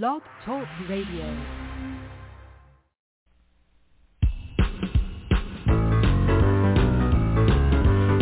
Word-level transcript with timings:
Blog 0.00 0.22
Talk 0.46 0.66
Radio. 0.88 1.26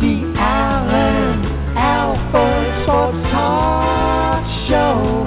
The 0.01 0.35
Alan 0.37 1.47
Alford 1.79 2.83
Sports 2.83 3.23
Talk 3.31 4.43
Show. 4.67 5.23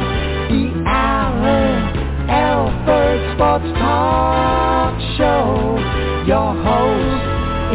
The 0.51 0.83
Alan 0.85 2.29
Alford 2.29 3.19
Sports 3.35 3.79
Talk 3.79 4.99
Show. 5.15 5.79
Your 6.27 6.51
host 6.59 7.23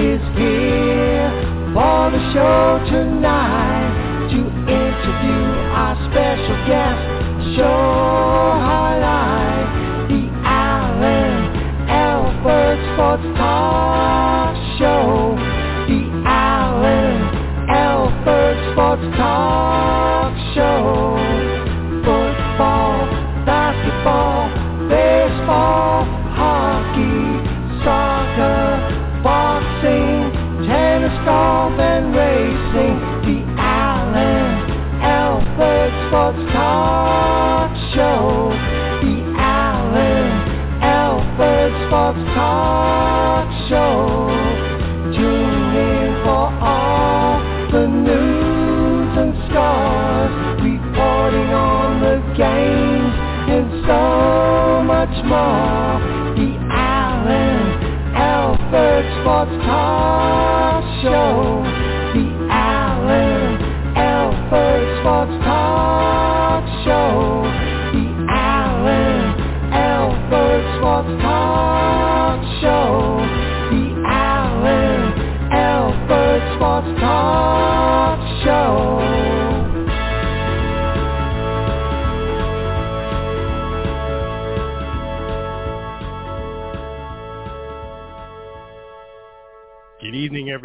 is 0.05 0.21
here 0.37 1.31
for 1.73 2.11
the 2.11 2.21
show 2.35 2.85
tonight 2.91 4.29
to 4.29 4.41
interview 4.69 5.45
our 5.73 5.97
special 6.13 6.67
guest. 6.69 7.18
Show 7.59 7.65
highlight 7.65 9.28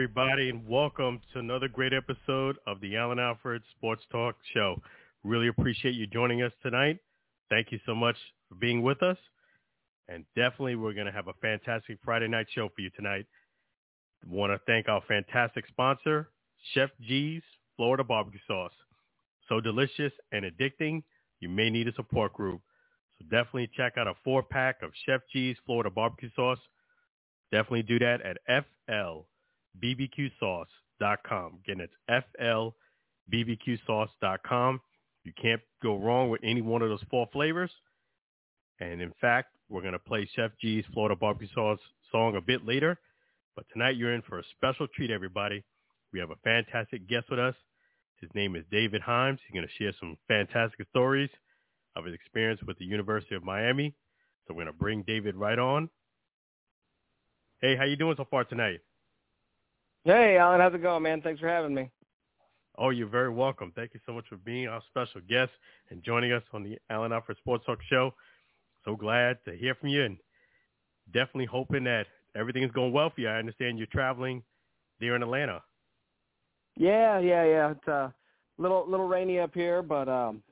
everybody, 0.03 0.49
and 0.49 0.67
welcome 0.67 1.21
to 1.31 1.39
another 1.39 1.69
great 1.69 1.93
episode 1.93 2.57
of 2.67 2.81
the 2.81 2.97
Alan 2.97 3.19
Alfred 3.19 3.61
Sports 3.77 4.03
Talk 4.11 4.35
Show. 4.53 4.81
Really 5.23 5.47
appreciate 5.47 5.95
you 5.95 6.07
joining 6.07 6.41
us 6.41 6.51
tonight. 6.61 6.97
Thank 7.49 7.71
you 7.71 7.79
so 7.85 7.95
much 7.95 8.17
for 8.49 8.55
being 8.55 8.81
with 8.81 9.01
us. 9.01 9.15
And 10.09 10.25
definitely, 10.35 10.75
we're 10.75 10.91
going 10.91 11.05
to 11.05 11.13
have 11.13 11.29
a 11.29 11.33
fantastic 11.41 11.99
Friday 12.03 12.27
night 12.27 12.47
show 12.53 12.67
for 12.75 12.81
you 12.81 12.89
tonight. 12.89 13.25
want 14.27 14.51
to 14.51 14.59
thank 14.67 14.89
our 14.89 15.01
fantastic 15.07 15.65
sponsor, 15.69 16.31
Chef 16.73 16.89
G's 16.99 17.41
Florida 17.77 18.03
Barbecue 18.03 18.41
Sauce. 18.45 18.73
So 19.47 19.61
delicious 19.61 20.11
and 20.33 20.43
addicting, 20.43 21.03
you 21.39 21.47
may 21.47 21.69
need 21.69 21.87
a 21.87 21.93
support 21.93 22.33
group. 22.33 22.59
So 23.19 23.25
definitely 23.31 23.71
check 23.73 23.93
out 23.97 24.07
a 24.07 24.15
four-pack 24.25 24.81
of 24.83 24.91
Chef 25.05 25.21
G's 25.31 25.55
Florida 25.65 25.89
Barbecue 25.89 26.29
Sauce. 26.35 26.59
Definitely 27.53 27.83
do 27.83 27.99
that 27.99 28.19
at 28.21 28.37
flbbqsauce.com. 29.81 31.59
Again, 31.63 31.81
it's 31.81 31.93
flbbqsauce.com. 33.31 34.81
You 35.23 35.33
can't 35.41 35.61
go 35.81 35.97
wrong 35.97 36.29
with 36.29 36.41
any 36.43 36.61
one 36.61 36.81
of 36.81 36.89
those 36.89 37.03
four 37.09 37.27
flavors. 37.31 37.71
And 38.79 39.01
in 39.01 39.13
fact, 39.21 39.55
we're 39.69 39.81
going 39.81 39.93
to 39.93 39.99
play 39.99 40.29
Chef 40.35 40.51
G's 40.59 40.83
Florida 40.93 41.15
Barbecue 41.15 41.47
Sauce 41.53 41.79
song 42.11 42.35
a 42.35 42.41
bit 42.41 42.65
later. 42.65 42.99
But 43.55 43.65
tonight 43.71 43.95
you're 43.95 44.13
in 44.13 44.21
for 44.23 44.39
a 44.39 44.43
special 44.57 44.87
treat, 44.87 45.11
everybody. 45.11 45.63
We 46.11 46.19
have 46.19 46.31
a 46.31 46.35
fantastic 46.43 47.07
guest 47.07 47.29
with 47.29 47.39
us. 47.39 47.55
His 48.19 48.29
name 48.33 48.55
is 48.55 48.63
David 48.71 49.01
Himes. 49.01 49.39
He's 49.45 49.53
going 49.53 49.67
to 49.67 49.73
share 49.83 49.93
some 49.99 50.17
fantastic 50.27 50.87
stories 50.89 51.29
of 51.95 52.05
his 52.05 52.13
experience 52.13 52.61
with 52.65 52.77
the 52.77 52.85
University 52.85 53.35
of 53.35 53.43
Miami. 53.43 53.93
So 54.47 54.53
we're 54.53 54.63
going 54.63 54.73
to 54.73 54.79
bring 54.79 55.03
David 55.03 55.35
right 55.35 55.59
on. 55.59 55.89
Hey, 57.61 57.75
how 57.75 57.85
you 57.85 57.95
doing 57.95 58.15
so 58.17 58.25
far 58.29 58.43
tonight? 58.43 58.79
Hey, 60.05 60.35
Alan, 60.37 60.59
how's 60.59 60.73
it 60.73 60.81
going, 60.81 61.03
man? 61.03 61.21
Thanks 61.21 61.39
for 61.39 61.47
having 61.47 61.73
me. 61.73 61.89
Oh, 62.77 62.89
you're 62.89 63.07
very 63.07 63.29
welcome. 63.29 63.71
Thank 63.73 63.93
you 63.93 64.01
so 64.05 64.11
much 64.11 64.25
for 64.27 64.35
being 64.35 64.67
our 64.67 64.81
special 64.89 65.21
guest 65.29 65.51
and 65.91 66.03
joining 66.03 66.33
us 66.33 66.43
on 66.51 66.61
the 66.61 66.77
Alan 66.89 67.13
Alfred 67.13 67.37
Sports 67.37 67.65
Talk 67.65 67.79
Show. 67.89 68.13
So 68.83 68.97
glad 68.97 69.37
to 69.45 69.55
hear 69.55 69.75
from 69.75 69.89
you 69.89 70.03
and 70.03 70.17
definitely 71.13 71.45
hoping 71.45 71.85
that 71.85 72.07
everything 72.35 72.63
is 72.63 72.71
going 72.71 72.91
well 72.91 73.11
for 73.15 73.21
you. 73.21 73.29
I 73.29 73.37
understand 73.37 73.77
you're 73.77 73.87
traveling 73.87 74.43
there 74.99 75.15
in 75.15 75.23
Atlanta. 75.23 75.61
Yeah, 76.75 77.19
yeah, 77.19 77.45
yeah. 77.45 77.71
It's 77.71 77.87
a 77.87 77.93
uh, 77.93 78.09
little 78.57 78.85
little 78.89 79.07
rainy 79.07 79.39
up 79.39 79.53
here, 79.53 79.81
but 79.81 80.09
um 80.09 80.43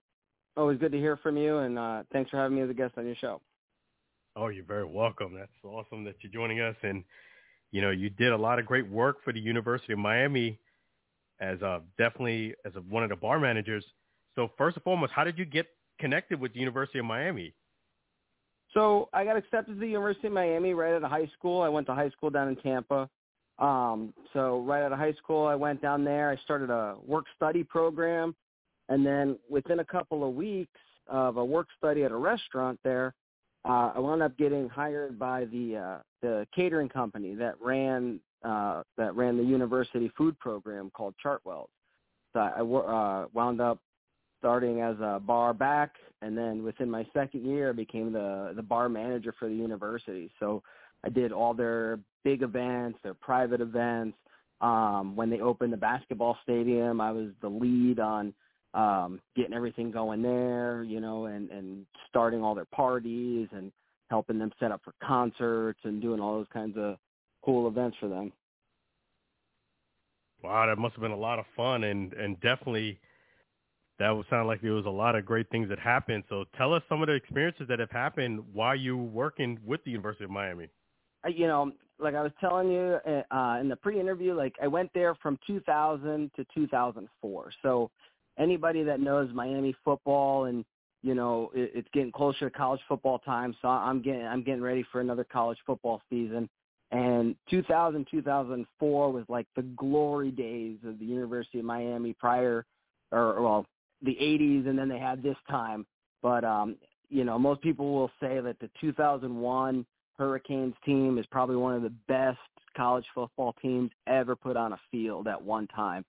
always 0.56 0.78
good 0.78 0.94
to 0.94 0.98
hear 0.98 1.18
from 1.18 1.36
you 1.36 1.58
and 1.58 1.78
uh 1.78 2.04
thanks 2.14 2.30
for 2.30 2.38
having 2.38 2.56
me 2.56 2.64
as 2.64 2.70
a 2.70 2.74
guest 2.74 2.94
on 2.98 3.06
your 3.06 3.16
show. 3.16 3.42
Oh, 4.38 4.48
you're 4.48 4.64
very 4.64 4.86
welcome. 4.86 5.34
That's 5.34 5.52
awesome 5.66 6.06
that 6.06 6.16
you're 6.22 6.32
joining 6.32 6.62
us. 6.62 6.76
And, 6.84 7.04
you 7.72 7.82
know, 7.82 7.90
you 7.90 8.10
did 8.10 8.32
a 8.32 8.38
lot 8.38 8.60
of 8.60 8.66
great 8.66 8.90
work 8.90 9.24
for 9.24 9.32
the 9.32 9.40
University 9.40 9.94
of 9.94 10.00
Miami 10.00 10.60
as 11.40 11.62
uh, 11.62 11.80
definitely 11.98 12.54
as 12.66 12.76
a, 12.76 12.80
one 12.80 13.04
of 13.04 13.10
the 13.10 13.16
bar 13.16 13.40
managers. 13.40 13.84
So 14.36 14.52
first 14.58 14.78
and 14.78 14.84
foremost, 14.84 15.12
how 15.14 15.24
did 15.24 15.38
you 15.38 15.46
get 15.46 15.68
connected 16.00 16.40
with 16.40 16.54
the 16.54 16.60
University 16.60 17.00
of 17.00 17.06
Miami? 17.06 17.54
So 18.74 19.10
I 19.14 19.26
got 19.26 19.38
accepted 19.38 19.74
to 19.74 19.80
the 19.80 19.88
University 19.88 20.28
of 20.28 20.34
Miami 20.34 20.74
right 20.74 20.94
out 20.94 21.04
of 21.04 21.10
high 21.10 21.30
school. 21.38 21.62
I 21.62 21.70
went 21.70 21.88
to 21.88 21.96
high 21.96 22.10
school 22.10 22.30
down 22.30 22.48
in 22.48 22.56
Tampa. 22.58 23.10
Um, 23.60 24.14
so 24.34 24.62
right 24.62 24.84
out 24.84 24.92
of 24.92 24.98
high 24.98 25.14
school, 25.14 25.46
I 25.46 25.56
went 25.56 25.82
down 25.82 26.04
there. 26.04 26.30
I 26.30 26.38
started 26.44 26.70
a 26.70 26.96
work 27.06 27.26
study 27.36 27.64
program. 27.64 28.36
And 28.90 29.06
then 29.06 29.38
within 29.50 29.80
a 29.80 29.86
couple 29.86 30.28
of 30.28 30.36
weeks 30.36 30.80
of 31.08 31.38
a 31.38 31.46
work 31.46 31.68
study 31.78 32.04
at 32.04 32.12
a 32.12 32.16
restaurant 32.16 32.80
there, 32.84 33.14
uh, 33.64 33.92
I 33.96 34.00
wound 34.00 34.24
up 34.24 34.38
getting 34.38 34.68
hired 34.70 35.20
by 35.20 35.46
the 35.46 35.78
uh, 35.78 35.98
the 36.22 36.48
catering 36.56 36.90
company 36.90 37.36
that 37.36 37.56
ran 37.62 38.20
uh, 38.44 38.84
that 38.98 39.16
ran 39.16 39.38
the 39.38 39.44
university 39.44 40.12
food 40.18 40.38
program 40.40 40.92
called 40.94 41.14
Chartwells. 41.24 41.70
So 42.34 42.40
I 42.40 42.62
uh, 42.62 43.28
wound 43.34 43.62
up 43.62 43.80
starting 44.40 44.82
as 44.82 44.96
a 45.00 45.22
bar 45.24 45.54
back, 45.54 45.96
and 46.24 46.36
then 46.36 46.64
within 46.64 46.90
my 46.90 47.06
second 47.14 47.46
year, 47.46 47.70
I 47.70 47.74
became 47.74 48.12
the 48.12 48.54
the 48.56 48.64
bar 48.64 48.90
manager 48.90 49.34
for 49.38 49.48
the 49.48 49.56
university. 49.56 50.32
So 50.40 50.64
I 51.04 51.10
did 51.10 51.32
all 51.32 51.54
their 51.54 52.00
big 52.24 52.42
events, 52.42 53.00
their 53.04 53.14
private 53.14 53.62
events. 53.62 54.18
Um, 54.62 55.16
when 55.16 55.30
they 55.30 55.40
opened 55.40 55.74
the 55.74 55.78
basketball 55.78 56.38
stadium, 56.44 57.02
I 57.02 57.12
was 57.12 57.30
the 57.42 57.50
lead 57.50 58.00
on 58.00 58.34
um, 58.74 59.20
getting 59.36 59.54
everything 59.54 59.92
going 59.92 60.22
there, 60.22 60.84
you 60.84 61.00
know, 61.00 61.26
and, 61.26 61.50
and 61.50 61.86
starting 62.10 62.44
all 62.44 62.56
their 62.56 62.66
parties 62.66 63.48
and 63.52 63.72
helping 64.10 64.40
them 64.40 64.52
set 64.60 64.72
up 64.72 64.82
for 64.84 64.94
concerts 65.04 65.80
and 65.84 66.02
doing 66.02 66.20
all 66.20 66.38
those 66.38 66.48
kinds 66.54 66.78
of 66.78 66.98
cool 67.44 67.68
events 67.68 67.98
for 68.00 68.08
them. 68.08 68.32
Wow, 70.44 70.66
that 70.68 70.78
must 70.78 70.96
have 70.96 71.02
been 71.02 71.12
a 71.12 71.18
lot 71.18 71.40
of 71.40 71.46
fun 71.56 71.84
and, 71.84 72.14
and 72.14 72.40
definitely 72.42 73.00
that 74.00 74.10
would 74.10 74.26
sound 74.30 74.48
like 74.48 74.62
there 74.62 74.72
was 74.72 74.86
a 74.86 74.90
lot 74.90 75.16
of 75.16 75.26
great 75.26 75.48
things 75.52 75.70
that 75.70 75.78
happened. 75.78 76.24
So 76.28 76.46
tell 76.58 76.74
us 76.74 76.82
some 76.90 77.04
of 77.04 77.08
the 77.08 77.14
experiences 77.14 77.68
that 77.70 77.78
have 77.80 77.92
happened 77.92 78.42
while 78.52 78.76
you 78.76 78.98
were 78.98 79.04
working 79.04 79.60
with 79.64 79.84
the 79.84 79.92
University 79.92 80.24
of 80.24 80.32
Miami. 80.32 80.70
You 81.28 81.46
know, 81.46 81.72
like 82.00 82.16
I 82.16 82.24
was 82.24 82.32
telling 82.40 82.72
you 82.72 82.98
uh, 83.06 83.58
in 83.62 83.70
the 83.70 83.76
pre-interview, 83.76 84.34
like 84.34 84.56
I 84.62 84.68
went 84.68 84.90
there 84.96 85.14
from 85.16 85.38
2000 85.46 86.32
to 86.36 86.46
2004. 86.54 87.52
So 87.62 87.92
anybody 88.42 88.84
that 88.84 89.00
knows 89.00 89.30
Miami 89.34 89.76
football 89.86 90.46
and 90.46 90.66
you 91.04 91.16
know 91.16 91.52
it, 91.54 91.72
it's 91.74 91.88
getting 91.94 92.12
closer 92.12 92.50
to 92.50 92.58
college 92.58 92.82
football 92.88 93.20
time, 93.20 93.56
so 93.62 93.68
I'm 93.68 94.02
getting 94.02 94.26
I'm 94.26 94.44
getting 94.44 94.62
ready 94.62 94.86
for 94.92 95.02
another 95.02 95.24
college 95.24 95.60
football 95.66 96.02
season. 96.10 96.50
And 96.92 97.36
2000 97.50 98.06
2004 98.12 99.12
was 99.12 99.24
like 99.30 99.48
the 99.56 99.62
glory 99.62 100.32
days 100.32 100.78
of 100.86 101.00
the 101.00 101.06
University 101.06 101.60
of 101.60 101.66
Miami 101.66 102.14
prior, 102.14 102.66
or 103.12 103.42
well, 103.42 103.66
the 104.02 104.18
80s, 104.22 104.68
and 104.68 104.78
then 104.78 104.90
they 104.90 105.00
had 105.00 105.24
this 105.24 105.38
time. 105.50 105.86
But 106.22 106.44
um, 106.44 106.76
you 107.10 107.24
know, 107.24 107.40
most 107.40 107.62
people 107.62 107.94
will 107.94 108.12
say 108.20 108.40
that 108.42 108.58
the 108.60 108.70
2001 108.82 109.86
Hurricanes 110.18 110.76
team 110.86 111.18
is 111.18 111.26
probably 111.32 111.56
one 111.56 111.76
of 111.76 111.82
the 111.82 111.94
best 112.08 112.38
college 112.76 113.06
football 113.14 113.56
teams 113.62 113.92
ever 114.08 114.36
put 114.36 114.56
on 114.56 114.74
a 114.74 114.80
field 114.92 115.28
at 115.28 115.42
one 115.42 115.68
time. 115.68 116.06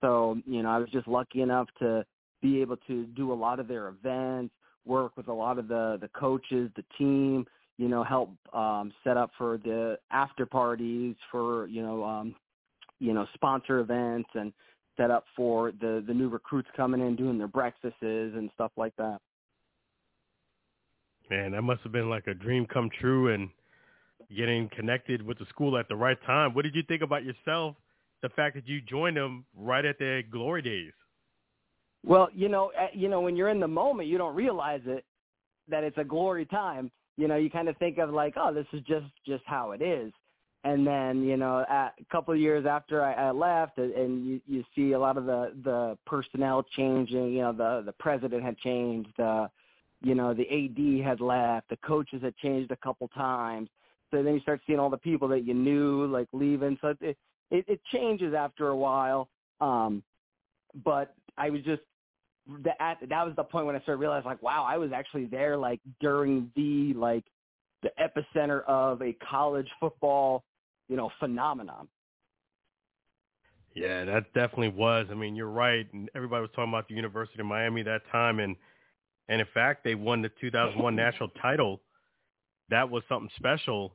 So, 0.00 0.38
you 0.46 0.62
know, 0.62 0.70
I 0.70 0.78
was 0.78 0.88
just 0.90 1.08
lucky 1.08 1.42
enough 1.42 1.68
to 1.80 2.04
be 2.40 2.60
able 2.60 2.76
to 2.86 3.06
do 3.06 3.32
a 3.32 3.34
lot 3.34 3.58
of 3.58 3.68
their 3.68 3.88
events, 3.88 4.54
work 4.84 5.16
with 5.16 5.28
a 5.28 5.32
lot 5.32 5.58
of 5.58 5.68
the 5.68 5.98
the 6.00 6.08
coaches, 6.08 6.70
the 6.76 6.84
team, 6.96 7.46
you 7.78 7.88
know, 7.88 8.04
help 8.04 8.30
um 8.54 8.92
set 9.04 9.16
up 9.16 9.30
for 9.36 9.58
the 9.58 9.98
after 10.10 10.46
parties 10.46 11.16
for, 11.30 11.66
you 11.66 11.82
know, 11.82 12.04
um 12.04 12.34
you 13.00 13.12
know, 13.12 13.26
sponsor 13.34 13.80
events 13.80 14.28
and 14.34 14.52
set 14.96 15.10
up 15.10 15.24
for 15.36 15.72
the 15.80 16.04
the 16.06 16.14
new 16.14 16.28
recruits 16.28 16.68
coming 16.76 17.00
in 17.00 17.16
doing 17.16 17.38
their 17.38 17.48
breakfasts 17.48 17.96
and 18.02 18.50
stuff 18.54 18.72
like 18.76 18.94
that. 18.96 19.18
Man, 21.30 21.52
that 21.52 21.62
must 21.62 21.82
have 21.82 21.92
been 21.92 22.08
like 22.08 22.26
a 22.26 22.34
dream 22.34 22.66
come 22.66 22.88
true 23.00 23.34
and 23.34 23.50
getting 24.34 24.68
connected 24.74 25.22
with 25.22 25.38
the 25.38 25.46
school 25.46 25.76
at 25.76 25.88
the 25.88 25.96
right 25.96 26.18
time. 26.26 26.54
What 26.54 26.62
did 26.62 26.74
you 26.74 26.82
think 26.86 27.02
about 27.02 27.24
yourself? 27.24 27.76
The 28.22 28.28
fact 28.30 28.56
that 28.56 28.66
you 28.66 28.80
joined 28.80 29.16
them 29.16 29.44
right 29.56 29.84
at 29.84 29.98
their 29.98 30.22
glory 30.22 30.62
days. 30.62 30.92
Well, 32.04 32.28
you 32.34 32.48
know, 32.48 32.72
you 32.92 33.08
know, 33.08 33.20
when 33.20 33.36
you're 33.36 33.48
in 33.48 33.60
the 33.60 33.68
moment, 33.68 34.08
you 34.08 34.18
don't 34.18 34.34
realize 34.34 34.80
it 34.86 35.04
that 35.68 35.84
it's 35.84 35.98
a 35.98 36.04
glory 36.04 36.46
time. 36.46 36.90
You 37.16 37.28
know, 37.28 37.36
you 37.36 37.50
kind 37.50 37.68
of 37.68 37.76
think 37.78 37.98
of 37.98 38.10
like, 38.10 38.34
oh, 38.36 38.52
this 38.52 38.66
is 38.72 38.80
just 38.82 39.06
just 39.26 39.42
how 39.46 39.72
it 39.72 39.82
is. 39.82 40.12
And 40.64 40.86
then, 40.86 41.22
you 41.22 41.36
know, 41.36 41.58
a 41.58 41.92
couple 42.10 42.34
of 42.34 42.40
years 42.40 42.66
after 42.66 43.02
I, 43.02 43.12
I 43.12 43.30
left, 43.30 43.78
and 43.78 44.26
you 44.26 44.40
you 44.46 44.64
see 44.74 44.92
a 44.92 44.98
lot 44.98 45.16
of 45.16 45.26
the 45.26 45.52
the 45.64 45.98
personnel 46.06 46.64
changing. 46.76 47.32
You 47.32 47.42
know, 47.42 47.52
the 47.52 47.82
the 47.86 47.92
president 47.92 48.42
had 48.42 48.58
changed. 48.58 49.18
Uh, 49.20 49.48
you 50.02 50.14
know, 50.14 50.32
the 50.32 50.48
AD 50.48 51.04
had 51.04 51.20
left, 51.20 51.68
the 51.70 51.76
coaches 51.78 52.22
had 52.22 52.36
changed 52.36 52.70
a 52.70 52.76
couple 52.76 53.08
times. 53.08 53.68
So 54.10 54.22
then 54.22 54.34
you 54.34 54.40
start 54.40 54.60
seeing 54.66 54.78
all 54.78 54.90
the 54.90 54.96
people 54.96 55.28
that 55.28 55.44
you 55.44 55.54
knew 55.54 56.06
like 56.06 56.28
leaving. 56.32 56.78
So 56.80 56.94
it 57.00 57.16
it, 57.50 57.64
it 57.68 57.80
changes 57.92 58.34
after 58.34 58.68
a 58.68 58.76
while. 58.76 59.28
Um, 59.60 60.02
but 60.84 61.14
I 61.36 61.50
was 61.50 61.62
just 61.62 61.82
that 62.64 62.76
that 63.08 63.26
was 63.26 63.34
the 63.36 63.44
point 63.44 63.66
when 63.66 63.76
I 63.76 63.80
started 63.80 64.00
realizing 64.00 64.26
like, 64.26 64.42
wow, 64.42 64.66
I 64.68 64.76
was 64.78 64.90
actually 64.92 65.26
there 65.26 65.56
like 65.56 65.80
during 66.00 66.50
the 66.56 66.94
like 66.94 67.24
the 67.82 67.90
epicenter 68.00 68.64
of 68.66 69.02
a 69.02 69.12
college 69.30 69.68
football, 69.78 70.44
you 70.88 70.96
know, 70.96 71.10
phenomenon. 71.20 71.88
Yeah, 73.74 74.04
that 74.04 74.32
definitely 74.34 74.70
was. 74.70 75.06
I 75.10 75.14
mean, 75.14 75.36
you're 75.36 75.46
right. 75.46 75.86
And 75.92 76.10
everybody 76.14 76.40
was 76.40 76.50
talking 76.54 76.72
about 76.72 76.88
the 76.88 76.94
University 76.94 77.38
of 77.40 77.46
Miami 77.46 77.82
that 77.82 78.02
time, 78.10 78.40
and 78.40 78.56
and 79.28 79.40
in 79.40 79.46
fact, 79.52 79.84
they 79.84 79.94
won 79.94 80.22
the 80.22 80.30
2001 80.40 80.96
national 80.96 81.28
title. 81.40 81.80
That 82.70 82.90
was 82.90 83.02
something 83.08 83.30
special, 83.36 83.94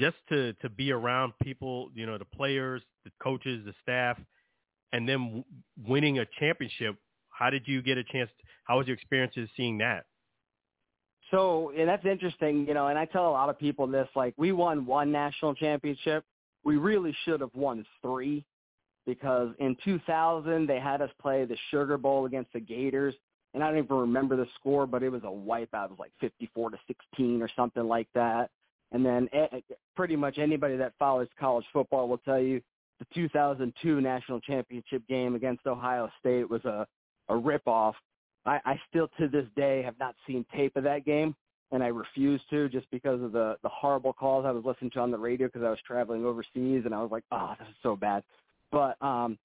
just 0.00 0.16
to 0.30 0.52
to 0.54 0.68
be 0.68 0.92
around 0.92 1.32
people, 1.42 1.90
you 1.94 2.06
know, 2.06 2.18
the 2.18 2.24
players, 2.24 2.82
the 3.04 3.10
coaches, 3.22 3.64
the 3.64 3.74
staff, 3.82 4.18
and 4.92 5.08
then 5.08 5.44
winning 5.86 6.18
a 6.18 6.26
championship. 6.38 6.96
How 7.30 7.50
did 7.50 7.62
you 7.66 7.82
get 7.82 7.98
a 7.98 8.04
chance? 8.04 8.30
How 8.64 8.78
was 8.78 8.86
your 8.86 8.96
experiences 8.96 9.48
seeing 9.56 9.78
that? 9.78 10.06
So, 11.30 11.72
and 11.78 11.88
that's 11.88 12.04
interesting, 12.04 12.66
you 12.66 12.74
know, 12.74 12.88
and 12.88 12.98
I 12.98 13.04
tell 13.04 13.28
a 13.28 13.30
lot 13.30 13.48
of 13.48 13.58
people 13.58 13.86
this, 13.86 14.08
like 14.16 14.34
we 14.36 14.50
won 14.50 14.84
one 14.84 15.12
national 15.12 15.54
championship. 15.54 16.24
We 16.64 16.76
really 16.76 17.16
should 17.24 17.40
have 17.40 17.54
won 17.54 17.86
three 18.02 18.44
because 19.06 19.54
in 19.60 19.76
2000 19.84 20.66
they 20.66 20.80
had 20.80 21.00
us 21.00 21.10
play 21.22 21.44
the 21.44 21.56
Sugar 21.70 21.96
Bowl 21.96 22.26
against 22.26 22.52
the 22.52 22.60
Gators 22.60 23.14
and 23.54 23.64
I 23.64 23.68
don't 23.68 23.78
even 23.78 23.96
remember 23.96 24.36
the 24.36 24.46
score, 24.58 24.86
but 24.86 25.02
it 25.02 25.10
was 25.10 25.22
a 25.24 25.26
wipeout. 25.26 25.86
It 25.86 25.90
was 25.90 25.98
like 25.98 26.12
54 26.20 26.70
to 26.70 26.78
16 26.86 27.42
or 27.42 27.48
something 27.56 27.82
like 27.82 28.08
that. 28.14 28.50
And 28.92 29.04
then 29.04 29.28
pretty 29.96 30.16
much 30.16 30.38
anybody 30.38 30.76
that 30.76 30.94
follows 30.98 31.28
college 31.38 31.64
football 31.72 32.08
will 32.08 32.18
tell 32.18 32.40
you 32.40 32.60
the 32.98 33.06
2002 33.14 34.00
national 34.00 34.40
championship 34.40 35.02
game 35.08 35.34
against 35.34 35.66
Ohio 35.66 36.10
State 36.20 36.48
was 36.48 36.64
a 36.64 36.86
a 37.30 37.34
ripoff. 37.34 37.94
I, 38.44 38.58
I 38.64 38.80
still 38.88 39.08
to 39.18 39.28
this 39.28 39.46
day 39.56 39.82
have 39.82 39.98
not 39.98 40.14
seen 40.26 40.44
tape 40.54 40.76
of 40.76 40.84
that 40.84 41.04
game, 41.04 41.34
and 41.72 41.82
I 41.82 41.88
refuse 41.88 42.40
to 42.50 42.68
just 42.68 42.90
because 42.90 43.22
of 43.22 43.32
the 43.32 43.56
the 43.62 43.68
horrible 43.68 44.12
calls 44.12 44.44
I 44.44 44.50
was 44.50 44.64
listening 44.64 44.90
to 44.92 45.00
on 45.00 45.10
the 45.10 45.18
radio 45.18 45.46
because 45.46 45.62
I 45.62 45.70
was 45.70 45.78
traveling 45.86 46.24
overseas, 46.24 46.82
and 46.84 46.94
I 46.94 47.00
was 47.00 47.10
like, 47.10 47.24
oh, 47.32 47.54
this 47.58 47.68
is 47.68 47.74
so 47.82 47.96
bad. 47.96 48.22
But 48.72 49.00
um, 49.00 49.38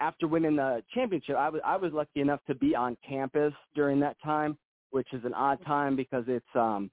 after 0.00 0.26
winning 0.26 0.56
the 0.56 0.82
championship, 0.92 1.36
I 1.36 1.48
was 1.48 1.60
I 1.64 1.76
was 1.76 1.92
lucky 1.92 2.20
enough 2.20 2.40
to 2.46 2.54
be 2.54 2.74
on 2.74 2.96
campus 3.06 3.52
during 3.74 4.00
that 4.00 4.16
time, 4.22 4.58
which 4.90 5.08
is 5.12 5.24
an 5.24 5.34
odd 5.34 5.64
time 5.64 5.96
because 5.96 6.24
it's 6.26 6.46
um, 6.54 6.90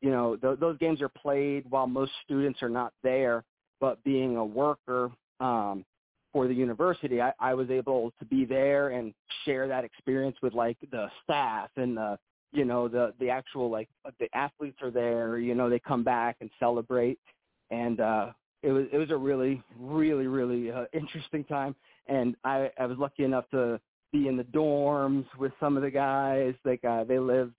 you 0.00 0.10
know, 0.10 0.36
th- 0.36 0.58
those 0.58 0.78
games 0.78 1.00
are 1.00 1.08
played 1.08 1.64
while 1.70 1.86
most 1.86 2.12
students 2.24 2.62
are 2.62 2.68
not 2.68 2.92
there. 3.02 3.44
But 3.80 4.02
being 4.04 4.36
a 4.36 4.44
worker 4.44 5.10
um, 5.40 5.84
for 6.32 6.46
the 6.46 6.54
university, 6.54 7.22
I, 7.22 7.32
I 7.40 7.54
was 7.54 7.70
able 7.70 8.12
to 8.18 8.24
be 8.26 8.44
there 8.44 8.90
and 8.90 9.14
share 9.44 9.66
that 9.68 9.84
experience 9.84 10.36
with 10.42 10.52
like 10.52 10.76
the 10.90 11.08
staff 11.24 11.70
and 11.76 11.96
the 11.96 12.18
you 12.52 12.64
know 12.64 12.88
the 12.88 13.14
the 13.20 13.30
actual 13.30 13.70
like 13.70 13.88
the 14.18 14.28
athletes 14.34 14.78
are 14.82 14.90
there. 14.90 15.38
You 15.38 15.54
know, 15.54 15.70
they 15.70 15.78
come 15.78 16.04
back 16.04 16.36
and 16.40 16.50
celebrate, 16.58 17.18
and 17.70 18.00
uh, 18.00 18.32
it 18.62 18.72
was 18.72 18.86
it 18.92 18.98
was 18.98 19.10
a 19.10 19.16
really 19.16 19.62
really 19.78 20.26
really 20.26 20.70
uh, 20.70 20.84
interesting 20.92 21.44
time 21.44 21.74
and 22.10 22.36
I, 22.44 22.70
I 22.78 22.86
was 22.86 22.98
lucky 22.98 23.24
enough 23.24 23.48
to 23.52 23.80
be 24.12 24.28
in 24.28 24.36
the 24.36 24.44
dorms 24.44 25.24
with 25.38 25.52
some 25.60 25.76
of 25.76 25.82
the 25.82 25.90
guys. 25.90 26.54
Like 26.64 26.84
uh, 26.84 27.04
they 27.04 27.18
lived, 27.18 27.54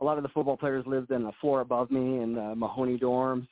a 0.00 0.04
lot 0.04 0.16
of 0.16 0.22
the 0.22 0.28
football 0.30 0.56
players 0.56 0.84
lived 0.86 1.10
in 1.10 1.22
the 1.22 1.32
floor 1.40 1.60
above 1.60 1.90
me 1.90 2.20
in 2.20 2.34
the 2.34 2.54
Mahoney 2.54 2.98
dorms, 2.98 3.46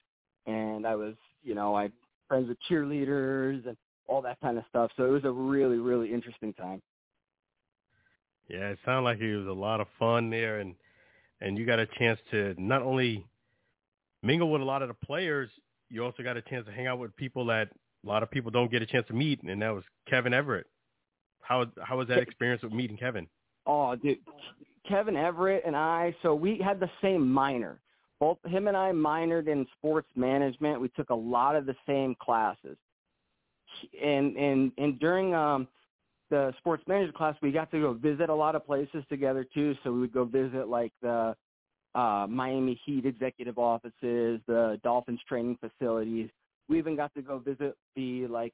and 0.47 0.87
I 0.87 0.95
was, 0.95 1.15
you 1.43 1.55
know, 1.55 1.75
I 1.75 1.91
friends 2.29 2.49
with 2.49 2.59
cheerleaders 2.71 3.67
and 3.67 3.77
all 4.07 4.23
that 4.23 4.41
kind 4.41 4.59
of 4.59 4.65
stuff. 4.69 4.91
So 4.97 5.05
it 5.05 5.11
was 5.11 5.25
a 5.25 5.31
really, 5.31 5.79
really 5.79 6.13
interesting 6.13 6.53
time. 6.55 6.83
Yeah, 8.49 8.71
it 8.71 8.79
sounded 8.85 9.03
like 9.03 9.21
it 9.21 9.37
was 9.37 9.47
a 9.47 9.53
lot 9.53 9.81
of 9.81 9.87
fun 9.99 10.31
there, 10.31 10.59
and 10.61 10.75
and 11.41 11.57
you 11.59 11.67
got 11.67 11.79
a 11.79 11.87
chance 11.99 12.19
to 12.31 12.55
not 12.59 12.83
only 12.83 13.25
mingle 14.23 14.51
with 14.51 14.63
a 14.63 14.65
lot 14.65 14.83
of 14.83 14.89
the 14.89 15.07
players, 15.07 15.49
you 15.91 16.05
also 16.05 16.23
got 16.23 16.37
a 16.37 16.43
chance 16.43 16.67
to 16.67 16.73
hang 16.73 16.87
out 16.87 16.99
with 16.99 17.15
people 17.17 17.47
that 17.47 17.69
a 18.05 18.09
lot 18.09 18.23
of 18.23 18.31
people 18.31 18.51
don't 18.51 18.71
get 18.71 18.83
a 18.83 18.87
chance 18.87 19.07
to 19.09 19.15
meet, 19.15 19.43
and 19.43 19.63
that 19.63 19.71
was 19.71 19.85
Kevin 20.09 20.35
Everett. 20.35 20.67
How 21.41 21.67
how 21.83 21.99
was 21.99 22.09
that 22.09 22.19
experience 22.19 22.63
with 22.63 22.73
meeting 22.73 22.97
Kevin? 22.97 23.27
Oh, 23.67 23.95
dude, 23.95 24.19
Kevin 24.89 25.17
Everett 25.17 25.63
and 25.67 25.77
I. 25.77 26.15
So 26.23 26.35
we 26.35 26.59
had 26.59 26.81
the 26.81 26.91
same 27.01 27.31
minor. 27.31 27.81
Both 28.21 28.39
him 28.47 28.69
and 28.69 28.77
I 28.77 28.93
minored 28.93 29.49
in 29.49 29.67
sports 29.79 30.09
management. 30.15 30.81
We 30.81 30.89
took 30.91 31.11
a 31.11 31.15
lot 31.15 31.57
of 31.57 31.67
the 31.67 31.75
same 31.87 32.15
classes, 32.21 32.77
and 34.01 34.37
and 34.37 34.73
and 34.79 34.99
during 35.01 35.35
um 35.35 35.67
the 36.31 36.55
sports 36.59 36.83
management 36.87 37.17
class, 37.17 37.37
we 37.43 37.53
got 37.53 37.71
to 37.73 37.81
go 37.81 37.93
visit 37.93 38.31
a 38.31 38.35
lot 38.35 38.55
of 38.55 38.65
places 38.65 39.05
together 39.09 39.45
too. 39.53 39.75
So 39.83 39.93
we 39.93 40.01
would 40.01 40.15
go 40.15 40.25
visit 40.25 40.69
like 40.69 40.93
the 41.03 41.37
uh, 41.95 42.27
Miami 42.29 42.81
Heat 42.87 43.05
executive 43.05 43.59
offices, 43.59 44.41
the 44.47 44.81
Dolphins 44.83 45.21
training 45.29 45.59
facilities 45.61 46.31
we 46.69 46.79
even 46.79 46.97
got 46.97 47.15
to 47.15 47.23
go 47.23 47.39
visit 47.39 47.77
the 47.97 48.27
like 48.27 48.53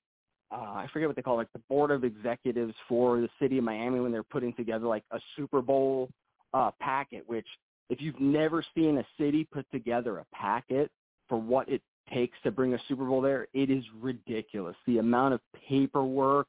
uh, 0.51 0.57
I 0.57 0.87
forget 0.93 1.09
what 1.09 1.17
they 1.17 1.23
call 1.23 1.35
it, 1.35 1.39
like 1.39 1.53
the 1.53 1.63
board 1.69 1.91
of 1.91 2.05
executives 2.05 2.75
for 2.89 3.21
the 3.21 3.29
city 3.41 3.59
of 3.59 3.65
Miami 3.65 4.01
when 4.01 4.11
they're 4.11 4.23
putting 4.23 4.55
together 4.55 4.87
like 4.87 5.05
a 5.11 5.21
Super 5.37 5.61
Bowl 5.61 6.09
uh, 6.55 6.71
packet. 6.81 7.25
Which 7.27 7.47
if 7.91 8.01
you've 8.01 8.21
never 8.21 8.65
seen 8.75 8.99
a 8.99 9.07
city 9.19 9.47
put 9.51 9.67
together 9.71 10.19
a 10.19 10.27
packet 10.35 10.91
for 11.29 11.41
what 11.41 11.69
it 11.69 11.83
takes 12.13 12.39
to 12.43 12.51
bring 12.51 12.75
a 12.75 12.79
Super 12.89 13.05
Bowl 13.05 13.21
there, 13.21 13.49
it 13.53 13.71
is 13.71 13.85
ridiculous. 14.01 14.77
The 14.87 14.99
amount 14.99 15.35
of 15.35 15.41
paperwork 15.69 16.47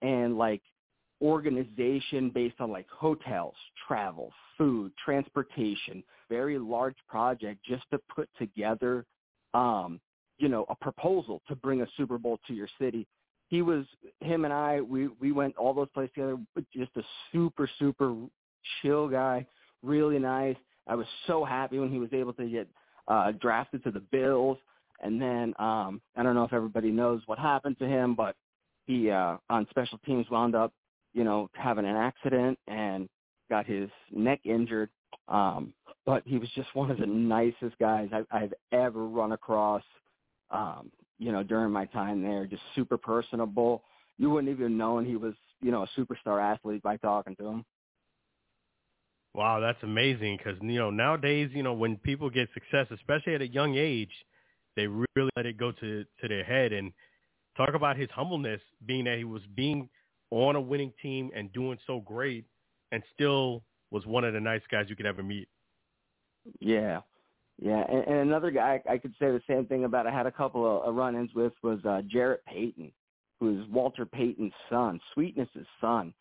and 0.00 0.38
like 0.38 0.62
organization 1.20 2.30
based 2.30 2.60
on 2.60 2.70
like 2.70 2.88
hotels, 2.88 3.54
travel, 3.86 4.32
food, 4.58 4.92
transportation, 5.02 6.02
very 6.28 6.58
large 6.58 6.96
project 7.08 7.60
just 7.64 7.84
to 7.92 8.00
put 8.14 8.28
together 8.38 9.04
um, 9.54 10.00
you 10.38 10.48
know, 10.48 10.66
a 10.68 10.74
proposal 10.74 11.40
to 11.48 11.54
bring 11.54 11.82
a 11.82 11.86
Super 11.96 12.18
Bowl 12.18 12.38
to 12.46 12.54
your 12.54 12.68
city. 12.80 13.06
He 13.48 13.62
was 13.62 13.84
him 14.20 14.44
and 14.44 14.52
I. 14.52 14.80
We 14.80 15.08
we 15.20 15.30
went 15.30 15.56
all 15.56 15.74
those 15.74 15.90
places 15.94 16.12
together. 16.14 16.38
Just 16.74 16.96
a 16.96 17.02
super 17.30 17.68
super 17.78 18.14
chill 18.80 19.08
guy, 19.08 19.46
really 19.82 20.18
nice. 20.18 20.56
I 20.86 20.94
was 20.94 21.06
so 21.26 21.44
happy 21.44 21.78
when 21.78 21.90
he 21.90 21.98
was 21.98 22.12
able 22.12 22.32
to 22.34 22.48
get 22.48 22.68
uh, 23.08 23.32
drafted 23.32 23.84
to 23.84 23.90
the 23.90 24.00
Bills. 24.00 24.58
And 25.02 25.20
then 25.20 25.54
um, 25.58 26.00
I 26.16 26.22
don't 26.22 26.34
know 26.34 26.44
if 26.44 26.52
everybody 26.52 26.90
knows 26.90 27.22
what 27.26 27.38
happened 27.38 27.78
to 27.78 27.86
him, 27.86 28.14
but 28.14 28.36
he 28.86 29.10
uh, 29.10 29.36
on 29.50 29.66
special 29.70 29.98
teams 30.06 30.26
wound 30.30 30.54
up, 30.54 30.72
you 31.12 31.24
know, 31.24 31.50
having 31.54 31.84
an 31.84 31.96
accident 31.96 32.58
and 32.68 33.08
got 33.50 33.66
his 33.66 33.90
neck 34.12 34.40
injured. 34.44 34.90
Um, 35.28 35.72
but 36.04 36.22
he 36.26 36.38
was 36.38 36.48
just 36.54 36.74
one 36.74 36.90
of 36.90 36.98
the 36.98 37.06
nicest 37.06 37.78
guys 37.80 38.08
I've, 38.12 38.26
I've 38.30 38.54
ever 38.72 39.06
run 39.06 39.32
across 39.32 39.82
um, 40.52 40.90
you 41.18 41.32
know, 41.32 41.42
during 41.42 41.70
my 41.70 41.86
time 41.86 42.22
there, 42.22 42.46
just 42.46 42.62
super 42.74 42.96
personable. 42.96 43.84
You 44.18 44.30
wouldn't 44.30 44.52
even 44.52 44.76
known 44.76 45.04
he 45.04 45.16
was, 45.16 45.34
you 45.60 45.70
know, 45.70 45.84
a 45.84 46.00
superstar 46.00 46.42
athlete 46.42 46.82
by 46.82 46.96
talking 46.96 47.36
to 47.36 47.46
him. 47.46 47.64
Wow, 49.34 49.60
that's 49.60 49.82
amazing 49.82 50.36
because 50.36 50.60
you 50.60 50.78
know 50.78 50.90
nowadays, 50.90 51.50
you 51.54 51.62
know, 51.62 51.72
when 51.72 51.96
people 51.96 52.28
get 52.28 52.48
success, 52.52 52.86
especially 52.90 53.34
at 53.34 53.40
a 53.40 53.48
young 53.48 53.76
age, 53.76 54.12
they 54.76 54.86
really 54.86 55.30
let 55.36 55.46
it 55.46 55.56
go 55.56 55.72
to 55.72 56.04
to 56.20 56.28
their 56.28 56.44
head 56.44 56.72
and 56.72 56.92
talk 57.56 57.74
about 57.74 57.96
his 57.96 58.10
humbleness, 58.10 58.60
being 58.86 59.04
that 59.04 59.16
he 59.16 59.24
was 59.24 59.42
being 59.54 59.88
on 60.30 60.56
a 60.56 60.60
winning 60.60 60.92
team 61.02 61.30
and 61.34 61.52
doing 61.52 61.78
so 61.86 62.00
great, 62.00 62.44
and 62.90 63.02
still 63.14 63.62
was 63.90 64.04
one 64.06 64.24
of 64.24 64.34
the 64.34 64.40
nice 64.40 64.62
guys 64.70 64.86
you 64.88 64.96
could 64.96 65.06
ever 65.06 65.22
meet. 65.22 65.48
Yeah, 66.60 67.00
yeah, 67.58 67.84
and, 67.88 68.04
and 68.06 68.16
another 68.18 68.50
guy 68.50 68.82
I 68.88 68.98
could 68.98 69.12
say 69.18 69.26
the 69.26 69.42
same 69.48 69.64
thing 69.66 69.84
about. 69.84 70.06
I 70.06 70.10
had 70.10 70.26
a 70.26 70.32
couple 70.32 70.82
of 70.82 70.94
run-ins 70.94 71.34
with 71.34 71.52
was 71.62 71.78
uh, 71.86 72.02
Jarrett 72.06 72.44
Payton, 72.44 72.92
who 73.40 73.60
is 73.60 73.68
Walter 73.70 74.04
Payton's 74.04 74.52
son, 74.68 75.00
Sweetness's 75.14 75.66
son. 75.80 76.12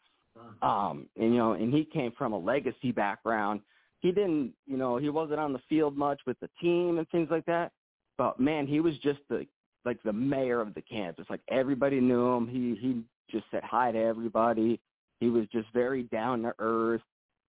Um, 0.62 1.08
and 1.18 1.34
you 1.34 1.38
know, 1.38 1.54
and 1.54 1.74
he 1.74 1.84
came 1.84 2.12
from 2.18 2.34
a 2.34 2.38
legacy 2.38 2.92
background. 2.92 3.62
He 4.00 4.12
didn't, 4.12 4.54
you 4.66 4.78
know, 4.78 4.98
he 4.98 5.10
wasn't 5.10 5.40
on 5.40 5.54
the 5.54 5.62
field 5.70 5.96
much 5.96 6.22
with 6.26 6.40
the 6.40 6.50
team 6.60 6.98
and 6.98 7.08
things 7.10 7.30
like 7.30 7.46
that. 7.46 7.72
But 8.18 8.40
man, 8.40 8.68
he 8.68 8.80
was 8.80 8.98
just 9.00 9.20
the 9.30 9.46
like 9.86 10.02
the 10.04 10.14
mayor 10.14 10.62
of 10.62 10.74
the 10.74 10.82
campus. 10.82 11.26
Like 11.30 11.42
everybody 11.50 12.00
knew 12.00 12.36
him. 12.36 12.48
He 12.48 12.76
he 12.80 13.02
just 13.32 13.46
said 13.52 13.64
hi 13.64 13.92
to 13.92 14.00
everybody. 14.00 14.80
He 15.20 15.30
was 15.30 15.46
just 15.52 15.68
very 15.74 16.04
down 16.04 16.44
to 16.44 16.54
earth. 16.60 17.02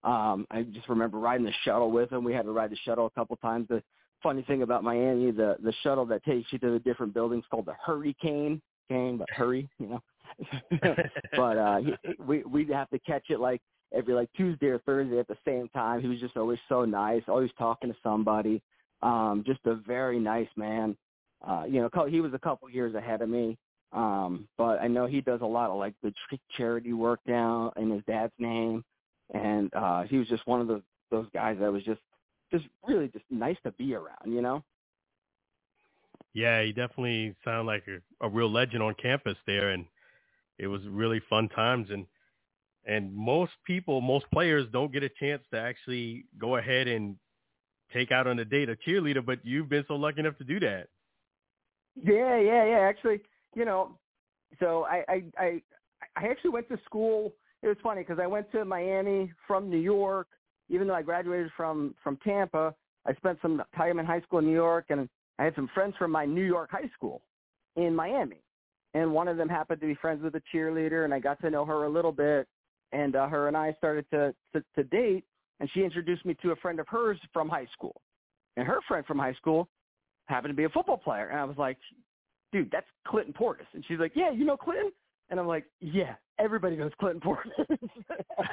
Um, 0.05 0.47
I 0.51 0.63
just 0.63 0.89
remember 0.89 1.19
riding 1.19 1.47
the 1.47 1.53
shuttle 1.65 1.91
with 1.91 2.11
him. 2.11 2.25
We 2.25 2.35
had 2.35 2.45
to 2.45 2.53
ride 2.53 2.71
the 2.71 2.77
shuttle 2.85 3.07
a 3.07 3.11
couple 3.11 3.37
times. 3.37 3.69
The 3.69 3.83
funny 4.23 4.43
thing 4.43 4.63
about 4.63 4.85
Miami, 4.85 5.31
the 5.31 5.57
the 5.63 5.73
shuttle 5.83 6.07
that 6.07 6.25
takes 6.25 6.53
you 6.53 6.59
to 6.61 6.71
the 6.73 6.79
different 6.79 7.15
buildings 7.15 7.45
called 7.51 7.67
the 7.67 7.75
Hurricane, 7.85 8.61
cane, 8.89 9.17
but 9.17 9.29
hurry, 9.31 9.69
you 9.79 9.89
know. 9.89 10.03
but 11.37 11.59
uh 11.59 11.79
he, 11.79 11.93
we 12.25 12.43
we'd 12.45 12.71
have 12.71 12.91
to 12.91 12.99
catch 13.01 13.25
it 13.31 13.41
like 13.41 13.61
every 13.95 14.15
like 14.15 14.31
Tuesday 14.37 14.67
or 14.67 14.79
Thursday 14.81 15.19
at 15.19 15.29
the 15.29 15.37
same 15.47 15.69
time. 15.69 16.01
He 16.01 16.09
was 16.09 16.21
just 16.21 16.37
always 16.37 16.59
so 16.69 16.85
nice, 16.85 17.23
always 17.29 17.51
talking 17.59 17.91
to 17.91 17.97
somebody. 18.03 18.63
Um, 19.03 19.43
just 19.47 19.61
a 19.67 19.75
very 19.75 20.19
nice 20.19 20.49
man. 20.57 20.97
Uh, 21.47 21.65
you 21.69 21.81
know, 21.81 22.07
he 22.07 22.21
was 22.21 22.35
a 22.35 22.39
couple 22.39 22.71
years 22.71 22.95
ahead 22.95 23.21
of 23.21 23.29
me. 23.29 23.59
Um, 23.93 24.49
but 24.57 24.81
I 24.81 24.87
know 24.87 25.07
he 25.07 25.21
does 25.21 25.41
a 25.43 25.47
lot 25.47 25.71
of 25.71 25.77
like 25.77 25.95
the 26.03 26.15
charity 26.57 26.93
work 26.93 27.21
now 27.27 27.73
in 27.77 27.91
his 27.91 28.03
dad's 28.07 28.33
name. 28.39 28.85
And 29.35 29.73
uh 29.75 30.03
he 30.03 30.19
was 30.19 30.29
just 30.29 30.47
one 30.47 30.61
of 30.61 30.69
those 30.69 30.83
those 31.11 31.27
guys 31.35 31.57
that 31.61 31.73
was 31.73 31.85
just 31.85 32.01
just 32.51 32.65
really 32.87 33.09
just 33.09 33.25
nice 33.31 33.57
to 33.65 33.73
be 33.73 33.95
around, 33.95 34.27
you 34.27 34.43
know? 34.43 34.63
Yeah, 36.35 36.63
he 36.63 36.73
definitely 36.73 37.35
sounded 37.45 37.65
like 37.65 37.85
a, 37.89 38.27
a 38.27 38.29
real 38.29 38.51
legend 38.51 38.83
on 38.83 38.95
campus 38.95 39.37
there 39.47 39.71
and 39.71 39.85
it 40.59 40.67
was 40.67 40.83
really 40.89 41.21
fun 41.29 41.49
times 41.49 41.89
and 41.91 42.07
and 42.85 43.15
most 43.15 43.53
people, 43.65 44.01
most 44.01 44.27
players 44.33 44.67
don't 44.73 44.93
get 44.93 45.03
a 45.03 45.09
chance 45.09 45.43
to 45.53 45.59
actually 45.59 46.25
go 46.39 46.57
ahead 46.57 46.89
and 46.89 47.17
take 47.93 48.11
out 48.11 48.27
on 48.27 48.39
a 48.41 48.45
date 48.45 48.69
a 48.69 48.77
cheerleader, 48.77 49.25
but 49.25 49.39
you've 49.45 49.69
been 49.69 49.85
so 49.87 49.95
lucky 49.95 50.21
enough 50.21 50.37
to 50.39 50.45
do 50.45 50.59
that. 50.61 50.89
Yeah, 52.03 52.39
yeah, 52.39 52.65
yeah. 52.65 52.79
Actually, 52.79 53.21
you 53.55 53.65
know, 53.65 53.99
so 54.59 54.85
I 54.85 55.05
I 55.09 55.23
I, 55.39 55.63
I 56.17 56.27
actually 56.27 56.51
went 56.51 56.69
to 56.71 56.79
school. 56.85 57.33
It 57.63 57.69
was 57.69 57.77
funny 57.83 58.01
because 58.01 58.19
I 58.21 58.27
went 58.27 58.51
to 58.53 58.65
Miami 58.65 59.33
from 59.47 59.71
New 59.71 59.79
York. 59.79 60.27
Even 60.69 60.89
though 60.89 60.95
I 60.95 61.03
graduated 61.03 61.53
from 61.57 61.95
from 62.03 62.17
Tampa, 62.25 62.75
I 63.07 63.15
spent 63.15 63.39
some 63.43 63.63
time 63.77 63.99
in 63.99 64.07
high 64.07 64.23
school 64.23 64.41
in 64.41 64.47
New 64.47 64.53
York, 64.53 64.87
and 64.89 65.09
I 65.39 65.45
had 65.45 65.55
some 65.55 65.69
friends 65.75 65.95
from 65.99 66.11
my 66.11 66.25
New 66.25 66.45
York 66.45 66.71
high 66.73 66.91
school 66.97 67.23
in 67.77 67.95
Miami 67.95 68.43
and 68.95 69.13
one 69.13 69.29
of 69.29 69.37
them 69.37 69.49
happened 69.49 69.81
to 69.81 69.87
be 69.87 69.95
friends 69.95 70.23
with 70.23 70.35
a 70.35 70.43
cheerleader, 70.55 71.05
and 71.05 71.15
I 71.15 71.19
got 71.19 71.41
to 71.41 71.51
know 71.51 71.65
her 71.65 71.85
a 71.85 71.89
little 71.89 72.13
bit, 72.13 72.47
and 72.93 73.17
uh, 73.17 73.29
her 73.29 73.49
and 73.49 73.57
I 73.57 73.75
started 73.79 74.07
to, 74.11 74.35
to 74.55 74.65
to 74.77 74.85
date, 74.85 75.25
and 75.61 75.69
she 75.73 75.81
introduced 75.81 76.25
me 76.25 76.37
to 76.43 76.51
a 76.51 76.57
friend 76.57 76.81
of 76.81 76.89
hers 76.89 77.19
from 77.33 77.49
high 77.49 77.67
school, 77.73 78.01
and 78.57 78.67
her 78.67 78.81
friend 78.87 79.05
from 79.07 79.19
high 79.19 79.35
school 79.35 79.69
happened 80.27 80.53
to 80.53 80.57
be 80.57 80.65
a 80.65 80.69
football 80.69 80.99
player, 80.99 81.29
and 81.29 81.39
I 81.39 81.45
was 81.45 81.57
like, 81.59 81.79
dude, 82.53 82.71
that's 82.71 82.87
Clinton 83.07 83.35
Portis, 83.39 83.67
and 83.75 83.85
she's 83.89 83.99
like, 83.99 84.13
yeah, 84.15 84.31
you 84.31 84.45
know 84.45 84.57
Clinton, 84.57 84.93
and 85.31 85.41
I'm 85.41 85.47
like, 85.47 85.65
yeah, 85.81 86.15
everybody 86.39 86.77
knows 86.77 86.93
Clinton 87.01 87.21
Portis, 87.21 87.51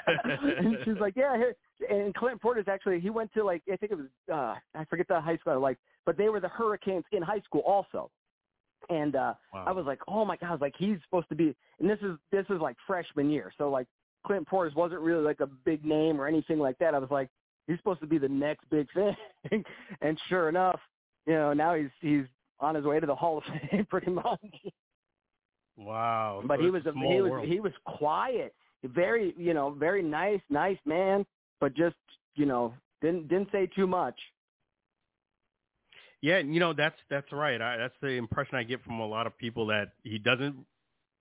and 0.08 0.78
she's 0.86 1.00
like, 1.02 1.16
yeah, 1.18 1.36
and 1.90 2.14
Clinton 2.16 2.40
Portis 2.44 2.68
actually 2.68 3.00
he 3.00 3.10
went 3.10 3.34
to 3.34 3.44
like 3.44 3.62
I 3.72 3.76
think 3.76 3.92
it 3.92 3.98
was 3.98 4.08
uh 4.32 4.56
I 4.76 4.86
forget 4.90 5.08
the 5.08 5.20
high 5.20 5.38
school 5.38 5.54
I 5.54 5.56
like, 5.58 5.78
but 6.06 6.18
they 6.18 6.30
were 6.30 6.40
the 6.40 6.50
Hurricanes 6.50 7.04
in 7.12 7.22
high 7.22 7.42
school 7.42 7.62
also. 7.62 8.10
And 8.90 9.16
uh 9.16 9.34
wow. 9.54 9.66
I 9.68 9.72
was 9.72 9.86
like, 9.86 10.00
oh 10.08 10.26
my 10.26 10.36
god, 10.36 10.50
I 10.50 10.52
was 10.52 10.62
like 10.62 10.76
he's 10.78 10.98
supposed 11.04 11.30
to 11.30 11.36
be, 11.36 11.56
and 11.80 11.90
this 11.90 12.00
is 12.02 12.18
this 12.32 12.46
is 12.50 12.60
like 12.60 12.76
freshman 12.88 13.30
year, 13.30 13.54
so 13.58 13.70
like 13.70 13.88
Clint 14.26 14.48
Portis 14.48 14.76
wasn't 14.76 15.02
really 15.02 15.24
like 15.24 15.40
a 15.40 15.48
big 15.48 15.86
name 15.86 16.20
or 16.20 16.28
anything 16.28 16.60
like 16.60 16.78
that. 16.80 16.94
I 16.94 17.00
was 17.00 17.12
like, 17.12 17.30
he's 17.68 17.78
supposed 17.78 18.02
to 18.02 18.08
be 18.08 18.18
the 18.18 18.28
next 18.28 18.70
big 18.70 18.88
thing, 18.94 19.64
and 20.02 20.20
sure 20.28 20.50
enough, 20.50 20.80
you 21.26 21.34
know, 21.34 21.54
now 21.54 21.76
he's 21.76 21.90
he's 22.02 22.26
on 22.60 22.76
his 22.76 22.86
way 22.86 23.00
to 23.00 23.06
the 23.06 23.16
Hall 23.16 23.38
of 23.38 23.44
Fame 23.70 23.86
pretty 23.90 24.12
much. 24.12 24.40
Wow. 25.78 26.44
But 26.46 26.60
so 26.60 26.64
he 26.64 26.70
was 26.72 26.86
a, 26.86 26.92
he 26.94 27.22
was 27.22 27.32
world. 27.32 27.48
he 27.48 27.60
was 27.60 27.72
quiet, 27.86 28.54
very 28.84 29.34
you 29.38 29.54
know 29.54 29.72
very 29.72 30.04
nice 30.04 30.42
nice 30.50 30.80
man, 30.86 31.26
but 31.60 31.76
just 31.76 31.96
you 32.36 32.46
know 32.46 32.74
didn't 33.02 33.28
didn't 33.30 33.50
say 33.52 33.68
too 33.76 33.88
much. 33.88 34.20
Yeah, 36.22 36.40
you 36.40 36.60
know 36.60 36.74
that's 36.74 36.98
that's 37.10 37.32
right. 37.32 37.62
I, 37.62 37.78
that's 37.78 37.94
the 38.02 38.10
impression 38.10 38.56
I 38.56 38.64
get 38.64 38.84
from 38.84 39.00
a 39.00 39.08
lot 39.08 39.26
of 39.26 39.38
people 39.38 39.66
that 39.68 39.94
he 40.04 40.18
doesn't 40.18 40.56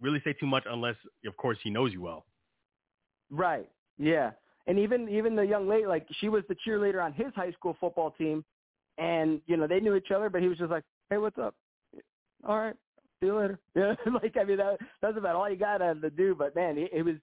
really 0.01 0.21
say 0.25 0.33
too 0.33 0.47
much 0.47 0.65
unless, 0.69 0.97
of 1.27 1.37
course, 1.37 1.59
he 1.63 1.71
knows 1.71 1.93
you 1.93 2.03
well. 2.03 2.25
Right. 3.31 3.69
Yeah. 3.99 4.33
And 4.67 4.79
even 4.79 5.09
even 5.09 5.35
the 5.35 5.43
young 5.47 5.69
lady, 5.69 5.87
like 5.87 6.07
she 6.21 6.29
was 6.29 6.43
the 6.49 6.57
cheerleader 6.67 7.03
on 7.03 7.13
his 7.13 7.29
high 7.35 7.53
school 7.53 7.77
football 7.81 8.11
team, 8.13 8.45
and 8.99 9.41
you 9.47 9.57
know 9.57 9.67
they 9.67 9.81
knew 9.81 9.95
each 9.95 10.11
other, 10.15 10.29
but 10.29 10.43
he 10.43 10.49
was 10.49 10.59
just 10.59 10.71
like, 10.71 10.85
"Hey, 11.09 11.17
what's 11.17 11.39
up? 11.39 11.55
All 12.47 12.59
right, 12.59 12.75
see 13.21 13.27
you 13.27 13.39
later." 13.39 13.59
Yeah. 13.75 13.95
like 14.23 14.37
I 14.39 14.45
mean 14.45 14.59
that 14.59 14.79
that's 15.01 15.17
about 15.17 15.37
all 15.37 15.49
you 15.49 15.57
got 15.57 15.79
to 15.79 16.11
do. 16.11 16.35
But 16.35 16.55
man, 16.55 16.77
it, 16.77 16.91
it 16.93 17.03
was. 17.03 17.15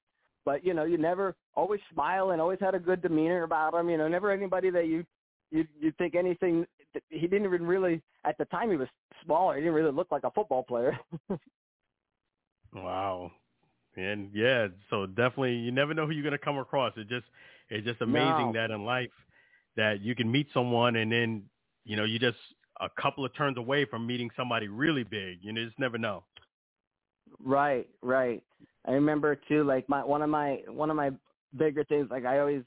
But 0.44 0.66
you 0.66 0.74
know, 0.74 0.86
you 0.86 0.98
never 0.98 1.36
always 1.56 1.82
smile 1.92 2.32
and 2.32 2.42
always 2.42 2.60
had 2.60 2.76
a 2.76 2.80
good 2.80 3.02
demeanor 3.02 3.44
about 3.44 3.74
him. 3.74 3.90
You 3.90 3.98
know, 3.98 4.08
never 4.08 4.32
anybody 4.32 4.70
that 4.72 4.88
you 4.88 5.06
you 5.52 5.66
you 5.80 5.92
think 5.98 6.16
anything 6.16 6.66
he 7.10 7.22
didn't 7.22 7.46
even 7.46 7.66
really 7.66 8.02
at 8.26 8.38
the 8.38 8.46
time 8.46 8.72
he 8.72 8.78
was 8.78 8.88
smaller. 9.24 9.56
He 9.56 9.62
didn't 9.62 9.76
really 9.76 9.92
look 9.92 10.12
like 10.12 10.24
a 10.24 10.32
football 10.32 10.64
player. 10.64 10.98
wow. 12.74 13.32
And 13.98 14.30
yeah, 14.34 14.68
so 14.90 15.06
definitely 15.06 15.56
you 15.56 15.72
never 15.72 15.94
know 15.94 16.06
who 16.06 16.12
you're 16.12 16.24
going 16.24 16.34
to 16.34 16.38
come 16.38 16.58
across. 16.58 16.94
It 16.98 17.08
just 17.08 17.26
it's 17.70 17.86
just 17.86 18.02
amazing 18.02 18.48
No. 18.48 18.54
that 18.54 18.72
in 18.72 18.84
life 18.86 19.12
that 19.76 20.02
you 20.02 20.16
can 20.16 20.32
meet 20.32 20.48
someone 20.54 20.96
and 20.98 21.12
then 21.12 21.44
you 21.84 21.96
know 21.96 22.04
you 22.04 22.20
just 22.20 22.38
a 22.82 22.90
couple 23.02 23.24
of 23.24 23.34
turns 23.36 23.58
away 23.58 23.86
from 23.86 24.06
meeting 24.06 24.30
somebody 24.36 24.68
really 24.68 25.04
big. 25.04 25.40
You 25.42 25.54
just 25.54 25.80
never 25.80 25.98
know. 25.98 26.24
Right, 27.44 27.88
right. 28.02 28.44
I 28.86 28.92
remember 28.92 29.36
too, 29.36 29.64
like 29.64 29.88
my 29.90 30.04
one 30.04 30.22
of 30.22 30.30
my 30.30 30.62
one 30.68 30.90
of 30.90 30.96
my 30.96 31.12
bigger 31.58 31.84
things. 31.86 32.08
Like 32.12 32.26
I 32.26 32.40
always, 32.40 32.64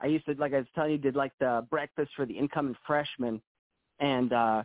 I 0.00 0.06
used 0.06 0.26
to 0.26 0.34
like 0.38 0.52
I 0.52 0.58
was 0.58 0.66
telling 0.74 0.92
you, 0.92 0.98
did 0.98 1.16
like 1.16 1.32
the 1.40 1.66
breakfast 1.70 2.10
for 2.16 2.26
the 2.26 2.36
incoming 2.36 2.76
freshmen, 2.86 3.40
and 4.00 4.32
uh, 4.32 4.62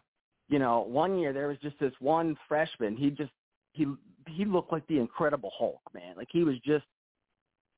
you 0.49 0.59
know, 0.59 0.81
one 0.81 1.17
year 1.17 1.31
there 1.31 1.47
was 1.47 1.57
just 1.61 1.79
this 1.79 1.93
one 1.99 2.35
freshman. 2.47 2.97
He 2.97 3.11
just 3.11 3.31
he 3.73 3.85
he 4.27 4.45
looked 4.45 4.71
like 4.71 4.85
the 4.87 4.99
Incredible 4.99 5.51
Hulk, 5.57 5.81
man. 5.93 6.15
Like 6.17 6.29
he 6.31 6.43
was 6.43 6.55
just 6.65 6.85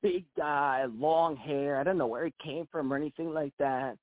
big 0.02 0.24
guy, 0.36 0.86
long 0.86 1.36
hair. 1.36 1.78
I 1.78 1.84
don't 1.84 1.98
know 1.98 2.06
where 2.06 2.24
he 2.24 2.34
came 2.42 2.66
from 2.70 2.92
or 2.92 2.96
anything 2.96 3.32
like 3.32 3.52
that. 3.58 3.96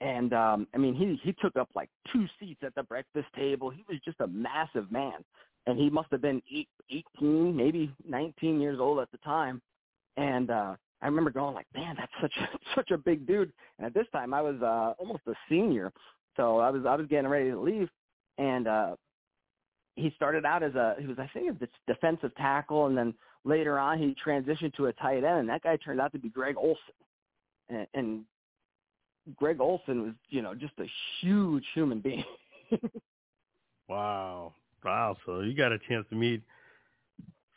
And 0.00 0.32
um 0.32 0.66
I 0.74 0.78
mean 0.78 0.94
he 0.94 1.18
he 1.22 1.34
took 1.40 1.56
up 1.56 1.68
like 1.74 1.90
two 2.12 2.26
seats 2.38 2.60
at 2.64 2.74
the 2.74 2.82
breakfast 2.82 3.28
table. 3.36 3.70
He 3.70 3.84
was 3.88 3.98
just 4.04 4.20
a 4.20 4.26
massive 4.26 4.90
man. 4.90 5.24
And 5.66 5.78
he 5.78 5.90
must 5.90 6.08
have 6.12 6.22
been 6.22 6.40
eight, 6.52 6.68
18, 7.18 7.54
maybe 7.54 7.92
19 8.08 8.60
years 8.60 8.80
old 8.80 9.00
at 9.00 9.10
the 9.10 9.18
time. 9.18 9.60
And 10.16 10.50
uh 10.50 10.76
I 11.02 11.06
remember 11.06 11.30
going 11.30 11.54
like, 11.54 11.66
"Man, 11.74 11.96
that's 11.98 12.12
such 12.20 12.32
a 12.38 12.58
such 12.74 12.90
a 12.90 12.98
big 12.98 13.26
dude." 13.26 13.52
And 13.78 13.86
at 13.86 13.94
this 13.94 14.06
time 14.12 14.34
I 14.34 14.42
was 14.42 14.60
uh 14.62 14.94
almost 14.98 15.22
a 15.26 15.34
senior. 15.48 15.92
So 16.36 16.58
I 16.58 16.70
was 16.70 16.84
I 16.86 16.94
was 16.96 17.06
getting 17.06 17.28
ready 17.28 17.50
to 17.50 17.60
leave 17.60 17.88
and 18.38 18.66
uh 18.68 18.96
he 19.96 20.12
started 20.14 20.44
out 20.44 20.62
as 20.62 20.74
a 20.74 20.96
he 21.00 21.06
was 21.06 21.18
I 21.18 21.28
think 21.32 21.60
a 21.60 21.92
defensive 21.92 22.34
tackle 22.36 22.86
and 22.86 22.96
then 22.96 23.14
later 23.44 23.78
on 23.78 23.98
he 23.98 24.14
transitioned 24.24 24.74
to 24.74 24.86
a 24.86 24.92
tight 24.94 25.24
end 25.24 25.40
and 25.40 25.48
that 25.48 25.62
guy 25.62 25.76
turned 25.76 26.00
out 26.00 26.12
to 26.12 26.18
be 26.18 26.28
Greg 26.28 26.56
Olsen. 26.56 26.94
And, 27.68 27.86
and 27.94 28.24
Greg 29.36 29.60
Olsen 29.60 30.02
was, 30.02 30.12
you 30.30 30.40
know, 30.40 30.54
just 30.54 30.72
a 30.78 30.86
huge 31.20 31.64
human 31.74 32.00
being. 32.00 32.24
Wow. 33.88 34.54
Wow. 34.84 35.16
So 35.24 35.40
you 35.40 35.54
got 35.54 35.72
a 35.72 35.78
chance 35.88 36.06
to 36.10 36.16
meet 36.16 36.42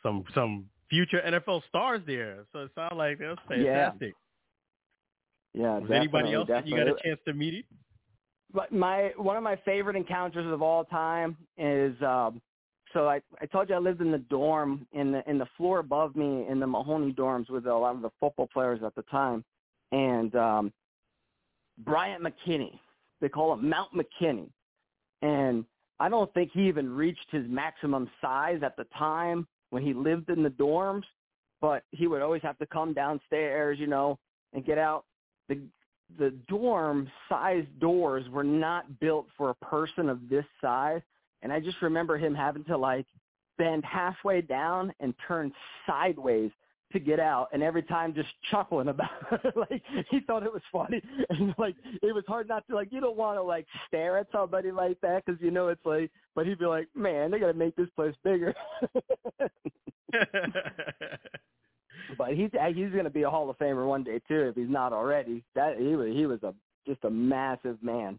some 0.02 0.24
some 0.34 0.66
future 0.92 1.22
NFL 1.26 1.62
stars 1.68 2.02
there. 2.06 2.44
So 2.52 2.60
it 2.60 2.70
sounds 2.74 2.92
like 2.96 3.18
that's 3.18 3.40
Yeah. 3.50 3.90
fantastic. 3.90 4.14
yeah, 5.54 5.78
Was 5.78 5.90
anybody 5.90 6.32
definitely, 6.32 6.34
else 6.34 6.48
that 6.48 6.66
you 6.66 6.76
got 6.76 6.88
a 6.88 7.02
chance 7.02 7.20
to 7.26 7.32
meet? 7.32 7.64
But 8.52 8.72
my 8.72 9.12
one 9.16 9.38
of 9.38 9.42
my 9.42 9.56
favorite 9.64 9.96
encounters 9.96 10.46
of 10.52 10.60
all 10.60 10.84
time 10.84 11.36
is 11.56 11.94
um 12.02 12.42
so 12.92 13.08
I 13.08 13.22
I 13.40 13.46
told 13.46 13.70
you 13.70 13.74
I 13.74 13.78
lived 13.78 14.02
in 14.02 14.10
the 14.10 14.18
dorm 14.18 14.86
in 14.92 15.12
the 15.12 15.28
in 15.30 15.38
the 15.38 15.48
floor 15.56 15.78
above 15.78 16.14
me 16.14 16.46
in 16.46 16.60
the 16.60 16.66
Mahoney 16.66 17.12
dorms 17.14 17.48
with 17.48 17.66
a 17.66 17.74
lot 17.74 17.94
of 17.96 18.02
the 18.02 18.10
football 18.20 18.48
players 18.52 18.80
at 18.84 18.94
the 18.94 19.02
time. 19.04 19.42
and 19.92 20.34
um, 20.36 20.72
Bryant 21.78 22.22
McKinnie. 22.22 22.78
They 23.20 23.28
call 23.30 23.54
him 23.54 23.68
Mount 23.68 23.90
McKinnie, 23.94 24.50
and 25.22 25.64
I 26.00 26.08
don't 26.08 26.32
think 26.34 26.50
he 26.52 26.66
even 26.68 26.90
reached 26.92 27.30
his 27.30 27.46
maximum 27.48 28.10
size 28.20 28.60
at 28.62 28.76
the 28.76 28.84
time 28.98 29.46
when 29.72 29.82
he 29.82 29.94
lived 29.94 30.28
in 30.28 30.42
the 30.42 30.50
dorms. 30.50 31.04
But 31.60 31.84
he 31.92 32.06
would 32.06 32.22
always 32.22 32.42
have 32.42 32.58
to 32.58 32.66
come 32.66 32.92
downstairs, 32.92 33.78
you 33.78 33.86
know, 33.86 34.18
and 34.52 34.64
get 34.64 34.78
out. 34.78 35.04
The 35.48 35.60
the 36.18 36.30
dorm 36.46 37.10
size 37.28 37.64
doors 37.80 38.28
were 38.28 38.44
not 38.44 39.00
built 39.00 39.28
for 39.36 39.48
a 39.48 39.54
person 39.54 40.10
of 40.10 40.28
this 40.28 40.44
size. 40.60 41.00
And 41.40 41.50
I 41.50 41.58
just 41.58 41.80
remember 41.80 42.18
him 42.18 42.34
having 42.34 42.64
to 42.64 42.76
like 42.76 43.06
bend 43.56 43.84
halfway 43.84 44.42
down 44.42 44.92
and 45.00 45.14
turn 45.26 45.52
sideways 45.86 46.50
to 46.92 47.00
get 47.00 47.20
out 47.20 47.48
and 47.52 47.62
every 47.62 47.82
time 47.82 48.14
just 48.14 48.28
chuckling 48.50 48.88
about 48.88 49.10
it 49.44 49.56
like 49.56 49.82
he 50.10 50.20
thought 50.20 50.42
it 50.42 50.52
was 50.52 50.62
funny 50.70 51.00
and 51.30 51.54
like 51.58 51.76
it 52.02 52.14
was 52.14 52.24
hard 52.26 52.48
not 52.48 52.66
to 52.68 52.74
like 52.74 52.88
you 52.92 53.00
don't 53.00 53.16
want 53.16 53.36
to 53.38 53.42
like 53.42 53.66
stare 53.88 54.18
at 54.18 54.26
somebody 54.32 54.70
like 54.70 55.00
that 55.00 55.24
because 55.24 55.40
you 55.40 55.50
know 55.50 55.68
it's 55.68 55.84
like 55.84 56.10
but 56.34 56.46
he'd 56.46 56.58
be 56.58 56.66
like 56.66 56.88
man 56.94 57.30
they 57.30 57.38
got 57.38 57.46
to 57.48 57.54
make 57.54 57.74
this 57.76 57.88
place 57.96 58.14
bigger 58.24 58.54
but 62.18 62.34
he's 62.34 62.50
uh, 62.60 62.66
he's 62.68 62.90
going 62.90 63.04
to 63.04 63.10
be 63.10 63.22
a 63.22 63.30
hall 63.30 63.48
of 63.50 63.58
famer 63.58 63.86
one 63.86 64.04
day 64.04 64.20
too 64.28 64.48
if 64.48 64.54
he's 64.54 64.68
not 64.68 64.92
already 64.92 65.42
that 65.54 65.78
he 65.78 65.96
was 65.96 66.08
he 66.12 66.26
was 66.26 66.42
a 66.42 66.54
just 66.86 67.02
a 67.04 67.10
massive 67.10 67.78
man 67.82 68.18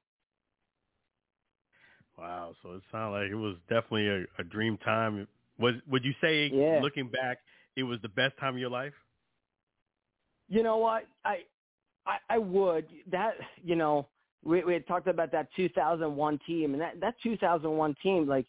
Wow. 2.18 2.54
So 2.62 2.74
it 2.74 2.82
sounded 2.92 3.20
like 3.20 3.32
it 3.32 3.36
was 3.36 3.56
definitely 3.70 4.08
a, 4.08 4.26
a 4.40 4.44
dream 4.44 4.78
time. 4.78 5.28
Was 5.60 5.76
would 5.90 6.04
you 6.04 6.14
say 6.22 6.50
Yeah. 6.54 6.80
looking 6.82 7.10
back, 7.10 7.40
it 7.76 7.84
was 7.84 8.00
the 8.02 8.10
best 8.10 8.38
time 8.40 8.56
of 8.56 8.60
your 8.60 8.70
life? 8.70 8.94
You 10.50 10.64
know 10.64 10.78
what? 10.78 11.06
I 11.26 11.40
I, 12.06 12.18
I 12.30 12.38
would 12.38 12.88
that 13.12 13.34
you 13.64 13.76
know 13.76 14.08
we 14.44 14.64
we 14.64 14.74
had 14.74 14.88
talked 14.88 15.08
about 15.08 15.32
that 15.32 15.48
2001 15.56 16.40
team 16.46 16.74
and 16.74 16.82
that 16.82 17.00
that 17.00 17.16
2001 17.24 17.96
team 18.04 18.28
like 18.28 18.46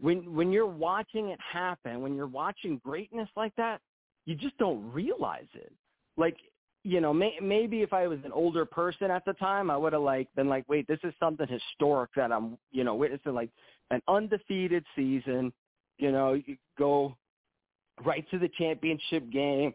when 0.00 0.34
when 0.34 0.52
you're 0.52 0.66
watching 0.66 1.28
it 1.28 1.38
happen 1.40 2.00
when 2.00 2.14
you're 2.14 2.26
watching 2.26 2.80
greatness 2.84 3.28
like 3.36 3.54
that 3.56 3.80
you 4.26 4.34
just 4.34 4.56
don't 4.58 4.90
realize 4.92 5.46
it 5.54 5.72
like 6.16 6.36
you 6.84 7.00
know 7.00 7.12
may, 7.12 7.34
maybe 7.40 7.82
if 7.82 7.92
I 7.92 8.06
was 8.06 8.18
an 8.24 8.32
older 8.32 8.64
person 8.64 9.10
at 9.10 9.24
the 9.24 9.34
time 9.34 9.70
I 9.70 9.76
would 9.76 9.92
have 9.92 10.02
like 10.02 10.28
been 10.34 10.48
like 10.48 10.64
wait 10.68 10.86
this 10.88 11.00
is 11.04 11.14
something 11.20 11.46
historic 11.46 12.10
that 12.16 12.32
I'm 12.32 12.58
you 12.72 12.84
know 12.84 12.94
witnessing 12.94 13.34
like 13.34 13.50
an 13.90 14.02
undefeated 14.08 14.84
season 14.96 15.52
you 15.98 16.10
know 16.10 16.34
you 16.34 16.56
go 16.78 17.16
right 18.04 18.28
to 18.30 18.38
the 18.38 18.48
championship 18.58 19.30
game 19.30 19.74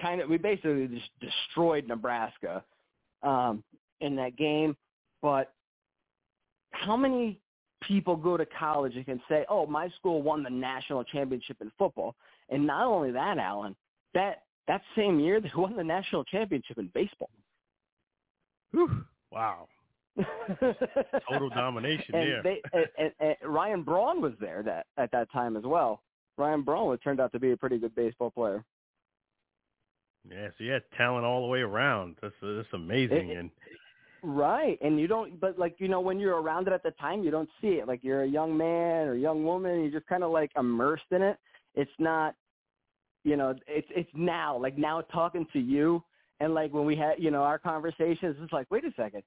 kind 0.00 0.20
of 0.20 0.28
we 0.28 0.38
basically 0.38 0.88
just 0.88 1.10
destroyed 1.20 1.86
Nebraska 1.86 2.64
um, 3.22 3.62
in 4.00 4.16
that 4.16 4.36
game. 4.36 4.76
But 5.22 5.52
how 6.70 6.96
many 6.96 7.38
people 7.82 8.16
go 8.16 8.36
to 8.36 8.46
college 8.58 8.96
and 8.96 9.04
can 9.04 9.20
say, 9.28 9.44
"Oh, 9.48 9.66
my 9.66 9.88
school 9.98 10.22
won 10.22 10.42
the 10.42 10.50
national 10.50 11.04
championship 11.04 11.58
in 11.60 11.70
football"? 11.78 12.14
And 12.48 12.66
not 12.66 12.86
only 12.86 13.10
that, 13.12 13.38
Alan, 13.38 13.76
that 14.14 14.42
that 14.68 14.82
same 14.96 15.20
year 15.20 15.40
they 15.40 15.50
won 15.56 15.76
the 15.76 15.84
national 15.84 16.24
championship 16.24 16.78
in 16.78 16.90
baseball. 16.94 17.30
Whew. 18.72 19.04
Wow. 19.32 19.68
Total 21.30 21.48
domination 21.50 22.14
and 22.14 22.28
there. 22.28 22.42
They, 22.42 22.62
and, 22.72 22.86
and, 22.98 23.12
and 23.20 23.36
Ryan 23.44 23.82
Braun 23.82 24.20
was 24.20 24.32
there 24.40 24.62
that 24.64 24.86
at 24.96 25.10
that 25.12 25.30
time 25.32 25.56
as 25.56 25.64
well. 25.64 26.02
Ryan 26.40 26.62
Braun 26.62 26.96
turned 26.98 27.20
out 27.20 27.32
to 27.32 27.38
be 27.38 27.52
a 27.52 27.56
pretty 27.56 27.78
good 27.78 27.94
baseball 27.94 28.30
player. 28.30 28.64
Yeah, 30.28 30.48
so 30.56 30.64
you 30.64 30.72
had 30.72 30.82
talent 30.96 31.24
all 31.24 31.42
the 31.42 31.48
way 31.48 31.60
around. 31.60 32.16
That's 32.20 32.34
that's 32.42 32.68
amazing. 32.72 33.30
It- 33.30 33.38
and 33.38 33.50
Right. 34.22 34.78
And 34.82 35.00
you 35.00 35.06
don't 35.06 35.40
but 35.40 35.58
like, 35.58 35.76
you 35.78 35.88
know, 35.88 36.00
when 36.00 36.20
you're 36.20 36.42
around 36.42 36.66
it 36.66 36.74
at 36.74 36.82
the 36.82 36.90
time 36.92 37.22
you 37.22 37.30
don't 37.30 37.48
see 37.60 37.78
it. 37.80 37.88
Like 37.88 38.00
you're 38.02 38.22
a 38.24 38.28
young 38.28 38.54
man 38.54 39.08
or 39.08 39.14
young 39.14 39.44
woman, 39.44 39.80
you're 39.80 39.90
just 39.90 40.08
kinda 40.08 40.28
like 40.28 40.50
immersed 40.58 41.10
in 41.10 41.22
it. 41.22 41.38
It's 41.74 41.90
not 41.98 42.34
you 43.24 43.36
know, 43.36 43.54
it's 43.66 43.88
it's 43.90 44.10
now, 44.14 44.58
like 44.58 44.76
now 44.76 45.00
talking 45.00 45.46
to 45.54 45.58
you 45.58 46.02
and 46.40 46.52
like 46.52 46.72
when 46.72 46.84
we 46.84 46.96
had 46.96 47.14
you 47.18 47.30
know, 47.30 47.42
our 47.42 47.58
conversations, 47.58 48.36
it's 48.40 48.52
like, 48.52 48.66
wait 48.70 48.84
a 48.84 48.92
second. 48.94 49.22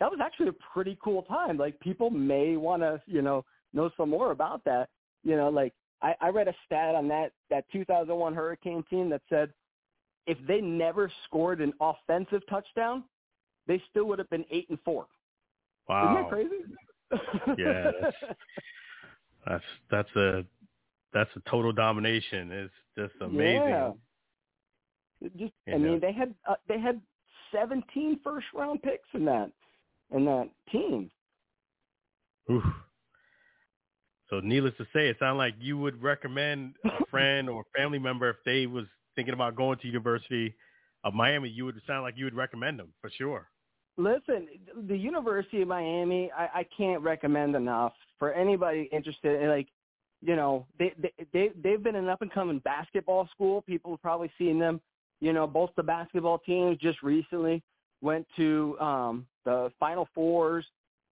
That 0.00 0.10
was 0.10 0.20
actually 0.22 0.48
a 0.48 0.54
pretty 0.72 0.96
cool 1.02 1.24
time. 1.24 1.58
Like 1.58 1.78
people 1.80 2.08
may 2.08 2.56
wanna, 2.56 3.02
you 3.06 3.20
know, 3.20 3.44
know 3.74 3.90
some 3.98 4.10
more 4.10 4.30
about 4.30 4.64
that. 4.64 4.88
You 5.24 5.36
know, 5.36 5.50
like 5.50 5.74
I, 6.02 6.14
I 6.20 6.28
read 6.28 6.48
a 6.48 6.54
stat 6.66 6.94
on 6.94 7.08
that 7.08 7.32
that 7.50 7.64
two 7.72 7.84
thousand 7.84 8.14
one 8.16 8.34
hurricane 8.34 8.84
team 8.88 9.08
that 9.10 9.22
said 9.28 9.52
if 10.26 10.38
they 10.46 10.60
never 10.60 11.10
scored 11.26 11.60
an 11.60 11.72
offensive 11.80 12.42
touchdown, 12.48 13.04
they 13.66 13.82
still 13.90 14.04
would 14.04 14.18
have 14.18 14.30
been 14.30 14.44
eight 14.50 14.68
and 14.68 14.78
four. 14.84 15.06
Wow, 15.88 16.12
Isn't 16.12 16.22
that 16.22 16.30
crazy? 16.30 17.62
Yeah, 17.62 17.90
that's- 18.00 18.36
That's 19.46 19.64
that's 19.90 20.16
a 20.16 20.44
that's 21.14 21.30
a 21.36 21.50
total 21.50 21.72
domination. 21.72 22.52
It's 22.52 22.74
just 22.98 23.14
amazing. 23.22 23.68
Yeah. 23.70 23.92
Just, 25.38 25.52
I 25.66 25.70
Yeah. 25.70 25.78
mean, 25.78 26.00
they 26.00 26.12
had 26.12 26.34
uh, 26.46 26.56
they 26.68 26.78
had 26.78 27.00
17 27.52 28.20
first 28.22 28.46
round 28.52 28.82
picks 28.82 29.08
in 29.14 29.24
that 29.24 29.50
in 30.10 30.26
that 30.26 30.50
team. 30.70 31.10
Oof. 32.50 32.62
So 34.30 34.40
needless 34.40 34.74
to 34.78 34.84
say, 34.92 35.08
it 35.08 35.16
sounds 35.18 35.38
like 35.38 35.54
you 35.58 35.78
would 35.78 36.02
recommend 36.02 36.74
a 36.84 37.04
friend 37.10 37.48
or 37.48 37.64
family 37.76 37.98
member 37.98 38.28
if 38.28 38.36
they 38.44 38.66
was 38.66 38.84
thinking 39.16 39.34
about 39.34 39.56
going 39.56 39.78
to 39.78 39.86
University 39.86 40.54
of 41.04 41.14
Miami, 41.14 41.48
you 41.48 41.64
would 41.64 41.80
sound 41.86 42.02
like 42.02 42.14
you 42.16 42.24
would 42.24 42.34
recommend 42.34 42.78
them 42.78 42.92
for 43.00 43.10
sure. 43.10 43.48
Listen, 43.96 44.46
the 44.86 44.96
University 44.96 45.62
of 45.62 45.68
Miami, 45.68 46.30
I, 46.36 46.60
I 46.60 46.66
can't 46.76 47.02
recommend 47.02 47.56
enough 47.56 47.92
for 48.18 48.32
anybody 48.32 48.88
interested. 48.92 49.42
in, 49.42 49.48
Like, 49.48 49.68
you 50.20 50.36
know, 50.36 50.66
they 50.78 50.94
they 51.00 51.12
they 51.32 51.50
they've 51.62 51.82
been 51.82 51.96
an 51.96 52.08
up 52.08 52.22
and 52.22 52.32
coming 52.32 52.60
basketball 52.60 53.28
school. 53.34 53.62
People 53.62 53.92
have 53.92 54.02
probably 54.02 54.30
seen 54.38 54.58
them. 54.58 54.80
You 55.20 55.32
know, 55.32 55.46
both 55.46 55.70
the 55.76 55.82
basketball 55.82 56.38
teams 56.38 56.78
just 56.78 57.02
recently 57.02 57.62
went 58.00 58.26
to 58.36 58.76
um 58.80 59.26
the 59.44 59.72
Final 59.80 60.08
Fours. 60.14 60.64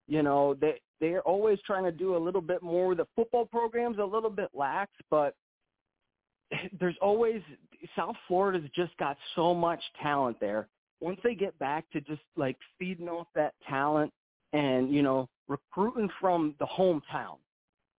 You 0.07 0.23
know, 0.23 0.55
they 0.55 0.81
they're 1.01 1.23
always 1.23 1.59
trying 1.67 1.85
to 1.85 1.93
do 1.93 2.17
a 2.17 2.19
little 2.19 2.41
bit 2.41 2.63
more. 2.63 2.95
The 2.95 3.07
football 3.15 3.45
program's 3.45 3.99
a 3.99 4.05
little 4.05 4.31
bit 4.31 4.49
lax, 4.55 4.91
but 5.11 5.35
there's 6.81 6.97
always 7.01 7.43
South 7.95 8.17
Florida's 8.27 8.69
just 8.75 8.97
got 8.97 9.17
so 9.35 9.55
much 9.55 9.83
talent 10.03 10.39
there. 10.41 10.69
Once 11.01 11.19
they 11.23 11.35
get 11.35 11.59
back 11.59 11.85
to 11.93 12.01
just 12.01 12.23
like 12.37 12.57
feeding 12.79 13.09
off 13.09 13.27
that 13.35 13.55
talent 13.69 14.13
and 14.53 14.91
you 14.91 15.03
know 15.03 15.29
recruiting 15.49 16.09
from 16.21 16.55
the 16.59 16.67
hometown, 16.67 17.37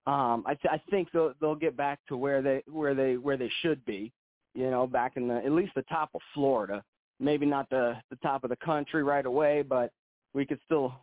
um, 0.07 0.43
I, 0.45 0.55
th- 0.55 0.71
I 0.71 0.81
think 0.89 1.09
they'll 1.11 1.33
they'll 1.39 1.55
get 1.55 1.77
back 1.77 1.99
to 2.09 2.17
where 2.17 2.41
they 2.41 2.63
where 2.71 2.95
they 2.95 3.17
where 3.17 3.37
they 3.37 3.51
should 3.61 3.83
be. 3.85 4.11
You 4.55 4.71
know, 4.71 4.87
back 4.87 5.13
in 5.17 5.27
the 5.27 5.35
at 5.35 5.51
least 5.51 5.73
the 5.75 5.83
top 5.83 6.09
of 6.15 6.21
Florida. 6.33 6.83
Maybe 7.19 7.45
not 7.45 7.69
the 7.69 7.95
the 8.09 8.15
top 8.17 8.43
of 8.43 8.49
the 8.49 8.55
country 8.57 9.03
right 9.03 9.25
away, 9.25 9.61
but 9.61 9.91
we 10.33 10.45
could 10.45 10.59
still 10.65 10.93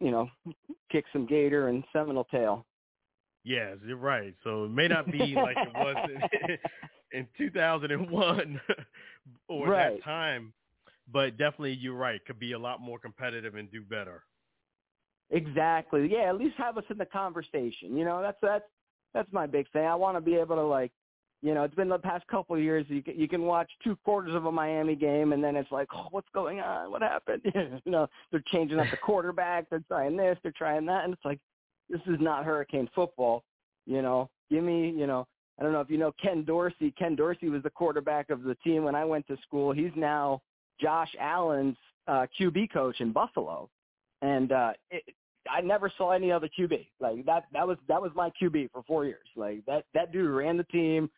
you 0.00 0.10
know 0.10 0.28
kick 0.90 1.04
some 1.12 1.26
gator 1.26 1.68
and 1.68 1.84
Seminole 1.92 2.24
tail. 2.24 2.66
Yes, 3.44 3.78
you're 3.86 3.96
right. 3.96 4.34
So 4.44 4.64
it 4.64 4.70
may 4.70 4.86
not 4.88 5.10
be 5.10 5.34
like 5.34 5.56
it 5.56 5.74
was 5.74 5.96
in, 6.04 6.58
in 7.20 7.26
2001 7.38 8.60
or 9.48 9.68
Right. 9.68 9.98
that 9.98 10.04
time, 10.04 10.52
but 11.10 11.38
definitely 11.38 11.72
you're 11.80 11.94
right. 11.94 12.24
Could 12.26 12.38
be 12.38 12.52
a 12.52 12.58
lot 12.58 12.80
more 12.80 12.98
competitive 12.98 13.54
and 13.54 13.70
do 13.70 13.82
better. 13.82 14.24
Exactly. 15.30 16.08
Yeah, 16.10 16.28
at 16.28 16.36
least 16.36 16.56
have 16.58 16.76
us 16.76 16.84
in 16.90 16.98
the 16.98 17.06
conversation. 17.06 17.96
You 17.96 18.04
know, 18.04 18.20
that's 18.20 18.38
that's 18.42 18.64
that's 19.14 19.32
my 19.32 19.46
big 19.46 19.70
thing. 19.72 19.84
I 19.86 19.94
want 19.94 20.16
to 20.16 20.20
be 20.20 20.34
able 20.34 20.56
to 20.56 20.62
like, 20.62 20.92
you 21.42 21.54
know, 21.54 21.62
it's 21.62 21.74
been 21.74 21.88
the 21.88 21.98
past 21.98 22.26
couple 22.26 22.54
of 22.56 22.62
years. 22.62 22.84
You 22.88 23.02
can, 23.02 23.18
you 23.18 23.26
can 23.26 23.42
watch 23.42 23.70
two 23.82 23.96
quarters 24.04 24.34
of 24.34 24.44
a 24.44 24.52
Miami 24.52 24.94
game, 24.94 25.32
and 25.32 25.42
then 25.42 25.56
it's 25.56 25.70
like, 25.72 25.88
oh, 25.94 26.08
what's 26.10 26.28
going 26.34 26.60
on? 26.60 26.90
What 26.90 27.00
happened? 27.00 27.42
you 27.54 27.92
know, 27.92 28.06
they're 28.30 28.44
changing 28.52 28.78
up 28.78 28.86
the 28.90 28.96
quarterback. 29.02 29.70
They're 29.70 29.82
trying 29.88 30.16
this. 30.16 30.38
They're 30.42 30.52
trying 30.56 30.84
that, 30.86 31.04
and 31.04 31.14
it's 31.14 31.24
like, 31.24 31.40
this 31.88 32.00
is 32.06 32.20
not 32.20 32.44
Hurricane 32.44 32.88
football. 32.94 33.42
You 33.86 34.02
know, 34.02 34.28
give 34.50 34.62
me, 34.62 34.90
you 34.90 35.06
know, 35.06 35.26
I 35.58 35.62
don't 35.62 35.72
know 35.72 35.80
if 35.80 35.90
you 35.90 35.98
know 35.98 36.12
Ken 36.22 36.44
Dorsey. 36.44 36.92
Ken 36.98 37.14
Dorsey 37.16 37.48
was 37.48 37.62
the 37.62 37.70
quarterback 37.70 38.30
of 38.30 38.42
the 38.42 38.54
team 38.56 38.84
when 38.84 38.94
I 38.94 39.04
went 39.04 39.26
to 39.28 39.36
school. 39.42 39.72
He's 39.72 39.90
now 39.96 40.40
Josh 40.80 41.10
Allen's 41.18 41.76
uh, 42.06 42.26
QB 42.38 42.72
coach 42.72 43.00
in 43.00 43.12
Buffalo, 43.12 43.68
and 44.22 44.52
uh, 44.52 44.72
it, 44.90 45.02
I 45.50 45.60
never 45.60 45.92
saw 45.96 46.12
any 46.12 46.30
other 46.30 46.48
QB 46.48 46.86
like 47.00 47.24
that. 47.26 47.44
That 47.52 47.66
was 47.66 47.78
that 47.88 48.00
was 48.00 48.10
my 48.14 48.30
QB 48.40 48.70
for 48.72 48.82
four 48.84 49.04
years. 49.04 49.26
Like 49.36 49.64
that 49.66 49.84
that 49.94 50.12
dude 50.12 50.30
ran 50.30 50.56
the 50.56 50.64
team. 50.64 51.10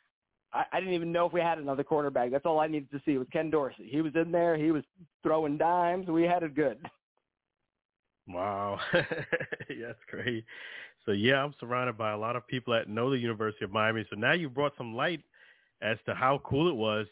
I, 0.53 0.65
I 0.73 0.81
didn't 0.81 0.95
even 0.95 1.13
know 1.13 1.27
if 1.27 1.33
we 1.33 1.41
had 1.41 1.59
another 1.59 1.85
quarterback. 1.85 2.31
That's 2.31 2.47
all 2.47 2.61
I 2.61 2.67
needed 2.67 2.91
to 2.93 3.01
see 3.05 3.19
was 3.19 3.27
Ken 3.33 3.51
Dorsey. 3.51 3.89
He 3.91 4.01
was 4.01 4.13
in 4.15 4.33
there. 4.33 4.57
He 4.57 4.71
was 4.71 4.85
throwing 5.23 5.59
dimes. 5.59 6.09
We 6.09 6.25
had 6.25 6.43
it 6.43 6.55
good. 6.55 6.79
Wow. 8.29 8.79
yeah, 8.95 9.87
that's 9.87 9.99
great. 10.09 10.45
So 11.05 11.13
yeah, 11.13 11.43
I'm 11.43 11.55
surrounded 11.59 11.99
by 11.99 12.13
a 12.13 12.19
lot 12.19 12.37
of 12.37 12.47
people 12.47 12.73
that 12.75 12.89
know 12.89 13.11
the 13.11 13.19
University 13.19 13.65
of 13.65 13.73
Miami. 13.73 14.07
So 14.11 14.17
now 14.17 14.33
you 14.33 14.49
brought 14.49 14.73
some 14.79 14.95
light 14.95 15.21
as 15.81 15.99
to 16.07 16.15
how 16.15 16.41
cool 16.45 16.69
it 16.69 16.77
was. 16.77 17.07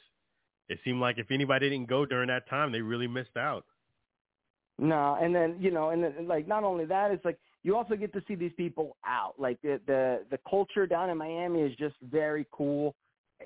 It 0.68 0.78
seemed 0.84 1.00
like 1.00 1.18
if 1.18 1.32
anybody 1.32 1.68
didn't 1.68 1.88
go 1.88 2.06
during 2.06 2.28
that 2.28 2.48
time, 2.48 2.70
they 2.70 2.80
really 2.80 3.08
missed 3.08 3.36
out. 3.36 3.64
No, 4.78 5.18
and 5.20 5.34
then 5.34 5.56
you 5.58 5.70
know, 5.70 5.90
and 5.90 6.02
then, 6.02 6.26
like 6.26 6.46
not 6.46 6.64
only 6.64 6.84
that, 6.86 7.10
it's 7.10 7.24
like 7.24 7.38
you 7.62 7.76
also 7.76 7.96
get 7.96 8.12
to 8.14 8.22
see 8.26 8.34
these 8.34 8.52
people 8.56 8.96
out. 9.04 9.34
Like 9.36 9.60
the 9.62 9.80
the 9.86 10.24
the 10.30 10.38
culture 10.48 10.86
down 10.86 11.10
in 11.10 11.18
Miami 11.18 11.60
is 11.60 11.76
just 11.76 11.96
very 12.02 12.46
cool. 12.52 12.94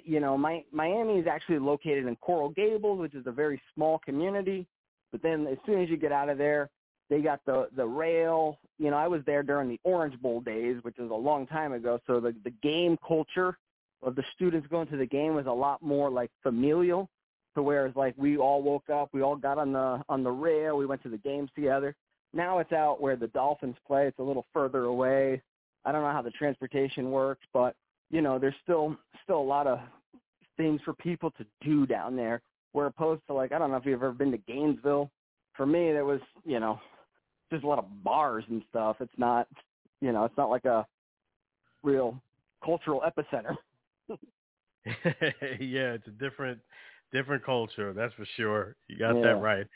You 0.02 0.20
know, 0.20 0.36
my, 0.36 0.64
Miami 0.72 1.18
is 1.18 1.26
actually 1.26 1.58
located 1.58 2.06
in 2.06 2.16
Coral 2.16 2.50
Gables, 2.50 2.98
which 3.00 3.14
is 3.14 3.26
a 3.26 3.32
very 3.32 3.60
small 3.74 3.98
community. 3.98 4.66
But 5.12 5.22
then 5.22 5.46
as 5.46 5.58
soon 5.64 5.82
as 5.82 5.88
you 5.88 5.96
get 5.96 6.12
out 6.12 6.28
of 6.28 6.38
there, 6.38 6.70
they 7.10 7.20
got 7.20 7.40
the 7.44 7.68
the 7.76 7.86
rail. 7.86 8.58
You 8.78 8.90
know, 8.90 8.96
I 8.96 9.06
was 9.06 9.22
there 9.26 9.42
during 9.42 9.68
the 9.68 9.78
Orange 9.84 10.20
Bowl 10.20 10.40
days, 10.40 10.76
which 10.82 10.98
is 10.98 11.10
a 11.10 11.14
long 11.14 11.46
time 11.46 11.72
ago. 11.72 12.00
So 12.06 12.18
the 12.18 12.34
the 12.44 12.52
game 12.62 12.98
culture 13.06 13.58
of 14.02 14.16
the 14.16 14.24
students 14.34 14.66
going 14.68 14.88
to 14.88 14.96
the 14.96 15.06
game 15.06 15.34
was 15.34 15.46
a 15.46 15.52
lot 15.52 15.82
more 15.82 16.10
like 16.10 16.30
familial. 16.42 17.08
To 17.54 17.62
where 17.62 17.86
it's 17.86 17.96
like 17.96 18.14
we 18.16 18.36
all 18.36 18.62
woke 18.62 18.90
up, 18.90 19.10
we 19.12 19.22
all 19.22 19.36
got 19.36 19.58
on 19.58 19.72
the 19.72 20.02
on 20.08 20.24
the 20.24 20.30
rail, 20.30 20.76
we 20.76 20.86
went 20.86 21.02
to 21.04 21.08
the 21.08 21.18
games 21.18 21.50
together. 21.54 21.94
Now 22.32 22.58
it's 22.58 22.72
out 22.72 23.00
where 23.00 23.14
the 23.14 23.28
Dolphins 23.28 23.76
play. 23.86 24.08
It's 24.08 24.18
a 24.18 24.22
little 24.22 24.46
further 24.52 24.84
away. 24.84 25.40
I 25.84 25.92
don't 25.92 26.02
know 26.02 26.10
how 26.10 26.22
the 26.22 26.32
transportation 26.32 27.12
works, 27.12 27.46
but 27.52 27.76
you 28.10 28.22
know, 28.22 28.38
there's 28.38 28.54
still 28.62 28.96
still 29.22 29.38
a 29.38 29.42
lot 29.42 29.66
of 29.66 29.78
things 30.56 30.80
for 30.84 30.94
people 30.94 31.30
to 31.32 31.46
do 31.62 31.86
down 31.86 32.16
there. 32.16 32.40
Where 32.72 32.86
opposed 32.86 33.22
to 33.28 33.34
like 33.34 33.52
I 33.52 33.58
don't 33.58 33.70
know 33.70 33.76
if 33.76 33.86
you've 33.86 34.02
ever 34.02 34.12
been 34.12 34.32
to 34.32 34.38
Gainesville. 34.38 35.10
For 35.56 35.66
me, 35.66 35.92
there 35.92 36.04
was 36.04 36.20
you 36.44 36.60
know 36.60 36.80
just 37.52 37.64
a 37.64 37.66
lot 37.68 37.78
of 37.78 37.86
bars 38.02 38.44
and 38.48 38.62
stuff. 38.68 38.96
It's 39.00 39.12
not 39.16 39.46
you 40.00 40.12
know 40.12 40.24
it's 40.24 40.36
not 40.36 40.50
like 40.50 40.64
a 40.64 40.86
real 41.82 42.20
cultural 42.64 43.02
epicenter. 43.02 43.56
yeah, 45.60 45.94
it's 45.94 46.06
a 46.06 46.10
different 46.10 46.58
different 47.12 47.44
culture, 47.44 47.92
that's 47.94 48.12
for 48.14 48.26
sure. 48.36 48.76
You 48.88 48.98
got 48.98 49.14
Yeah. 49.16 49.22
that 49.22 49.40
right. 49.42 49.66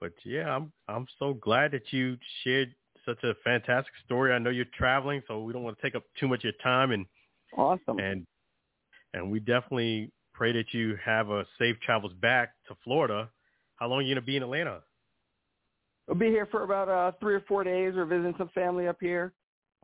But 0.00 0.12
yeah, 0.24 0.54
I'm 0.54 0.72
I'm 0.88 1.06
so 1.18 1.34
glad 1.34 1.72
that 1.72 1.92
you 1.92 2.16
shared 2.42 2.74
such 3.04 3.22
a 3.24 3.34
fantastic 3.44 3.92
story. 4.04 4.32
I 4.32 4.38
know 4.38 4.50
you're 4.50 4.64
traveling, 4.76 5.22
so 5.26 5.40
we 5.40 5.52
don't 5.52 5.62
want 5.62 5.76
to 5.78 5.82
take 5.82 5.94
up 5.94 6.04
too 6.18 6.28
much 6.28 6.40
of 6.40 6.44
your 6.44 6.52
time 6.62 6.90
and 6.92 7.06
Awesome. 7.56 7.98
and 7.98 8.26
and 9.14 9.30
we 9.30 9.40
definitely 9.40 10.10
pray 10.32 10.52
that 10.52 10.72
you 10.72 10.96
have 11.04 11.30
a 11.30 11.44
safe 11.58 11.76
travels 11.84 12.12
back 12.14 12.54
to 12.68 12.74
Florida. 12.82 13.28
How 13.76 13.88
long 13.88 13.98
are 13.98 14.02
you 14.02 14.14
gonna 14.14 14.24
be 14.24 14.36
in 14.36 14.42
Atlanta? 14.42 14.80
We'll 16.08 16.16
be 16.16 16.26
here 16.26 16.46
for 16.46 16.64
about 16.64 16.88
uh, 16.88 17.12
three 17.20 17.34
or 17.34 17.40
four 17.42 17.64
days. 17.64 17.94
We're 17.94 18.06
visiting 18.06 18.34
some 18.38 18.50
family 18.54 18.88
up 18.88 18.96
here. 19.00 19.32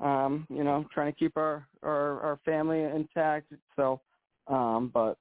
Um, 0.01 0.47
you 0.49 0.63
know, 0.63 0.85
trying 0.93 1.13
to 1.13 1.19
keep 1.19 1.37
our, 1.37 1.67
our, 1.83 2.21
our 2.21 2.41
family 2.45 2.83
intact. 2.83 3.53
So, 3.77 4.01
um, 4.47 4.91
but 4.95 5.19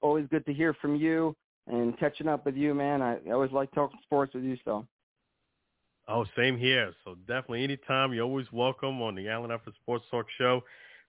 always 0.00 0.26
good 0.30 0.44
to 0.46 0.52
hear 0.52 0.74
from 0.74 0.96
you 0.96 1.36
and 1.66 1.98
catching 1.98 2.28
up 2.28 2.44
with 2.44 2.56
you, 2.56 2.74
man. 2.74 3.02
I, 3.02 3.18
I 3.26 3.30
always 3.30 3.52
like 3.52 3.70
talking 3.72 3.98
sports 4.02 4.34
with 4.34 4.44
you. 4.44 4.56
So, 4.64 4.86
Oh, 6.06 6.24
same 6.36 6.58
here. 6.58 6.92
So 7.04 7.14
definitely 7.26 7.64
anytime 7.64 8.12
you're 8.12 8.24
always 8.24 8.50
welcome 8.52 9.00
on 9.00 9.14
the 9.14 9.28
Allen 9.28 9.50
Alfred 9.50 9.74
Sports 9.76 10.04
Talk 10.10 10.26
Show. 10.36 10.62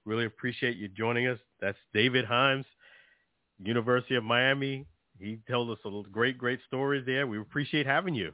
Really 0.05 0.25
appreciate 0.25 0.77
you 0.77 0.87
joining 0.87 1.27
us. 1.27 1.39
That's 1.59 1.77
David 1.93 2.25
Himes, 2.25 2.65
University 3.59 4.15
of 4.15 4.23
Miami. 4.23 4.85
He 5.19 5.39
told 5.49 5.69
us 5.69 5.79
a 5.85 6.09
great, 6.09 6.37
great 6.37 6.59
stories 6.67 7.05
there. 7.05 7.27
We 7.27 7.39
appreciate 7.39 7.85
having 7.85 8.15
you. 8.15 8.33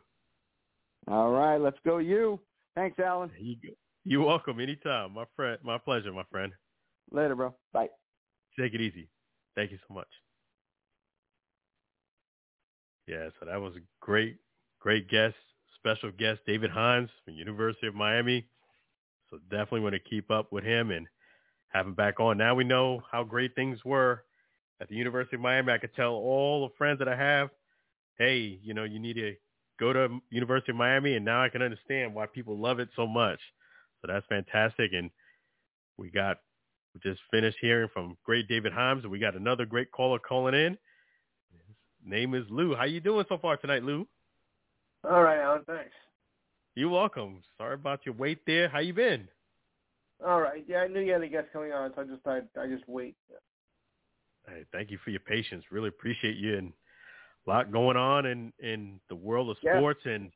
all 1.07 1.31
right, 1.31 1.57
let's 1.57 1.77
go 1.85 1.97
you. 1.97 2.39
Thanks, 2.75 2.99
Alan. 2.99 3.31
You, 3.39 3.55
you're 4.03 4.25
welcome 4.25 4.59
anytime. 4.59 5.13
My 5.13 5.25
friend, 5.35 5.57
my 5.63 5.77
pleasure, 5.77 6.11
my 6.11 6.23
friend. 6.31 6.53
Later, 7.11 7.35
bro. 7.35 7.55
Bye. 7.73 7.89
Take 8.59 8.73
it 8.73 8.81
easy. 8.81 9.07
Thank 9.55 9.71
you 9.71 9.79
so 9.87 9.93
much. 9.93 10.07
Yeah, 13.07 13.29
so 13.39 13.45
that 13.45 13.59
was 13.59 13.75
a 13.75 13.81
great, 13.99 14.37
great 14.79 15.09
guest, 15.09 15.35
special 15.81 16.11
guest, 16.11 16.41
David 16.45 16.71
Himes 16.71 17.09
from 17.25 17.33
University 17.33 17.87
of 17.87 17.95
Miami. 17.95 18.45
So 19.29 19.37
definitely 19.49 19.81
want 19.81 19.93
to 19.93 19.99
keep 19.99 20.29
up 20.29 20.51
with 20.51 20.63
him 20.63 20.91
and 20.91 21.07
have 21.69 21.87
him 21.87 21.93
back 21.93 22.19
on. 22.19 22.37
Now 22.37 22.53
we 22.53 22.63
know 22.63 23.01
how 23.11 23.23
great 23.23 23.55
things 23.55 23.79
were 23.83 24.23
at 24.79 24.89
the 24.89 24.95
University 24.95 25.37
of 25.37 25.41
Miami. 25.41 25.71
I 25.71 25.77
could 25.77 25.95
tell 25.95 26.13
all 26.13 26.67
the 26.67 26.75
friends 26.77 26.99
that 26.99 27.07
I 27.07 27.15
have, 27.15 27.49
hey, 28.17 28.59
you 28.61 28.73
know, 28.73 28.83
you 28.83 28.99
need 28.99 29.15
to 29.15 29.35
go 29.79 29.93
to 29.93 30.19
University 30.29 30.71
of 30.71 30.77
Miami, 30.77 31.15
and 31.15 31.25
now 31.25 31.43
I 31.43 31.49
can 31.49 31.61
understand 31.61 32.13
why 32.13 32.25
people 32.27 32.57
love 32.57 32.79
it 32.79 32.89
so 32.95 33.07
much. 33.07 33.39
So 34.01 34.11
that's 34.11 34.25
fantastic. 34.27 34.91
And 34.93 35.09
we 35.97 36.09
got 36.09 36.37
we 36.93 36.99
just 37.01 37.21
finished 37.31 37.57
hearing 37.61 37.89
from 37.93 38.17
great 38.25 38.47
David 38.47 38.73
Himes, 38.73 39.03
and 39.03 39.11
we 39.11 39.19
got 39.19 39.35
another 39.35 39.65
great 39.65 39.91
caller 39.91 40.19
calling 40.19 40.53
in. 40.53 40.77
His 41.51 41.75
name 42.05 42.33
is 42.33 42.43
Lou. 42.49 42.75
How 42.75 42.83
you 42.83 42.99
doing 42.99 43.25
so 43.29 43.37
far 43.37 43.57
tonight, 43.57 43.83
Lou? 43.83 44.07
All 45.03 45.23
right, 45.23 45.39
Alan. 45.39 45.63
Thanks. 45.65 45.91
You're 46.75 46.89
welcome. 46.89 47.41
Sorry 47.57 47.73
about 47.73 48.05
your 48.05 48.15
wait 48.15 48.39
there. 48.45 48.69
How 48.69 48.79
you 48.79 48.93
been? 48.93 49.27
All 50.25 50.39
right. 50.39 50.63
Yeah, 50.67 50.79
I 50.79 50.87
knew 50.87 50.99
you 51.01 51.13
had 51.13 51.21
a 51.21 51.27
guest 51.27 51.47
coming 51.51 51.71
on, 51.73 51.91
so 51.95 52.01
I 52.01 52.05
just 52.05 52.27
I, 52.27 52.61
I 52.61 52.67
just 52.67 52.87
wait. 52.87 53.15
Hey, 54.47 54.63
thank 54.71 54.89
you 54.91 54.97
for 55.03 55.09
your 55.09 55.19
patience. 55.21 55.63
Really 55.71 55.89
appreciate 55.89 56.37
you 56.37 56.57
and 56.57 56.73
a 57.45 57.49
lot 57.49 57.71
going 57.71 57.97
on 57.97 58.25
in 58.27 58.53
in 58.59 58.99
the 59.09 59.15
world 59.15 59.49
of 59.49 59.57
Yeah. 59.63 59.77
sports 59.77 60.01
and 60.05 60.31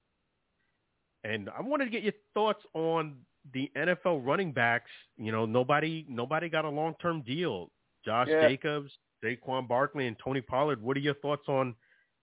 and 1.24 1.50
I 1.58 1.62
wanted 1.62 1.86
to 1.86 1.92
get 1.92 2.04
your 2.04 2.14
thoughts 2.34 2.64
on 2.74 3.16
the 3.54 3.72
NFL 3.76 4.26
running 4.26 4.52
backs. 4.52 4.90
You 5.18 5.32
know, 5.32 5.46
nobody 5.46 6.06
nobody 6.10 6.50
got 6.50 6.66
a 6.66 6.70
long 6.70 6.96
term 7.02 7.22
deal. 7.22 7.72
Josh 8.04 8.28
Yeah. 8.30 8.48
Jacobs, 8.48 8.92
Saquon 9.24 9.68
Barkley, 9.68 10.08
and 10.08 10.18
Tony 10.24 10.42
Pollard. 10.42 10.82
What 10.82 10.98
are 10.98 11.02
your 11.02 11.16
thoughts 11.16 11.48
on 11.48 11.76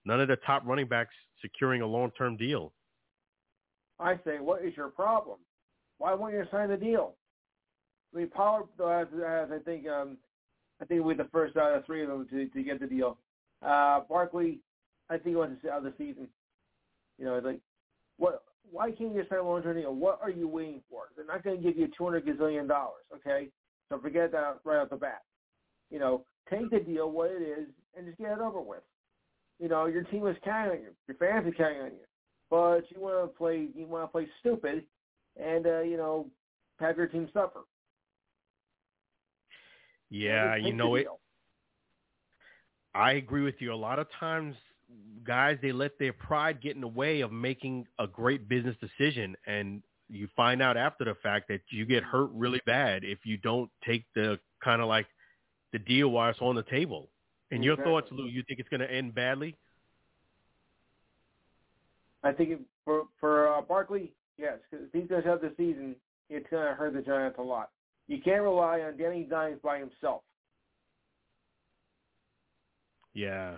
none 0.05 0.21
of 0.21 0.27
the 0.27 0.37
top 0.37 0.63
running 0.65 0.87
backs 0.87 1.13
securing 1.41 1.81
a 1.81 1.87
long 1.87 2.11
term 2.17 2.37
deal? 2.37 2.73
I 3.99 4.15
say, 4.25 4.39
what 4.39 4.63
is 4.65 4.75
your 4.75 4.89
problem? 4.89 5.37
Why 5.97 6.13
won't 6.13 6.33
you 6.33 6.43
sign 6.51 6.69
the 6.69 6.77
deal? 6.77 7.15
I 8.13 8.19
mean, 8.19 8.29
Pollard 8.29 8.65
has, 8.79 9.07
has 9.25 9.49
I 9.51 9.63
think 9.63 9.87
um, 9.87 10.17
I 10.81 10.85
think 10.85 11.03
we're 11.03 11.15
the 11.15 11.29
first 11.31 11.57
out 11.57 11.75
of 11.75 11.85
three 11.85 12.03
of 12.03 12.09
them 12.09 12.27
to 12.29 12.47
to 12.47 12.63
get 12.63 12.79
the 12.79 12.87
deal. 12.87 13.17
Uh, 13.61 14.01
Barkley, 14.09 14.59
I 15.09 15.17
think 15.17 15.37
see 15.61 15.69
out 15.69 15.83
the 15.83 15.93
season. 15.97 16.27
You 17.17 17.25
know, 17.25 17.35
it's 17.35 17.45
like 17.45 17.59
what? 18.17 18.43
Why 18.71 18.91
can't 18.91 19.13
you 19.13 19.23
sign 19.29 19.39
a 19.39 19.43
long-term 19.43 19.75
deal? 19.75 19.93
What 19.93 20.19
are 20.21 20.29
you 20.29 20.47
waiting 20.47 20.81
for? 20.89 21.03
They're 21.15 21.25
not 21.25 21.43
going 21.43 21.57
to 21.57 21.63
give 21.63 21.77
you 21.77 21.89
two 21.95 22.05
hundred 22.05 22.25
gazillion 22.25 22.67
dollars, 22.67 23.03
okay? 23.13 23.49
So 23.89 23.99
forget 23.99 24.31
that 24.31 24.59
right 24.63 24.79
off 24.79 24.89
the 24.89 24.95
bat. 24.95 25.21
You 25.91 25.99
know, 25.99 26.25
take 26.49 26.69
the 26.71 26.79
deal, 26.79 27.11
what 27.11 27.29
it 27.31 27.41
is, 27.43 27.67
and 27.95 28.05
just 28.07 28.17
get 28.17 28.31
it 28.31 28.39
over 28.39 28.61
with. 28.61 28.81
You 29.59 29.69
know, 29.69 29.85
your 29.85 30.03
team 30.03 30.27
is 30.27 30.35
counting 30.43 30.71
on 30.71 30.83
you. 30.83 30.89
Your 31.07 31.17
fans 31.17 31.47
are 31.47 31.51
counting 31.51 31.81
on 31.81 31.91
you. 31.91 32.05
But 32.49 32.81
you 32.89 33.01
want 33.01 33.23
to 33.23 33.37
play, 33.37 33.67
you 33.75 33.87
want 33.87 34.03
to 34.03 34.07
play 34.07 34.27
stupid, 34.39 34.83
and 35.41 35.65
uh, 35.65 35.81
you 35.81 35.97
know, 35.97 36.27
have 36.79 36.97
your 36.97 37.07
team 37.07 37.29
suffer. 37.33 37.61
Yeah, 40.09 40.55
you 40.55 40.73
know 40.73 40.95
it. 40.95 41.03
deal. 41.03 41.19
I 42.93 43.13
agree 43.13 43.41
with 43.41 43.55
you. 43.59 43.73
A 43.73 43.75
lot 43.75 43.97
of 43.97 44.07
times, 44.19 44.55
guys, 45.23 45.57
they 45.61 45.71
let 45.71 45.97
their 45.97 46.13
pride 46.13 46.61
get 46.61 46.75
in 46.75 46.81
the 46.81 46.87
way 46.87 47.21
of 47.21 47.31
making 47.31 47.87
a 47.97 48.05
great 48.05 48.47
business 48.47 48.75
decision, 48.79 49.35
and 49.47 49.81
you 50.09 50.27
find 50.35 50.61
out 50.61 50.77
after 50.77 51.05
the 51.05 51.15
fact 51.23 51.47
that 51.47 51.61
you 51.69 51.85
get 51.85 52.03
hurt 52.03 52.29
really 52.33 52.61
bad 52.65 53.03
if 53.03 53.19
you 53.23 53.37
don't 53.37 53.69
take 53.85 54.05
the 54.13 54.39
kind 54.63 54.81
of 54.81 54.87
like 54.87 55.07
the 55.71 55.79
deal 55.79 56.09
while 56.09 56.29
it's 56.29 56.39
on 56.39 56.55
the 56.55 56.63
table. 56.63 57.09
And 57.53 57.63
your 57.63 57.73
Exactly. 57.73 57.91
thoughts, 57.91 58.07
Lou? 58.11 58.25
You 58.25 58.43
think 58.47 58.59
it's 58.59 58.69
going 58.69 58.79
to 58.81 58.91
end 58.91 59.13
badly? 59.13 59.55
I 62.23 62.31
think 62.31 62.49
it, 62.49 62.59
for 62.83 63.03
for 63.19 63.53
uh, 63.53 63.61
Barkley, 63.61 64.11
yes, 64.37 64.57
because 64.69 64.87
if 64.87 64.93
he's 64.93 65.07
going 65.07 65.21
to 65.21 65.29
have 65.29 65.41
the 65.41 65.53
season, 65.57 65.95
it's 66.29 66.49
going 66.49 66.65
to 66.65 66.73
hurt 66.73 66.93
the 66.93 67.01
Giants 67.01 67.37
a 67.37 67.41
lot. 67.41 67.69
You 68.07 68.19
can't 68.23 68.41
rely 68.41 68.81
on 68.81 68.97
Danny 68.97 69.23
Dimes 69.23 69.59
by 69.63 69.77
himself. 69.77 70.21
Yeah. 73.13 73.57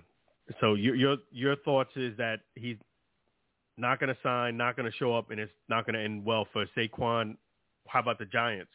So 0.60 0.74
your 0.74 0.96
your 0.96 1.18
your 1.32 1.56
thoughts 1.58 1.92
is 1.96 2.18
that 2.18 2.42
he's 2.56 2.78
not 3.78 4.00
going 4.00 4.14
to 4.14 4.18
sign, 4.22 4.58
not 4.58 4.76
going 4.76 4.92
to 4.92 4.98
show 4.98 5.16
up, 5.16 5.32
and 5.32 5.40
it's 5.40 5.52
not 5.70 5.86
going 5.86 5.96
to 5.96 6.02
end 6.02 6.26
well 6.26 6.48
for 6.52 6.66
Saquon. 6.78 7.38
How 7.88 8.00
about 8.00 8.20
the 8.20 8.26
Giants? 8.26 8.72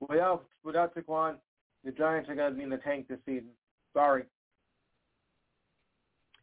Without 0.00 0.44
without 0.64 0.94
Saquon, 0.94 1.36
the 1.88 1.92
Giants 1.96 2.28
are 2.28 2.34
going 2.34 2.52
to 2.52 2.56
be 2.56 2.62
in 2.62 2.68
the 2.68 2.76
tank 2.76 3.08
this 3.08 3.18
season. 3.24 3.48
Sorry. 3.94 4.24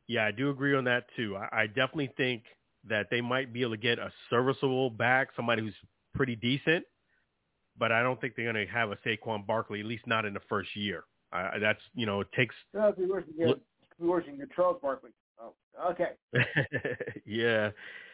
Yeah, 0.08 0.26
I 0.26 0.32
do 0.32 0.50
agree 0.50 0.76
on 0.76 0.86
that 0.86 1.06
too. 1.16 1.38
I, 1.38 1.62
I 1.62 1.68
definitely 1.68 2.10
think 2.18 2.44
that 2.88 3.08
they 3.12 3.22
might 3.22 3.54
be 3.54 3.62
able 3.62 3.72
to 3.72 3.78
get 3.78 4.00
a 4.00 4.12
serviceable 4.32 4.90
back, 4.90 5.28
somebody 5.36 5.62
who's 5.62 5.76
pretty 6.16 6.36
decent, 6.36 6.84
but 7.78 7.92
I 7.92 8.02
don't 8.02 8.20
think 8.20 8.34
they're 8.36 8.52
going 8.52 8.66
to 8.66 8.72
have 8.74 8.90
a 8.92 8.96
Saquon 9.06 9.46
Barkley, 9.46 9.82
at 9.82 9.86
least 9.86 10.08
not 10.08 10.26
in 10.26 10.34
the 10.34 10.40
first 10.50 10.76
year. 10.76 11.04
I, 11.32 11.60
that's 11.60 11.82
you 11.94 12.08
know 12.08 12.22
it 12.22 12.28
takes. 12.36 12.56
No, 12.74 12.86
it'd 12.90 12.98
be 12.98 13.06
worse 13.06 13.26
than 13.38 13.48
Look- 13.48 13.62
it'd 13.82 14.02
be 14.02 14.08
worse 14.08 14.26
than 14.26 14.38
get 14.38 14.52
Charles 14.56 14.80
Barkley. 14.82 15.12
Oh, 15.40 15.54
okay. 15.92 16.12
yeah, 17.26 17.70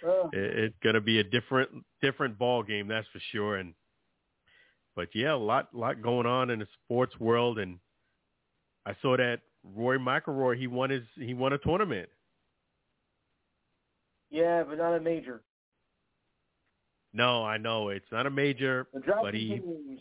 Uh, 0.05 0.27
it, 0.33 0.57
it's 0.57 0.75
going 0.83 0.95
to 0.95 1.01
be 1.01 1.19
a 1.19 1.23
different 1.23 1.69
different 2.01 2.37
ball 2.37 2.61
game, 2.61 2.87
that's 2.89 3.07
for 3.13 3.21
sure. 3.31 3.57
And 3.57 3.73
but 4.95 5.09
yeah, 5.13 5.33
a 5.33 5.35
lot 5.35 5.69
lot 5.73 6.01
going 6.01 6.25
on 6.25 6.49
in 6.49 6.59
the 6.59 6.67
sports 6.83 7.19
world, 7.19 7.59
and 7.59 7.79
I 8.85 8.95
saw 9.01 9.17
that 9.17 9.41
Rory 9.63 9.99
McIlroy 9.99 10.57
he 10.57 10.67
won 10.67 10.89
his 10.89 11.03
he 11.15 11.33
won 11.33 11.53
a 11.53 11.57
tournament. 11.57 12.09
Yeah, 14.29 14.63
but 14.63 14.77
not 14.77 14.95
a 14.95 14.99
major. 14.99 15.41
No, 17.13 17.43
I 17.43 17.57
know 17.57 17.89
it's 17.89 18.09
not 18.11 18.25
a 18.25 18.29
major, 18.29 18.87
The 18.93 19.01
drought 19.01 19.23
but 19.23 19.33
he 19.33 19.49
continues. 19.49 19.99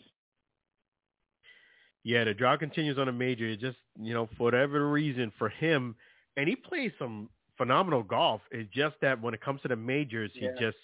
Yeah, 2.03 2.23
the 2.23 2.33
drought 2.33 2.59
continues 2.59 2.97
on 2.97 3.09
a 3.09 3.11
major. 3.11 3.45
It 3.45 3.59
just, 3.59 3.77
you 4.01 4.13
know, 4.13 4.27
for 4.37 4.45
whatever 4.45 4.89
reason 4.89 5.31
for 5.37 5.49
him, 5.49 5.95
and 6.37 6.47
he 6.47 6.55
plays 6.55 6.91
some 6.97 7.29
phenomenal 7.57 8.01
golf. 8.01 8.41
It's 8.49 8.73
just 8.73 8.95
that 9.01 9.21
when 9.21 9.33
it 9.33 9.41
comes 9.41 9.61
to 9.61 9.67
the 9.67 9.75
majors, 9.75 10.31
he 10.33 10.47
just, 10.59 10.77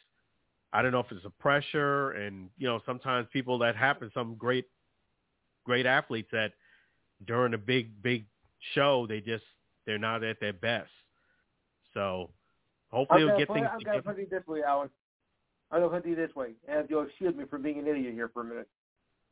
I 0.73 0.81
don't 0.81 0.91
know 0.91 0.99
if 0.99 1.11
it's 1.11 1.25
a 1.25 1.29
pressure 1.29 2.11
and, 2.11 2.49
you 2.57 2.67
know, 2.67 2.81
sometimes 2.85 3.27
people 3.31 3.57
that 3.59 3.75
happen, 3.75 4.11
some 4.13 4.35
great, 4.35 4.65
great 5.63 5.85
athletes 5.85 6.29
that 6.31 6.53
during 7.25 7.53
a 7.53 7.57
big, 7.57 8.01
big 8.01 8.25
show, 8.73 9.07
they 9.07 9.21
just, 9.21 9.43
they're 9.85 9.97
not 9.97 10.23
at 10.23 10.39
their 10.39 10.53
best. 10.53 10.89
So 11.93 12.29
hopefully 12.91 13.23
I'm 13.23 13.29
he'll 13.29 13.37
get 13.37 13.47
put, 13.47 13.53
things 13.55 13.67
I'm 13.71 13.79
gonna 13.79 14.01
put 14.01 14.19
it 14.19 14.29
this 14.29 14.45
way, 14.45 14.61
Alan. 14.61 14.89
I'm 15.71 15.81
gonna 15.81 16.01
put 16.01 16.09
it 16.09 16.15
this 16.15 16.35
way, 16.35 16.51
and 16.67 16.87
you'll 16.89 17.03
excuse 17.03 17.35
me 17.35 17.45
for 17.49 17.57
being 17.57 17.79
an 17.79 17.87
idiot 17.87 18.13
here 18.13 18.29
for 18.33 18.41
a 18.41 18.45
minute. 18.45 18.67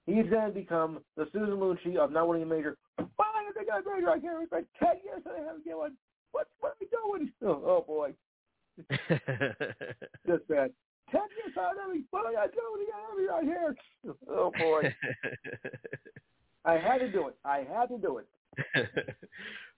He's 0.06 0.26
gonna 0.32 0.52
become 0.52 1.00
the 1.16 1.28
Susan 1.32 1.58
Lucci 1.58 1.98
of 1.98 2.12
not 2.12 2.28
winning 2.28 2.44
a 2.44 2.46
major. 2.46 2.78
Why 2.98 3.26
did 3.46 3.56
they 3.56 3.66
get 3.66 3.80
a 3.80 3.96
major? 3.96 4.10
I 4.10 4.20
can't 4.20 4.34
remember. 4.34 4.64
Ten 4.80 4.96
years 5.04 5.22
and 5.26 5.36
I 5.36 5.46
haven't 5.46 5.66
get 5.66 5.78
one. 5.78 5.96
What 6.32 6.48
what 6.60 6.74
are 6.74 6.76
we 6.80 6.88
doing? 6.88 7.32
Oh, 7.44 7.48
oh 7.66 7.84
boy, 7.88 8.14
just 10.28 10.48
bad. 10.48 10.72
Ten 11.12 11.22
years 11.38 11.58
out 11.58 11.76
of 11.84 11.94
me. 11.94 12.04
What 12.10 12.26
am 12.26 12.38
I 12.38 12.48
doing? 12.48 12.88
I 12.94 13.08
got 13.08 13.18
me 13.18 13.26
right 13.28 13.44
here. 13.44 13.76
Oh 14.30 14.52
boy, 14.58 14.94
I 16.66 16.74
had 16.74 17.00
to 17.00 17.12
do 17.12 17.28
it. 17.28 17.36
I 17.46 17.66
had 17.72 17.88
to 17.90 17.98
do 17.98 18.20
it. 18.20 18.28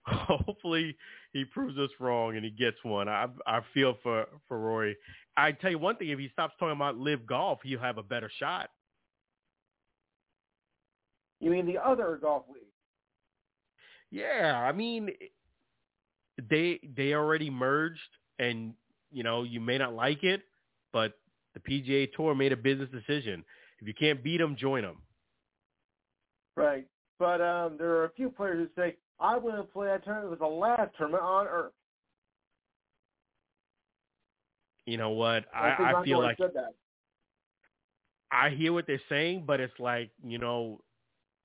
Hopefully 0.05 0.95
he 1.33 1.43
proves 1.43 1.77
us 1.77 1.89
wrong 1.99 2.35
and 2.35 2.45
he 2.45 2.51
gets 2.51 2.77
one. 2.83 3.09
I 3.09 3.27
I 3.45 3.61
feel 3.73 3.97
for 4.03 4.25
for 4.47 4.57
Rory. 4.59 4.95
I 5.35 5.51
tell 5.51 5.71
you 5.71 5.79
one 5.79 5.97
thing: 5.97 6.09
if 6.09 6.19
he 6.19 6.29
stops 6.29 6.53
talking 6.59 6.75
about 6.75 6.97
LIV 6.97 7.27
golf, 7.27 7.59
he'll 7.63 7.79
have 7.79 7.97
a 7.97 8.03
better 8.03 8.31
shot. 8.39 8.69
You 11.39 11.51
mean 11.51 11.65
the 11.65 11.77
other 11.77 12.17
golf 12.21 12.45
league? 12.51 12.63
Yeah, 14.09 14.63
I 14.63 14.71
mean, 14.71 15.11
they 16.49 16.79
they 16.95 17.13
already 17.13 17.49
merged, 17.49 17.99
and 18.39 18.73
you 19.11 19.23
know 19.23 19.43
you 19.43 19.59
may 19.59 19.77
not 19.77 19.93
like 19.93 20.23
it, 20.23 20.43
but 20.97 21.13
the 21.53 21.59
PGA 21.59 22.11
Tour 22.11 22.33
made 22.33 22.51
a 22.51 22.57
business 22.57 22.89
decision. 22.89 23.45
If 23.79 23.87
you 23.87 23.93
can't 23.93 24.23
beat 24.23 24.39
them, 24.39 24.55
join 24.55 24.81
them. 24.81 24.97
Right. 26.55 26.87
But 27.19 27.39
um, 27.39 27.75
there 27.77 27.91
are 27.97 28.05
a 28.05 28.11
few 28.15 28.31
players 28.31 28.67
who 28.67 28.81
say, 28.81 28.95
I 29.19 29.37
want 29.37 29.57
to 29.57 29.63
play 29.63 29.85
that 29.85 30.03
tournament. 30.03 30.33
It 30.33 30.39
was 30.39 30.49
the 30.49 30.55
last 30.55 30.97
tournament 30.97 31.23
on 31.23 31.45
earth. 31.45 31.71
You 34.87 34.97
know 34.97 35.11
what? 35.11 35.43
think 35.43 35.79
I, 35.87 35.93
I 35.93 36.03
feel 36.03 36.19
like. 36.19 36.39
I 38.31 38.49
hear 38.49 38.73
what 38.73 38.87
they're 38.87 38.99
saying, 39.07 39.43
but 39.45 39.59
it's 39.59 39.79
like, 39.79 40.09
you 40.25 40.39
know, 40.39 40.81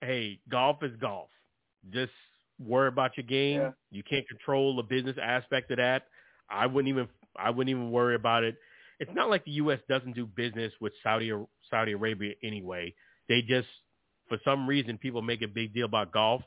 hey, 0.01 0.41
golf 0.51 0.83
is 0.83 0.93
golf. 0.99 1.29
Just 1.93 2.13
worry 2.59 2.89
about 2.89 3.19
your 3.19 3.27
game. 3.27 3.61
Yeah. 3.61 3.71
You 3.91 4.03
can't 4.03 4.27
control 4.27 4.77
the 4.77 4.83
business 4.83 5.17
aspect 5.23 5.71
of 5.73 5.77
that. 5.77 6.05
I 6.49 6.65
wouldn't 6.65 6.89
even 6.89 7.07
I 7.37 7.51
wouldn't 7.51 7.71
even 7.71 7.91
worry 7.91 8.15
about 8.15 8.45
it. 8.45 8.57
It's 9.03 9.11
not 9.17 9.29
like 9.29 9.45
the 9.45 9.51
US 9.63 9.81
doesn't 9.89 10.15
do 10.15 10.27
business 10.27 10.73
with 10.81 10.93
Saudi 11.03 11.33
Saudi 11.69 11.93
Arabia 11.93 12.35
anyway. 12.45 12.95
They 13.29 13.43
just 13.43 13.67
for 14.29 14.39
some 14.45 14.65
reason 14.65 14.97
people 14.97 15.23
make 15.23 15.43
a 15.43 15.49
big 15.49 15.75
deal 15.75 15.87
about 15.87 16.13
golf. 16.13 16.43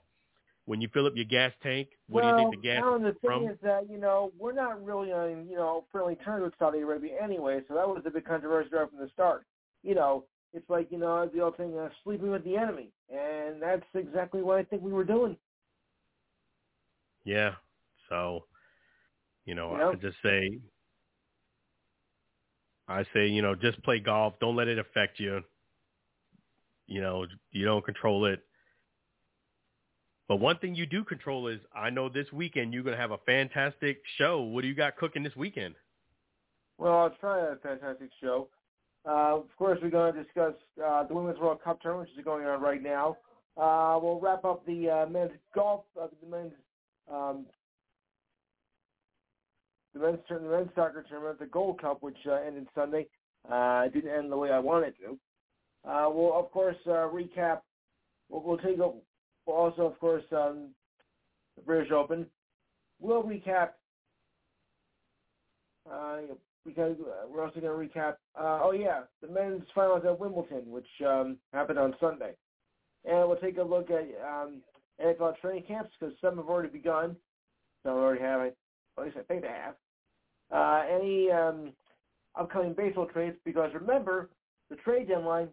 When 0.64 0.80
you 0.80 0.88
fill 0.94 1.06
up 1.06 1.14
your 1.16 1.26
gas 1.26 1.52
tank, 1.62 1.90
what 2.08 2.24
well, 2.24 2.38
do 2.38 2.42
you 2.42 2.50
think 2.50 2.64
the 2.64 2.68
gas 2.68 2.82
Alan, 2.82 3.04
the 3.04 3.12
thing 3.12 3.20
from? 3.24 3.48
is 3.50 3.58
that, 3.62 3.88
you 3.88 4.00
know, 4.00 4.32
we're 4.40 4.54
not 4.54 4.84
really 4.84 5.12
on, 5.12 5.48
you 5.48 5.56
know, 5.58 5.84
friendly 5.92 6.16
terms 6.16 6.44
with 6.44 6.54
Saudi 6.58 6.80
Arabia 6.80 7.12
anyway, 7.22 7.60
so 7.68 7.76
that 7.76 7.88
was 7.88 8.02
a 8.08 8.10
big 8.10 8.26
controversy 8.26 8.70
right 8.72 8.90
from 8.90 8.98
the 8.98 9.10
start. 9.14 9.46
You 9.84 9.94
know, 9.94 10.24
it's 10.54 10.68
like, 10.68 10.88
you 10.90 10.98
know, 10.98 11.30
the 11.32 11.42
old 11.42 11.58
thing, 11.58 11.78
uh, 11.78 11.90
sleeping 12.04 12.32
with 12.32 12.44
the 12.46 12.58
enemy. 12.58 12.90
And 13.12 13.62
that's 13.62 13.86
exactly 13.94 14.42
what 14.42 14.58
I 14.58 14.64
think 14.64 14.82
we 14.82 14.92
were 14.92 15.04
doing. 15.04 15.38
Yeah. 17.26 17.52
So, 18.10 18.46
you 19.46 19.54
know, 19.54 19.74
You 19.74 19.78
know? 19.78 19.92
I 19.92 19.96
just 19.96 20.18
say, 20.24 20.60
I 22.88 23.04
say, 23.14 23.28
you 23.28 23.42
know, 23.42 23.56
just 23.56 23.82
play 23.84 24.00
golf. 24.00 24.36
Don't 24.40 24.56
let 24.56 24.68
it 24.68 24.78
affect 24.78 25.20
you. 25.20 25.42
You 26.88 27.02
know, 27.02 27.26
you 27.52 27.66
don't 27.66 27.84
control 27.84 28.26
it. 28.26 28.44
But 30.28 30.38
one 30.38 30.58
thing 30.58 30.76
you 30.76 30.86
do 30.86 31.04
control 31.04 31.48
is, 31.48 31.60
I 31.76 31.90
know 31.90 32.10
this 32.10 32.32
weekend 32.32 32.74
you're 32.74 32.84
going 32.84 32.96
to 32.96 33.02
have 33.02 33.12
a 33.12 33.20
fantastic 33.26 34.02
show. 34.18 34.42
What 34.42 34.62
do 34.62 34.68
you 34.68 34.76
got 34.76 34.98
cooking 34.98 35.24
this 35.24 35.36
weekend? 35.36 35.76
Well, 36.78 36.94
I'll 36.94 37.16
try 37.22 37.40
a 37.40 37.56
fantastic 37.58 38.10
show. 38.22 38.48
Uh, 39.08 39.38
of 39.38 39.56
course, 39.58 39.80
we're 39.82 39.92
going 39.92 40.14
to 40.14 40.24
discuss 40.24 40.54
uh, 40.84 41.04
the 41.04 41.14
Women's 41.14 41.40
World 41.40 41.62
Cup 41.64 41.82
tournament, 41.82 42.10
which 42.10 42.20
is 42.20 42.26
going 42.26 42.46
on 42.46 42.60
right 42.60 42.82
now. 42.82 43.18
Uh, 43.56 44.00
we'll 44.02 44.20
wrap 44.20 44.44
up 44.44 44.66
the 44.66 44.90
uh, 44.90 45.10
men's 45.10 45.32
golf, 45.54 45.84
uh, 46.02 46.08
the 46.22 46.30
men's 46.30 46.52
um, 47.12 47.46
the 49.96 50.02
men's 50.02 50.20
the 50.30 50.40
men's 50.40 50.70
soccer 50.76 51.04
tournament, 51.08 51.40
the 51.40 51.46
Gold 51.46 51.82
Cup, 51.82 52.04
which 52.04 52.18
uh, 52.28 52.34
ended 52.34 52.68
Sunday. 52.76 53.08
Uh, 53.50 53.88
didn't 53.88 54.12
end 54.12 54.32
the 54.32 54.38
way 54.38 54.52
I 54.52 54.60
wanted 54.60 54.96
to. 54.98 55.90
Uh, 55.90 56.10
we'll 56.10 56.38
of 56.38 56.52
course 56.52 56.76
uh, 56.88 57.08
recap. 57.08 57.60
We'll, 58.30 58.44
we'll 58.44 58.58
take 58.58 58.78
a, 58.80 58.90
we'll 59.46 59.56
also 59.56 59.84
of 59.84 60.00
course 60.00 60.24
um, 60.32 60.70
the 61.56 61.62
British 61.64 61.92
Open. 61.92 62.26
We'll 63.00 63.24
recap. 63.24 63.70
Uh, 65.90 66.18
because 66.66 66.98
uh, 67.00 67.28
we're 67.30 67.46
also 67.46 67.60
going 67.60 67.90
to 67.90 68.00
recap. 68.00 68.14
Uh, 68.36 68.60
oh 68.64 68.72
yeah, 68.72 69.02
the 69.22 69.28
men's 69.28 69.62
finals 69.76 70.02
at 70.04 70.20
Wimbledon, 70.20 70.64
which 70.66 70.88
um, 71.08 71.38
happened 71.54 71.78
on 71.78 71.96
Sunday, 72.00 72.32
and 73.06 73.30
we'll 73.30 73.38
take 73.38 73.60
a 73.60 73.64
look 73.64 73.92
at 73.92 74.10
um, 74.28 74.62
NFL 75.00 75.38
training 75.40 75.64
camps 75.68 75.92
because 76.00 76.16
some 76.20 76.38
have 76.38 76.50
already 76.50 76.70
begun. 76.70 77.16
Some 77.84 77.94
already 77.94 78.22
have 78.22 78.42
it. 78.42 78.58
At 78.98 79.04
least 79.04 79.18
I 79.18 79.22
think 79.22 79.44
they 79.44 79.48
have. 79.48 79.76
Uh, 80.52 80.84
any 80.90 81.32
um, 81.32 81.72
upcoming 82.36 82.74
baseball 82.74 83.08
trades? 83.08 83.36
Because 83.46 83.72
remember, 83.74 84.30
the 84.70 84.76
trade 84.78 85.08
deadline 85.08 85.50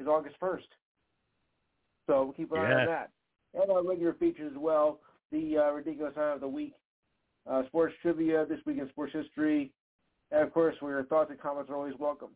is 0.00 0.06
August 0.06 0.36
first, 0.40 0.66
so 2.06 2.24
we'll 2.24 2.32
keep 2.32 2.52
an 2.52 2.58
eye 2.58 2.80
on 2.80 2.86
that. 2.86 3.10
And 3.54 3.70
our 3.70 3.86
regular 3.86 4.14
features 4.14 4.52
as 4.54 4.58
well. 4.58 5.00
The 5.32 5.58
uh, 5.58 5.70
ridiculous 5.72 6.14
time 6.14 6.34
of 6.34 6.40
the 6.40 6.48
week, 6.48 6.74
uh, 7.50 7.66
sports 7.66 7.94
trivia 8.00 8.46
this 8.46 8.60
week 8.64 8.78
in 8.78 8.88
sports 8.90 9.12
history, 9.12 9.72
and 10.30 10.42
of 10.42 10.52
course, 10.52 10.76
where 10.80 10.92
your 10.92 11.04
thoughts 11.04 11.30
and 11.30 11.40
comments 11.40 11.70
are 11.70 11.76
always 11.76 11.94
welcome. 11.98 12.30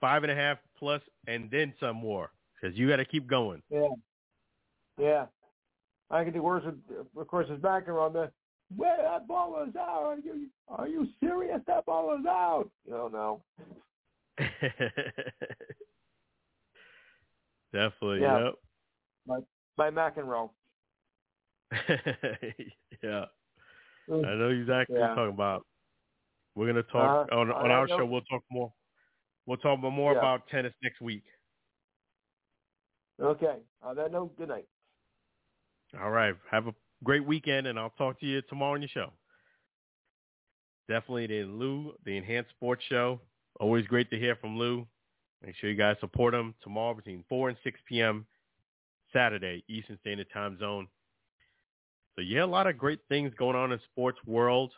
five 0.00 0.22
and 0.22 0.32
a 0.32 0.34
half 0.34 0.58
plus 0.78 1.02
and 1.26 1.50
then 1.50 1.72
some 1.78 1.96
more 1.96 2.30
because 2.54 2.76
you 2.76 2.88
got 2.88 2.96
to 2.96 3.04
keep 3.04 3.26
going. 3.26 3.62
Yeah. 3.70 3.88
Yeah. 4.98 5.26
I 6.10 6.24
can 6.24 6.32
do 6.32 6.42
worse 6.42 6.64
with, 6.64 6.74
of 7.16 7.26
course, 7.28 7.48
his 7.48 7.60
background 7.60 7.98
on 7.98 8.12
the 8.12 8.30
where 8.76 8.96
that 9.02 9.26
ball 9.28 9.50
was 9.50 9.70
out. 9.78 10.02
Are 10.04 10.18
you 10.18 10.48
are 10.68 10.88
you 10.88 11.06
serious? 11.20 11.60
That 11.66 11.84
ball 11.86 12.06
was 12.06 12.24
out. 12.26 12.70
You 12.86 12.92
don't 12.92 13.12
know. 13.12 13.42
Definitely. 17.72 18.20
Yeah. 18.20 18.50
Yep. 19.26 19.44
By 19.76 19.90
McEnroe. 19.90 20.50
yeah. 23.02 23.24
I 24.10 24.34
know 24.34 24.48
exactly 24.50 24.96
what 24.98 25.06
you're 25.06 25.14
talking 25.14 25.34
about. 25.34 25.66
We're 26.54 26.66
gonna 26.66 26.82
talk 26.84 27.28
Uh, 27.32 27.36
on 27.36 27.50
on 27.50 27.70
our 27.70 27.86
note- 27.86 27.98
show. 27.98 28.04
We'll 28.06 28.20
talk 28.22 28.42
more. 28.50 28.72
We'll 29.46 29.58
talk 29.58 29.78
more 29.80 30.12
Yeah. 30.12 30.18
about 30.18 30.46
tennis 30.48 30.72
next 30.82 31.00
week. 31.00 31.24
Okay. 33.20 33.58
On 33.82 33.96
that 33.96 34.10
note, 34.12 34.36
good 34.36 34.48
night. 34.48 34.66
All 36.00 36.10
right. 36.10 36.34
Have 36.50 36.66
a 36.66 36.74
great 37.04 37.24
weekend, 37.24 37.66
and 37.66 37.78
I'll 37.78 37.90
talk 37.90 38.18
to 38.20 38.26
you 38.26 38.42
tomorrow 38.42 38.74
on 38.74 38.82
your 38.82 38.88
show. 38.88 39.12
Definitely 40.88 41.26
the 41.28 41.44
Lou, 41.44 41.94
the 42.04 42.16
Enhanced 42.16 42.50
Sports 42.50 42.82
Show. 42.88 43.20
Always 43.60 43.86
great 43.86 44.10
to 44.10 44.18
hear 44.18 44.36
from 44.36 44.58
Lou. 44.58 44.86
Make 45.42 45.54
sure 45.56 45.70
you 45.70 45.76
guys 45.76 45.96
support 46.00 46.34
him 46.34 46.54
tomorrow 46.62 46.94
between 46.94 47.22
4 47.28 47.50
and 47.50 47.58
6 47.62 47.80
p.m. 47.86 48.26
Saturday, 49.12 49.62
Eastern 49.68 49.98
Standard 50.00 50.28
Time 50.32 50.58
Zone. 50.58 50.88
So, 52.16 52.22
yeah, 52.22 52.44
a 52.44 52.46
lot 52.46 52.66
of 52.66 52.78
great 52.78 53.00
things 53.08 53.32
going 53.38 53.56
on 53.56 53.72
in 53.72 53.80
sports 53.92 54.18
world. 54.26 54.72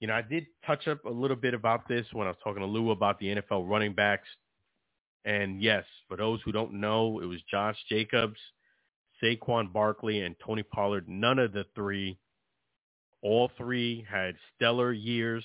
You 0.00 0.08
know, 0.08 0.14
I 0.14 0.22
did 0.22 0.46
touch 0.66 0.88
up 0.88 1.04
a 1.04 1.10
little 1.10 1.36
bit 1.36 1.54
about 1.54 1.88
this 1.88 2.06
when 2.12 2.26
I 2.26 2.30
was 2.30 2.38
talking 2.42 2.62
to 2.62 2.66
Lou 2.66 2.90
about 2.90 3.18
the 3.18 3.26
NFL 3.26 3.68
running 3.68 3.94
backs. 3.94 4.28
And 5.24 5.62
yes, 5.62 5.84
for 6.08 6.16
those 6.16 6.40
who 6.44 6.52
don't 6.52 6.74
know, 6.74 7.20
it 7.20 7.26
was 7.26 7.40
Josh 7.50 7.76
Jacobs, 7.88 8.38
Saquon 9.22 9.72
Barkley, 9.72 10.20
and 10.22 10.36
Tony 10.44 10.62
Pollard. 10.62 11.08
None 11.08 11.38
of 11.38 11.52
the 11.52 11.64
three, 11.74 12.18
all 13.22 13.50
three 13.56 14.06
had 14.08 14.36
stellar 14.54 14.92
years, 14.92 15.44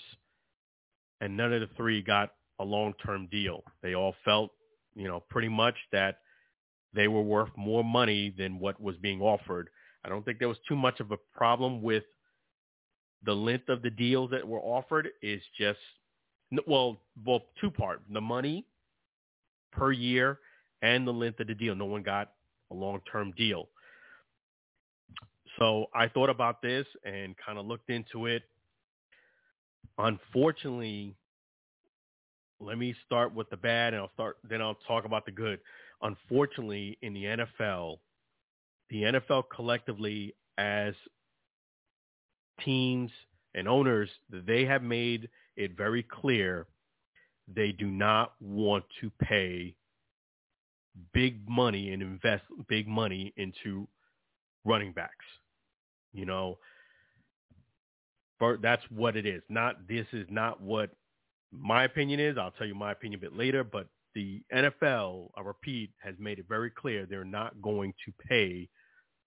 and 1.21 1.35
none 1.35 1.53
of 1.53 1.61
the 1.61 1.69
three 1.75 2.01
got 2.01 2.31
a 2.59 2.63
long-term 2.63 3.27
deal. 3.31 3.63
They 3.81 3.95
all 3.95 4.15
felt, 4.23 4.51
you 4.95 5.07
know, 5.07 5.23
pretty 5.29 5.49
much 5.49 5.75
that 5.91 6.19
they 6.93 7.07
were 7.07 7.21
worth 7.23 7.49
more 7.57 7.83
money 7.83 8.33
than 8.37 8.59
what 8.59 8.79
was 8.79 8.95
being 8.97 9.21
offered. 9.21 9.69
I 10.05 10.09
don't 10.09 10.23
think 10.23 10.39
there 10.39 10.49
was 10.49 10.57
too 10.67 10.75
much 10.75 10.99
of 10.99 11.11
a 11.11 11.17
problem 11.35 11.81
with 11.81 12.03
the 13.25 13.33
length 13.33 13.69
of 13.69 13.81
the 13.81 13.89
deals 13.89 14.31
that 14.31 14.47
were 14.47 14.59
offered. 14.59 15.09
Is 15.21 15.41
just, 15.57 15.79
well, 16.67 16.99
well, 17.25 17.45
two 17.59 17.71
part: 17.71 18.01
the 18.11 18.21
money 18.21 18.65
per 19.71 19.91
year 19.91 20.39
and 20.81 21.07
the 21.07 21.11
length 21.11 21.39
of 21.39 21.47
the 21.47 21.55
deal. 21.55 21.75
No 21.75 21.85
one 21.85 22.03
got 22.03 22.31
a 22.71 22.73
long-term 22.73 23.33
deal. 23.37 23.69
So 25.59 25.87
I 25.93 26.07
thought 26.07 26.29
about 26.29 26.61
this 26.61 26.85
and 27.05 27.35
kind 27.37 27.57
of 27.57 27.65
looked 27.65 27.89
into 27.89 28.25
it. 28.25 28.43
Unfortunately, 29.97 31.15
let 32.59 32.77
me 32.77 32.95
start 33.05 33.33
with 33.33 33.49
the 33.49 33.57
bad 33.57 33.93
and 33.93 34.01
I'll 34.01 34.11
start 34.13 34.37
then 34.49 34.61
I'll 34.61 34.77
talk 34.87 35.05
about 35.05 35.25
the 35.25 35.31
good. 35.31 35.59
Unfortunately, 36.01 36.97
in 37.01 37.13
the 37.13 37.23
NFL, 37.23 37.99
the 38.93 39.01
NFL 39.01 39.45
collectively 39.53 40.35
as 40.59 40.93
teams 42.63 43.09
and 43.55 43.67
owners, 43.67 44.07
they 44.29 44.65
have 44.65 44.83
made 44.83 45.29
it 45.57 45.75
very 45.75 46.03
clear 46.03 46.67
they 47.53 47.71
do 47.71 47.87
not 47.87 48.33
want 48.39 48.85
to 49.01 49.11
pay 49.19 49.75
big 51.11 51.49
money 51.49 51.91
and 51.91 52.03
invest 52.03 52.43
big 52.69 52.87
money 52.87 53.33
into 53.35 53.87
running 54.63 54.93
backs. 54.93 55.25
You 56.13 56.27
know, 56.27 56.59
but 58.39 58.61
that's 58.61 58.83
what 58.91 59.17
it 59.17 59.25
is. 59.25 59.41
Not 59.49 59.87
this 59.87 60.05
is 60.13 60.27
not 60.29 60.61
what 60.61 60.91
my 61.51 61.85
opinion 61.85 62.19
is. 62.19 62.37
I'll 62.37 62.51
tell 62.51 62.67
you 62.67 62.75
my 62.75 62.91
opinion 62.91 63.19
a 63.19 63.21
bit 63.21 63.35
later, 63.35 63.63
but 63.63 63.87
the 64.13 64.43
NFL, 64.53 65.29
I 65.35 65.41
repeat, 65.41 65.89
has 65.97 66.13
made 66.19 66.37
it 66.37 66.45
very 66.47 66.69
clear 66.69 67.07
they're 67.07 67.25
not 67.25 67.59
going 67.59 67.95
to 68.05 68.13
pay 68.29 68.69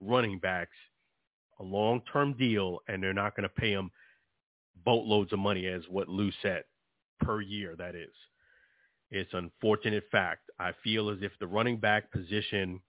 running 0.00 0.38
backs 0.38 0.76
a 1.59 1.62
long-term 1.62 2.35
deal 2.35 2.80
and 2.88 3.02
they're 3.02 3.14
not 3.14 3.35
going 3.35 3.48
to 3.48 3.61
pay 3.61 3.74
them 3.74 3.90
boatloads 4.85 5.32
of 5.32 5.38
money 5.38 5.66
as 5.66 5.82
what 5.88 6.09
Lou 6.09 6.30
said 6.42 6.64
per 7.20 7.40
year 7.40 7.74
that 7.76 7.94
is. 7.94 8.12
It's 9.11 9.32
unfortunate 9.32 10.04
fact. 10.11 10.50
I 10.59 10.72
feel 10.82 11.11
as 11.11 11.18
if 11.22 11.32
the 11.38 11.46
running 11.46 11.78
back 11.78 12.11
position, 12.11 12.80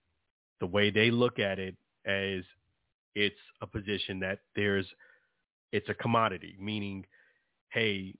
the 0.59 0.65
way 0.65 0.89
they 0.89 1.11
look 1.11 1.39
at 1.39 1.59
it 1.59 1.75
as 2.05 2.43
it's 3.15 3.39
a 3.61 3.67
position 3.67 4.19
that 4.19 4.39
there's 4.55 4.85
it's 5.71 5.89
a 5.89 5.93
commodity, 5.93 6.55
meaning, 6.59 7.05
hey, 7.69 8.13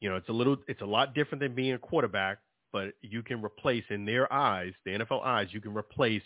you 0.00 0.10
know, 0.10 0.16
it's 0.16 0.28
a 0.28 0.32
little 0.32 0.56
it's 0.68 0.82
a 0.82 0.86
lot 0.86 1.14
different 1.14 1.40
than 1.40 1.54
being 1.54 1.74
a 1.74 1.78
quarterback, 1.78 2.38
but 2.72 2.92
you 3.00 3.22
can 3.22 3.42
replace 3.42 3.84
in 3.90 4.04
their 4.04 4.30
eyes, 4.32 4.72
the 4.84 4.92
NFL 4.92 5.24
eyes, 5.24 5.48
you 5.52 5.60
can 5.60 5.74
replace 5.74 6.22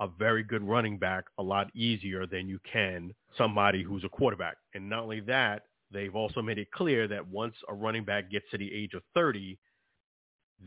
a 0.00 0.08
very 0.08 0.42
good 0.42 0.62
running 0.62 0.96
back 0.98 1.24
a 1.38 1.42
lot 1.42 1.68
easier 1.76 2.26
than 2.26 2.48
you 2.48 2.58
can 2.70 3.14
somebody 3.36 3.82
who's 3.82 4.02
a 4.02 4.08
quarterback. 4.08 4.56
And 4.74 4.88
not 4.88 5.02
only 5.02 5.20
that, 5.20 5.64
they've 5.92 6.16
also 6.16 6.40
made 6.40 6.58
it 6.58 6.70
clear 6.72 7.06
that 7.08 7.26
once 7.26 7.54
a 7.68 7.74
running 7.74 8.04
back 8.04 8.30
gets 8.30 8.46
to 8.50 8.58
the 8.58 8.72
age 8.72 8.94
of 8.94 9.02
30, 9.14 9.58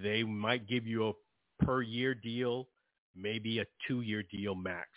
they 0.02 0.24
might 0.24 0.67
give 0.67 0.86
you 0.86 1.10
a 1.10 1.65
per 1.65 1.82
year 1.82 2.13
deal, 2.13 2.67
maybe 3.15 3.60
a 3.60 3.65
two 3.88 4.02
year 4.02 4.24
deal 4.32 4.56
max. 4.56 4.89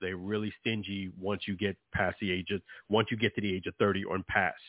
They're 0.00 0.16
really 0.16 0.52
stingy 0.60 1.10
once 1.18 1.42
you 1.46 1.56
get 1.56 1.76
past 1.94 2.16
the 2.20 2.30
age 2.30 2.50
of, 2.50 2.60
once 2.88 3.08
you 3.10 3.16
get 3.16 3.34
to 3.36 3.40
the 3.40 3.54
age 3.54 3.66
of 3.66 3.74
30 3.76 4.04
or 4.04 4.18
past, 4.28 4.60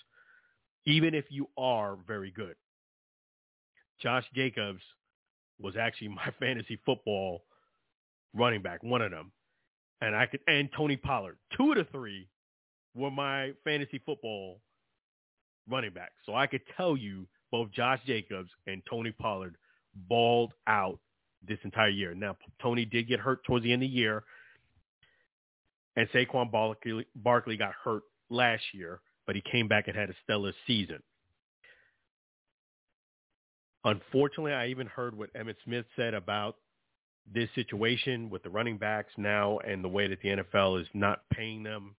even 0.85 1.13
if 1.13 1.25
you 1.29 1.49
are 1.57 1.97
very 2.07 2.31
good. 2.31 2.55
Josh 4.01 4.25
Jacobs 4.33 4.81
was 5.59 5.75
actually 5.75 6.09
my 6.09 6.31
fantasy 6.39 6.79
football 6.85 7.43
running 8.33 8.61
back, 8.61 8.83
one 8.83 9.01
of 9.01 9.11
them. 9.11 9.31
And 10.01 10.15
I 10.15 10.27
could 10.27 10.41
and 10.47 10.69
Tony 10.75 10.95
Pollard. 10.97 11.37
Two 11.55 11.71
of 11.71 11.77
the 11.77 11.85
three 11.85 12.27
were 12.95 13.11
my 13.11 13.51
fantasy 13.63 14.01
football 14.05 14.59
running 15.69 15.91
backs. 15.91 16.13
So 16.25 16.35
I 16.35 16.47
could 16.47 16.61
tell 16.75 16.95
you 16.95 17.27
both 17.51 17.71
Josh 17.71 17.99
Jacobs 18.05 18.49
and 18.67 18.81
Tony 18.89 19.11
Pollard 19.11 19.55
balled 20.07 20.53
out 20.67 20.99
this 21.47 21.57
entire 21.63 21.89
year. 21.89 22.13
Now 22.13 22.37
Tony 22.61 22.85
did 22.85 23.07
get 23.07 23.19
hurt 23.19 23.43
towards 23.43 23.63
the 23.63 23.71
end 23.73 23.83
of 23.83 23.89
the 23.89 23.95
year. 23.95 24.23
And 25.95 26.07
Saquon 26.09 26.51
Barkley, 26.51 27.07
Barkley 27.15 27.57
got 27.57 27.73
hurt 27.83 28.03
last 28.29 28.63
year, 28.73 29.01
but 29.25 29.35
he 29.35 29.41
came 29.51 29.67
back 29.67 29.87
and 29.87 29.97
had 29.97 30.09
a 30.09 30.15
stellar 30.23 30.53
season. 30.67 31.01
Unfortunately, 33.83 34.51
I 34.53 34.67
even 34.67 34.85
heard 34.87 35.17
what 35.17 35.33
Emmitt 35.33 35.55
Smith 35.63 35.85
said 35.95 36.13
about 36.13 36.57
this 37.33 37.49
situation 37.55 38.29
with 38.29 38.43
the 38.43 38.49
running 38.49 38.77
backs 38.77 39.11
now 39.17 39.59
and 39.59 39.83
the 39.83 39.89
way 39.89 40.07
that 40.07 40.21
the 40.21 40.29
NFL 40.29 40.81
is 40.81 40.87
not 40.93 41.21
paying 41.33 41.63
them. 41.63 41.95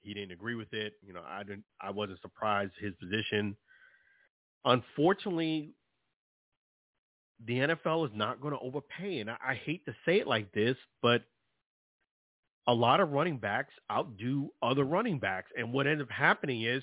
He 0.00 0.14
didn't 0.14 0.32
agree 0.32 0.54
with 0.54 0.72
it. 0.72 0.94
You 1.04 1.12
know, 1.12 1.22
I 1.26 1.42
didn't 1.42 1.64
I 1.80 1.90
wasn't 1.90 2.20
surprised 2.20 2.72
his 2.80 2.92
position. 3.00 3.56
Unfortunately, 4.64 5.72
the 7.46 7.58
NFL 7.58 8.06
is 8.06 8.12
not 8.14 8.40
going 8.40 8.54
to 8.54 8.60
overpay. 8.60 9.20
And 9.20 9.30
I, 9.30 9.36
I 9.48 9.54
hate 9.54 9.84
to 9.86 9.94
say 10.04 10.20
it 10.20 10.26
like 10.26 10.52
this, 10.52 10.76
but 11.02 11.22
a 12.66 12.74
lot 12.74 13.00
of 13.00 13.12
running 13.12 13.38
backs 13.38 13.72
outdo 13.90 14.50
other 14.62 14.84
running 14.84 15.18
backs. 15.18 15.50
And 15.56 15.72
what 15.72 15.86
ends 15.86 16.02
up 16.02 16.10
happening 16.10 16.62
is 16.62 16.82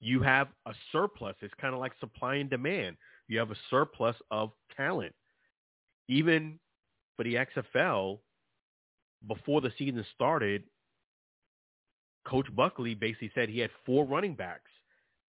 you 0.00 0.22
have 0.22 0.48
a 0.66 0.74
surplus. 0.92 1.34
It's 1.40 1.54
kind 1.60 1.74
of 1.74 1.80
like 1.80 1.92
supply 2.00 2.36
and 2.36 2.50
demand. 2.50 2.96
You 3.28 3.38
have 3.38 3.50
a 3.50 3.56
surplus 3.70 4.16
of 4.30 4.52
talent 4.76 5.14
even 6.08 6.58
for 7.16 7.24
the 7.24 7.34
XFL, 7.34 8.18
before 9.26 9.60
the 9.60 9.72
season 9.78 10.04
started, 10.14 10.64
Coach 12.26 12.46
Buckley 12.54 12.94
basically 12.94 13.30
said 13.34 13.48
he 13.48 13.58
had 13.58 13.70
four 13.84 14.04
running 14.04 14.34
backs, 14.34 14.70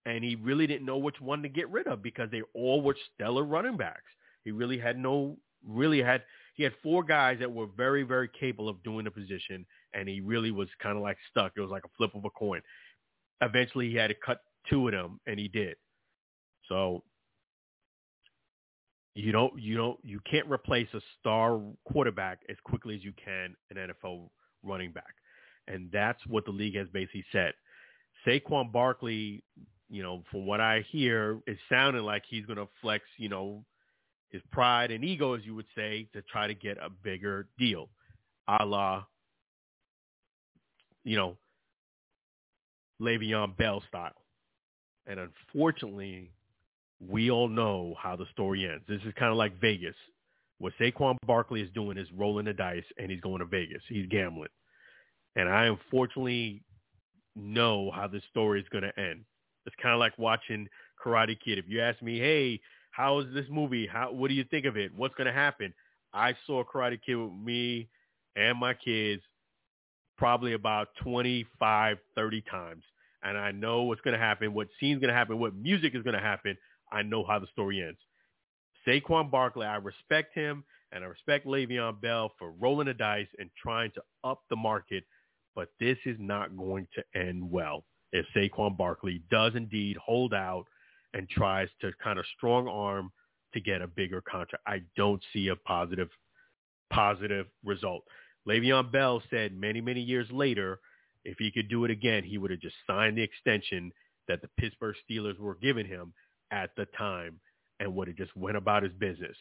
and 0.05 0.23
he 0.23 0.35
really 0.35 0.67
didn't 0.67 0.85
know 0.85 0.97
which 0.97 1.19
one 1.19 1.41
to 1.43 1.49
get 1.49 1.69
rid 1.69 1.87
of 1.87 2.01
because 2.01 2.29
they 2.31 2.41
all 2.53 2.81
were 2.81 2.95
stellar 3.13 3.43
running 3.43 3.77
backs. 3.77 4.03
He 4.43 4.51
really 4.51 4.77
had 4.77 4.97
no, 4.97 5.37
really 5.67 6.01
had, 6.01 6.23
he 6.55 6.63
had 6.63 6.73
four 6.81 7.03
guys 7.03 7.37
that 7.39 7.51
were 7.51 7.67
very, 7.75 8.03
very 8.03 8.29
capable 8.39 8.69
of 8.69 8.81
doing 8.83 9.05
the 9.05 9.11
position, 9.11 9.65
and 9.93 10.07
he 10.07 10.21
really 10.21 10.51
was 10.51 10.69
kind 10.81 10.95
of 10.95 11.03
like 11.03 11.17
stuck. 11.31 11.53
It 11.55 11.61
was 11.61 11.71
like 11.71 11.83
a 11.83 11.89
flip 11.97 12.11
of 12.15 12.25
a 12.25 12.29
coin. 12.29 12.61
Eventually, 13.41 13.89
he 13.89 13.95
had 13.95 14.07
to 14.07 14.15
cut 14.25 14.41
two 14.69 14.87
of 14.87 14.93
them, 14.93 15.19
and 15.27 15.39
he 15.39 15.47
did. 15.47 15.75
So 16.69 17.03
you 19.15 19.31
don't 19.31 19.57
you 19.57 19.77
don't 19.77 19.97
you 20.03 20.19
can't 20.29 20.47
replace 20.49 20.89
a 20.93 21.01
star 21.19 21.59
quarterback 21.85 22.41
as 22.49 22.57
quickly 22.63 22.95
as 22.95 23.03
you 23.03 23.13
can 23.13 23.55
an 23.71 23.77
NFL 23.77 24.29
running 24.61 24.91
back. 24.91 25.15
And 25.67 25.89
that's 25.91 26.19
what 26.27 26.45
the 26.45 26.51
league 26.51 26.75
has 26.75 26.87
basically 26.89 27.25
said. 27.31 27.53
Saquon 28.25 28.71
Barkley, 28.71 29.43
you 29.89 30.03
know, 30.03 30.23
from 30.29 30.45
what 30.45 30.59
I 30.59 30.85
hear, 30.91 31.39
is 31.47 31.57
sounding 31.69 32.03
like 32.03 32.23
he's 32.27 32.45
going 32.45 32.57
to 32.57 32.67
flex, 32.81 33.03
you 33.17 33.29
know, 33.29 33.63
his 34.29 34.41
pride 34.51 34.91
and 34.91 35.03
ego, 35.03 35.33
as 35.33 35.43
you 35.45 35.55
would 35.55 35.65
say, 35.75 36.07
to 36.13 36.21
try 36.23 36.45
to 36.45 36.53
get 36.53 36.77
a 36.77 36.89
bigger 36.89 37.47
deal, 37.57 37.89
a 38.47 38.65
la, 38.65 39.03
you 41.03 41.15
know, 41.15 41.37
Le'Veon 43.01 43.55
Bell 43.55 43.81
style. 43.87 44.11
And 45.07 45.19
unfortunately, 45.19 46.31
we 47.09 47.31
all 47.31 47.47
know 47.47 47.95
how 47.99 48.15
the 48.15 48.25
story 48.31 48.67
ends. 48.69 48.83
This 48.87 49.01
is 49.05 49.13
kind 49.17 49.31
of 49.31 49.37
like 49.37 49.59
Vegas. 49.59 49.95
What 50.59 50.73
Saquon 50.79 51.17
Barkley 51.25 51.61
is 51.61 51.69
doing 51.73 51.97
is 51.97 52.07
rolling 52.15 52.45
the 52.45 52.53
dice, 52.53 52.83
and 52.97 53.11
he's 53.11 53.21
going 53.21 53.39
to 53.39 53.45
Vegas. 53.45 53.81
He's 53.89 54.07
gambling. 54.07 54.49
And 55.35 55.49
I 55.49 55.65
unfortunately 55.65 56.63
know 57.35 57.91
how 57.91 58.07
this 58.07 58.23
story 58.29 58.61
is 58.61 58.69
going 58.69 58.83
to 58.83 58.99
end. 58.99 59.25
It's 59.65 59.75
kind 59.81 59.93
of 59.93 59.99
like 59.99 60.17
watching 60.17 60.67
Karate 61.03 61.37
Kid. 61.39 61.57
If 61.57 61.65
you 61.67 61.81
ask 61.81 62.01
me, 62.01 62.19
hey, 62.19 62.61
how 62.91 63.19
is 63.19 63.33
this 63.33 63.45
movie? 63.49 63.87
How 63.87 64.11
what 64.11 64.29
do 64.29 64.33
you 64.33 64.45
think 64.45 64.65
of 64.65 64.77
it? 64.77 64.91
What's 64.95 65.15
going 65.15 65.27
to 65.27 65.33
happen? 65.33 65.73
I 66.13 66.33
saw 66.47 66.63
Karate 66.63 66.99
Kid 67.05 67.15
with 67.15 67.33
me 67.33 67.89
and 68.37 68.57
my 68.57 68.73
kids 68.73 69.21
probably 70.17 70.53
about 70.53 70.89
25, 71.03 71.97
30 72.15 72.41
times. 72.49 72.83
And 73.23 73.37
I 73.37 73.51
know 73.51 73.83
what's 73.83 74.01
going 74.01 74.13
to 74.13 74.23
happen, 74.23 74.53
what 74.53 74.67
scene's 74.79 75.01
going 75.01 75.09
to 75.09 75.17
happen, 75.17 75.39
what 75.39 75.55
music 75.55 75.95
is 75.95 76.03
going 76.03 76.13
to 76.13 76.21
happen. 76.21 76.57
I 76.91 77.01
know 77.01 77.23
how 77.25 77.39
the 77.39 77.47
story 77.47 77.81
ends. 77.81 77.99
Saquon 78.87 79.31
Barkley, 79.31 79.65
I 79.65 79.77
respect 79.77 80.33
him 80.35 80.63
and 80.91 81.03
I 81.03 81.07
respect 81.07 81.45
Le'Veon 81.45 81.99
Bell 82.01 82.31
for 82.37 82.51
rolling 82.51 82.87
the 82.87 82.93
dice 82.93 83.27
and 83.39 83.49
trying 83.61 83.91
to 83.91 84.01
up 84.23 84.41
the 84.49 84.55
market, 84.55 85.03
but 85.55 85.69
this 85.79 85.97
is 86.05 86.17
not 86.19 86.55
going 86.55 86.87
to 86.95 87.19
end 87.19 87.49
well 87.49 87.83
if 88.11 88.25
Saquon 88.35 88.77
Barkley 88.77 89.21
does 89.31 89.55
indeed 89.55 89.97
hold 89.97 90.33
out 90.33 90.65
and 91.13 91.29
tries 91.29 91.69
to 91.81 91.91
kind 92.03 92.19
of 92.19 92.25
strong 92.37 92.67
arm 92.67 93.11
to 93.53 93.59
get 93.59 93.81
a 93.81 93.87
bigger 93.87 94.21
contract. 94.21 94.63
I 94.67 94.81
don't 94.95 95.23
see 95.33 95.47
a 95.47 95.55
positive 95.55 96.09
positive 96.91 97.47
result. 97.63 98.03
Le'Veon 98.47 98.91
Bell 98.91 99.21
said 99.29 99.57
many, 99.57 99.81
many 99.81 100.01
years 100.01 100.27
later, 100.31 100.79
if 101.23 101.37
he 101.39 101.51
could 101.51 101.67
do 101.67 101.83
it 101.83 101.91
again, 101.91 102.23
he 102.23 102.37
would 102.37 102.51
have 102.51 102.59
just 102.59 102.75
signed 102.85 103.17
the 103.17 103.23
extension 103.23 103.91
that 104.27 104.41
the 104.41 104.49
Pittsburgh 104.59 104.95
Steelers 105.09 105.39
were 105.39 105.55
giving 105.55 105.85
him 105.85 106.13
at 106.51 106.71
the 106.75 106.85
time 106.97 107.39
and 107.79 107.93
would 107.95 108.07
have 108.07 108.17
just 108.17 108.35
went 108.35 108.57
about 108.57 108.83
his 108.83 108.93
business. 108.93 109.35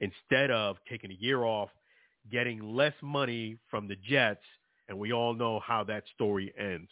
Instead 0.00 0.50
of 0.50 0.76
taking 0.88 1.10
a 1.10 1.14
year 1.14 1.44
off, 1.44 1.70
getting 2.30 2.74
less 2.74 2.92
money 3.02 3.56
from 3.70 3.88
the 3.88 3.96
Jets, 3.96 4.44
and 4.88 4.98
we 4.98 5.12
all 5.12 5.34
know 5.34 5.60
how 5.60 5.84
that 5.84 6.04
story 6.14 6.52
ends. 6.58 6.90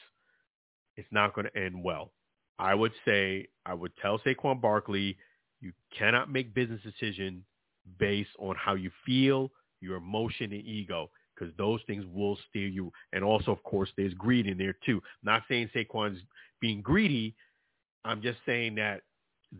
It's 0.96 1.08
not 1.10 1.34
going 1.34 1.46
to 1.46 1.60
end 1.60 1.82
well. 1.82 2.12
I 2.58 2.74
would 2.74 2.92
say, 3.04 3.48
I 3.66 3.74
would 3.74 3.92
tell 4.00 4.18
Saquon 4.20 4.60
Barkley, 4.60 5.16
you 5.60 5.72
cannot 5.96 6.30
make 6.30 6.54
business 6.54 6.80
decisions 6.82 7.42
based 7.98 8.30
on 8.38 8.54
how 8.56 8.74
you 8.74 8.90
feel, 9.04 9.50
your 9.80 9.96
emotion, 9.96 10.52
and 10.52 10.64
ego, 10.64 11.10
because 11.34 11.52
those 11.58 11.80
things 11.86 12.04
will 12.12 12.38
steer 12.48 12.68
you. 12.68 12.92
And 13.12 13.24
also, 13.24 13.50
of 13.50 13.62
course, 13.64 13.90
there's 13.96 14.14
greed 14.14 14.46
in 14.46 14.56
there 14.56 14.76
too. 14.86 15.02
not 15.22 15.42
saying 15.48 15.70
Saquon's 15.74 16.20
being 16.60 16.80
greedy. 16.80 17.34
I'm 18.04 18.22
just 18.22 18.38
saying 18.46 18.76
that 18.76 19.02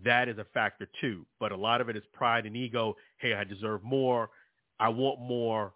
that 0.05 0.28
is 0.28 0.39
a 0.39 0.47
factor 0.53 0.89
too. 1.01 1.24
But 1.39 1.53
a 1.53 1.57
lot 1.57 1.80
of 1.80 1.89
it 1.89 1.97
is 1.97 2.03
pride 2.12 2.47
and 2.47 2.57
ego. 2.57 2.97
Hey, 3.18 3.35
I 3.35 3.45
deserve 3.45 3.82
more. 3.82 4.30
I 4.78 4.89
want 4.89 5.20
more. 5.20 5.72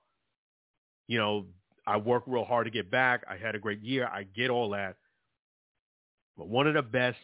You 1.07 1.19
know, 1.19 1.47
I 1.87 1.97
work 1.97 2.25
real 2.27 2.45
hard 2.45 2.67
to 2.67 2.71
get 2.71 2.91
back. 2.91 3.25
I 3.29 3.37
had 3.37 3.55
a 3.55 3.59
great 3.59 3.81
year. 3.81 4.07
I 4.07 4.25
get 4.25 4.51
all 4.51 4.71
that. 4.71 4.97
But 6.37 6.49
one 6.49 6.67
of 6.67 6.75
the 6.75 6.83
best 6.83 7.19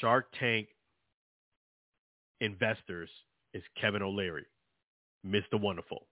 Shark 0.00 0.28
Tank 0.38 0.68
investors 2.40 3.10
is 3.52 3.62
Kevin 3.80 4.02
O'Leary, 4.02 4.46
Mr. 5.26 5.60
Wonderful. 5.60 6.06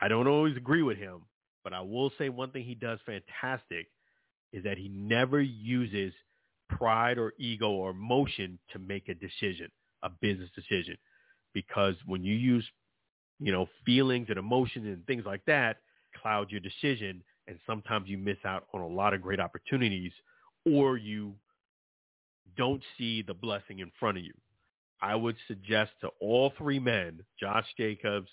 I 0.00 0.08
don't 0.08 0.26
always 0.26 0.56
agree 0.56 0.82
with 0.82 0.98
him, 0.98 1.22
but 1.62 1.72
I 1.72 1.80
will 1.80 2.10
say 2.18 2.28
one 2.28 2.50
thing 2.50 2.64
he 2.64 2.74
does 2.74 2.98
fantastic 3.06 3.88
is 4.52 4.64
that 4.64 4.78
he 4.78 4.88
never 4.88 5.40
uses 5.40 6.12
pride 6.68 7.18
or 7.18 7.34
ego 7.38 7.70
or 7.70 7.90
emotion 7.90 8.58
to 8.72 8.78
make 8.78 9.08
a 9.08 9.14
decision, 9.14 9.70
a 10.02 10.10
business 10.20 10.50
decision. 10.54 10.96
Because 11.52 11.94
when 12.06 12.24
you 12.24 12.34
use, 12.34 12.66
you 13.40 13.52
know, 13.52 13.68
feelings 13.86 14.26
and 14.28 14.38
emotions 14.38 14.86
and 14.86 15.06
things 15.06 15.24
like 15.24 15.44
that, 15.46 15.78
cloud 16.20 16.50
your 16.50 16.60
decision. 16.60 17.22
And 17.46 17.58
sometimes 17.66 18.08
you 18.08 18.18
miss 18.18 18.38
out 18.44 18.66
on 18.72 18.80
a 18.80 18.86
lot 18.86 19.14
of 19.14 19.22
great 19.22 19.40
opportunities 19.40 20.12
or 20.64 20.96
you 20.96 21.34
don't 22.56 22.82
see 22.96 23.22
the 23.22 23.34
blessing 23.34 23.80
in 23.80 23.90
front 23.98 24.18
of 24.18 24.24
you. 24.24 24.32
I 25.02 25.14
would 25.14 25.36
suggest 25.46 25.92
to 26.00 26.08
all 26.20 26.52
three 26.56 26.78
men, 26.78 27.20
Josh 27.38 27.66
Jacobs, 27.76 28.30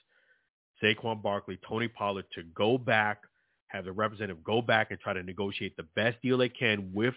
Saquon 0.81 1.21
Barkley, 1.21 1.59
Tony 1.67 1.87
Pollard, 1.87 2.25
to 2.35 2.43
go 2.55 2.77
back, 2.77 3.23
have 3.67 3.85
the 3.85 3.91
representative 3.91 4.43
go 4.43 4.61
back 4.61 4.91
and 4.91 4.99
try 4.99 5.13
to 5.13 5.23
negotiate 5.23 5.75
the 5.75 5.87
best 5.95 6.21
deal 6.21 6.37
they 6.37 6.49
can 6.49 6.91
with 6.93 7.13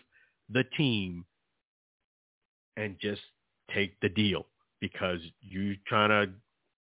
the 0.51 0.65
team 0.77 1.25
and 2.77 2.97
just 3.01 3.23
take 3.75 3.99
the 4.01 4.09
deal 4.09 4.47
because 4.81 5.21
you 5.41 5.77
trying 5.87 6.11
to 6.11 6.33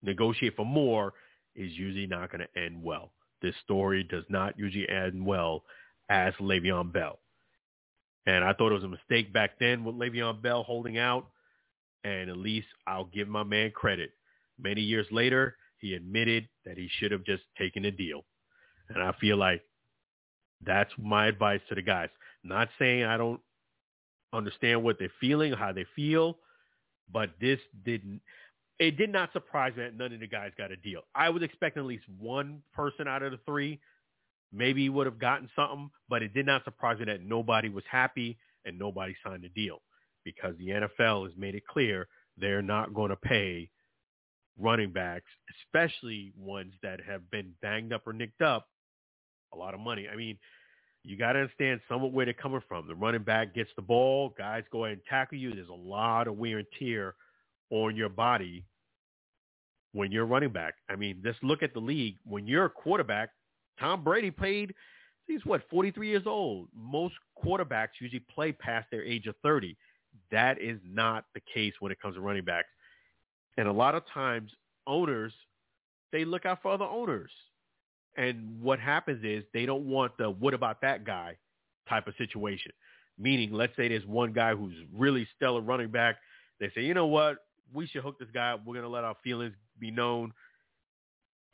negotiate 0.03 0.57
for 0.57 0.67
more 0.67 1.13
is 1.55 1.73
usually 1.73 2.07
not 2.07 2.31
going 2.33 2.41
to 2.41 2.61
end 2.61 2.83
well. 2.83 3.13
This 3.43 3.55
story 3.65 4.05
does 4.05 4.25
not 4.29 4.59
usually 4.59 4.89
end 4.89 5.25
well 5.25 5.65
as 6.09 6.33
Le'Veon 6.41 6.93
Bell. 6.93 7.19
And 8.27 8.45
I 8.45 8.53
thought 8.53 8.71
it 8.71 8.75
was 8.75 8.85
a 8.85 8.89
mistake 8.89 9.33
back 9.33 9.59
then 9.59 9.85
with 9.85 9.97
Le'Veon 9.97 10.41
Bell 10.43 10.63
holding 10.63 10.99
out. 10.99 11.27
And 12.05 12.31
at 12.31 12.37
least 12.37 12.67
I'll 12.87 13.05
give 13.05 13.29
my 13.29 13.43
man 13.43 13.71
credit. 13.71 14.11
Many 14.59 14.81
years 14.81 15.07
later, 15.11 15.57
he 15.79 15.95
admitted 15.95 16.49
that 16.65 16.79
he 16.79 16.89
should 16.99 17.13
have 17.13 17.25
just 17.25 17.43
taken 17.59 17.85
a 17.85 17.91
deal. 17.91 18.25
And 18.89 19.03
I 19.03 19.13
feel 19.21 19.37
like 19.37 19.63
that's 20.65 20.91
my 20.99 21.27
advice 21.27 21.61
to 21.69 21.75
the 21.75 21.83
guys. 21.83 22.09
Not 22.45 22.69
saying 22.79 23.05
I 23.05 23.17
don't 23.17 23.41
understand 24.33 24.83
what 24.83 24.99
they're 24.99 25.13
feeling, 25.21 25.53
how 25.53 25.73
they 25.73 25.87
feel, 25.95 26.39
but 27.13 27.31
this 27.41 27.61
didn't. 27.85 28.21
It 28.79 28.97
did 28.97 29.11
not 29.11 29.33
surprise 29.33 29.75
me 29.77 29.85
that 29.85 29.97
none 29.97 30.13
of 30.13 30.21
the 30.21 30.27
guys 30.27 30.51
got 30.59 30.73
a 30.73 30.77
deal. 30.77 31.03
I 31.15 31.29
was 31.29 31.43
expecting 31.43 31.83
at 31.83 31.87
least 31.87 32.05
one 32.19 32.63
person 32.75 33.07
out 33.07 33.23
of 33.23 33.31
the 33.31 33.39
three 33.47 33.79
maybe 34.53 34.89
would 34.89 35.07
have 35.07 35.19
gotten 35.19 35.49
something, 35.55 35.91
but 36.09 36.23
it 36.23 36.35
did 36.35 36.47
not 36.47 36.65
surprise 36.65 36.99
me 36.99 37.07
that 37.07 37.23
nobody 37.23 37.69
was 37.69 37.85
happy 37.91 38.39
and 38.65 38.79
nobody 38.79 39.15
signed 39.25 39.45
a 39.45 39.49
deal 39.49 39.81
because 40.25 40.57
the 40.59 40.69
NFL 40.69 41.25
has 41.27 41.37
made 41.37 41.55
it 41.55 41.67
clear 41.67 42.09
they're 42.39 42.63
not 42.63 42.95
going 42.95 43.11
to 43.11 43.17
pay 43.17 43.71
running 44.59 44.93
backs, 44.93 45.31
especially 45.65 46.33
ones 46.37 46.73
that 46.83 47.01
have 47.01 47.31
been 47.31 47.53
banged 47.63 47.93
up 47.93 48.07
or 48.07 48.13
nicked 48.13 48.43
up, 48.43 48.69
a 49.53 49.57
lot 49.57 49.75
of 49.75 49.81
money. 49.81 50.09
I 50.13 50.17
mean, 50.17 50.39
you 51.05 51.17
got 51.17 51.33
to 51.33 51.41
understand 51.41 51.81
somewhat 51.89 52.13
where 52.13 52.25
they're 52.25 52.35
coming 52.35 52.63
from. 52.69 52.87
The 52.87 52.95
running 52.95 53.23
back 53.23 53.55
gets 53.55 53.71
the 53.77 53.83
ball, 53.83 54.35
guys 54.39 54.65
go 54.71 54.85
ahead 54.85 54.99
and 54.99 55.05
tackle 55.09 55.39
you. 55.39 55.53
There's 55.53 55.69
a 55.69 55.73
lot 55.73 56.29
of 56.29 56.37
wear 56.37 56.59
and 56.59 56.67
tear 56.79 57.15
on 57.71 57.97
your 57.97 58.09
body 58.09 58.65
when 59.93 60.13
you're 60.13 60.27
running 60.27 60.51
back. 60.51 60.75
I 60.89 60.97
mean, 60.97 61.21
just 61.25 61.43
look 61.43 61.63
at 61.63 61.75
the 61.75 61.81
league. 61.81 62.17
When 62.25 62.47
you're 62.47 62.67
a 62.67 62.71
quarterback, 62.71 63.31
Tom 63.81 64.05
Brady 64.05 64.31
played, 64.31 64.75
he's 65.27 65.45
what, 65.45 65.63
43 65.71 66.09
years 66.09 66.27
old. 66.27 66.69
Most 66.75 67.15
quarterbacks 67.43 68.01
usually 68.01 68.25
play 68.33 68.53
past 68.53 68.87
their 68.91 69.03
age 69.03 69.27
of 69.27 69.35
30. 69.43 69.77
That 70.31 70.61
is 70.61 70.79
not 70.85 71.25
the 71.35 71.41
case 71.53 71.75
when 71.81 71.91
it 71.91 72.01
comes 72.01 72.15
to 72.15 72.21
running 72.21 72.45
backs. 72.45 72.69
And 73.57 73.69
a 73.69 73.73
lot 73.73 73.95
of 73.95 74.03
times 74.13 74.53
owners, 74.87 75.33
they 76.13 76.25
look 76.25 76.47
out 76.47 76.63
for 76.63 76.73
other 76.73 76.85
owners. 76.85 77.31
And 78.17 78.61
what 78.61 78.79
happens 78.79 79.25
is 79.25 79.45
they 79.55 79.67
don't 79.67 79.87
want 79.87 80.17
the 80.19 80.31
what 80.31 80.55
about 80.55 80.81
that 80.83 81.05
guy 81.05 81.37
type 81.89 82.07
of 82.07 82.15
situation. 82.19 82.73
Meaning, 83.19 83.53
let's 83.53 83.75
say 83.77 83.89
there's 83.89 84.07
one 84.07 84.33
guy 84.33 84.55
who's 84.55 84.75
really 84.95 85.27
stellar 85.37 85.61
running 85.61 85.91
back. 85.91 86.17
They 86.61 86.71
say, 86.75 86.83
you 86.83 86.95
know 86.95 87.07
what? 87.07 87.39
We 87.73 87.87
should 87.87 88.03
hook 88.03 88.19
this 88.19 88.29
guy. 88.33 88.55
We're 88.55 88.75
going 88.75 88.85
to 88.85 88.89
let 88.89 89.05
our 89.05 89.17
feelings 89.23 89.55
be 89.79 89.91
known. 89.91 90.33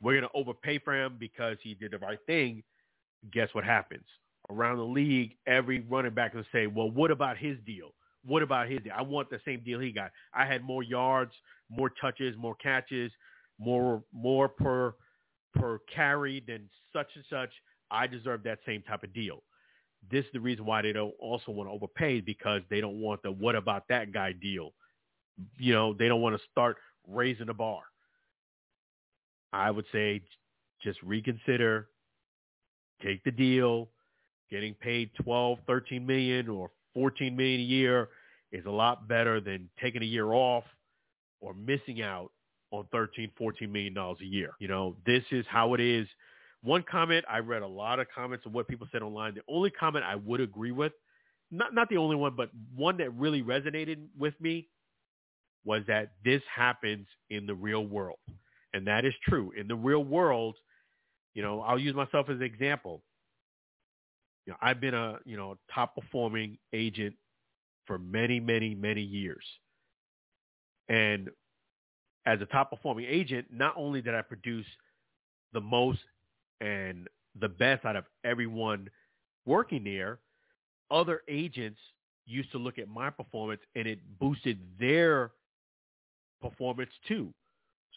We're 0.01 0.19
going 0.19 0.29
to 0.31 0.37
overpay 0.37 0.79
for 0.79 0.95
him 0.95 1.17
because 1.19 1.57
he 1.61 1.73
did 1.73 1.91
the 1.91 1.97
right 1.99 2.19
thing. 2.25 2.63
Guess 3.31 3.49
what 3.53 3.63
happens? 3.63 4.05
Around 4.49 4.77
the 4.77 4.83
league, 4.83 5.35
every 5.45 5.81
running 5.81 6.13
back 6.13 6.33
will 6.33 6.43
say, 6.51 6.67
well, 6.67 6.89
what 6.89 7.11
about 7.11 7.37
his 7.37 7.57
deal? 7.65 7.93
What 8.25 8.41
about 8.41 8.69
his 8.69 8.81
deal? 8.81 8.93
I 8.95 9.01
want 9.01 9.29
the 9.29 9.39
same 9.45 9.61
deal 9.63 9.79
he 9.79 9.91
got. 9.91 10.11
I 10.33 10.45
had 10.45 10.63
more 10.63 10.83
yards, 10.83 11.33
more 11.69 11.91
touches, 12.01 12.35
more 12.37 12.55
catches, 12.55 13.11
more 13.59 14.03
more 14.13 14.47
per 14.47 14.95
per 15.55 15.79
carry 15.93 16.43
than 16.45 16.69
such 16.93 17.07
and 17.15 17.23
such. 17.29 17.49
I 17.91 18.07
deserve 18.07 18.43
that 18.43 18.59
same 18.65 18.83
type 18.83 19.03
of 19.03 19.13
deal. 19.13 19.43
This 20.11 20.25
is 20.25 20.31
the 20.33 20.39
reason 20.39 20.65
why 20.65 20.81
they 20.81 20.93
don't 20.93 21.13
also 21.19 21.51
want 21.51 21.69
to 21.69 21.73
overpay 21.73 22.21
because 22.21 22.61
they 22.69 22.79
don't 22.81 23.01
want 23.01 23.21
the 23.23 23.31
what 23.31 23.55
about 23.55 23.87
that 23.89 24.11
guy 24.11 24.31
deal. 24.31 24.73
You 25.57 25.73
know, 25.73 25.93
they 25.93 26.07
don't 26.07 26.21
want 26.21 26.35
to 26.35 26.41
start 26.51 26.77
raising 27.07 27.47
the 27.47 27.53
bar. 27.53 27.81
I 29.51 29.71
would 29.71 29.85
say 29.91 30.21
just 30.81 31.01
reconsider, 31.01 31.89
take 33.03 33.23
the 33.23 33.31
deal. 33.31 33.89
Getting 34.51 34.73
paid 34.75 35.11
12, 35.21 35.59
13 35.67 36.05
million 36.05 36.49
or 36.49 36.71
14 36.95 37.35
million 37.35 37.59
a 37.59 37.63
year 37.63 38.09
is 38.51 38.65
a 38.65 38.71
lot 38.71 39.07
better 39.07 39.39
than 39.39 39.69
taking 39.79 40.01
a 40.01 40.05
year 40.05 40.33
off 40.33 40.63
or 41.39 41.53
missing 41.53 42.01
out 42.01 42.31
on 42.71 42.85
13, 42.91 43.31
14 43.37 43.71
million 43.71 43.93
dollars 43.93 44.19
a 44.21 44.25
year. 44.25 44.51
You 44.59 44.67
know, 44.67 44.95
this 45.05 45.23
is 45.31 45.45
how 45.49 45.73
it 45.73 45.79
is 45.81 46.07
One 46.61 46.83
comment 46.89 47.25
I 47.29 47.39
read 47.39 47.61
a 47.61 47.67
lot 47.67 47.99
of 47.99 48.07
comments 48.13 48.45
of 48.45 48.53
what 48.53 48.67
people 48.67 48.87
said 48.91 49.01
online. 49.01 49.33
The 49.35 49.41
only 49.47 49.69
comment 49.71 50.03
I 50.05 50.15
would 50.15 50.41
agree 50.41 50.71
with, 50.71 50.93
not 51.51 51.73
not 51.73 51.89
the 51.89 51.97
only 51.97 52.15
one, 52.15 52.35
but 52.35 52.49
one 52.75 52.97
that 52.97 53.11
really 53.11 53.41
resonated 53.43 53.97
with 54.17 54.33
me, 54.41 54.67
was 55.63 55.83
that 55.87 56.11
this 56.25 56.41
happens 56.53 57.07
in 57.29 57.45
the 57.45 57.55
real 57.55 57.85
world, 57.85 58.19
and 58.73 58.85
that 58.87 59.05
is 59.05 59.13
true. 59.27 59.51
In 59.57 59.67
the 59.67 59.75
real 59.75 60.03
world, 60.03 60.57
you 61.33 61.41
know, 61.41 61.61
I'll 61.61 61.79
use 61.79 61.95
myself 61.95 62.29
as 62.29 62.37
an 62.37 62.43
example. 62.43 63.03
You 64.45 64.53
know, 64.53 64.57
I've 64.61 64.81
been 64.81 64.93
a 64.95 65.19
you 65.25 65.37
know 65.37 65.57
top 65.73 65.95
performing 65.95 66.57
agent 66.73 67.15
for 67.85 67.97
many, 67.97 68.39
many, 68.39 68.75
many 68.75 69.01
years, 69.01 69.45
and 70.89 71.29
as 72.29 72.39
a 72.41 72.45
top 72.45 72.69
performing 72.69 73.05
agent, 73.09 73.47
not 73.51 73.73
only 73.75 74.01
did 74.01 74.13
I 74.13 74.21
produce 74.21 74.65
the 75.51 75.61
most 75.61 75.99
and 76.61 77.07
the 77.39 77.49
best 77.49 77.85
out 77.85 77.95
of 77.95 78.05
everyone 78.23 78.87
working 79.47 79.83
there, 79.83 80.19
other 80.91 81.21
agents 81.27 81.79
used 82.27 82.51
to 82.51 82.59
look 82.59 82.77
at 82.77 82.87
my 82.87 83.09
performance 83.09 83.61
and 83.75 83.87
it 83.87 83.99
boosted 84.19 84.59
their 84.79 85.31
performance 86.39 86.91
too. 87.07 87.33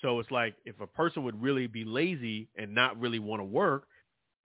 So 0.01 0.19
it's 0.19 0.31
like 0.31 0.55
if 0.65 0.81
a 0.81 0.87
person 0.87 1.25
would 1.25 1.41
really 1.41 1.67
be 1.67 1.85
lazy 1.85 2.49
and 2.57 2.75
not 2.75 2.99
really 2.99 3.19
want 3.19 3.41
to 3.41 3.45
work, 3.45 3.85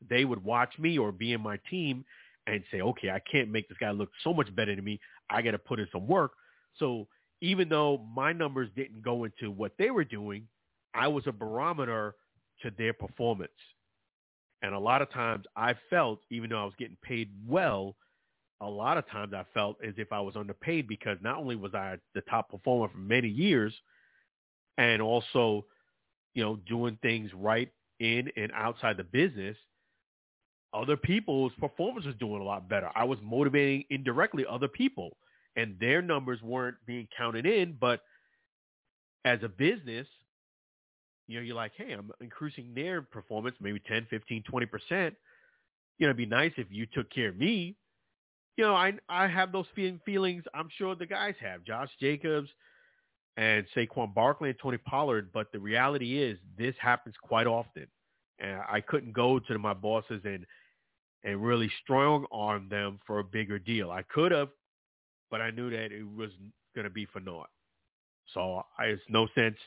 they 0.10 0.26
would 0.26 0.44
watch 0.44 0.78
me 0.78 0.98
or 0.98 1.14
be 1.14 1.32
in 1.32 1.40
my 1.40 1.60
team 1.70 2.04
and 2.46 2.62
say, 2.72 2.82
okay, 2.82 3.10
I 3.10 3.20
can't 3.20 3.50
make 3.50 3.70
this 3.70 3.78
guy 3.80 3.92
look 3.92 4.10
so 4.22 4.34
much 4.34 4.54
better 4.54 4.76
than 4.76 4.84
me. 4.84 5.00
I 5.30 5.42
got 5.42 5.52
to 5.52 5.60
put 5.60 5.80
in 5.80 5.88
some 5.94 6.08
work. 6.08 6.34
So 6.78 7.08
even 7.42 7.70
though 7.70 8.06
my 8.16 8.34
numbers 8.34 8.70
didn't 8.76 9.04
go 9.04 9.24
into 9.24 9.52
what 9.52 9.74
they 9.78 9.92
were 9.92 10.04
doing, 10.04 10.48
I 10.94 11.08
was 11.08 11.28
a 11.28 11.32
barometer 11.32 12.16
to 12.62 12.72
their 12.78 12.94
performance. 12.94 13.52
And 14.64 14.74
a 14.74 14.80
lot 14.80 15.02
of 15.02 15.12
times 15.12 15.46
I 15.56 15.76
felt, 15.90 16.22
even 16.32 16.50
though 16.50 16.62
I 16.62 16.66
was 16.66 16.74
getting 16.80 16.98
paid 17.04 17.30
well, 17.48 17.96
a 18.60 18.68
lot 18.68 18.98
of 18.98 19.08
times 19.08 19.34
I 19.34 19.46
felt 19.54 19.78
as 19.86 19.94
if 19.98 20.12
I 20.12 20.20
was 20.20 20.36
underpaid 20.36 20.88
because 20.88 21.18
not 21.22 21.38
only 21.38 21.56
was 21.56 21.76
I 21.76 21.98
the 22.16 22.22
top 22.22 22.50
performer 22.50 22.92
for 22.92 22.98
many 22.98 23.28
years 23.28 23.74
and 24.80 25.00
also, 25.00 25.66
you 26.34 26.44
know, 26.44 26.56
doing 26.68 26.98
things 27.04 27.32
right 27.36 27.70
in 28.00 28.32
and 28.36 28.52
outside 28.56 28.98
the 28.98 29.04
business, 29.04 29.56
other 30.74 30.98
people's 30.98 31.52
performance 31.60 32.08
was 32.08 32.16
doing 32.16 32.42
a 32.42 32.46
lot 32.46 32.68
better. 32.68 32.90
I 32.96 33.04
was 33.04 33.20
motivating 33.22 33.86
indirectly 33.92 34.44
other 34.50 34.68
people 34.68 35.18
and 35.58 35.78
their 35.80 36.02
numbers 36.02 36.42
weren't 36.42 36.78
being 36.86 37.08
counted 37.18 37.46
in. 37.46 37.76
But 37.80 38.02
as 39.26 39.40
a 39.44 39.50
business, 39.50 40.08
you 41.28 41.38
know, 41.38 41.44
you're 41.44 41.56
like, 41.56 41.74
hey, 41.76 41.92
I'm 41.92 42.12
increasing 42.22 42.72
their 42.74 43.02
performance, 43.02 43.56
maybe 43.60 43.82
10, 43.86 44.08
15, 44.10 44.44
20%. 44.50 44.68
You 46.00 46.06
know, 46.06 46.12
it'd 46.12 46.16
be 46.16 46.26
nice 46.26 46.54
if 46.56 46.68
you 46.70 46.86
took 46.86 47.10
care 47.10 47.30
of 47.30 47.38
me. 47.38 47.76
You 48.56 48.64
know, 48.64 48.76
I 48.76 48.94
I 49.10 49.28
have 49.28 49.52
those 49.52 49.68
feelings. 50.06 50.44
I'm 50.54 50.70
sure 50.78 50.96
the 50.96 51.06
guys 51.06 51.36
have. 51.42 51.64
Josh 51.64 51.90
Jacobs 52.00 52.50
and 53.36 53.66
Saquon 53.76 54.14
Barkley 54.14 54.50
and 54.50 54.58
Tony 54.60 54.78
Pollard. 54.78 55.30
But 55.32 55.52
the 55.52 55.60
reality 55.60 56.22
is, 56.22 56.40
this 56.58 56.74
happens 56.80 57.16
quite 57.22 57.46
often, 57.46 57.88
and 58.40 58.62
I 58.68 58.82
couldn't 58.82 59.14
go 59.14 59.38
to 59.38 59.60
my 59.60 59.74
bosses 59.74 60.22
and 60.24 60.46
and 61.24 61.44
really 61.44 61.70
strong 61.84 62.26
arm 62.32 62.70
them 62.70 63.00
for 63.06 63.20
a 63.20 63.24
bigger 63.24 63.60
deal. 63.60 63.92
I 63.92 64.04
could 64.04 64.32
have, 64.32 64.50
but 65.30 65.42
I 65.42 65.52
knew 65.52 65.70
that 65.70 65.92
it 65.92 66.08
was 66.16 66.32
going 66.76 66.86
to 66.86 66.92
be 66.92 67.06
for 67.06 67.20
naught. 67.20 67.50
So 68.34 68.64
I, 68.78 68.86
it's 68.86 69.02
no 69.10 69.28
sense 69.36 69.58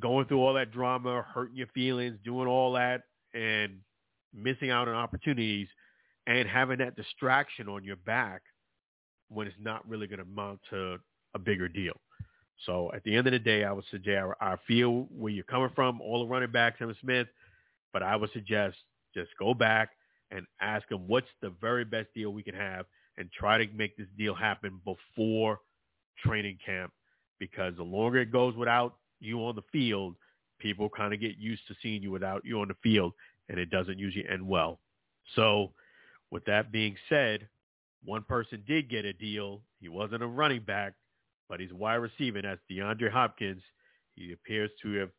going 0.00 0.26
through 0.26 0.40
all 0.40 0.54
that 0.54 0.72
drama, 0.72 1.22
hurting 1.22 1.56
your 1.56 1.66
feelings, 1.68 2.18
doing 2.24 2.48
all 2.48 2.72
that, 2.72 3.02
and 3.34 3.78
missing 4.32 4.70
out 4.70 4.88
on 4.88 4.94
opportunities 4.94 5.68
and 6.26 6.48
having 6.48 6.78
that 6.78 6.96
distraction 6.96 7.68
on 7.68 7.84
your 7.84 7.96
back 7.96 8.42
when 9.28 9.46
it's 9.46 9.56
not 9.60 9.86
really 9.88 10.06
going 10.06 10.18
to 10.18 10.24
amount 10.24 10.60
to 10.70 10.98
a 11.34 11.38
bigger 11.38 11.68
deal. 11.68 11.94
So 12.66 12.90
at 12.94 13.02
the 13.04 13.16
end 13.16 13.26
of 13.26 13.32
the 13.32 13.38
day, 13.38 13.64
I 13.64 13.72
would 13.72 13.84
suggest 13.90 14.26
I 14.40 14.56
feel 14.68 15.08
where 15.10 15.32
you're 15.32 15.44
coming 15.44 15.70
from, 15.74 16.00
all 16.00 16.20
the 16.20 16.26
running 16.26 16.52
backs, 16.52 16.78
Emmitt 16.80 17.00
Smith, 17.00 17.26
but 17.92 18.02
I 18.02 18.14
would 18.16 18.30
suggest 18.32 18.76
just 19.14 19.30
go 19.38 19.52
back 19.52 19.90
and 20.30 20.46
ask 20.60 20.88
them 20.88 21.06
what's 21.08 21.26
the 21.40 21.50
very 21.60 21.84
best 21.84 22.08
deal 22.14 22.30
we 22.30 22.42
can 22.42 22.54
have 22.54 22.86
and 23.18 23.30
try 23.32 23.58
to 23.58 23.72
make 23.74 23.96
this 23.96 24.06
deal 24.16 24.34
happen 24.34 24.80
before 24.84 25.60
training 26.24 26.58
camp 26.64 26.92
because 27.38 27.74
the 27.76 27.82
longer 27.82 28.18
it 28.18 28.32
goes 28.32 28.54
without 28.56 28.96
you 29.20 29.38
on 29.40 29.56
the 29.56 29.62
field, 29.72 30.14
people 30.58 30.88
kind 30.88 31.12
of 31.12 31.20
get 31.20 31.36
used 31.38 31.62
to 31.68 31.74
seeing 31.82 32.02
you 32.02 32.10
without 32.10 32.44
you 32.44 32.60
on 32.60 32.68
the 32.68 32.76
field, 32.82 33.12
and 33.48 33.58
it 33.58 33.70
doesn't 33.70 33.98
usually 33.98 34.28
end 34.28 34.46
well. 34.46 34.78
So 35.34 35.72
with 36.30 36.44
that 36.46 36.72
being 36.72 36.96
said, 37.08 37.48
one 38.04 38.22
person 38.22 38.62
did 38.66 38.88
get 38.88 39.04
a 39.04 39.12
deal. 39.12 39.60
He 39.80 39.88
wasn't 39.88 40.22
a 40.22 40.26
running 40.26 40.62
back, 40.62 40.94
but 41.48 41.60
he's 41.60 41.72
wide 41.72 41.96
receiver. 41.96 42.42
That's 42.42 42.60
DeAndre 42.70 43.10
Hopkins. 43.10 43.62
He 44.14 44.32
appears 44.32 44.70
to 44.82 44.92
have 44.94 45.10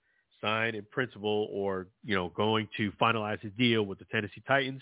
signed 0.42 0.76
in 0.76 0.86
principle 0.92 1.48
or, 1.52 1.88
you 2.04 2.16
know, 2.16 2.30
going 2.30 2.68
to 2.78 2.92
finalize 2.94 3.40
his 3.42 3.52
deal 3.58 3.84
with 3.84 4.00
the 4.00 4.06
Tennessee 4.06 4.44
Titans. 4.48 4.82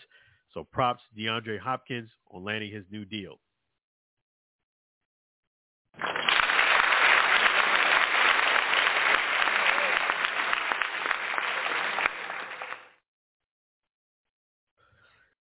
So 0.53 0.65
props 0.71 1.01
DeAndre 1.17 1.59
Hopkins 1.59 2.09
on 2.29 2.43
landing 2.43 2.71
his 2.71 2.83
new 2.91 3.05
deal. 3.05 3.39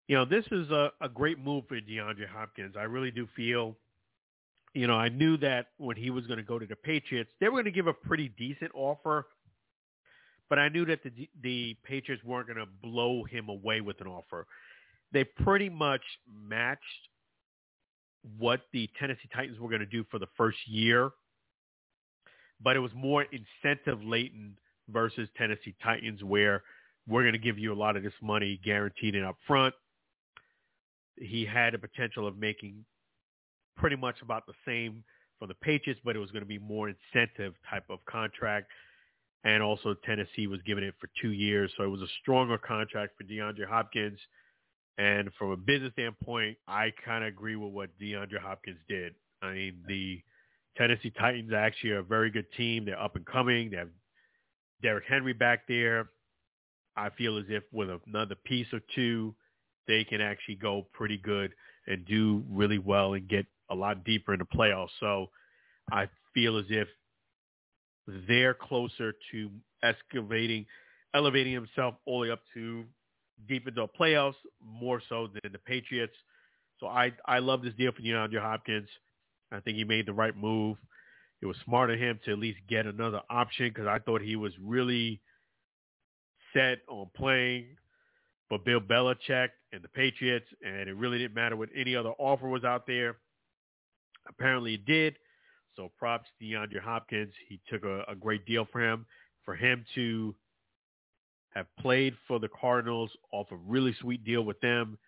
You 0.07 0.17
know, 0.17 0.25
this 0.25 0.45
is 0.51 0.69
a, 0.71 0.91
a 1.01 1.09
great 1.09 1.39
move 1.39 1.65
for 1.69 1.81
DeAndre 1.81 2.29
Hopkins. 2.29 2.75
I 2.77 2.83
really 2.83 3.13
do 3.13 3.29
feel, 3.37 3.77
you 4.75 4.89
know, 4.89 4.97
I 4.97 5.09
knew 5.09 5.37
that 5.37 5.67
when 5.79 5.97
he 5.97 6.11
was 6.11 6.27
going 6.27 6.39
to 6.39 6.45
go 6.45 6.59
to 6.59 6.67
the 6.67 6.75
Patriots, 6.75 7.31
they 7.39 7.47
were 7.47 7.53
going 7.53 7.67
to 7.67 7.71
give 7.71 7.87
a 7.87 7.93
pretty 7.95 8.29
decent 8.37 8.73
offer, 8.75 9.29
but 10.49 10.59
I 10.59 10.69
knew 10.69 10.85
that 10.87 11.05
the 11.05 11.29
the 11.43 11.77
Patriots 11.85 12.25
weren't 12.25 12.49
going 12.49 12.59
to 12.59 12.67
blow 12.67 13.23
him 13.23 13.49
away 13.49 13.81
with 13.81 14.01
an 14.01 14.09
offer 14.09 14.49
they 15.13 15.25
pretty 15.25 15.69
much 15.69 16.03
matched 16.33 16.83
what 18.39 18.63
the 18.73 18.89
Tennessee 18.99 19.29
Titans 19.35 19.59
were 19.59 19.69
going 19.69 19.81
to 19.81 19.87
do 19.87 20.05
for 20.11 20.19
the 20.19 20.29
first 20.37 20.59
year, 20.67 21.11
but 22.63 22.77
it 22.77 22.81
was 22.81 22.93
more 22.95 23.25
incentive 23.25 24.03
laden 24.05 24.57
versus 24.89 25.29
Tennessee 25.37 25.75
Titans 25.83 26.23
where 26.23 26.63
we're 27.09 27.23
going 27.23 27.33
to 27.33 27.39
give 27.39 27.59
you 27.59 27.73
a 27.73 27.75
lot 27.75 27.97
of 27.97 28.03
this 28.03 28.13
money 28.23 28.61
guaranteed 28.65 29.15
and 29.15 29.25
up 29.25 29.37
front. 29.47 29.75
He 31.17 31.45
had 31.45 31.75
a 31.75 31.79
potential 31.79 32.27
of 32.27 32.37
making 32.39 32.85
pretty 33.77 33.97
much 33.97 34.17
about 34.23 34.47
the 34.47 34.53
same 34.67 35.03
for 35.39 35.47
the 35.47 35.55
Patriots, 35.55 36.01
but 36.05 36.15
it 36.15 36.19
was 36.19 36.31
going 36.31 36.43
to 36.43 36.49
be 36.49 36.59
more 36.59 36.89
incentive 36.89 37.55
type 37.69 37.85
of 37.89 38.05
contract. 38.05 38.71
And 39.45 39.63
also 39.63 39.95
Tennessee 40.05 40.47
was 40.47 40.61
giving 40.67 40.85
it 40.85 40.95
for 41.01 41.09
two 41.21 41.31
years. 41.31 41.73
So 41.77 41.85
it 41.85 41.89
was 41.89 42.03
a 42.03 42.09
stronger 42.21 42.59
contract 42.59 43.15
for 43.17 43.25
DeAndre 43.25 43.67
Hopkins. 43.67 44.19
And 44.99 45.31
from 45.39 45.51
a 45.51 45.57
business 45.57 45.93
standpoint, 45.93 46.59
I 46.69 46.93
kind 47.05 47.25
of 47.25 47.29
agree 47.29 47.57
with 47.57 47.73
what 47.73 47.91
DeAndre 47.99 48.39
Hopkins 48.41 48.81
did. 48.89 49.15
I 49.43 49.53
mean, 49.53 49.83
the 49.89 50.21
Tennessee 50.77 51.13
Titans 51.19 51.53
are 51.53 51.57
actually 51.57 51.93
a 51.93 52.03
very 52.03 52.31
good 52.31 52.47
team. 52.57 52.85
They're 52.85 53.01
up 53.01 53.17
and 53.17 53.25
coming. 53.25 53.71
They 53.71 53.77
have 53.79 53.89
Derrick 54.83 55.05
Henry 55.09 55.33
back 55.33 55.67
there. 55.67 56.11
I 56.97 57.11
feel 57.11 57.39
as 57.39 57.45
if 57.49 57.63
with 57.73 57.89
another 58.07 58.35
piece 58.35 58.67
or 58.73 58.81
two, 58.95 59.35
they 59.87 60.05
can 60.05 60.21
actually 60.21 60.57
go 60.57 60.87
pretty 60.93 61.17
good 61.17 61.55
and 61.87 62.05
do 62.05 62.45
really 62.51 62.79
well 62.79 63.15
and 63.15 63.27
get 63.29 63.47
a 63.71 63.75
lot 63.75 64.05
deeper 64.05 64.35
in 64.35 64.41
the 64.41 64.45
playoffs. 64.45 64.91
So 65.01 65.31
I 65.91 66.09
feel 66.35 66.59
as 66.59 66.67
if 66.69 66.89
they're 68.29 68.55
closer 68.55 69.15
to 69.33 69.51
excavating, 69.83 70.67
elevating 71.15 71.53
himself 71.53 71.95
all 72.07 72.21
the 72.21 72.29
way 72.29 72.33
up 72.33 72.43
to 72.55 72.85
deep 73.49 73.67
into 73.69 73.83
the 73.83 73.89
playoffs 73.89 74.35
more 74.65 75.01
so 75.09 75.29
than 75.43 75.53
the 75.53 75.59
Patriots. 75.59 76.15
So 76.79 76.87
I 76.87 77.13
I 77.27 77.39
love 77.39 77.63
this 77.63 77.75
deal 77.75 77.93
for 77.93 78.03
DeAndre 78.03 78.41
Hopkins. 78.41 78.89
I 79.53 79.61
think 79.61 79.77
he 79.77 79.85
made 79.85 80.07
the 80.07 80.13
right 80.13 80.37
move. 80.37 80.77
It 81.43 81.47
was 81.47 81.57
smart 81.65 81.91
of 81.91 81.99
him 81.99 82.21
to 82.25 82.33
at 82.33 82.39
least 82.39 82.59
get 82.69 82.87
another 82.87 83.21
option 83.31 83.69
because 83.69 83.87
I 83.87 83.99
thought 83.99 84.21
he 84.21 84.37
was 84.37 84.53
really 84.61 85.21
set 86.53 86.79
on 86.89 87.09
playing 87.17 87.77
for 88.49 88.59
Bill 88.59 88.81
Belichick 88.81 89.49
and 89.73 89.83
the 89.83 89.89
Patriots, 89.89 90.47
and 90.65 90.89
it 90.89 90.97
really 90.97 91.19
didn't 91.19 91.35
matter 91.35 91.57
what 91.57 91.69
any 91.75 91.97
other 91.97 92.11
offer 92.19 92.49
was 92.49 92.65
out 92.65 92.87
there. 92.87 93.17
Apparently 94.29 94.75
it 94.75 94.85
did. 94.85 95.17
So 95.77 95.91
props 95.99 96.29
to 96.39 96.45
DeAndre 96.45 96.81
Hopkins. 96.81 97.33
He 97.49 97.61
took 97.69 97.85
a, 97.85 98.03
a 98.09 98.15
great 98.15 98.45
deal 98.45 98.67
for 98.71 98.83
him. 98.83 99.07
For 99.45 99.55
him 99.55 99.85
to 99.95 100.35
have 101.51 101.67
played 101.81 102.15
for 102.29 102.39
the 102.39 102.49
Cardinals 102.49 103.11
off 103.33 103.49
a 103.51 103.57
really 103.57 103.95
sweet 104.01 104.25
deal 104.25 104.43
with 104.43 104.61
them, 104.61 104.99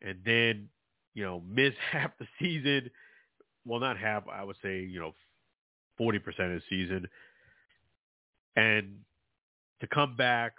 and 0.00 0.18
then 0.24 0.68
you 1.14 1.24
know 1.24 1.42
miss 1.48 1.74
half 1.92 2.10
the 2.18 2.26
season. 2.38 2.90
Well, 3.64 3.80
not 3.80 3.98
half. 3.98 4.24
I 4.28 4.42
would 4.44 4.56
say 4.62 4.80
you 4.80 5.00
know 5.00 5.14
forty 5.98 6.18
percent 6.18 6.52
of 6.52 6.60
the 6.60 6.62
season, 6.68 7.08
and 8.56 8.98
to 9.80 9.86
come 9.88 10.16
back, 10.16 10.54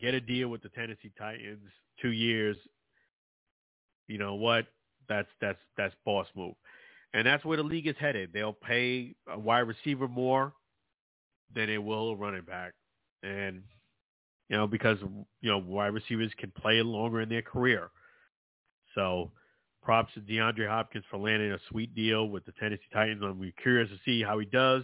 get 0.00 0.14
a 0.14 0.20
deal 0.20 0.48
with 0.48 0.62
the 0.62 0.68
Tennessee 0.70 1.12
Titans, 1.18 1.68
two 2.00 2.12
years. 2.12 2.56
You 4.06 4.18
know 4.18 4.34
what? 4.34 4.66
That's 5.08 5.28
that's 5.40 5.58
that's 5.76 5.94
boss 6.04 6.26
move, 6.36 6.54
and 7.12 7.26
that's 7.26 7.44
where 7.44 7.56
the 7.56 7.62
league 7.62 7.86
is 7.86 7.96
headed. 7.98 8.30
They'll 8.32 8.52
pay 8.52 9.14
a 9.28 9.38
wide 9.38 9.60
receiver 9.60 10.08
more 10.08 10.52
than 11.54 11.70
it 11.70 11.82
will 11.82 12.10
a 12.10 12.16
running 12.16 12.42
back, 12.42 12.72
and 13.24 13.62
you 14.48 14.56
know 14.56 14.66
because 14.66 14.98
you 15.40 15.50
know 15.50 15.58
wide 15.58 15.88
receivers 15.88 16.32
can 16.38 16.50
play 16.50 16.82
longer 16.82 17.20
in 17.20 17.28
their 17.28 17.42
career. 17.42 17.90
So 18.94 19.32
props 19.82 20.14
to 20.14 20.20
DeAndre 20.20 20.68
Hopkins 20.68 21.04
for 21.10 21.18
landing 21.18 21.52
a 21.52 21.58
sweet 21.68 21.94
deal 21.94 22.28
with 22.28 22.44
the 22.46 22.52
Tennessee 22.52 22.82
Titans. 22.92 23.22
I'm 23.22 23.52
curious 23.62 23.90
to 23.90 23.98
see 24.04 24.22
how 24.22 24.38
he 24.38 24.46
does. 24.46 24.82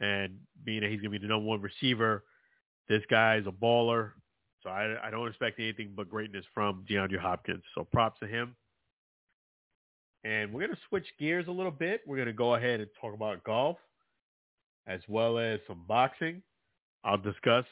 And 0.00 0.38
being 0.64 0.80
that 0.80 0.90
he's 0.90 1.00
going 1.00 1.12
to 1.12 1.18
be 1.18 1.26
the 1.26 1.28
number 1.28 1.46
one 1.46 1.60
receiver, 1.60 2.24
this 2.88 3.02
guy 3.10 3.36
is 3.36 3.46
a 3.46 3.52
baller. 3.52 4.12
So 4.62 4.70
I, 4.70 4.96
I 5.06 5.10
don't 5.10 5.26
expect 5.28 5.58
anything 5.58 5.92
but 5.96 6.10
greatness 6.10 6.44
from 6.52 6.84
DeAndre 6.90 7.18
Hopkins. 7.18 7.62
So 7.74 7.84
props 7.84 8.20
to 8.20 8.26
him. 8.26 8.56
And 10.22 10.52
we're 10.52 10.66
going 10.66 10.76
to 10.76 10.82
switch 10.88 11.06
gears 11.18 11.46
a 11.48 11.50
little 11.50 11.70
bit. 11.70 12.02
We're 12.06 12.16
going 12.16 12.26
to 12.26 12.34
go 12.34 12.54
ahead 12.56 12.80
and 12.80 12.90
talk 13.00 13.14
about 13.14 13.42
golf 13.44 13.78
as 14.86 15.00
well 15.08 15.38
as 15.38 15.60
some 15.66 15.84
boxing. 15.88 16.42
I'll 17.04 17.18
discuss 17.18 17.64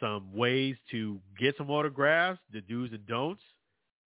some 0.00 0.32
ways 0.34 0.76
to 0.90 1.20
get 1.38 1.56
some 1.56 1.70
autographs, 1.70 2.40
the 2.52 2.60
do's 2.60 2.90
and 2.92 3.06
don'ts. 3.06 3.42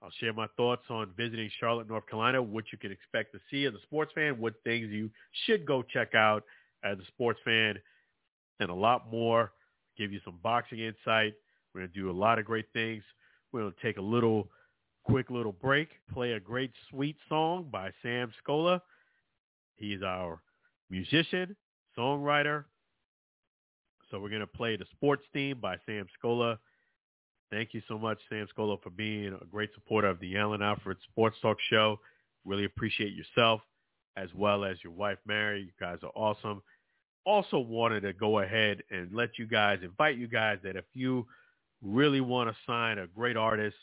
I'll 0.02 0.10
share 0.20 0.32
my 0.32 0.46
thoughts 0.56 0.82
on 0.90 1.10
visiting 1.16 1.50
Charlotte, 1.58 1.88
North 1.88 2.06
Carolina, 2.06 2.42
what 2.42 2.64
you 2.70 2.78
can 2.78 2.92
expect 2.92 3.32
to 3.32 3.40
see 3.50 3.64
as 3.64 3.74
a 3.74 3.80
sports 3.82 4.12
fan, 4.14 4.38
what 4.38 4.54
things 4.62 4.90
you 4.90 5.10
should 5.46 5.64
go 5.66 5.82
check 5.82 6.14
out 6.14 6.44
as 6.84 6.98
a 6.98 7.06
sports 7.06 7.40
fan, 7.44 7.76
and 8.60 8.70
a 8.70 8.74
lot 8.74 9.10
more. 9.10 9.52
Give 9.96 10.12
you 10.12 10.20
some 10.24 10.38
boxing 10.42 10.80
insight. 10.80 11.34
We're 11.74 11.80
going 11.80 11.92
to 11.92 11.98
do 11.98 12.10
a 12.10 12.12
lot 12.12 12.38
of 12.38 12.44
great 12.44 12.66
things. 12.74 13.02
We're 13.52 13.60
going 13.60 13.72
to 13.72 13.82
take 13.82 13.96
a 13.96 14.02
little 14.02 14.48
quick 15.04 15.30
little 15.30 15.52
break, 15.52 15.88
play 16.12 16.32
a 16.32 16.40
great 16.40 16.72
sweet 16.90 17.16
song 17.28 17.68
by 17.70 17.90
Sam 18.02 18.30
Scola. 18.46 18.80
He's 19.76 20.02
our 20.02 20.42
musician, 20.90 21.56
songwriter. 21.96 22.64
So 24.10 24.20
we're 24.20 24.28
going 24.28 24.40
to 24.40 24.46
play 24.46 24.76
the 24.76 24.86
sports 24.92 25.24
theme 25.32 25.58
by 25.60 25.76
Sam 25.86 26.06
Scola. 26.22 26.58
Thank 27.50 27.74
you 27.74 27.82
so 27.88 27.98
much, 27.98 28.18
Sam 28.28 28.46
Scola, 28.56 28.80
for 28.82 28.90
being 28.90 29.36
a 29.40 29.44
great 29.46 29.70
supporter 29.74 30.08
of 30.08 30.20
the 30.20 30.36
Alan 30.36 30.62
Alfred 30.62 30.96
Sports 31.10 31.36
Talk 31.40 31.58
Show. 31.70 31.98
Really 32.44 32.64
appreciate 32.64 33.14
yourself 33.14 33.60
as 34.16 34.28
well 34.34 34.64
as 34.64 34.76
your 34.82 34.92
wife, 34.92 35.18
Mary. 35.26 35.62
You 35.62 35.72
guys 35.78 35.98
are 36.02 36.12
awesome. 36.14 36.62
Also 37.24 37.58
wanted 37.58 38.00
to 38.02 38.12
go 38.12 38.40
ahead 38.40 38.82
and 38.90 39.12
let 39.12 39.38
you 39.38 39.46
guys, 39.46 39.80
invite 39.82 40.16
you 40.16 40.28
guys 40.28 40.58
that 40.62 40.76
if 40.76 40.84
you 40.94 41.26
really 41.82 42.20
want 42.20 42.48
to 42.48 42.56
sign 42.66 42.98
a 42.98 43.06
great 43.06 43.36
artist, 43.36 43.76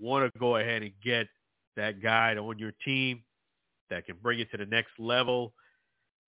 want 0.00 0.32
to 0.32 0.38
go 0.38 0.56
ahead 0.56 0.82
and 0.82 0.92
get 1.02 1.28
that 1.76 2.02
guy 2.02 2.36
on 2.36 2.58
your 2.58 2.72
team 2.84 3.22
that 3.90 4.06
can 4.06 4.16
bring 4.22 4.40
it 4.40 4.50
to 4.50 4.56
the 4.56 4.66
next 4.66 4.90
level 4.98 5.52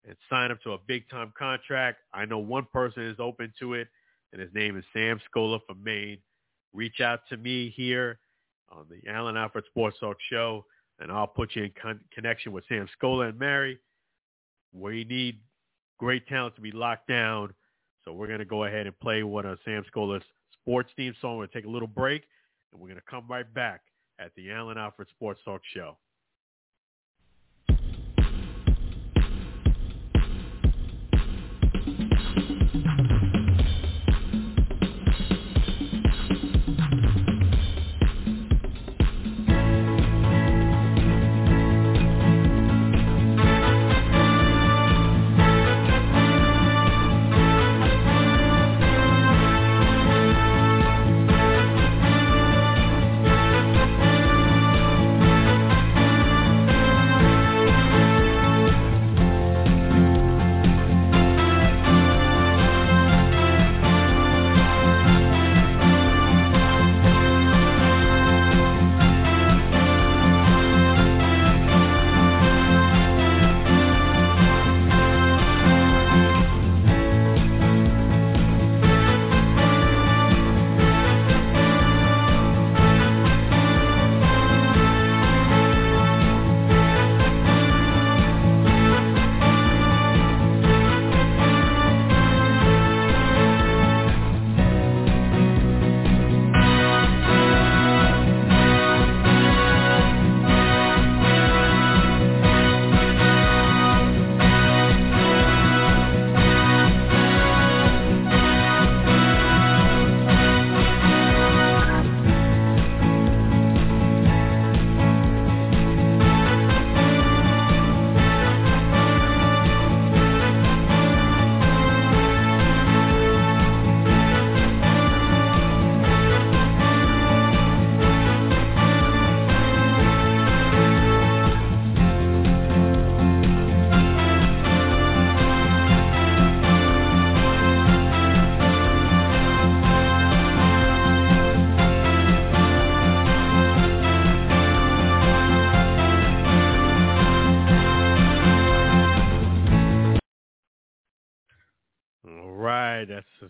and 0.07 0.16
sign 0.30 0.50
up 0.50 0.62
to 0.62 0.72
a 0.72 0.78
big 0.86 1.09
time 1.09 1.32
contract. 1.38 1.98
I 2.14 2.24
know 2.24 2.38
one 2.38 2.66
person 2.72 3.04
is 3.04 3.16
open 3.18 3.52
to 3.61 3.74
it, 3.74 3.88
and 4.32 4.40
his 4.40 4.52
name 4.54 4.76
is 4.76 4.84
Sam 4.92 5.20
Scola 5.30 5.61
from 5.66 5.82
Maine 5.82 6.18
reach 6.76 7.00
out 7.00 7.20
to 7.30 7.36
me 7.36 7.72
here 7.74 8.20
on 8.70 8.86
the 8.88 9.11
Alan 9.11 9.36
Alfred 9.36 9.64
Sports 9.66 9.96
Talk 9.98 10.18
Show, 10.30 10.64
and 11.00 11.11
I'll 11.11 11.26
put 11.26 11.57
you 11.57 11.64
in 11.64 11.72
con- 11.80 12.00
connection 12.12 12.52
with 12.52 12.64
Sam 12.68 12.86
Scola 13.00 13.30
and 13.30 13.38
Mary. 13.38 13.78
We 14.72 15.04
need 15.04 15.40
great 15.98 16.28
talent 16.28 16.54
to 16.57 16.61
be 16.61 16.70
locked 16.70 17.09
down. 17.09 17.54
So 18.04 18.12
we're 18.12 18.26
going 18.26 18.38
to 18.38 18.44
go 18.44 18.64
ahead 18.64 18.86
and 18.86 18.98
play 19.00 19.22
one 19.24 19.46
of 19.46 19.59
Sam 19.64 19.84
Scola's 19.92 20.22
sports 20.52 20.90
theme 20.96 21.14
song. 21.20 21.38
We're 21.38 21.46
going 21.46 21.48
to 21.48 21.54
take 21.54 21.64
a 21.64 21.70
little 21.70 21.88
break, 21.88 22.22
and 22.72 22.80
we're 22.80 22.88
going 22.88 23.00
to 23.00 23.11
come 23.11 23.24
right 23.28 23.52
back 23.52 23.80
at 24.20 24.32
the 24.36 24.52
Alan 24.52 24.78
Alfred 24.78 25.09
Sports 25.09 25.40
Talk 25.44 25.62
Show. 25.74 25.96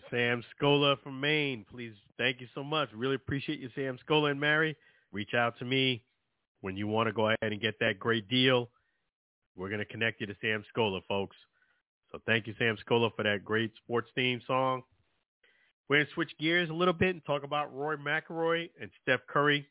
Sam 0.09 0.43
Scola 0.55 1.01
from 1.01 1.19
Maine. 1.19 1.65
Please, 1.69 1.93
thank 2.17 2.41
you 2.41 2.47
so 2.55 2.63
much. 2.63 2.89
Really 2.93 3.15
appreciate 3.15 3.59
you, 3.59 3.69
Sam 3.75 3.97
Scola 4.07 4.31
and 4.31 4.39
Mary. 4.39 4.75
Reach 5.11 5.33
out 5.33 5.57
to 5.59 5.65
me 5.65 6.03
when 6.61 6.77
you 6.77 6.87
want 6.87 7.07
to 7.07 7.13
go 7.13 7.27
ahead 7.27 7.51
and 7.51 7.61
get 7.61 7.79
that 7.79 7.99
great 7.99 8.27
deal. 8.29 8.69
We're 9.55 9.69
going 9.69 9.79
to 9.79 9.85
connect 9.85 10.21
you 10.21 10.27
to 10.27 10.35
Sam 10.41 10.63
Scola, 10.75 11.01
folks. 11.07 11.35
So 12.11 12.19
thank 12.25 12.47
you, 12.47 12.53
Sam 12.57 12.77
Scola, 12.87 13.09
for 13.15 13.23
that 13.23 13.43
great 13.43 13.71
sports 13.83 14.09
theme 14.15 14.41
song. 14.47 14.83
We're 15.89 15.97
going 15.97 16.07
to 16.07 16.13
switch 16.13 16.31
gears 16.39 16.69
a 16.69 16.73
little 16.73 16.93
bit 16.93 17.15
and 17.15 17.25
talk 17.25 17.43
about 17.43 17.73
Rory 17.73 17.97
McIlroy 17.97 18.69
and 18.81 18.89
Steph 19.01 19.21
Curry, 19.27 19.67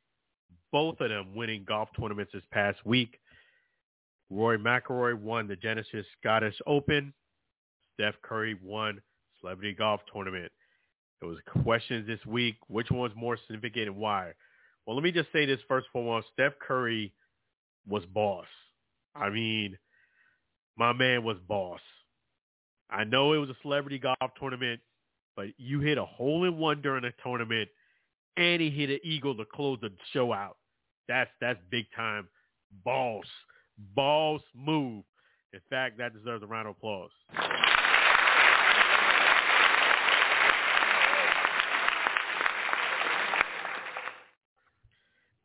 both 0.73 1.01
of 1.01 1.11
them 1.11 1.35
winning 1.35 1.65
golf 1.67 1.89
tournaments 1.99 2.33
this 2.33 2.43
past 2.51 2.79
week. 2.85 3.19
Rory 4.31 4.59
McIlroy 4.59 5.15
won 5.15 5.47
the 5.47 5.57
Genesis 5.57 6.07
Scottish 6.19 6.57
Open. 6.67 7.13
Steph 7.95 8.15
Curry 8.23 8.59
won 8.63 9.01
Celebrity 9.47 9.75
Golf 9.75 10.01
Tournament. 10.13 10.51
There 11.21 11.29
was 11.29 11.39
questions 11.63 12.05
this 12.05 12.25
week. 12.27 12.57
Which 12.67 12.91
one's 12.91 13.15
more 13.15 13.39
significant 13.47 13.87
and 13.87 13.97
why? 13.97 14.33
Well, 14.85 14.97
let 14.97 15.05
me 15.05 15.13
just 15.13 15.31
say 15.33 15.47
this 15.47 15.61
first 15.69 15.87
and 15.95 16.05
foremost. 16.05 16.27
Steph 16.33 16.55
Curry 16.59 17.13
was 17.89 18.05
boss. 18.07 18.47
I 19.15 19.31
mean, 19.31 19.79
my 20.77 20.93
man 20.93 21.23
was 21.23 21.37
boss. 21.47 21.79
I 22.91 23.05
know 23.05 23.35
it 23.35 23.39
was 23.39 23.51
a 23.51 23.57
celebrity 23.63 24.01
golf 24.01 24.33
tournament. 24.37 24.81
but 25.37 25.47
you 25.59 25.79
hit 25.79 25.97
a 25.97 26.05
hole 26.05 26.43
in 26.43 26.59
one 26.59 26.83
during 26.83 27.05
a 27.05 27.13
tournament, 27.23 27.69
and 28.37 28.61
he 28.61 28.69
hit 28.69 28.91
an 28.91 28.99
eagle 29.05 29.37
to 29.37 29.45
close 29.45 29.79
the 29.81 29.93
show 30.13 30.33
out. 30.33 30.57
That's 31.07 31.31
that's 31.41 31.61
big 31.71 31.87
time 31.95 32.27
boss. 32.85 33.27
Boss 33.95 34.41
move. 34.57 35.05
In 35.53 35.61
fact, 35.71 35.99
that 35.99 36.15
deserves 36.15 36.43
a 36.43 36.47
round 36.47 36.67
of 36.67 36.77
applause. 36.77 37.11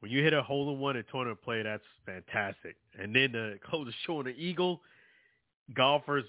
When 0.02 0.12
you 0.12 0.24
hit 0.24 0.34
a 0.34 0.42
hole 0.42 0.74
in 0.74 0.80
one 0.80 0.98
in 0.98 1.04
tournament 1.12 1.42
play, 1.44 1.62
that's 1.62 1.84
fantastic. 2.06 2.76
And 3.00 3.16
then 3.16 3.32
to 3.34 3.56
close 3.64 3.86
the 3.86 3.94
show 4.06 4.18
on 4.18 4.28
an 4.28 4.36
eagle, 4.36 4.82
golfers 5.76 6.26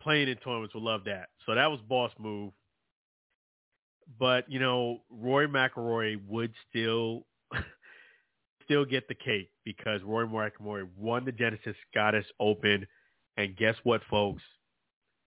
playing 0.00 0.28
in 0.28 0.36
tournaments 0.38 0.74
will 0.74 0.84
love 0.84 1.04
that. 1.04 1.28
So 1.44 1.54
that 1.54 1.70
was 1.70 1.80
boss 1.86 2.10
move. 2.18 2.52
But 4.18 4.50
you 4.50 4.58
know, 4.58 5.02
Rory 5.10 5.48
McIlroy 5.48 6.18
would 6.26 6.52
still 6.70 7.26
still 8.64 8.86
get 8.86 9.06
the 9.06 9.14
cake 9.14 9.50
because 9.66 10.02
Rory 10.02 10.26
McIlroy 10.26 10.88
won 10.96 11.26
the 11.26 11.32
Genesis 11.32 11.76
Scottish 11.90 12.26
Open, 12.40 12.86
and 13.36 13.54
guess 13.54 13.74
what, 13.82 14.00
folks? 14.08 14.42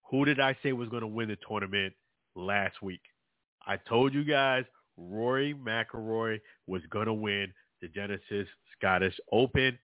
Who 0.09 0.25
did 0.25 0.39
I 0.39 0.57
say 0.63 0.73
was 0.73 0.89
going 0.89 1.01
to 1.01 1.07
win 1.07 1.29
the 1.29 1.37
tournament 1.47 1.93
last 2.35 2.81
week? 2.81 3.01
I 3.67 3.77
told 3.77 4.15
you 4.15 4.23
guys 4.23 4.65
Rory 5.09 5.53
McIlroy 5.53 6.39
was 6.67 6.81
going 6.89 7.07
to 7.07 7.13
win 7.13 7.53
the 7.81 7.87
Genesis 7.87 8.47
Scottish 8.77 9.17
Open, 9.31 9.77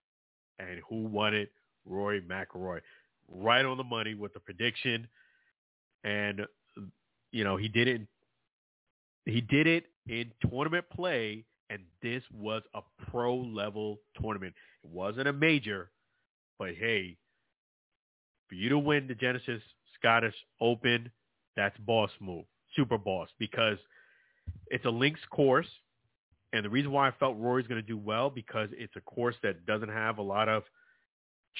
and 0.59 0.81
who 0.87 1.03
won 1.03 1.33
it? 1.33 1.51
Rory 1.85 2.21
McIlroy, 2.21 2.81
right 3.29 3.65
on 3.65 3.77
the 3.77 3.83
money 3.83 4.13
with 4.13 4.33
the 4.33 4.39
prediction, 4.39 5.07
and 6.03 6.41
you 7.31 7.43
know 7.43 7.57
he 7.57 7.67
did 7.67 7.87
it. 7.87 8.01
He 9.25 9.41
did 9.41 9.67
it 9.67 9.85
in 10.07 10.31
tournament 10.49 10.85
play, 10.93 11.45
and 11.69 11.81
this 12.01 12.23
was 12.33 12.61
a 12.73 12.81
pro 13.09 13.35
level 13.35 13.99
tournament. 14.21 14.53
It 14.83 14.89
wasn't 14.89 15.27
a 15.27 15.33
major, 15.33 15.91
but 16.59 16.75
hey, 16.75 17.17
for 18.47 18.55
you 18.55 18.69
to 18.69 18.79
win 18.79 19.07
the 19.07 19.15
Genesis 19.15 19.61
Scottish 19.97 20.35
Open, 20.61 21.11
that's 21.55 21.77
boss 21.79 22.11
move, 22.19 22.45
super 22.75 22.97
boss, 22.97 23.29
because 23.39 23.77
it's 24.67 24.85
a 24.85 24.89
links 24.89 25.21
course. 25.29 25.67
And 26.53 26.63
the 26.63 26.69
reason 26.69 26.91
why 26.91 27.07
I 27.07 27.11
felt 27.19 27.37
Rory's 27.37 27.67
going 27.67 27.81
to 27.81 27.87
do 27.87 27.97
well 27.97 28.29
because 28.29 28.69
it's 28.73 28.95
a 28.95 29.01
course 29.01 29.35
that 29.43 29.65
doesn't 29.65 29.89
have 29.89 30.17
a 30.17 30.21
lot 30.21 30.47
of 30.47 30.63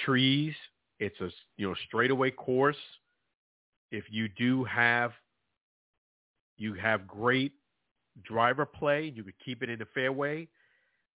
trees. 0.06 0.54
It's 1.00 1.20
a 1.22 1.30
you 1.58 1.68
know 1.68 1.76
straightaway 1.88 2.32
course. 2.32 2.78
If 3.92 4.06
you 4.10 4.28
do 4.30 4.64
have 4.64 5.12
you 6.58 6.74
have 6.74 7.08
great 7.08 7.54
driver 8.24 8.66
play, 8.66 9.14
you 9.16 9.24
could 9.24 9.38
keep 9.44 9.62
it 9.62 9.70
in 9.70 9.80
the 9.80 9.88
fairway. 9.94 10.48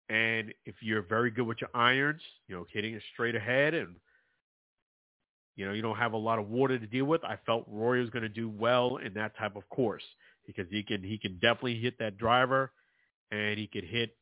And 0.08 0.52
if 0.66 0.76
you're 0.80 1.02
very 1.02 1.30
good 1.30 1.46
with 1.46 1.60
your 1.60 1.70
irons, 1.74 2.20
you 2.46 2.54
know, 2.54 2.66
hitting 2.70 2.94
it 2.94 3.02
straight 3.12 3.34
ahead 3.34 3.74
and 3.74 3.96
you 5.54 5.66
know, 5.66 5.72
you 5.74 5.82
don't 5.82 5.98
have 5.98 6.14
a 6.14 6.18
lot 6.18 6.38
of 6.38 6.48
water 6.48 6.78
to 6.78 6.86
deal 6.86 7.04
with. 7.04 7.22
I 7.24 7.38
felt 7.44 7.64
Rory 7.68 8.00
was 8.00 8.08
going 8.08 8.22
to 8.22 8.28
do 8.28 8.48
well 8.48 8.96
in 8.96 9.12
that 9.14 9.36
type 9.36 9.54
of 9.56 9.68
course 9.68 10.02
because 10.46 10.66
he 10.70 10.82
can 10.82 11.02
he 11.02 11.18
can 11.18 11.34
definitely 11.34 11.78
hit 11.78 11.98
that 11.98 12.18
driver 12.18 12.72
and 13.30 13.58
he 13.58 13.66
could 13.66 13.84
hit 13.84 14.16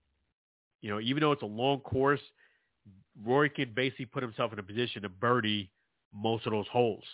you 0.80 0.90
know 0.90 1.00
even 1.00 1.20
though 1.20 1.32
it's 1.32 1.42
a 1.42 1.46
long 1.46 1.80
course 1.80 2.20
Rory 3.24 3.50
can 3.50 3.72
basically 3.74 4.06
put 4.06 4.22
himself 4.22 4.52
in 4.52 4.58
a 4.58 4.62
position 4.62 5.02
to 5.02 5.08
birdie 5.08 5.70
most 6.14 6.46
of 6.46 6.52
those 6.52 6.66
holes. 6.72 7.04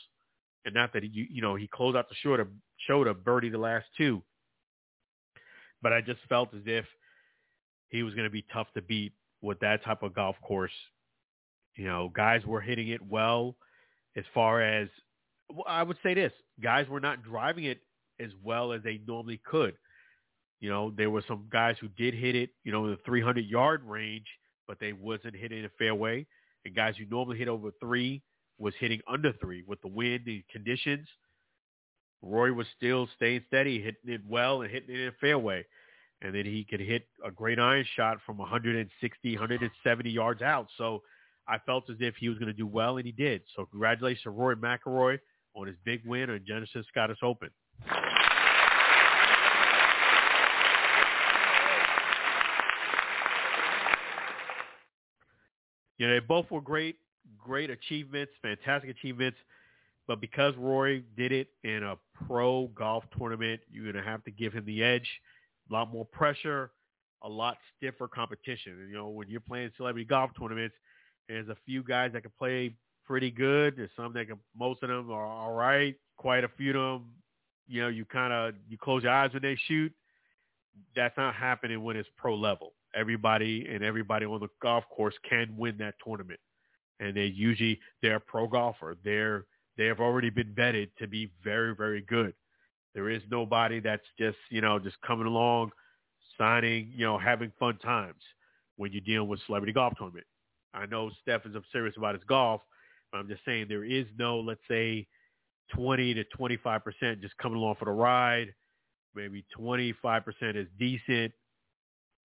And 0.65 0.75
not 0.75 0.93
that 0.93 1.03
he 1.03 1.29
you 1.31 1.43
know 1.43 1.55
he 1.55 1.69
closed 1.69 1.97
out 1.97 2.09
the 2.09 2.15
show 2.23 2.37
to 2.37 2.47
show 2.87 3.05
to 3.05 3.15
birdie 3.15 3.51
the 3.51 3.59
last 3.59 3.87
two 3.97 4.23
but 5.83 5.93
I 5.93 6.01
just 6.01 6.21
felt 6.29 6.53
as 6.55 6.63
if 6.67 6.85
he 7.91 8.03
was 8.03 8.15
going 8.15 8.25
to 8.25 8.31
be 8.31 8.45
tough 8.53 8.67
to 8.75 8.83
beat 8.83 9.13
with 9.43 9.61
that 9.61 9.85
type 9.85 10.03
of 10.03 10.15
golf 10.15 10.37
course. 10.43 10.73
You 11.77 11.87
know 11.87 12.11
guys 12.15 12.45
were 12.45 12.61
hitting 12.61 12.89
it 12.89 13.01
well 13.03 13.55
as 14.17 14.25
far 14.35 14.63
as 14.63 14.89
I 15.67 15.83
would 15.83 15.99
say 16.03 16.15
this 16.15 16.33
guys 16.61 16.89
were 16.89 17.01
not 17.01 17.23
driving 17.23 17.65
it 17.65 17.81
as 18.21 18.31
well 18.43 18.73
as 18.73 18.83
they 18.83 19.01
normally 19.07 19.41
could. 19.45 19.75
You 20.61 20.71
know, 20.71 20.93
there 20.97 21.11
were 21.11 21.25
some 21.29 21.49
guys 21.51 21.77
who 21.81 21.89
did 21.89 22.15
hit 22.15 22.35
it, 22.35 22.51
you 22.65 22.73
know, 22.73 22.85
in 22.85 22.93
the 22.93 22.99
300 23.05 23.45
yard 23.45 23.83
range, 23.85 24.27
but 24.67 24.79
they 24.81 24.93
wasn't 24.93 25.37
hitting 25.37 25.63
the 25.63 25.71
fairway. 25.79 26.27
And 26.65 26.75
guys 26.75 26.95
who 26.97 27.05
normally 27.07 27.39
hit 27.39 27.49
over 27.49 27.71
three 27.81 28.23
was 28.59 28.75
hitting 28.81 29.01
under 29.07 29.33
three 29.35 29.63
with 29.67 29.81
the 29.83 29.89
wind 29.89 30.27
and 30.27 30.43
conditions. 30.51 31.07
Rory 32.23 32.53
was 32.53 32.67
still 32.77 33.09
staying 33.17 33.43
steady, 33.47 33.81
hitting 33.81 34.15
it 34.15 34.23
well 34.27 34.63
and 34.63 34.71
hitting 34.71 34.95
it 34.95 35.01
in 35.01 35.07
the 35.07 35.15
fairway. 35.21 35.65
And 36.23 36.35
then 36.35 36.47
he 36.47 36.65
could 36.65 36.81
hit 36.81 37.07
a 37.25 37.31
great 37.31 37.59
iron 37.59 37.85
shot 37.95 38.19
from 38.25 38.39
160, 38.39 39.35
170 39.35 40.11
yards 40.11 40.41
out. 40.41 40.69
So 40.79 41.03
I 41.47 41.59
felt 41.59 41.91
as 41.91 41.97
if 42.01 42.17
he 42.17 42.29
was 42.29 42.39
going 42.39 42.49
to 42.49 42.57
do 42.57 42.67
well, 42.67 42.97
and 42.97 43.07
he 43.07 43.13
did. 43.13 43.43
So 43.55 43.67
congratulations 43.67 44.23
to 44.23 44.31
Rory 44.31 44.57
McIlroy 44.57 45.19
on 45.55 45.67
his 45.67 45.77
big 45.85 46.01
win 46.07 46.31
on 46.31 46.41
Genesis 46.47 46.87
Scottish 46.89 47.19
Open. 47.23 47.51
You 55.99 56.07
know, 56.07 56.13
they 56.13 56.21
both 56.21 56.51
were 56.51 56.61
great, 56.61 56.97
great 57.39 57.71
achievements, 57.71 58.33
fantastic 58.43 58.91
achievements. 58.91 59.39
But 60.07 60.21
because 60.21 60.55
Rory 60.57 61.05
did 61.17 61.33
it 61.33 61.49
in 61.65 61.83
a 61.83 61.97
pro 62.27 62.69
golf 62.69 63.05
tournament, 63.19 63.61
you're 63.71 63.91
going 63.91 64.03
to 64.03 64.09
have 64.09 64.23
to 64.25 64.31
give 64.31 64.53
him 64.53 64.65
the 64.65 64.83
edge. 64.83 65.09
A 65.71 65.73
lot 65.73 65.93
more 65.93 66.05
pressure, 66.05 66.71
a 67.23 67.29
lot 67.29 67.57
stiffer 67.77 68.07
competition. 68.07 68.87
You 68.89 68.95
know, 68.95 69.09
when 69.09 69.29
you're 69.29 69.41
playing 69.41 69.71
celebrity 69.77 70.05
golf 70.05 70.31
tournaments, 70.39 70.77
there's 71.29 71.49
a 71.49 71.57
few 71.67 71.83
guys 71.83 72.13
that 72.13 72.23
can 72.23 72.31
play 72.39 72.77
pretty 73.05 73.33
good. 73.33 73.77
There's 73.77 73.91
some 73.97 74.13
that 74.13 74.29
can, 74.29 74.39
most 74.57 74.83
of 74.85 74.91
them 74.91 75.11
are 75.11 75.27
all 75.27 75.53
right. 75.53 75.97
Quite 76.19 76.45
a 76.45 76.49
few 76.57 76.71
of 76.79 77.01
them, 77.01 77.11
you 77.69 77.83
know, 77.83 77.89
you 77.89 78.05
kind 78.05 78.33
of, 78.33 78.55
you 78.69 78.79
close 78.79 79.03
your 79.03 79.13
eyes 79.13 79.33
when 79.33 79.43
they 79.43 79.59
shoot. 79.67 79.93
That's 80.95 81.17
not 81.17 81.35
happening 81.35 81.83
when 81.83 81.97
it's 81.97 82.09
pro 82.17 82.35
level 82.35 82.73
everybody 82.97 83.67
and 83.71 83.85
everybody 83.85 84.25
on 84.25 84.41
the 84.41 84.49
golf 84.63 84.85
course 84.89 85.15
can 85.29 85.55
win 85.57 85.77
that 85.79 85.95
tournament. 86.05 86.41
And 86.99 87.15
they 87.15 87.27
usually 87.27 87.79
they're 88.03 88.17
a 88.17 88.21
pro 88.21 88.49
golfer. 88.49 88.97
They're 89.05 89.45
they 89.77 89.85
have 89.85 90.01
already 90.01 90.31
been 90.31 90.55
vetted 90.55 90.89
to 90.99 91.07
be 91.07 91.31
very, 91.45 91.75
very 91.75 92.01
good. 92.01 92.33
There 92.95 93.11
is 93.11 93.21
nobody 93.31 93.79
that's 93.79 94.07
just, 94.19 94.39
you 94.49 94.63
know, 94.63 94.79
just 94.79 94.99
coming 95.03 95.27
along, 95.27 95.73
signing, 96.39 96.91
you 96.97 97.05
know, 97.05 97.19
having 97.19 97.53
fun 97.59 97.77
times 97.79 98.23
when 98.77 98.91
you're 98.93 99.03
dealing 99.03 99.29
with 99.29 99.41
celebrity 99.45 99.75
golf 99.75 99.93
tournament. 99.99 100.27
I 100.73 100.87
know 100.87 101.11
Steph 101.21 101.45
is 101.45 101.55
serious 101.73 101.95
about 101.99 102.15
his 102.15 102.25
golf, 102.25 102.63
but 103.13 103.19
I'm 103.19 103.29
just 103.29 103.45
saying 103.45 103.67
there 103.69 103.85
is 103.85 104.07
no, 104.19 104.41
let's 104.41 104.61
say, 104.67 105.07
20 105.75 106.15
to 106.15 106.25
25% 106.39 107.21
just 107.21 107.37
coming 107.39 107.59
along 107.59 107.77
for 107.79 107.87
the 107.87 107.91
ride. 107.91 108.55
Maybe 109.15 109.45
25% 109.59 110.23
is 110.57 110.67
decent, 110.79 111.33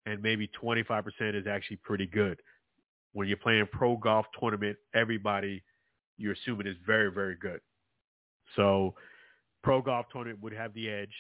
and 0.05 0.21
maybe 0.21 0.49
25% 0.61 1.03
is 1.36 1.45
actually 1.45 1.77
pretty 1.77 2.07
good. 2.07 2.39
When 3.13 3.27
you're 3.27 3.38
playing 3.38 3.67
pro 3.71 3.97
golf 3.97 4.25
tournament, 4.39 4.77
everybody 4.93 5.63
you're 6.17 6.34
assuming 6.34 6.67
is 6.67 6.75
very, 6.86 7.11
very 7.11 7.36
good. 7.36 7.59
So 8.55 8.95
pro 9.63 9.82
golf 9.82 10.05
tournament 10.11 10.41
would 10.41 10.53
have 10.53 10.73
the 10.73 10.89
edge. 10.89 11.13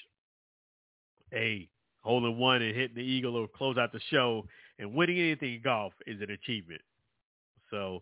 A 1.33 1.69
holding 2.01 2.37
one 2.37 2.61
and 2.61 2.75
hitting 2.75 2.95
the 2.95 3.03
eagle 3.03 3.35
or 3.35 3.47
close 3.47 3.77
out 3.77 3.91
the 3.91 3.99
show 4.09 4.45
and 4.77 4.93
winning 4.93 5.19
anything 5.19 5.55
in 5.55 5.61
golf 5.61 5.93
is 6.07 6.21
an 6.21 6.31
achievement. 6.31 6.81
So 7.69 8.01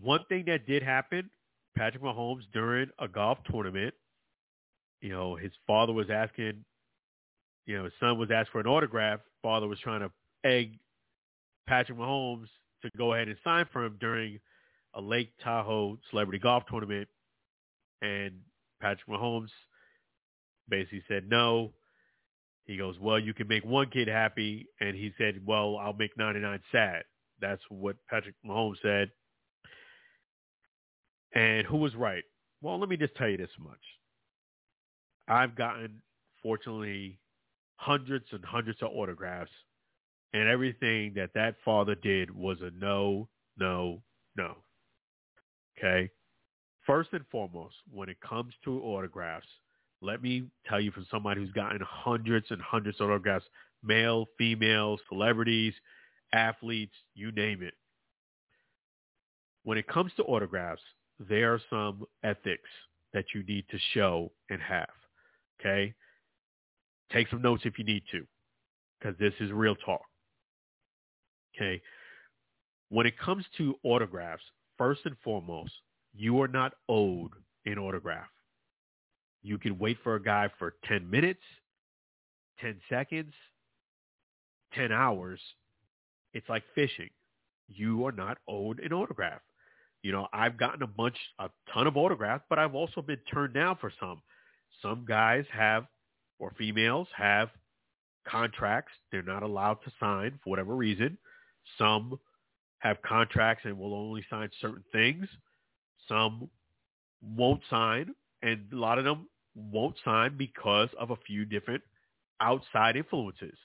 one 0.00 0.24
thing 0.28 0.44
that 0.46 0.66
did 0.66 0.82
happen, 0.82 1.30
Patrick 1.76 2.02
Mahomes 2.02 2.42
during 2.52 2.88
a 2.98 3.08
golf 3.08 3.38
tournament, 3.50 3.94
you 5.00 5.10
know, 5.10 5.34
his 5.36 5.52
father 5.66 5.92
was 5.92 6.06
asking 6.10 6.64
you 7.66 7.78
know, 7.78 7.84
his 7.84 7.92
son 8.00 8.18
was 8.18 8.30
asked 8.30 8.50
for 8.50 8.60
an 8.60 8.66
autograph. 8.66 9.20
Father 9.42 9.66
was 9.66 9.78
trying 9.80 10.00
to 10.00 10.10
egg 10.44 10.78
Patrick 11.66 11.98
Mahomes 11.98 12.48
to 12.82 12.90
go 12.96 13.14
ahead 13.14 13.28
and 13.28 13.36
sign 13.42 13.66
for 13.72 13.84
him 13.84 13.96
during 14.00 14.38
a 14.94 15.00
Lake 15.00 15.32
Tahoe 15.42 15.98
celebrity 16.10 16.38
golf 16.38 16.64
tournament. 16.68 17.08
And 18.02 18.40
Patrick 18.80 19.08
Mahomes 19.08 19.48
basically 20.68 21.02
said 21.08 21.28
no. 21.28 21.72
He 22.66 22.76
goes, 22.76 22.96
well, 22.98 23.18
you 23.18 23.34
can 23.34 23.48
make 23.48 23.64
one 23.64 23.90
kid 23.90 24.08
happy. 24.08 24.68
And 24.80 24.94
he 24.94 25.12
said, 25.18 25.40
well, 25.46 25.76
I'll 25.78 25.94
make 25.94 26.16
99 26.16 26.60
sad. 26.70 27.04
That's 27.40 27.62
what 27.68 27.96
Patrick 28.08 28.34
Mahomes 28.46 28.76
said. 28.82 29.10
And 31.34 31.66
who 31.66 31.78
was 31.78 31.94
right? 31.94 32.24
Well, 32.62 32.78
let 32.78 32.88
me 32.88 32.96
just 32.96 33.14
tell 33.16 33.28
you 33.28 33.36
this 33.36 33.50
much. 33.58 33.80
I've 35.28 35.56
gotten, 35.56 36.00
fortunately, 36.42 37.18
hundreds 37.76 38.26
and 38.32 38.44
hundreds 38.44 38.82
of 38.82 38.90
autographs, 38.92 39.50
and 40.32 40.48
everything 40.48 41.12
that 41.14 41.34
that 41.34 41.56
father 41.64 41.94
did 41.94 42.30
was 42.30 42.58
a 42.60 42.70
no, 42.78 43.28
no, 43.58 44.02
no. 44.36 44.56
Okay? 45.78 46.10
First 46.86 47.10
and 47.12 47.24
foremost, 47.30 47.74
when 47.90 48.08
it 48.08 48.20
comes 48.20 48.52
to 48.64 48.80
autographs, 48.82 49.46
let 50.02 50.22
me 50.22 50.44
tell 50.66 50.80
you 50.80 50.90
from 50.90 51.06
somebody 51.10 51.40
who's 51.40 51.52
gotten 51.52 51.80
hundreds 51.82 52.46
and 52.50 52.60
hundreds 52.60 53.00
of 53.00 53.08
autographs, 53.08 53.46
male, 53.82 54.26
female, 54.36 54.98
celebrities, 55.08 55.72
athletes, 56.32 56.94
you 57.14 57.32
name 57.32 57.62
it. 57.62 57.74
When 59.62 59.78
it 59.78 59.86
comes 59.86 60.12
to 60.16 60.24
autographs, 60.24 60.82
there 61.18 61.54
are 61.54 61.60
some 61.70 62.04
ethics 62.22 62.68
that 63.12 63.26
you 63.34 63.42
need 63.44 63.64
to 63.70 63.78
show 63.92 64.32
and 64.50 64.60
have. 64.60 64.88
Okay? 65.60 65.94
Take 67.12 67.28
some 67.28 67.42
notes 67.42 67.62
if 67.64 67.78
you 67.78 67.84
need 67.84 68.02
to, 68.10 68.26
because 68.98 69.16
this 69.18 69.34
is 69.40 69.52
real 69.52 69.76
talk. 69.76 70.02
Okay? 71.54 71.80
When 72.88 73.06
it 73.06 73.18
comes 73.18 73.44
to 73.58 73.76
autographs, 73.84 74.42
first 74.76 75.02
and 75.04 75.16
foremost, 75.22 75.72
you 76.14 76.40
are 76.40 76.48
not 76.48 76.74
owed 76.88 77.30
an 77.66 77.78
autograph. 77.78 78.28
You 79.42 79.58
can 79.58 79.78
wait 79.78 79.98
for 80.02 80.14
a 80.14 80.22
guy 80.22 80.48
for 80.58 80.74
10 80.84 81.08
minutes, 81.08 81.42
10 82.60 82.80
seconds, 82.88 83.34
10 84.74 84.90
hours. 84.90 85.40
It's 86.32 86.48
like 86.48 86.64
fishing. 86.74 87.10
You 87.68 88.06
are 88.06 88.12
not 88.12 88.38
owed 88.48 88.80
an 88.80 88.92
autograph. 88.92 89.40
You 90.04 90.12
know, 90.12 90.28
I've 90.34 90.58
gotten 90.58 90.82
a 90.82 90.86
bunch, 90.86 91.16
a 91.38 91.48
ton 91.72 91.86
of 91.86 91.96
autographs, 91.96 92.44
but 92.50 92.58
I've 92.58 92.74
also 92.74 93.00
been 93.00 93.20
turned 93.32 93.54
down 93.54 93.78
for 93.80 93.90
some. 93.98 94.20
Some 94.82 95.06
guys 95.08 95.46
have, 95.50 95.86
or 96.38 96.52
females 96.58 97.08
have 97.16 97.48
contracts 98.28 98.92
they're 99.10 99.22
not 99.22 99.42
allowed 99.42 99.78
to 99.84 99.92
sign 99.98 100.38
for 100.44 100.50
whatever 100.50 100.76
reason. 100.76 101.16
Some 101.78 102.20
have 102.80 103.00
contracts 103.00 103.64
and 103.64 103.78
will 103.78 103.94
only 103.94 104.22
sign 104.28 104.50
certain 104.60 104.84
things. 104.92 105.26
Some 106.06 106.50
won't 107.22 107.62
sign, 107.70 108.14
and 108.42 108.60
a 108.74 108.76
lot 108.76 108.98
of 108.98 109.04
them 109.06 109.26
won't 109.54 109.96
sign 110.04 110.36
because 110.36 110.90
of 111.00 111.12
a 111.12 111.16
few 111.26 111.46
different 111.46 111.82
outside 112.42 112.96
influences. 112.96 113.56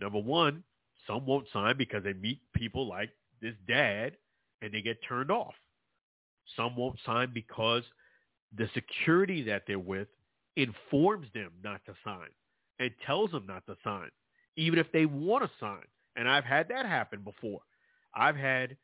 Number 0.00 0.18
one, 0.18 0.64
some 1.06 1.26
won't 1.26 1.46
sign 1.52 1.76
because 1.76 2.04
they 2.04 2.14
meet 2.14 2.40
people 2.54 2.88
like 2.88 3.10
this 3.42 3.54
dad 3.68 4.16
and 4.62 4.72
they 4.72 4.80
get 4.80 4.96
turned 5.06 5.30
off. 5.30 5.52
Some 6.56 6.76
won't 6.76 6.98
sign 7.04 7.30
because 7.32 7.82
the 8.56 8.68
security 8.74 9.42
that 9.44 9.64
they're 9.66 9.78
with 9.78 10.08
informs 10.56 11.26
them 11.34 11.50
not 11.62 11.84
to 11.86 11.94
sign 12.04 12.28
and 12.78 12.90
tells 13.06 13.30
them 13.30 13.46
not 13.46 13.66
to 13.66 13.76
sign, 13.82 14.10
even 14.56 14.78
if 14.78 14.90
they 14.92 15.06
want 15.06 15.44
to 15.44 15.50
sign. 15.58 15.84
And 16.16 16.28
I've 16.28 16.44
had 16.44 16.68
that 16.68 16.86
happen 16.86 17.22
before. 17.22 17.60
I've 18.14 18.36
had 18.36 18.76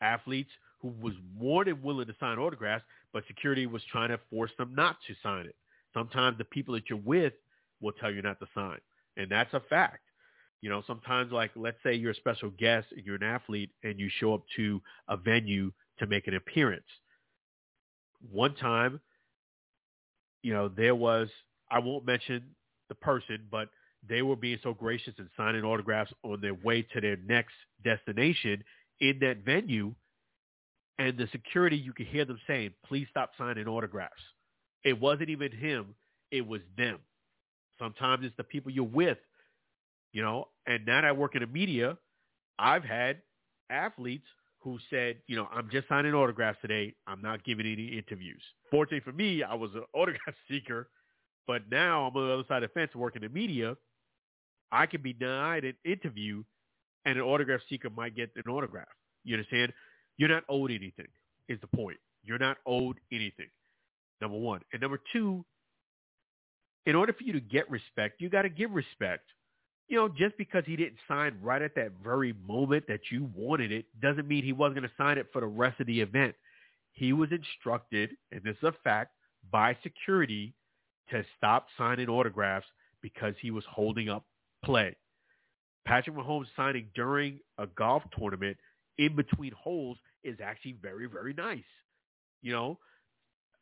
athletes 0.00 0.50
who 0.80 0.92
was 1.00 1.14
more 1.38 1.64
than 1.64 1.82
willing 1.82 2.06
to 2.06 2.14
sign 2.20 2.38
autographs, 2.38 2.84
but 3.12 3.24
security 3.26 3.66
was 3.66 3.82
trying 3.90 4.10
to 4.10 4.20
force 4.30 4.50
them 4.58 4.74
not 4.74 4.96
to 5.06 5.14
sign 5.22 5.46
it. 5.46 5.56
Sometimes 5.94 6.36
the 6.36 6.44
people 6.44 6.74
that 6.74 6.90
you're 6.90 6.98
with 6.98 7.32
will 7.80 7.92
tell 7.92 8.10
you 8.10 8.20
not 8.20 8.38
to 8.40 8.46
sign, 8.54 8.78
and 9.16 9.30
that's 9.30 9.54
a 9.54 9.60
fact. 9.60 10.02
You 10.60 10.70
know, 10.70 10.82
sometimes 10.86 11.32
like 11.32 11.52
let's 11.54 11.78
say 11.82 11.94
you're 11.94 12.10
a 12.10 12.16
special 12.16 12.50
guest 12.50 12.88
and 12.90 13.04
you're 13.04 13.16
an 13.16 13.22
athlete 13.22 13.70
and 13.82 13.98
you 13.98 14.10
show 14.20 14.34
up 14.34 14.42
to 14.56 14.82
a 15.08 15.16
venue 15.16 15.72
to 15.98 16.06
make 16.06 16.26
an 16.26 16.34
appearance. 16.34 16.86
One 18.30 18.54
time, 18.54 19.00
you 20.42 20.52
know, 20.52 20.68
there 20.68 20.94
was 20.94 21.28
I 21.70 21.80
won't 21.80 22.06
mention 22.06 22.54
the 22.88 22.94
person, 22.94 23.46
but 23.50 23.68
they 24.08 24.22
were 24.22 24.36
being 24.36 24.58
so 24.62 24.72
gracious 24.72 25.14
and 25.18 25.28
signing 25.36 25.64
autographs 25.64 26.12
on 26.22 26.40
their 26.40 26.54
way 26.54 26.82
to 26.82 27.00
their 27.00 27.16
next 27.16 27.54
destination 27.84 28.62
in 29.00 29.18
that 29.20 29.38
venue. 29.44 29.94
And 30.98 31.18
the 31.18 31.28
security, 31.32 31.76
you 31.76 31.92
could 31.92 32.06
hear 32.06 32.24
them 32.24 32.40
saying, 32.46 32.70
please 32.86 33.06
stop 33.10 33.32
signing 33.36 33.66
autographs. 33.66 34.22
It 34.84 34.98
wasn't 34.98 35.30
even 35.30 35.50
him. 35.52 35.94
It 36.30 36.46
was 36.46 36.60
them. 36.76 37.00
Sometimes 37.78 38.24
it's 38.24 38.36
the 38.36 38.44
people 38.44 38.70
you're 38.70 38.84
with, 38.84 39.18
you 40.12 40.22
know, 40.22 40.48
and 40.66 40.86
now 40.86 41.02
that 41.02 41.08
I 41.08 41.12
work 41.12 41.34
in 41.34 41.42
the 41.42 41.46
media, 41.46 41.98
I've 42.58 42.84
had 42.84 43.20
athletes 43.68 44.26
who 44.66 44.78
said, 44.90 45.18
you 45.28 45.36
know, 45.36 45.48
I'm 45.54 45.70
just 45.70 45.88
signing 45.88 46.12
autographs 46.12 46.58
today. 46.60 46.92
I'm 47.06 47.22
not 47.22 47.44
giving 47.44 47.66
any 47.66 47.86
interviews. 47.96 48.42
Fortunately 48.68 49.00
for 49.00 49.12
me, 49.12 49.44
I 49.44 49.54
was 49.54 49.70
an 49.74 49.84
autograph 49.94 50.34
seeker, 50.50 50.88
but 51.46 51.62
now 51.70 52.06
I'm 52.06 52.16
on 52.16 52.26
the 52.26 52.34
other 52.34 52.42
side 52.48 52.64
of 52.64 52.70
the 52.70 52.80
fence 52.80 52.92
working 52.94 53.22
in 53.22 53.32
the 53.32 53.34
media. 53.34 53.76
I 54.72 54.86
can 54.86 55.02
be 55.02 55.12
denied 55.12 55.64
an 55.64 55.74
interview 55.84 56.42
and 57.04 57.16
an 57.16 57.22
autograph 57.22 57.60
seeker 57.68 57.90
might 57.90 58.16
get 58.16 58.30
an 58.34 58.50
autograph. 58.50 58.88
You 59.22 59.36
understand? 59.36 59.72
You're 60.16 60.30
not 60.30 60.42
owed 60.48 60.72
anything 60.72 61.06
is 61.48 61.60
the 61.60 61.68
point. 61.68 61.98
You're 62.24 62.38
not 62.38 62.56
owed 62.66 62.98
anything. 63.12 63.46
Number 64.20 64.36
one. 64.36 64.62
And 64.72 64.82
number 64.82 65.00
two, 65.12 65.44
in 66.86 66.96
order 66.96 67.12
for 67.12 67.22
you 67.22 67.32
to 67.34 67.40
get 67.40 67.70
respect, 67.70 68.20
you 68.20 68.28
got 68.28 68.42
to 68.42 68.48
give 68.48 68.72
respect. 68.72 69.28
You 69.88 69.98
know, 69.98 70.08
just 70.08 70.36
because 70.36 70.64
he 70.66 70.76
didn't 70.76 70.96
sign 71.06 71.38
right 71.40 71.62
at 71.62 71.76
that 71.76 71.92
very 72.02 72.34
moment 72.46 72.84
that 72.88 73.00
you 73.10 73.30
wanted 73.34 73.70
it 73.70 73.86
doesn't 74.02 74.26
mean 74.26 74.42
he 74.42 74.52
wasn't 74.52 74.80
going 74.80 74.88
to 74.88 74.94
sign 74.96 75.16
it 75.18 75.28
for 75.32 75.40
the 75.40 75.46
rest 75.46 75.80
of 75.80 75.86
the 75.86 76.00
event. 76.00 76.34
He 76.92 77.12
was 77.12 77.30
instructed, 77.30 78.10
and 78.32 78.42
this 78.42 78.56
is 78.56 78.64
a 78.64 78.74
fact, 78.82 79.12
by 79.52 79.76
security 79.82 80.54
to 81.10 81.24
stop 81.36 81.66
signing 81.78 82.08
autographs 82.08 82.66
because 83.00 83.34
he 83.40 83.50
was 83.50 83.64
holding 83.70 84.08
up 84.08 84.24
play. 84.64 84.96
Patrick 85.86 86.16
Mahomes 86.16 86.46
signing 86.56 86.88
during 86.96 87.38
a 87.58 87.66
golf 87.68 88.02
tournament 88.18 88.56
in 88.98 89.14
between 89.14 89.52
holes 89.52 89.98
is 90.24 90.38
actually 90.42 90.76
very, 90.82 91.06
very 91.06 91.32
nice. 91.32 91.62
You 92.42 92.52
know, 92.52 92.78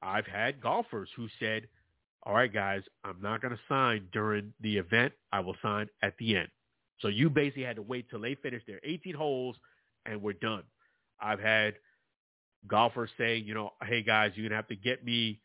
I've 0.03 0.27
had 0.27 0.61
golfers 0.61 1.11
who 1.17 1.29
said, 1.39 1.69
all 2.27 2.35
right, 2.35 2.53
guys, 2.53 2.83
I'm 3.05 3.21
not 3.21 3.43
going 3.43 3.55
to 3.55 3.61
sign 3.69 4.09
during 4.13 4.53
the 4.61 4.79
event. 4.79 5.13
I 5.33 5.41
will 5.41 5.57
sign 5.63 5.89
at 6.03 6.15
the 6.19 6.37
end. 6.37 6.49
So 7.01 7.09
you 7.09 7.29
basically 7.29 7.65
had 7.65 7.77
to 7.77 7.83
wait 7.83 8.09
till 8.09 8.21
they 8.21 8.35
finish 8.37 8.63
their 8.67 8.81
18 8.83 9.15
holes 9.15 9.57
and 10.07 10.23
we're 10.23 10.35
done. 10.35 10.63
I've 11.21 11.41
had 11.41 11.75
golfers 12.67 13.11
say, 13.19 13.37
you 13.37 13.55
know, 13.55 13.71
hey 13.83 14.03
guys, 14.03 14.33
you're 14.35 14.49
gonna 14.49 14.57
have 14.57 14.69
to 14.69 14.77
get 14.77 15.05
me 15.05 15.41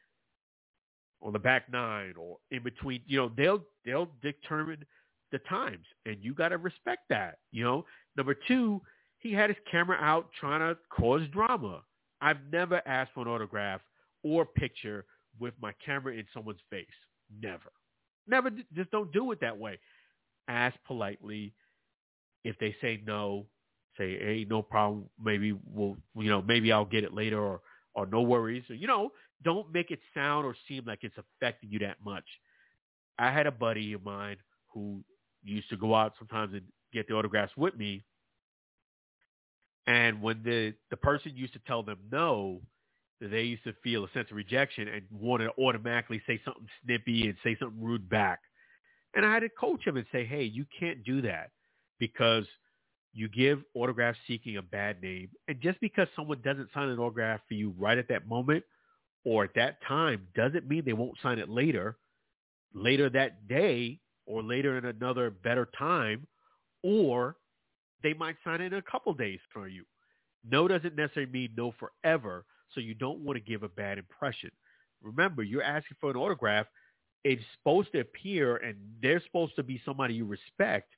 on 1.22 1.34
the 1.34 1.40
back 1.40 1.72
nine 1.72 2.14
or 2.18 2.38
in 2.52 2.64
between. 2.64 3.02
You 3.06 3.18
know, 3.18 3.32
they'll 3.36 3.62
they'll 3.86 4.10
determine 4.22 4.86
the 5.32 5.40
times, 5.40 5.86
and 6.06 6.18
you 6.22 6.34
got 6.34 6.50
to 6.50 6.58
respect 6.58 7.04
that. 7.10 7.40
You 7.52 7.64
know, 7.64 7.86
number 8.16 8.36
two, 8.48 8.82
he 9.20 9.34
had 9.34 9.50
his 9.50 9.60
camera 9.70 9.98
out 10.00 10.30
trying 10.40 10.62
to 10.62 10.78
cause 10.90 11.22
drama. 11.32 11.82
I've 12.22 12.40
never 12.52 12.82
asked 12.88 13.12
for 13.14 13.22
an 13.22 13.28
autograph 13.28 13.82
or 14.24 14.46
picture 14.46 15.06
with 15.40 15.54
my 15.62 15.74
camera 15.86 16.14
in 16.14 16.26
someone's 16.34 16.62
face. 16.70 16.86
Never. 17.42 17.72
Never. 18.28 18.50
Just 18.74 18.92
don't 18.92 19.12
do 19.12 19.32
it 19.32 19.42
that 19.42 19.58
way. 19.58 19.80
Ask 20.48 20.76
politely. 20.86 21.54
If 22.44 22.58
they 22.60 22.76
say 22.82 23.02
no, 23.06 23.46
say, 23.98 24.18
hey, 24.18 24.46
no 24.50 24.62
problem. 24.62 25.06
Maybe 25.24 25.54
we'll, 25.66 25.98
you 26.16 26.30
know, 26.30 26.42
maybe 26.42 26.72
I'll 26.72 26.86
get 26.86 27.04
it 27.04 27.14
later 27.14 27.40
or, 27.40 27.62
or 27.94 28.06
no 28.06 28.22
worries. 28.22 28.64
Or, 28.70 28.76
you 28.76 28.88
know, 28.88 29.12
don't 29.44 29.72
make 29.74 29.92
it 29.92 30.00
sound 30.14 30.46
or 30.46 30.56
seem 30.68 30.84
like 30.86 31.00
it's 31.04 31.18
affecting 31.18 31.72
you 31.72 31.80
that 31.80 31.98
much. 32.04 32.26
I 33.18 33.32
had 33.32 33.48
a 33.48 33.52
buddy 33.52 33.94
of 33.94 34.04
mine 34.04 34.38
who 34.74 35.04
used 35.44 35.70
to 35.70 35.78
go 35.78 35.94
out 35.96 36.14
sometimes 36.18 36.54
and 36.54 36.64
get 36.94 37.08
the 37.08 37.16
autographs 37.16 37.54
with 37.58 37.76
me. 37.76 38.06
And 39.88 40.22
when 40.22 40.44
the, 40.44 40.74
the 40.90 40.98
person 40.98 41.34
used 41.36 41.54
to 41.54 41.60
tell 41.68 41.84
them 41.84 41.98
no, 42.12 42.62
they 43.20 43.42
used 43.42 43.64
to 43.66 43.74
feel 43.84 44.06
a 44.06 44.10
sense 44.14 44.28
of 44.32 44.38
rejection 44.38 44.88
and 44.88 45.04
want 45.12 45.42
to 45.42 45.52
automatically 45.62 46.22
say 46.26 46.40
something 46.46 46.68
snippy 46.86 47.28
and 47.28 47.36
say 47.44 47.58
something 47.60 47.84
rude 47.84 48.10
back. 48.10 48.40
And 49.16 49.26
I 49.26 49.34
had 49.34 49.42
to 49.42 49.50
coach 49.50 49.86
him 49.86 49.98
and 49.98 50.06
say, 50.12 50.26
hey, 50.26 50.44
you 50.44 50.66
can't 50.80 51.04
do 51.04 51.22
that 51.24 51.50
because 52.00 52.46
you 53.14 53.28
give 53.28 53.64
autograph 53.74 54.16
seeking 54.28 54.58
a 54.58 54.62
bad 54.62 55.02
name. 55.02 55.30
And 55.48 55.60
just 55.62 55.80
because 55.82 56.08
someone 56.16 56.42
doesn't 56.44 56.70
sign 56.74 56.90
an 56.90 57.00
autograph 57.00 57.42
for 57.48 57.56
you 57.56 57.74
right 57.78 57.98
at 57.98 58.08
that 58.10 58.28
moment 58.28 58.64
or 59.26 59.44
at 59.44 59.56
that 59.56 59.82
time 59.88 60.28
doesn't 60.36 60.68
mean 60.68 60.84
they 60.86 60.94
won't 60.94 61.18
sign 61.22 61.40
it 61.40 61.50
later. 61.50 61.98
Later 62.74 63.10
that 63.10 63.48
day, 63.48 64.00
or 64.30 64.44
later 64.44 64.78
in 64.78 64.86
another 64.86 65.32
better 65.32 65.68
time, 65.78 66.28
or 66.84 67.36
they 68.04 68.14
might 68.14 68.36
sign 68.44 68.62
it 68.62 68.72
in 68.72 68.80
a 68.80 68.82
couple 68.84 69.14
days 69.14 69.40
for 69.52 69.68
you. 69.68 69.84
No 70.50 70.68
doesn't 70.68 70.96
necessarily 70.96 71.32
mean 71.32 71.50
no 71.58 71.74
forever, 71.80 72.46
so 72.74 72.82
you 72.82 72.94
don't 72.94 73.20
want 73.20 73.38
to 73.38 73.44
give 73.44 73.64
a 73.64 73.70
bad 73.70 73.98
impression. 73.98 74.52
Remember, 75.02 75.44
you're 75.44 75.64
asking 75.64 75.98
for 76.00 76.10
an 76.10 76.18
autograph. 76.18 76.68
It's 77.24 77.42
supposed 77.58 77.92
to 77.94 78.00
appear, 78.00 78.58
and 78.58 78.76
they're 79.02 79.22
supposed 79.26 79.56
to 79.56 79.64
be 79.64 79.82
somebody 79.86 80.14
you 80.14 80.26
respect 80.26 80.94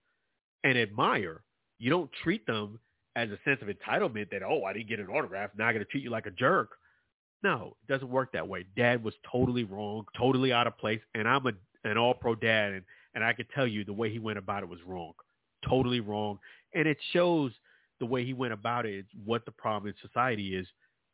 and 0.64 0.78
admire. 0.78 1.44
You 1.80 1.90
don't 1.90 2.12
treat 2.24 2.46
them 2.46 2.80
as 3.16 3.30
a 3.30 3.40
sense 3.44 3.62
of 3.62 3.68
entitlement 3.68 4.30
that, 4.32 4.44
oh, 4.44 4.64
I 4.64 4.74
didn't 4.74 4.90
get 4.90 5.00
an 5.00 5.08
autograph. 5.08 5.52
Now 5.58 5.66
I'm 5.66 5.74
going 5.74 5.86
to 5.86 5.92
treat 5.92 6.04
you 6.04 6.12
like 6.12 6.28
a 6.28 6.32
jerk. 6.32 6.72
No, 7.44 7.76
it 7.82 7.92
doesn't 7.92 8.10
work 8.10 8.32
that 8.34 8.48
way. 8.48 8.66
Dad 8.78 9.04
was 9.04 9.16
totally 9.30 9.64
wrong, 9.64 10.06
totally 10.16 10.54
out 10.54 10.68
of 10.68 10.78
place, 10.78 11.02
and 11.16 11.28
I'm 11.28 11.46
a, 11.48 11.52
an 11.84 11.98
all-pro 11.98 12.36
dad, 12.36 12.74
and 12.74 12.84
and 13.14 13.24
I 13.24 13.34
can 13.34 13.46
tell 13.54 13.68
you 13.68 13.84
the 13.84 13.92
way 13.92 14.10
he 14.10 14.20
went 14.20 14.38
about 14.38 14.64
it 14.64 14.70
was 14.70 14.80
wrong, 14.86 15.12
totally 15.68 16.00
wrong. 16.00 16.40
And 16.74 16.88
it 16.88 16.98
shows 17.12 17.52
the 18.00 18.06
way 18.06 18.24
he 18.24 18.34
went 18.34 18.54
about 18.54 18.86
it, 18.86 19.06
what 19.26 19.44
the 19.44 19.52
problem 19.52 19.90
in 19.90 20.08
society 20.08 20.56
is, 20.56 20.66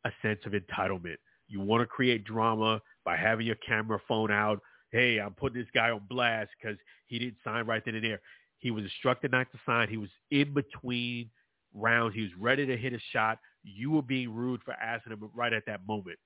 a 0.04 0.10
sense 0.22 0.40
of 0.46 0.52
entitlement. 0.52 1.16
You 1.48 1.60
want 1.60 1.80
to 1.80 1.86
create 1.86 2.24
drama 2.24 2.80
by 3.04 3.16
having 3.16 3.46
your 3.46 3.56
camera 3.56 3.98
phone 4.06 4.30
out. 4.30 4.60
Hey, 4.92 5.18
I'm 5.18 5.34
putting 5.34 5.60
this 5.60 5.70
guy 5.74 5.90
on 5.90 6.02
blast 6.08 6.50
because 6.60 6.78
he 7.06 7.18
didn't 7.18 7.36
sign 7.44 7.66
right 7.66 7.82
then 7.84 7.94
and 7.94 8.04
there. 8.04 8.20
He 8.58 8.70
was 8.70 8.84
instructed 8.84 9.30
not 9.30 9.50
to 9.52 9.58
sign. 9.64 9.88
He 9.88 9.96
was 9.96 10.10
in 10.30 10.52
between 10.52 11.30
rounds. 11.74 12.14
He 12.14 12.22
was 12.22 12.30
ready 12.38 12.66
to 12.66 12.76
hit 12.76 12.92
a 12.92 12.98
shot. 13.12 13.38
You 13.62 13.90
were 13.92 14.02
being 14.02 14.34
rude 14.34 14.62
for 14.64 14.74
asking 14.74 15.12
him 15.12 15.30
right 15.34 15.52
at 15.52 15.64
that 15.66 15.86
moment. 15.86 16.18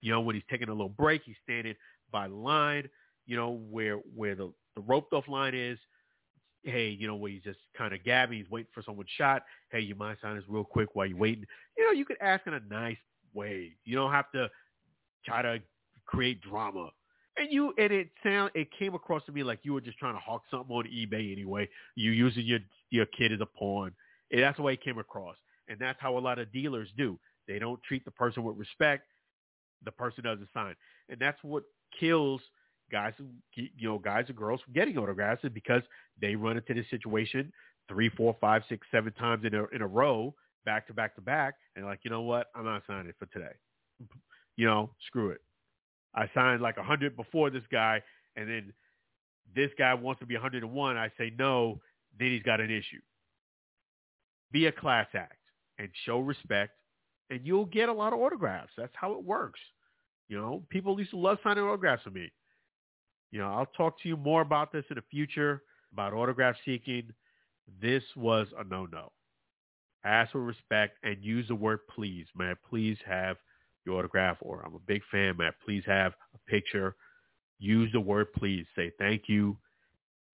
You 0.00 0.12
know, 0.12 0.20
when 0.20 0.34
he's 0.36 0.44
taking 0.50 0.68
a 0.68 0.72
little 0.72 0.88
break, 0.88 1.22
he's 1.24 1.36
standing 1.42 1.74
by 2.12 2.28
the 2.28 2.34
line, 2.34 2.88
you 3.26 3.36
know, 3.36 3.60
where 3.70 3.96
where 4.14 4.34
the, 4.34 4.52
the 4.76 4.82
roped 4.82 5.12
off 5.12 5.28
line 5.28 5.54
is. 5.54 5.78
Hey, 6.64 6.88
you 6.88 7.06
know, 7.06 7.14
where 7.14 7.30
he's 7.30 7.42
just 7.42 7.60
kind 7.76 7.94
of 7.94 8.02
gabbing, 8.04 8.38
he's 8.38 8.50
waiting 8.50 8.70
for 8.74 8.82
someone's 8.82 9.10
shot. 9.16 9.44
Hey, 9.70 9.80
you 9.80 9.94
mind 9.94 10.18
signing 10.20 10.38
this 10.38 10.48
real 10.48 10.64
quick 10.64 10.94
while 10.94 11.06
you're 11.06 11.16
waiting? 11.16 11.44
You 11.76 11.84
know, 11.86 11.92
you 11.92 12.04
could 12.04 12.18
ask 12.20 12.46
in 12.46 12.54
a 12.54 12.60
nice 12.68 12.96
way. 13.32 13.72
You 13.84 13.96
don't 13.96 14.12
have 14.12 14.30
to 14.32 14.50
try 15.24 15.42
to 15.42 15.60
create 16.06 16.40
drama. 16.40 16.90
And 17.36 17.52
you 17.52 17.72
and 17.78 17.92
it 17.92 18.10
sound 18.24 18.50
it 18.54 18.68
came 18.76 18.94
across 18.94 19.24
to 19.26 19.32
me 19.32 19.44
like 19.44 19.60
you 19.62 19.72
were 19.72 19.80
just 19.80 19.98
trying 19.98 20.14
to 20.14 20.20
hawk 20.20 20.42
something 20.50 20.74
on 20.74 20.84
eBay 20.84 21.32
anyway. 21.32 21.68
You 21.94 22.10
using 22.10 22.44
your 22.44 22.58
your 22.90 23.06
kid 23.06 23.32
as 23.32 23.40
a 23.40 23.46
pawn. 23.46 23.92
And 24.32 24.42
that's 24.42 24.56
the 24.56 24.62
way 24.62 24.74
it 24.74 24.82
came 24.82 24.98
across. 24.98 25.36
And 25.68 25.78
that's 25.78 26.00
how 26.00 26.18
a 26.18 26.20
lot 26.20 26.38
of 26.38 26.52
dealers 26.52 26.88
do. 26.96 27.18
They 27.46 27.58
don't 27.58 27.80
treat 27.82 28.04
the 28.04 28.10
person 28.10 28.42
with 28.42 28.56
respect. 28.56 29.04
The 29.84 29.92
person 29.92 30.24
doesn't 30.24 30.48
sign. 30.52 30.74
And 31.08 31.20
that's 31.20 31.38
what 31.42 31.62
kills 31.98 32.40
guys, 32.90 33.12
you 33.54 33.88
know, 33.88 33.98
guys 33.98 34.24
and 34.28 34.36
girls 34.36 34.60
from 34.62 34.72
getting 34.72 34.96
autographs 34.98 35.44
is 35.44 35.50
because 35.50 35.82
they 36.20 36.34
run 36.34 36.56
into 36.56 36.74
this 36.74 36.88
situation 36.90 37.52
three, 37.88 38.10
four, 38.10 38.36
five, 38.40 38.62
six, 38.68 38.86
seven 38.90 39.12
times 39.14 39.44
in 39.44 39.54
a 39.54 39.64
in 39.74 39.82
a 39.82 39.86
row, 39.86 40.34
back 40.64 40.86
to 40.86 40.94
back 40.94 41.14
to 41.16 41.20
back, 41.20 41.54
and 41.74 41.84
like, 41.84 42.00
you 42.02 42.10
know 42.10 42.22
what, 42.22 42.48
I'm 42.54 42.64
not 42.64 42.82
signing 42.86 43.08
it 43.08 43.16
for 43.18 43.26
today. 43.26 43.52
You 44.56 44.66
know, 44.66 44.90
screw 45.06 45.30
it. 45.30 45.40
I 46.14 46.28
signed 46.34 46.60
like 46.60 46.76
a 46.76 46.82
hundred 46.82 47.16
before 47.16 47.50
this 47.50 47.62
guy, 47.70 48.02
and 48.36 48.48
then 48.48 48.72
this 49.54 49.70
guy 49.78 49.94
wants 49.94 50.20
to 50.20 50.26
be 50.26 50.34
101. 50.34 50.96
I 50.96 51.10
say 51.16 51.32
no, 51.38 51.80
then 52.18 52.28
he's 52.28 52.42
got 52.42 52.60
an 52.60 52.70
issue. 52.70 53.00
Be 54.50 54.66
a 54.66 54.72
class 54.72 55.06
act 55.14 55.38
and 55.78 55.88
show 56.04 56.20
respect, 56.20 56.72
and 57.30 57.40
you'll 57.44 57.66
get 57.66 57.88
a 57.88 57.92
lot 57.92 58.12
of 58.12 58.20
autographs. 58.20 58.72
That's 58.76 58.92
how 58.94 59.12
it 59.12 59.22
works. 59.22 59.60
You 60.28 60.38
know, 60.38 60.62
people 60.68 60.98
used 60.98 61.10
to 61.12 61.18
love 61.18 61.38
signing 61.42 61.64
autographs 61.64 62.04
with 62.04 62.14
me. 62.14 62.30
You 63.30 63.40
know, 63.40 63.48
I'll 63.52 63.66
talk 63.76 64.00
to 64.02 64.08
you 64.08 64.16
more 64.16 64.40
about 64.42 64.72
this 64.72 64.84
in 64.90 64.96
the 64.96 65.02
future 65.10 65.62
about 65.92 66.12
autograph 66.12 66.56
seeking. 66.64 67.10
This 67.80 68.02
was 68.16 68.46
a 68.58 68.64
no-no. 68.64 69.12
Ask 70.04 70.32
for 70.32 70.42
respect 70.42 70.98
and 71.02 71.22
use 71.22 71.48
the 71.48 71.54
word 71.54 71.80
please. 71.94 72.26
May 72.36 72.52
I 72.52 72.54
please 72.68 72.96
have 73.06 73.36
your 73.84 73.98
autograph 73.98 74.38
or 74.40 74.62
I'm 74.64 74.74
a 74.74 74.80
big 74.80 75.02
fan. 75.10 75.36
May 75.36 75.46
I 75.46 75.50
please 75.64 75.82
have 75.86 76.12
a 76.34 76.50
picture? 76.50 76.94
Use 77.58 77.90
the 77.92 78.00
word 78.00 78.32
please. 78.32 78.64
Say 78.76 78.92
thank 78.98 79.22
you. 79.26 79.56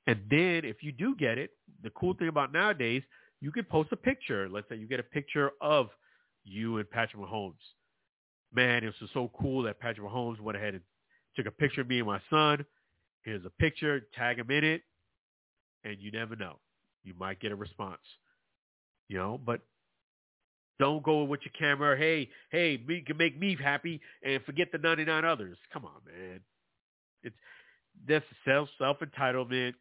And 0.06 0.20
then 0.30 0.66
if 0.66 0.84
you 0.84 0.92
do 0.92 1.16
get 1.16 1.38
it, 1.38 1.52
the 1.82 1.90
cool 1.92 2.14
thing 2.14 2.28
about 2.28 2.52
nowadays, 2.52 3.04
you 3.42 3.52
can 3.52 3.64
post 3.64 3.90
a 3.92 3.96
picture. 3.96 4.50
Let's 4.50 4.68
say 4.70 4.76
you 4.76 4.88
get 4.88 5.00
a 5.00 5.04
picture 5.04 5.52
of 5.62 5.90
you 6.44 6.78
and 6.78 6.90
Patrick 6.90 7.22
Mahomes. 7.22 7.54
Man, 8.54 8.84
it 8.84 8.94
was 9.02 9.10
so 9.14 9.32
cool 9.40 9.64
that 9.64 9.80
Patrick 9.80 10.06
Mahomes 10.06 10.40
went 10.40 10.58
ahead 10.58 10.74
and 10.76 10.84
took 11.36 11.46
a 11.46 11.52
picture 11.52 11.82
of 11.82 11.88
me 11.88 12.00
and 12.00 12.08
my 12.08 12.22
son. 12.30 12.66
Here's 13.24 13.46
a 13.46 13.50
picture, 13.50 14.02
tag 14.16 14.40
him 14.40 14.52
in 14.52 14.64
it, 14.64 14.82
and 15.84 15.98
you 16.00 16.12
never 16.12 16.36
know. 16.36 16.60
You 17.04 17.14
might 17.18 17.40
get 17.40 17.52
a 17.52 17.56
response. 17.56 18.02
You 19.10 19.18
know, 19.18 19.40
but 19.44 19.62
don't 20.80 21.04
go 21.04 21.24
with 21.24 21.42
your 21.44 21.54
camera. 21.58 21.98
Hey, 21.98 22.30
hey, 22.52 22.82
me 22.88 23.02
can 23.06 23.18
make 23.18 23.40
me 23.40 23.58
happy 23.62 24.02
and 24.24 24.44
forget 24.44 24.70
the 24.72 24.78
99 24.78 25.26
others. 25.26 25.58
Come 25.72 25.86
on, 25.86 26.02
man. 26.06 26.40
It's 27.24 27.36
that's 28.08 28.26
self 28.46 28.70
self 28.78 28.98
entitlement, 29.00 29.74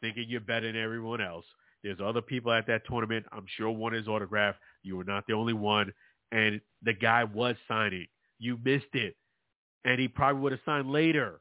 thinking 0.00 0.26
you're 0.28 0.40
better 0.40 0.70
than 0.70 0.80
everyone 0.80 1.20
else. 1.20 1.44
There's 1.82 1.98
other 2.04 2.22
people 2.22 2.52
at 2.52 2.66
that 2.66 2.82
tournament. 2.86 3.26
I'm 3.32 3.46
sure 3.56 3.70
one 3.70 3.94
is 3.94 4.08
autographed. 4.08 4.58
You 4.82 4.96
were 4.96 5.04
not 5.04 5.24
the 5.26 5.34
only 5.34 5.52
one. 5.52 5.92
And 6.32 6.60
the 6.82 6.92
guy 6.92 7.24
was 7.24 7.54
signing. 7.68 8.06
You 8.38 8.58
missed 8.64 8.94
it. 8.94 9.16
And 9.84 10.00
he 10.00 10.08
probably 10.08 10.42
would 10.42 10.52
have 10.52 10.60
signed 10.64 10.90
later. 10.90 11.40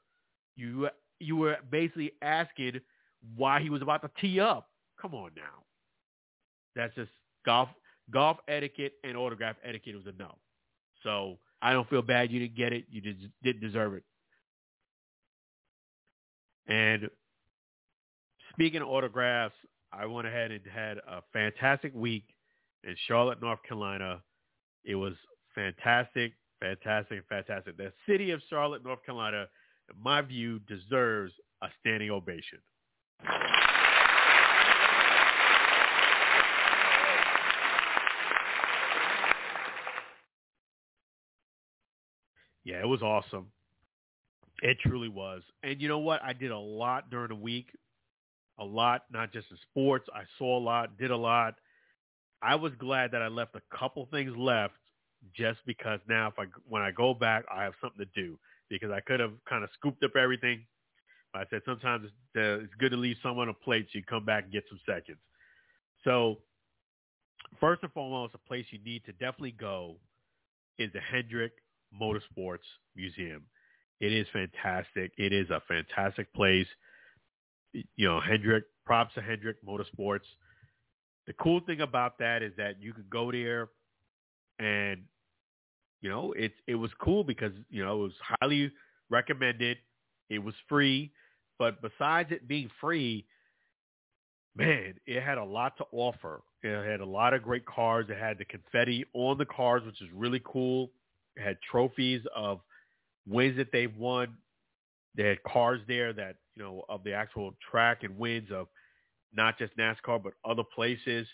You 0.55 0.89
you 1.19 1.37
were 1.37 1.57
basically 1.69 2.11
asking 2.21 2.79
why 3.35 3.61
he 3.61 3.69
was 3.69 3.81
about 3.81 4.01
to 4.01 4.11
tee 4.19 4.39
up. 4.39 4.69
Come 5.01 5.13
on 5.13 5.31
now. 5.35 5.63
That's 6.75 6.93
just 6.95 7.11
golf 7.45 7.69
golf 8.11 8.37
etiquette 8.47 8.93
and 9.03 9.17
autograph 9.17 9.55
etiquette 9.63 9.95
was 9.95 10.05
a 10.05 10.13
no. 10.17 10.35
So 11.03 11.37
I 11.61 11.73
don't 11.73 11.89
feel 11.89 12.01
bad 12.01 12.31
you 12.31 12.39
didn't 12.39 12.55
get 12.55 12.73
it. 12.73 12.85
You 12.89 13.01
did, 13.01 13.31
didn't 13.43 13.61
deserve 13.61 13.93
it. 13.93 14.03
And 16.67 17.09
speaking 18.51 18.81
of 18.81 18.87
autographs, 18.87 19.55
I 19.93 20.05
went 20.05 20.27
ahead 20.27 20.51
and 20.51 20.61
had 20.71 20.97
a 20.97 21.21
fantastic 21.31 21.93
week 21.95 22.25
in 22.83 22.95
Charlotte, 23.07 23.41
North 23.41 23.59
Carolina. 23.67 24.21
It 24.83 24.95
was 24.95 25.13
fantastic, 25.53 26.33
fantastic, 26.59 27.23
fantastic. 27.29 27.77
The 27.77 27.93
city 28.07 28.31
of 28.31 28.41
Charlotte, 28.49 28.83
North 28.83 29.03
Carolina, 29.05 29.45
in 29.89 30.01
my 30.01 30.21
view, 30.21 30.59
deserves 30.67 31.33
a 31.61 31.67
standing 31.79 32.11
ovation. 32.11 32.59
Yeah, 42.63 42.79
it 42.81 42.87
was 42.87 43.03
awesome. 43.03 43.47
It 44.63 44.77
truly 44.79 45.09
was. 45.09 45.43
And 45.61 45.79
you 45.79 45.87
know 45.87 45.99
what? 45.99 46.23
I 46.23 46.33
did 46.33 46.49
a 46.49 46.57
lot 46.57 47.11
during 47.11 47.29
the 47.29 47.35
week 47.35 47.67
a 48.57 48.65
lot, 48.65 49.03
not 49.11 49.33
just 49.33 49.47
in 49.51 49.57
sports. 49.69 50.07
I 50.13 50.23
saw 50.37 50.57
a 50.57 50.59
lot, 50.63 50.97
did 50.97 51.11
a 51.11 51.17
lot. 51.17 51.55
I 52.41 52.55
was 52.55 52.71
glad 52.79 53.11
that 53.11 53.21
I 53.21 53.27
left 53.27 53.55
a 53.55 53.77
couple 53.77 54.07
things 54.11 54.35
left 54.37 54.73
just 55.35 55.59
because 55.65 55.99
now 56.07 56.27
if 56.27 56.39
I 56.39 56.45
when 56.67 56.81
I 56.81 56.91
go 56.91 57.13
back, 57.13 57.45
I 57.53 57.63
have 57.63 57.73
something 57.81 58.05
to 58.05 58.21
do 58.21 58.37
because 58.69 58.91
I 58.91 58.99
could 59.01 59.19
have 59.19 59.33
kind 59.47 59.63
of 59.63 59.69
scooped 59.77 60.03
up 60.03 60.15
everything. 60.15 60.65
But 61.33 61.41
I 61.41 61.45
said 61.49 61.61
sometimes 61.65 62.09
it's, 62.35 62.73
good 62.79 62.91
to 62.91 62.97
leave 62.97 63.17
someone 63.21 63.49
a 63.49 63.53
plate 63.53 63.87
so 63.91 63.97
you 63.97 64.03
come 64.03 64.25
back 64.25 64.43
and 64.45 64.53
get 64.53 64.63
some 64.69 64.79
seconds. 64.85 65.19
So 66.03 66.37
first 67.59 67.83
and 67.83 67.91
foremost, 67.91 68.35
a 68.35 68.47
place 68.47 68.65
you 68.71 68.79
need 68.83 69.05
to 69.05 69.11
definitely 69.13 69.55
go 69.59 69.97
is 70.77 70.91
the 70.93 70.99
Hendrick 70.99 71.53
Motorsports 71.93 72.67
Museum. 72.95 73.43
It 73.99 74.11
is 74.11 74.27
fantastic. 74.33 75.11
It 75.17 75.31
is 75.31 75.49
a 75.49 75.61
fantastic 75.67 76.33
place 76.33 76.67
you 77.95 78.07
know, 78.07 78.19
Hendrick, 78.19 78.65
props 78.85 79.13
to 79.15 79.21
Hendrick 79.21 79.57
Motorsports. 79.65 80.25
The 81.27 81.33
cool 81.33 81.61
thing 81.65 81.81
about 81.81 82.19
that 82.19 82.43
is 82.43 82.53
that 82.57 82.81
you 82.81 82.93
could 82.93 83.09
go 83.09 83.31
there 83.31 83.69
and, 84.59 85.03
you 86.05 86.11
know, 86.11 86.33
it, 86.33 86.53
it 86.67 86.75
was 86.75 86.91
cool 86.99 87.23
because, 87.23 87.51
you 87.71 87.83
know, 87.83 88.01
it 88.01 88.03
was 88.03 88.37
highly 88.39 88.71
recommended. 89.09 89.79
It 90.29 90.37
was 90.37 90.53
free. 90.69 91.11
But 91.57 91.81
besides 91.81 92.31
it 92.31 92.47
being 92.47 92.69
free, 92.79 93.25
man, 94.55 94.93
it 95.07 95.23
had 95.23 95.39
a 95.39 95.43
lot 95.43 95.75
to 95.77 95.85
offer. 95.91 96.43
It 96.61 96.87
had 96.87 96.99
a 96.99 97.05
lot 97.05 97.33
of 97.33 97.41
great 97.41 97.65
cars. 97.65 98.05
It 98.07 98.19
had 98.19 98.37
the 98.37 98.45
confetti 98.45 99.03
on 99.15 99.39
the 99.39 99.47
cars, 99.47 99.81
which 99.83 99.99
is 99.99 100.07
really 100.13 100.43
cool. 100.45 100.91
It 101.37 101.41
had 101.41 101.57
trophies 101.71 102.21
of 102.35 102.61
wins 103.27 103.57
that 103.57 103.71
they've 103.71 103.97
won. 103.97 104.37
They 105.15 105.23
had 105.23 105.41
cars 105.41 105.81
there 105.87 106.13
that 106.13 106.35
you 106.55 106.61
know, 106.61 106.85
of 106.87 107.03
the 107.03 107.13
actual 107.13 107.55
track 107.71 108.03
and 108.03 108.15
wins 108.15 108.49
of 108.51 108.67
not 109.35 109.57
just 109.57 109.75
NASCAR, 109.75 110.21
but 110.21 110.33
other 110.47 110.63
places. 110.63 111.25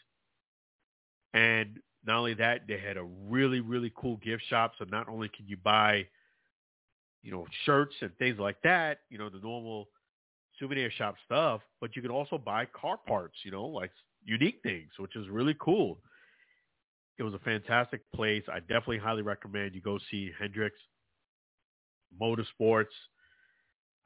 And 1.33 1.77
not 2.05 2.17
only 2.17 2.33
that, 2.35 2.61
they 2.67 2.79
had 2.79 2.97
a 2.97 3.03
really, 3.03 3.59
really 3.59 3.91
cool 3.95 4.17
gift 4.17 4.43
shop. 4.49 4.73
So 4.79 4.85
not 4.85 5.07
only 5.07 5.29
can 5.29 5.47
you 5.47 5.57
buy, 5.57 6.07
you 7.21 7.31
know, 7.31 7.45
shirts 7.65 7.95
and 8.01 8.15
things 8.17 8.39
like 8.39 8.61
that, 8.63 8.99
you 9.09 9.17
know, 9.17 9.29
the 9.29 9.39
normal 9.39 9.87
souvenir 10.59 10.91
shop 10.91 11.15
stuff, 11.25 11.61
but 11.79 11.95
you 11.95 12.01
can 12.01 12.11
also 12.11 12.37
buy 12.37 12.65
car 12.65 12.97
parts, 12.97 13.35
you 13.43 13.51
know, 13.51 13.65
like 13.65 13.91
unique 14.23 14.59
things, 14.63 14.89
which 14.97 15.15
is 15.15 15.29
really 15.29 15.55
cool. 15.59 15.99
It 17.17 17.23
was 17.23 17.33
a 17.33 17.39
fantastic 17.39 18.01
place. 18.15 18.43
I 18.51 18.59
definitely 18.59 18.97
highly 18.97 19.21
recommend 19.21 19.75
you 19.75 19.81
go 19.81 19.99
see 20.09 20.31
Hendricks 20.39 20.79
Motorsports. 22.19 22.85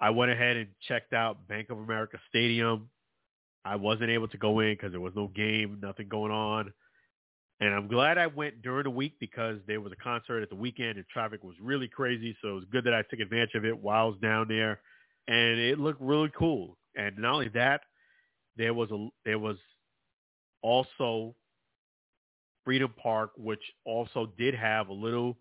I 0.01 0.09
went 0.09 0.31
ahead 0.31 0.57
and 0.57 0.67
checked 0.87 1.13
out 1.13 1.47
Bank 1.47 1.69
of 1.69 1.77
America 1.77 2.19
Stadium. 2.27 2.89
I 3.63 3.77
wasn't 3.77 4.09
able 4.09 4.27
to 4.27 4.37
go 4.37 4.59
in 4.59 4.73
because 4.73 4.91
there 4.91 4.99
was 4.99 5.15
no 5.15 5.27
game, 5.29 5.79
nothing 5.81 6.09
going 6.09 6.31
on. 6.31 6.73
And 7.61 7.73
I'm 7.73 7.87
glad 7.87 8.17
I 8.17 8.27
went 8.27 8.61
during 8.61 8.83
the 8.83 8.89
week 8.89 9.13
because 9.19 9.59
there 9.65 9.79
was 9.79 9.93
a 9.93 10.03
concert 10.03 10.41
at 10.41 10.49
the 10.49 10.55
weekend 10.55 10.97
and 10.97 11.07
traffic 11.07 11.43
was 11.43 11.55
really 11.61 11.87
crazy. 11.87 12.35
So 12.41 12.49
it 12.49 12.53
was 12.53 12.65
good 12.71 12.83
that 12.83 12.93
I 12.93 13.01
took 13.03 13.19
advantage 13.19 13.55
of 13.55 13.65
it 13.65 13.77
while 13.77 14.05
I 14.05 14.09
was 14.09 14.19
down 14.21 14.47
there. 14.47 14.81
And 15.27 15.59
it 15.59 15.79
looked 15.79 16.01
really 16.01 16.31
cool. 16.37 16.77
And 16.97 17.17
not 17.17 17.33
only 17.33 17.49
that, 17.49 17.81
there 18.57 18.73
was 18.73 18.91
a 18.91 19.07
there 19.23 19.39
was 19.39 19.57
also 20.61 21.35
Freedom 22.63 22.93
Park, 23.01 23.31
which 23.37 23.61
also 23.85 24.31
did 24.37 24.55
have 24.55 24.89
a 24.89 24.93
little 24.93 25.37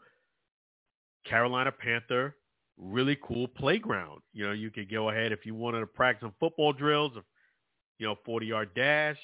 Carolina 1.25 1.73
Panther, 1.73 2.37
really 2.77 3.17
cool 3.23 3.49
playground. 3.49 4.21
You 4.33 4.47
know, 4.47 4.53
you 4.53 4.71
could 4.71 4.91
go 4.91 5.11
ahead 5.11 5.33
if 5.33 5.47
you 5.47 5.55
wanted 5.55 5.81
to 5.81 5.87
practice 5.87 6.23
some 6.23 6.35
football 6.39 6.73
drills, 6.73 7.13
or 7.17 7.23
you 7.99 8.07
know, 8.07 8.17
40 8.25 8.47
yard 8.47 8.71
dash. 8.75 9.19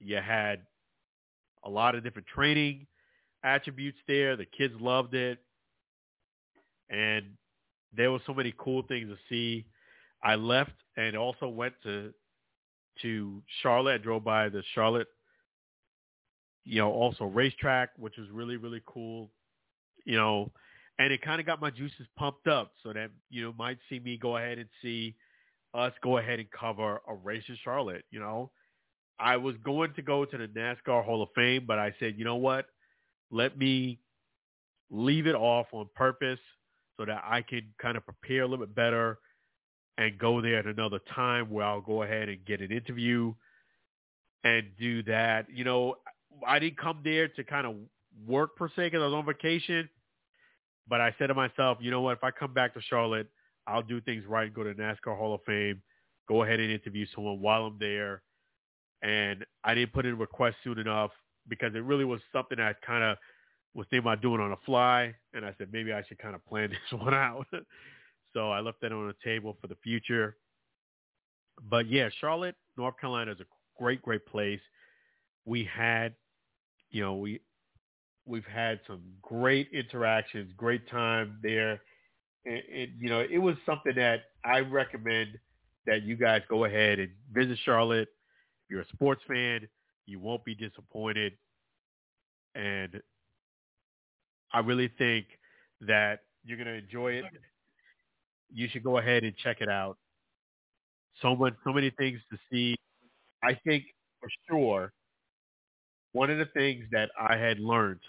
You 0.00 0.16
had 0.16 0.62
a 1.64 1.70
lot 1.70 1.94
of 1.94 2.04
different 2.04 2.28
training 2.28 2.86
attributes 3.42 3.98
there. 4.06 4.36
The 4.36 4.46
kids 4.46 4.74
loved 4.80 5.14
it. 5.14 5.38
And 6.90 7.24
there 7.96 8.10
were 8.10 8.20
so 8.26 8.34
many 8.34 8.54
cool 8.58 8.82
things 8.82 9.08
to 9.08 9.16
see. 9.28 9.66
I 10.22 10.34
left 10.36 10.72
and 10.96 11.16
also 11.16 11.48
went 11.48 11.74
to 11.84 12.12
to 13.02 13.42
Charlotte. 13.62 13.94
I 13.94 13.98
drove 13.98 14.24
by 14.24 14.48
the 14.48 14.62
Charlotte, 14.74 15.08
you 16.64 16.78
know, 16.78 16.92
also 16.92 17.24
racetrack, 17.24 17.90
which 17.98 18.16
was 18.16 18.28
really, 18.30 18.56
really 18.56 18.82
cool. 18.86 19.30
You 20.04 20.16
know, 20.16 20.52
and 20.98 21.12
it 21.12 21.22
kind 21.22 21.40
of 21.40 21.46
got 21.46 21.60
my 21.60 21.70
juices 21.70 22.06
pumped 22.16 22.46
up 22.46 22.72
so 22.82 22.92
that, 22.92 23.10
you 23.30 23.42
know, 23.42 23.54
might 23.58 23.78
see 23.88 23.98
me 23.98 24.16
go 24.16 24.36
ahead 24.36 24.58
and 24.58 24.68
see 24.82 25.16
us 25.74 25.92
go 26.02 26.18
ahead 26.18 26.38
and 26.38 26.48
cover 26.50 27.00
a 27.08 27.14
race 27.14 27.42
in 27.48 27.58
Charlotte, 27.64 28.04
you 28.10 28.20
know. 28.20 28.50
I 29.18 29.36
was 29.36 29.54
going 29.64 29.94
to 29.94 30.02
go 30.02 30.24
to 30.24 30.36
the 30.38 30.48
NASCAR 30.48 31.04
Hall 31.04 31.22
of 31.22 31.28
Fame, 31.34 31.64
but 31.66 31.78
I 31.78 31.94
said, 32.00 32.14
you 32.16 32.24
know 32.24 32.36
what? 32.36 32.66
Let 33.30 33.56
me 33.56 34.00
leave 34.90 35.26
it 35.26 35.34
off 35.34 35.66
on 35.72 35.88
purpose 35.94 36.40
so 36.96 37.04
that 37.04 37.22
I 37.24 37.42
can 37.42 37.62
kind 37.80 37.96
of 37.96 38.04
prepare 38.04 38.42
a 38.42 38.46
little 38.46 38.64
bit 38.66 38.74
better 38.74 39.18
and 39.98 40.18
go 40.18 40.40
there 40.40 40.58
at 40.58 40.66
another 40.66 40.98
time 41.14 41.50
where 41.50 41.64
I'll 41.64 41.80
go 41.80 42.02
ahead 42.02 42.28
and 42.28 42.44
get 42.44 42.60
an 42.60 42.72
interview 42.72 43.32
and 44.42 44.66
do 44.78 45.02
that. 45.04 45.46
You 45.52 45.64
know, 45.64 45.96
I 46.46 46.58
didn't 46.58 46.78
come 46.78 47.00
there 47.04 47.28
to 47.28 47.44
kind 47.44 47.66
of 47.66 47.76
work 48.26 48.56
per 48.56 48.68
se 48.68 48.86
because 48.86 49.00
I 49.00 49.06
was 49.06 49.14
on 49.14 49.26
vacation, 49.26 49.88
but 50.88 51.00
I 51.00 51.14
said 51.18 51.28
to 51.28 51.34
myself, 51.34 51.78
you 51.80 51.90
know 51.90 52.00
what? 52.00 52.18
If 52.18 52.24
I 52.24 52.30
come 52.30 52.52
back 52.52 52.74
to 52.74 52.80
Charlotte, 52.82 53.28
I'll 53.66 53.82
do 53.82 54.00
things 54.00 54.24
right 54.26 54.46
and 54.46 54.54
go 54.54 54.64
to 54.64 54.74
NASCAR 54.74 55.16
Hall 55.16 55.34
of 55.34 55.40
Fame, 55.46 55.82
go 56.28 56.42
ahead 56.42 56.60
and 56.60 56.70
interview 56.70 57.06
someone 57.14 57.40
while 57.40 57.64
I'm 57.66 57.78
there. 57.78 58.22
And 59.02 59.44
I 59.62 59.74
didn't 59.74 59.92
put 59.92 60.06
in 60.06 60.12
a 60.12 60.16
request 60.16 60.56
soon 60.64 60.78
enough 60.78 61.10
because 61.48 61.74
it 61.74 61.84
really 61.84 62.04
was 62.04 62.20
something 62.32 62.58
I 62.58 62.72
kind 62.86 63.04
of 63.04 63.18
was 63.74 63.86
thinking 63.90 64.06
about 64.06 64.22
doing 64.22 64.40
on 64.40 64.50
the 64.50 64.56
fly. 64.64 65.14
And 65.34 65.44
I 65.44 65.54
said, 65.58 65.68
maybe 65.72 65.92
I 65.92 66.02
should 66.08 66.18
kind 66.18 66.34
of 66.34 66.44
plan 66.46 66.70
this 66.90 67.00
one 67.00 67.14
out. 67.14 67.46
So 68.32 68.50
I 68.50 68.60
left 68.60 68.80
that 68.82 68.92
on 68.92 69.06
the 69.06 69.14
table 69.24 69.56
for 69.60 69.68
the 69.68 69.76
future. 69.76 70.36
But 71.70 71.88
yeah, 71.88 72.08
Charlotte, 72.20 72.56
North 72.76 72.98
Carolina 73.00 73.32
is 73.32 73.40
a 73.40 73.46
great, 73.80 74.02
great 74.02 74.26
place. 74.26 74.60
We 75.44 75.64
had, 75.64 76.14
you 76.90 77.02
know, 77.02 77.14
we 77.14 77.40
we've 78.26 78.44
had 78.46 78.80
some 78.86 79.02
great 79.22 79.68
interactions, 79.72 80.52
great 80.56 80.88
time 80.88 81.38
there. 81.42 81.80
And, 82.46 82.62
and 82.74 82.88
you 82.98 83.08
know, 83.08 83.20
it 83.20 83.38
was 83.38 83.56
something 83.64 83.94
that 83.96 84.22
I 84.44 84.60
recommend 84.60 85.38
that 85.86 86.02
you 86.02 86.16
guys 86.16 86.42
go 86.48 86.64
ahead 86.64 86.98
and 86.98 87.10
visit 87.32 87.58
Charlotte. 87.64 88.08
You're 88.68 88.82
a 88.82 88.88
sports 88.88 89.22
fan, 89.28 89.68
you 90.06 90.18
won't 90.20 90.44
be 90.44 90.54
disappointed. 90.54 91.34
And 92.54 93.02
I 94.52 94.60
really 94.60 94.88
think 94.96 95.26
that 95.80 96.20
you're 96.44 96.56
going 96.56 96.68
to 96.68 96.74
enjoy 96.74 97.12
it 97.14 97.24
you 98.54 98.68
should 98.68 98.84
go 98.84 98.98
ahead 98.98 99.24
and 99.24 99.36
check 99.36 99.60
it 99.60 99.68
out. 99.68 99.98
So 101.20 101.34
much, 101.36 101.54
so 101.64 101.72
many 101.72 101.90
things 101.90 102.20
to 102.30 102.38
see. 102.50 102.76
I 103.42 103.58
think 103.66 103.84
for 104.20 104.28
sure, 104.48 104.92
one 106.12 106.30
of 106.30 106.38
the 106.38 106.46
things 106.46 106.84
that 106.92 107.10
I 107.18 107.36
had 107.36 107.58
learned 107.58 108.00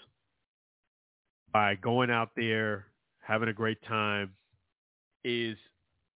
by 1.52 1.74
going 1.74 2.10
out 2.10 2.30
there, 2.36 2.86
having 3.20 3.48
a 3.48 3.52
great 3.52 3.82
time, 3.82 4.34
is 5.24 5.56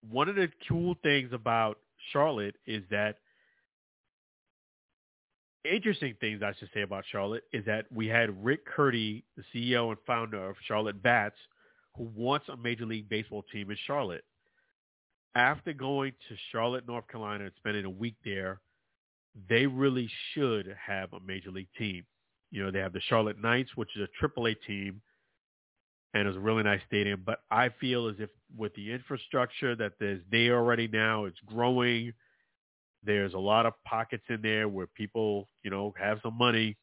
one 0.02 0.30
of 0.30 0.36
the 0.36 0.50
cool 0.68 0.96
things 1.04 1.32
about 1.34 1.80
Charlotte 2.12 2.56
is 2.66 2.84
that 2.92 3.18
interesting 5.66 6.16
things 6.20 6.42
I 6.44 6.54
should 6.60 6.70
say 6.74 6.82
about 6.82 7.04
Charlotte 7.12 7.44
is 7.54 7.66
that 7.66 7.86
we 7.92 8.08
had 8.08 8.44
Rick 8.44 8.66
Curdy, 8.66 9.24
the 9.36 9.44
CEO 9.54 9.90
and 9.90 9.98
founder 10.06 10.50
of 10.50 10.56
Charlotte 10.68 11.02
Bats, 11.02 11.36
who 11.96 12.10
wants 12.16 12.48
a 12.50 12.58
Major 12.58 12.86
League 12.86 13.10
Baseball 13.10 13.44
team 13.52 13.70
in 13.72 13.78
Charlotte. 13.86 14.24
After 15.36 15.74
going 15.74 16.14
to 16.28 16.36
Charlotte, 16.52 16.88
North 16.88 17.08
Carolina, 17.08 17.46
and 17.46 17.54
spending 17.58 17.86
a 17.86 17.90
week 17.90 18.16
there, 18.26 18.62
they 19.48 19.66
really 19.68 20.10
should 20.34 20.76
have 20.86 21.14
a 21.14 21.20
Major 21.20 21.52
League 21.52 21.70
team. 21.78 22.06
You 22.52 22.64
know, 22.64 22.72
they 22.72 22.80
have 22.80 22.94
the 22.94 23.02
Charlotte 23.02 23.40
Knights, 23.42 23.70
which 23.76 23.96
is 23.96 24.08
a 24.08 24.26
AAA 24.26 24.56
team, 24.66 25.02
and 26.14 26.28
it's 26.28 26.38
a 26.38 26.40
really 26.40 26.64
nice 26.64 26.82
stadium. 26.88 27.22
But 27.26 27.42
I 27.52 27.70
feel 27.80 28.08
as 28.08 28.16
if 28.20 28.30
with 28.58 28.74
the 28.74 28.92
infrastructure 28.92 29.76
that 29.76 29.94
there's 30.00 30.22
there 30.32 30.58
already 30.58 30.88
now, 30.88 31.26
it's 31.26 31.40
growing. 31.46 32.14
There's 33.04 33.34
a 33.34 33.40
lot 33.40 33.66
of 33.66 33.74
pockets 33.86 34.24
in 34.30 34.42
there 34.42 34.68
where 34.68 34.88
people, 34.88 35.48
you 35.64 35.72
know, 35.72 35.94
have 35.98 36.20
some 36.22 36.38
money. 36.38 36.78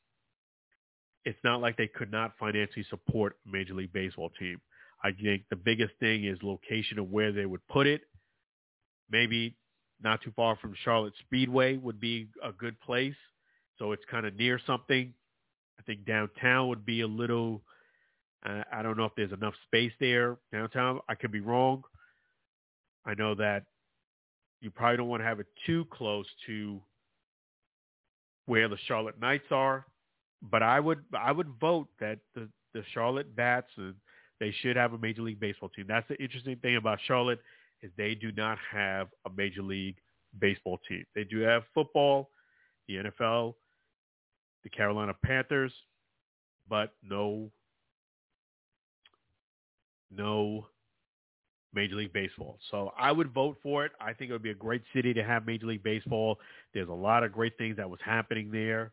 It's 1.25 1.39
not 1.45 1.61
like 1.61 1.77
they 1.77 1.89
could 1.89 2.11
not 2.11 2.33
financially 2.39 2.87
support 2.89 3.37
a 3.47 3.51
Major 3.51 3.75
League 3.75 3.93
Baseball 3.93 4.31
team. 4.39 4.61
I 5.03 5.13
think 5.13 5.45
the 5.51 5.57
biggest 5.57 5.93
thing 6.01 6.25
is 6.25 6.39
location 6.43 6.99
of 6.99 7.11
where 7.11 7.33
they 7.33 7.47
would 7.47 7.67
put 7.69 7.87
it. 7.87 8.03
Maybe 9.11 9.57
not 10.03 10.23
too 10.23 10.33
far 10.35 10.57
from 10.57 10.75
Charlotte 10.85 11.15
Speedway 11.21 11.77
would 11.77 12.01
be 12.01 12.29
a 12.43 12.53
good 12.53 12.81
place. 12.81 13.15
So 13.79 13.93
it's 13.93 14.05
kind 14.11 14.27
of 14.27 14.37
near 14.37 14.59
something. 14.67 15.13
I 15.79 15.83
think 15.83 16.07
downtown 16.07 16.69
would 16.69 16.87
be 16.87 17.03
a 17.03 17.07
little, 17.07 17.63
uh, 18.45 18.63
I 18.73 18.83
don't 18.83 18.97
know 18.97 19.05
if 19.05 19.13
there's 19.17 19.33
enough 19.33 19.55
space 19.67 19.93
there 20.01 20.39
downtown. 20.53 21.01
I 21.09 21.15
could 21.15 21.33
be 21.33 21.41
wrong. 21.41 21.83
I 23.05 23.15
know 23.15 23.35
that 23.35 23.65
you 24.61 24.71
probably 24.71 24.97
don't 24.97 25.09
want 25.09 25.21
to 25.21 25.27
have 25.27 25.41
it 25.41 25.47
too 25.67 25.87
close 25.91 26.27
to 26.47 26.81
where 28.47 28.69
the 28.69 28.79
Charlotte 28.87 29.21
Knights 29.21 29.51
are, 29.51 29.87
but 30.43 30.63
I 30.63 30.81
would 30.81 31.05
I 31.19 31.33
would 31.33 31.49
vote 31.61 31.89
that 32.01 32.19
the 32.35 32.49
the 32.75 32.83
Charlotte 32.93 33.35
Bats 33.35 33.71
and 33.77 33.95
they 34.39 34.55
should 34.61 34.77
have 34.77 34.93
a 34.93 34.99
Major 34.99 35.23
League 35.23 35.41
Baseball 35.41 35.71
team. 35.71 35.87
That's 35.89 36.07
the 36.09 36.23
interesting 36.23 36.57
thing 36.57 36.77
about 36.77 36.99
Charlotte 37.07 37.41
is 37.83 37.91
they 37.97 38.15
do 38.15 38.33
not 38.33 38.59
have 38.71 39.09
a 39.27 39.31
Major 39.35 39.63
League 39.63 39.97
Baseball 40.39 40.79
team. 40.89 41.05
They 41.15 41.25
do 41.25 41.41
have 41.41 41.63
football, 41.75 42.31
the 42.87 42.97
NFL, 42.97 43.55
the 44.63 44.71
Carolina 44.71 45.15
Panthers, 45.25 45.73
but 46.69 46.93
no 47.03 47.51
no 50.11 50.67
Major 51.77 51.95
League 51.95 52.13
Baseball. 52.13 52.59
So 52.71 52.93
I 52.99 53.13
would 53.13 53.33
vote 53.33 53.59
for 53.63 53.85
it. 53.85 53.93
I 54.01 54.13
think 54.13 54.31
it 54.31 54.33
would 54.33 54.43
be 54.43 54.51
a 54.51 54.55
great 54.55 54.83
city 54.93 55.15
to 55.15 55.23
have 55.23 55.47
Major 55.47 55.67
League 55.67 55.85
Baseball. 55.85 56.41
There's 56.75 56.89
a 56.89 56.93
lot 56.93 57.23
of 57.23 57.33
great 57.33 57.57
things 57.59 57.77
that 57.77 57.89
was 57.89 58.01
happening 58.05 58.51
there. 58.51 58.93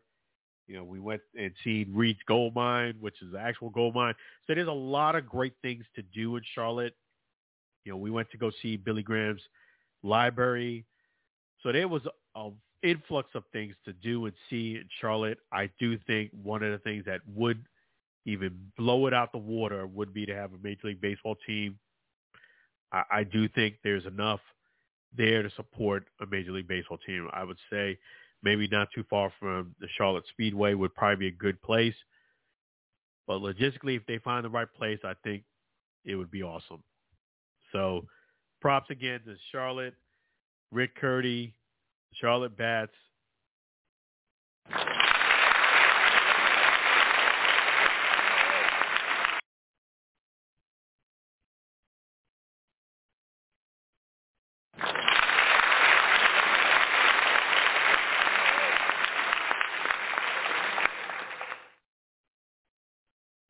You 0.68 0.76
know, 0.76 0.84
we 0.84 1.00
went 1.00 1.22
and 1.36 1.50
seen 1.64 1.90
Reed's 1.92 2.20
Gold 2.26 2.54
Mine, 2.54 2.94
which 3.00 3.20
is 3.22 3.32
the 3.32 3.40
actual 3.40 3.70
gold 3.70 3.94
mine. 3.94 4.14
So 4.46 4.54
there's 4.54 4.68
a 4.68 4.72
lot 4.72 5.16
of 5.16 5.26
great 5.26 5.54
things 5.62 5.84
to 5.96 6.02
do 6.02 6.36
in 6.36 6.42
Charlotte. 6.54 6.94
You 7.84 7.92
know, 7.92 7.98
we 7.98 8.10
went 8.10 8.30
to 8.30 8.38
go 8.38 8.50
see 8.62 8.76
Billy 8.76 9.02
Graham's 9.02 9.42
library. 10.02 10.86
So 11.62 11.72
there 11.72 11.88
was 11.88 12.02
an 12.34 12.52
influx 12.82 13.30
of 13.34 13.44
things 13.52 13.74
to 13.84 13.92
do 13.92 14.26
and 14.26 14.34
see 14.48 14.76
in 14.76 14.88
Charlotte. 15.00 15.38
I 15.52 15.68
do 15.78 15.98
think 16.06 16.30
one 16.42 16.62
of 16.62 16.72
the 16.72 16.78
things 16.78 17.04
that 17.06 17.20
would 17.34 17.64
even 18.26 18.56
blow 18.78 19.06
it 19.06 19.12
out 19.12 19.32
the 19.32 19.38
water 19.38 19.86
would 19.86 20.14
be 20.14 20.24
to 20.26 20.34
have 20.34 20.52
a 20.52 20.58
Major 20.62 20.88
League 20.88 21.00
Baseball 21.00 21.36
team. 21.46 21.78
I, 22.94 23.02
I 23.10 23.24
do 23.24 23.48
think 23.48 23.76
there's 23.82 24.06
enough 24.06 24.40
there 25.16 25.42
to 25.42 25.50
support 25.56 26.06
a 26.20 26.26
Major 26.26 26.52
League 26.52 26.68
Baseball 26.68 26.98
team. 27.06 27.28
I 27.32 27.44
would 27.44 27.58
say 27.70 27.98
maybe 28.42 28.68
not 28.68 28.88
too 28.94 29.04
far 29.10 29.32
from 29.38 29.74
the 29.80 29.88
Charlotte 29.96 30.24
Speedway 30.30 30.74
would 30.74 30.94
probably 30.94 31.30
be 31.30 31.34
a 31.34 31.38
good 31.38 31.60
place. 31.62 31.94
But 33.26 33.40
logistically, 33.40 33.96
if 33.96 34.06
they 34.06 34.18
find 34.18 34.44
the 34.44 34.50
right 34.50 34.72
place, 34.76 34.98
I 35.04 35.14
think 35.24 35.44
it 36.04 36.16
would 36.16 36.30
be 36.30 36.42
awesome. 36.42 36.82
So 37.72 38.06
props 38.60 38.90
again 38.90 39.20
to 39.26 39.34
Charlotte, 39.50 39.94
Rick 40.70 40.94
Curdy, 40.96 41.54
Charlotte 42.12 42.56
Bats. 42.56 42.92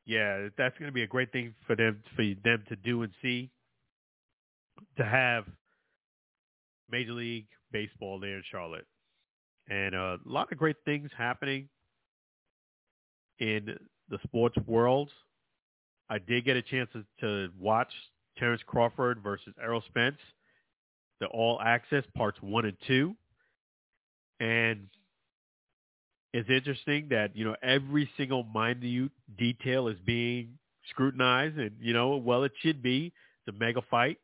Yeah, 0.06 0.48
that's 0.56 0.76
going 0.78 0.88
to 0.88 0.92
be 0.92 1.02
a 1.02 1.06
great 1.06 1.32
thing 1.32 1.54
for 1.66 1.74
them 1.76 2.02
for 2.14 2.24
them 2.44 2.62
to 2.68 2.76
do 2.76 3.02
and 3.02 3.12
see. 3.22 3.50
To 4.98 5.04
have 5.04 5.44
Major 6.90 7.12
League 7.12 7.46
Baseball 7.72 8.18
there 8.18 8.36
in 8.36 8.42
Charlotte, 8.50 8.86
and 9.68 9.94
a 9.94 10.18
lot 10.24 10.50
of 10.52 10.58
great 10.58 10.76
things 10.84 11.10
happening 11.16 11.68
in 13.38 13.76
the 14.08 14.18
sports 14.24 14.56
world. 14.66 15.10
I 16.10 16.18
did 16.18 16.44
get 16.44 16.56
a 16.56 16.62
chance 16.62 16.90
to, 16.92 17.04
to 17.20 17.52
watch 17.58 17.92
Terrence 18.36 18.62
Crawford 18.66 19.22
versus 19.22 19.54
Errol 19.62 19.82
Spence, 19.88 20.18
the 21.20 21.26
All 21.26 21.60
Access 21.62 22.04
parts 22.14 22.38
one 22.42 22.66
and 22.66 22.76
two, 22.86 23.14
and 24.40 24.86
it's 26.34 26.50
interesting 26.50 27.06
that 27.10 27.36
you 27.36 27.44
know 27.44 27.54
every 27.62 28.10
single 28.16 28.44
minute 28.52 29.12
detail 29.38 29.86
is 29.86 29.96
being 30.04 30.58
scrutinized, 30.90 31.58
and 31.58 31.70
you 31.80 31.92
know, 31.92 32.16
well, 32.16 32.42
it 32.42 32.50
should 32.60 32.82
be. 32.82 33.12
It's 33.46 33.56
a 33.56 33.58
mega 33.58 33.80
fight, 33.88 34.18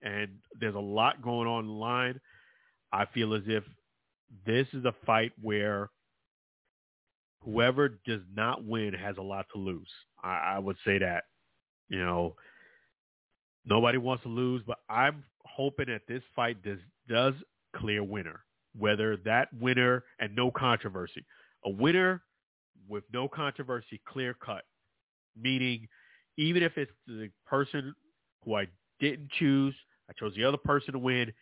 and 0.00 0.28
there's 0.58 0.74
a 0.74 0.80
lot 0.80 1.20
going 1.20 1.46
on 1.46 1.64
in 1.64 1.66
the 1.66 1.76
line. 1.76 2.18
I 2.94 3.04
feel 3.12 3.34
as 3.34 3.42
if 3.46 3.62
this 4.46 4.68
is 4.72 4.86
a 4.86 4.94
fight 5.04 5.32
where 5.42 5.90
whoever 7.42 7.90
does 8.06 8.22
not 8.34 8.64
win 8.64 8.94
has 8.94 9.18
a 9.18 9.22
lot 9.22 9.44
to 9.52 9.60
lose. 9.60 9.88
I, 10.24 10.54
I 10.54 10.58
would 10.58 10.76
say 10.82 10.98
that. 10.98 11.24
You 11.90 11.98
know, 11.98 12.36
nobody 13.66 13.98
wants 13.98 14.22
to 14.22 14.30
lose, 14.30 14.62
but 14.66 14.78
I'm 14.88 15.24
hoping 15.44 15.88
that 15.88 16.02
this 16.08 16.22
fight 16.34 16.62
does 16.62 16.78
does 17.06 17.34
clear 17.76 18.02
winner. 18.02 18.40
Whether 18.78 19.18
that 19.26 19.48
winner 19.60 20.04
and 20.20 20.34
no 20.34 20.50
controversy, 20.50 21.26
a 21.64 21.70
winner 21.70 22.22
with 22.88 23.04
no 23.12 23.28
controversy, 23.28 24.00
clear 24.06 24.34
cut, 24.34 24.64
meaning 25.40 25.88
even 26.36 26.62
if 26.62 26.76
it's 26.76 26.92
the 27.06 27.30
person 27.46 27.94
who 28.44 28.56
I 28.56 28.66
didn't 28.98 29.30
choose, 29.38 29.74
I 30.08 30.12
chose 30.18 30.34
the 30.34 30.44
other 30.44 30.56
person 30.56 30.92
to 30.92 30.98
win, 30.98 31.32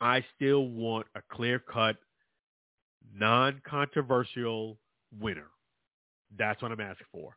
I 0.00 0.24
still 0.36 0.68
want 0.68 1.06
a 1.14 1.20
clear 1.32 1.58
cut, 1.58 1.96
non-controversial 3.14 4.78
winner. 5.18 5.48
That's 6.38 6.60
what 6.60 6.72
I'm 6.72 6.80
asking 6.80 7.06
for. 7.12 7.36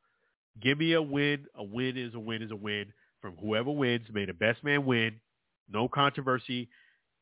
Give 0.61 0.77
me 0.77 0.93
a 0.93 1.01
win. 1.01 1.45
A 1.55 1.63
win 1.63 1.97
is 1.97 2.13
a 2.15 2.19
win 2.19 2.41
is 2.41 2.51
a 2.51 2.55
win 2.55 2.91
from 3.21 3.35
whoever 3.37 3.71
wins. 3.71 4.07
May 4.11 4.25
the 4.25 4.33
best 4.33 4.63
man 4.63 4.85
win. 4.85 5.19
No 5.71 5.87
controversy, 5.87 6.69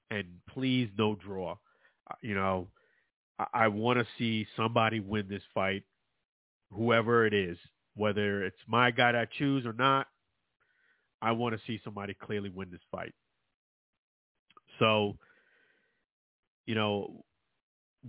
and 0.09 0.25
please 0.49 0.89
no 0.97 1.15
draw. 1.15 1.57
Uh, 2.09 2.15
you 2.21 2.33
know, 2.33 2.67
I, 3.39 3.45
I 3.53 3.67
want 3.67 3.99
to 3.99 4.05
see 4.17 4.47
somebody 4.55 4.99
win 4.99 5.27
this 5.29 5.43
fight, 5.53 5.83
whoever 6.71 7.25
it 7.25 7.33
is, 7.33 7.57
whether 7.95 8.43
it's 8.43 8.57
my 8.67 8.91
guy 8.91 9.11
that 9.11 9.21
I 9.21 9.27
choose 9.37 9.65
or 9.65 9.73
not. 9.73 10.07
I 11.21 11.31
want 11.31 11.55
to 11.55 11.61
see 11.65 11.81
somebody 11.83 12.13
clearly 12.13 12.49
win 12.49 12.69
this 12.71 12.81
fight. 12.91 13.13
So, 14.77 15.17
you 16.67 16.75
know, 16.75 17.23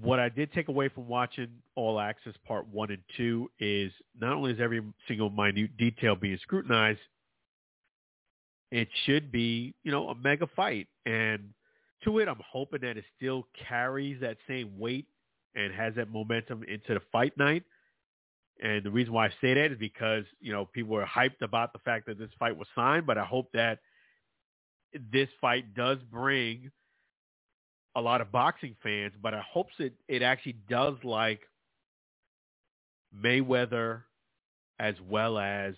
what 0.00 0.20
I 0.20 0.28
did 0.28 0.52
take 0.52 0.68
away 0.68 0.88
from 0.88 1.08
watching 1.08 1.48
All 1.74 1.98
Access 1.98 2.34
Part 2.46 2.68
1 2.68 2.90
and 2.90 3.02
2 3.16 3.50
is 3.58 3.92
not 4.20 4.34
only 4.34 4.52
is 4.52 4.60
every 4.60 4.82
single 5.06 5.30
minute 5.30 5.76
detail 5.78 6.14
being 6.14 6.38
scrutinized, 6.42 7.00
it 8.70 8.88
should 9.06 9.32
be, 9.32 9.74
you 9.82 9.90
know, 9.90 10.08
a 10.08 10.14
mega 10.14 10.46
fight. 10.54 10.88
And 11.06 11.50
to 12.04 12.18
it, 12.18 12.28
I'm 12.28 12.40
hoping 12.46 12.80
that 12.82 12.96
it 12.96 13.04
still 13.16 13.46
carries 13.68 14.20
that 14.20 14.36
same 14.46 14.78
weight 14.78 15.06
and 15.54 15.72
has 15.72 15.94
that 15.96 16.10
momentum 16.10 16.62
into 16.64 16.94
the 16.94 17.00
fight 17.12 17.36
night. 17.36 17.64
And 18.62 18.82
the 18.84 18.90
reason 18.90 19.12
why 19.12 19.26
I 19.26 19.30
say 19.40 19.54
that 19.54 19.72
is 19.72 19.78
because, 19.78 20.24
you 20.40 20.52
know, 20.52 20.64
people 20.64 20.94
were 20.94 21.06
hyped 21.06 21.42
about 21.42 21.72
the 21.72 21.78
fact 21.80 22.06
that 22.06 22.18
this 22.18 22.30
fight 22.38 22.56
was 22.56 22.66
signed, 22.74 23.06
but 23.06 23.16
I 23.16 23.24
hope 23.24 23.52
that 23.52 23.78
this 25.12 25.28
fight 25.40 25.74
does 25.74 25.98
bring 26.10 26.70
a 27.94 28.00
lot 28.00 28.20
of 28.20 28.32
boxing 28.32 28.76
fans, 28.82 29.12
but 29.22 29.34
I 29.34 29.42
hope 29.52 29.68
it, 29.78 29.94
it 30.08 30.22
actually 30.22 30.56
does 30.68 30.94
like 31.04 31.40
Mayweather 33.16 34.02
as 34.78 34.94
well 35.08 35.38
as 35.38 35.74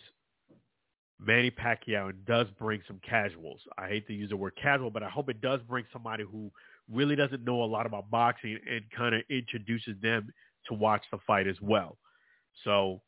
Manny 1.18 1.50
Pacquiao 1.50 2.10
and 2.10 2.24
does 2.24 2.46
bring 2.58 2.82
some 2.86 3.00
casuals. 3.08 3.60
I 3.76 3.88
hate 3.88 4.06
to 4.06 4.14
use 4.14 4.30
the 4.30 4.36
word 4.36 4.56
casual, 4.60 4.90
but 4.90 5.02
I 5.02 5.08
hope 5.08 5.28
it 5.28 5.40
does 5.40 5.60
bring 5.68 5.84
somebody 5.92 6.24
who 6.24 6.50
really 6.92 7.16
doesn't 7.16 7.44
know 7.44 7.62
a 7.62 7.64
lot 7.64 7.86
about 7.86 8.10
boxing 8.10 8.58
and 8.70 8.82
kind 8.96 9.14
of 9.14 9.22
introduces 9.30 9.94
them 10.02 10.32
to 10.66 10.74
watch 10.74 11.02
the 11.10 11.18
fight 11.26 11.46
as 11.46 11.56
well. 11.60 11.96
So, 12.64 13.00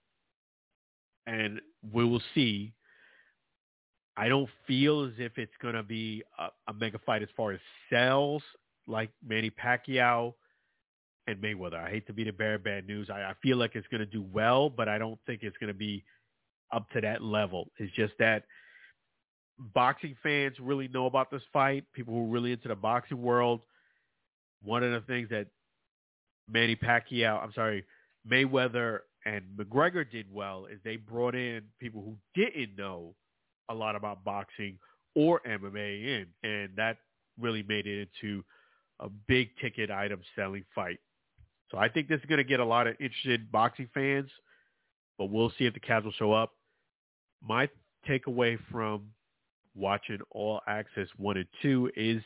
and 1.26 1.60
we 1.92 2.04
will 2.04 2.22
see. 2.34 2.72
I 4.16 4.28
don't 4.28 4.48
feel 4.66 5.04
as 5.04 5.12
if 5.18 5.38
it's 5.38 5.52
going 5.60 5.74
to 5.74 5.82
be 5.82 6.22
a, 6.38 6.48
a 6.68 6.74
mega 6.74 6.98
fight 7.04 7.22
as 7.22 7.28
far 7.36 7.52
as 7.52 7.60
sales 7.90 8.42
like 8.86 9.10
Manny 9.26 9.50
Pacquiao 9.50 10.34
and 11.26 11.38
Mayweather. 11.38 11.82
I 11.82 11.90
hate 11.90 12.06
to 12.09 12.12
be 12.12 12.24
the 12.24 12.30
bearer 12.30 12.54
of 12.54 12.64
bad 12.64 12.86
news. 12.86 13.09
I, 13.10 13.22
I 13.22 13.34
feel 13.42 13.56
like 13.56 13.74
it's 13.74 13.86
going 13.88 14.00
to 14.00 14.06
do 14.06 14.24
well, 14.32 14.68
but 14.68 14.88
I 14.88 14.98
don't 14.98 15.18
think 15.26 15.42
it's 15.42 15.56
going 15.59 15.68
to 15.68 15.78
be 15.78 16.04
up 16.72 16.90
to 16.90 17.00
that 17.00 17.22
level. 17.22 17.70
It's 17.78 17.92
just 17.94 18.14
that 18.18 18.44
boxing 19.59 20.16
fans 20.22 20.56
really 20.60 20.88
know 20.88 21.06
about 21.06 21.30
this 21.30 21.42
fight. 21.52 21.84
People 21.92 22.14
who 22.14 22.24
are 22.24 22.30
really 22.30 22.52
into 22.52 22.68
the 22.68 22.74
boxing 22.74 23.22
world. 23.22 23.60
One 24.64 24.82
of 24.82 24.93
the 24.93 25.01
things 25.06 25.28
that 25.30 25.47
Manny 26.48 26.76
Pacquiao, 26.76 27.43
I'm 27.43 27.52
sorry, 27.52 27.84
Mayweather 28.30 29.01
and 29.24 29.44
McGregor 29.56 30.09
did 30.09 30.26
well 30.32 30.66
is 30.66 30.78
they 30.84 30.97
brought 30.97 31.34
in 31.34 31.62
people 31.80 32.02
who 32.02 32.16
didn't 32.40 32.76
know 32.76 33.14
a 33.68 33.74
lot 33.74 33.97
about 33.97 34.24
boxing 34.24 34.78
or 35.14 35.40
MMA 35.47 36.22
in, 36.22 36.26
and 36.48 36.70
that 36.76 36.98
really 37.40 37.62
made 37.62 37.86
it 37.86 38.09
into 38.09 38.44
a 39.01 39.09
big 39.09 39.51
ticket 39.60 39.90
item 39.90 40.20
selling 40.36 40.64
fight. 40.74 40.98
So 41.70 41.78
I 41.78 41.89
think 41.89 42.09
this 42.09 42.20
is 42.20 42.26
going 42.26 42.39
to 42.39 42.44
get 42.44 42.60
a 42.60 42.64
lot 42.64 42.86
of 42.86 42.94
interested 43.01 43.51
boxing 43.51 43.89
fans, 43.94 44.30
but 45.18 45.30
we'll 45.30 45.52
see 45.59 45.66
if 45.66 45.74
the 45.74 45.80
Cavs 45.80 46.05
will 46.05 46.12
show 46.12 46.32
up. 46.32 46.52
My 47.43 47.68
takeaway 48.09 48.59
from 48.70 49.09
watching 49.74 50.18
All 50.30 50.60
Access 50.66 51.09
1 51.16 51.36
and 51.36 51.47
2 51.62 51.90
is 51.97 52.22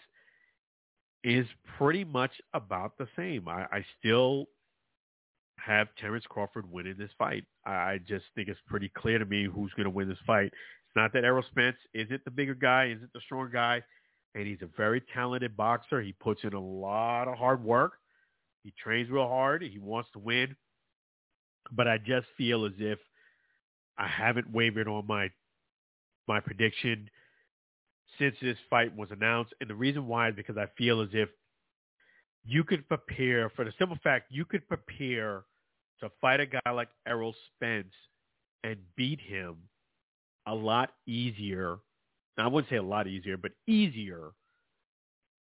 is 1.29 1.47
pretty 1.77 2.05
much 2.05 2.31
about 2.55 2.97
the 2.99 3.09
same. 3.17 3.49
I, 3.49 3.65
I 3.65 3.85
still 3.99 4.47
have 5.59 5.89
Terrence 5.99 6.25
Crawford 6.29 6.71
winning 6.71 6.95
this 6.99 7.11
fight. 7.19 7.45
I 7.65 7.99
just 8.07 8.25
think 8.35 8.49
it's 8.49 8.61
pretty 8.67 8.91
clear 8.97 9.19
to 9.19 9.25
me 9.27 9.45
who's 9.45 9.73
going 9.73 9.85
to 9.85 9.91
win 9.91 10.09
this 10.09 10.19
fight. 10.27 10.47
It's 10.47 10.97
not 10.97 11.13
that 11.13 11.25
Errol 11.25 11.45
Spence 11.51 11.77
isn't 11.93 12.25
the 12.25 12.31
bigger 12.31 12.55
guy, 12.55 12.93
isn't 12.95 13.13
the 13.13 13.21
stronger 13.27 13.51
guy 13.51 13.83
and 14.37 14.47
he's 14.47 14.61
a 14.61 14.69
very 14.77 15.03
talented 15.15 15.57
boxer. 15.57 16.03
He 16.03 16.13
puts 16.13 16.45
in 16.45 16.53
a 16.53 16.61
lot 16.61 17.27
of 17.27 17.39
hard 17.39 17.65
work. 17.65 17.95
He 18.63 18.73
trains 18.83 19.09
real 19.11 19.27
hard. 19.27 19.63
He 19.63 19.79
wants 19.79 20.11
to 20.13 20.19
win. 20.19 20.55
But 21.73 21.89
I 21.89 21.97
just 21.97 22.27
feel 22.37 22.67
as 22.67 22.73
if 22.79 22.99
I 23.99 24.07
haven't 24.07 24.53
wavered 24.53 24.89
on 24.89 25.07
my 25.07 25.31
my 26.29 26.41
prediction 26.41 27.09
since 28.19 28.37
this 28.41 28.59
fight 28.69 28.95
was 28.97 29.11
announced. 29.11 29.55
And 29.61 29.71
the 29.71 29.75
reason 29.75 30.07
why 30.07 30.29
is 30.29 30.35
because 30.35 30.57
I 30.57 30.67
feel 30.79 31.01
as 31.01 31.09
if 31.13 31.29
you 32.45 32.65
could 32.65 32.87
prepare 32.89 33.51
for 33.51 33.65
the 33.65 33.73
simple 33.79 33.99
fact 34.03 34.27
you 34.31 34.45
could 34.45 34.67
prepare 34.69 35.45
to 36.01 36.11
fight 36.21 36.41
a 36.41 36.47
guy 36.47 36.71
like 36.71 36.89
Errol 37.07 37.35
Spence 37.55 37.93
and 38.63 38.77
beat 38.97 39.21
him 39.21 39.57
a 40.47 40.55
lot 40.55 40.93
easier 41.07 41.79
I 42.39 42.49
wouldn't 42.49 42.71
say 42.71 42.77
a 42.77 42.83
lot 42.83 43.07
easier, 43.07 43.37
but 43.37 43.53
easier 43.67 44.33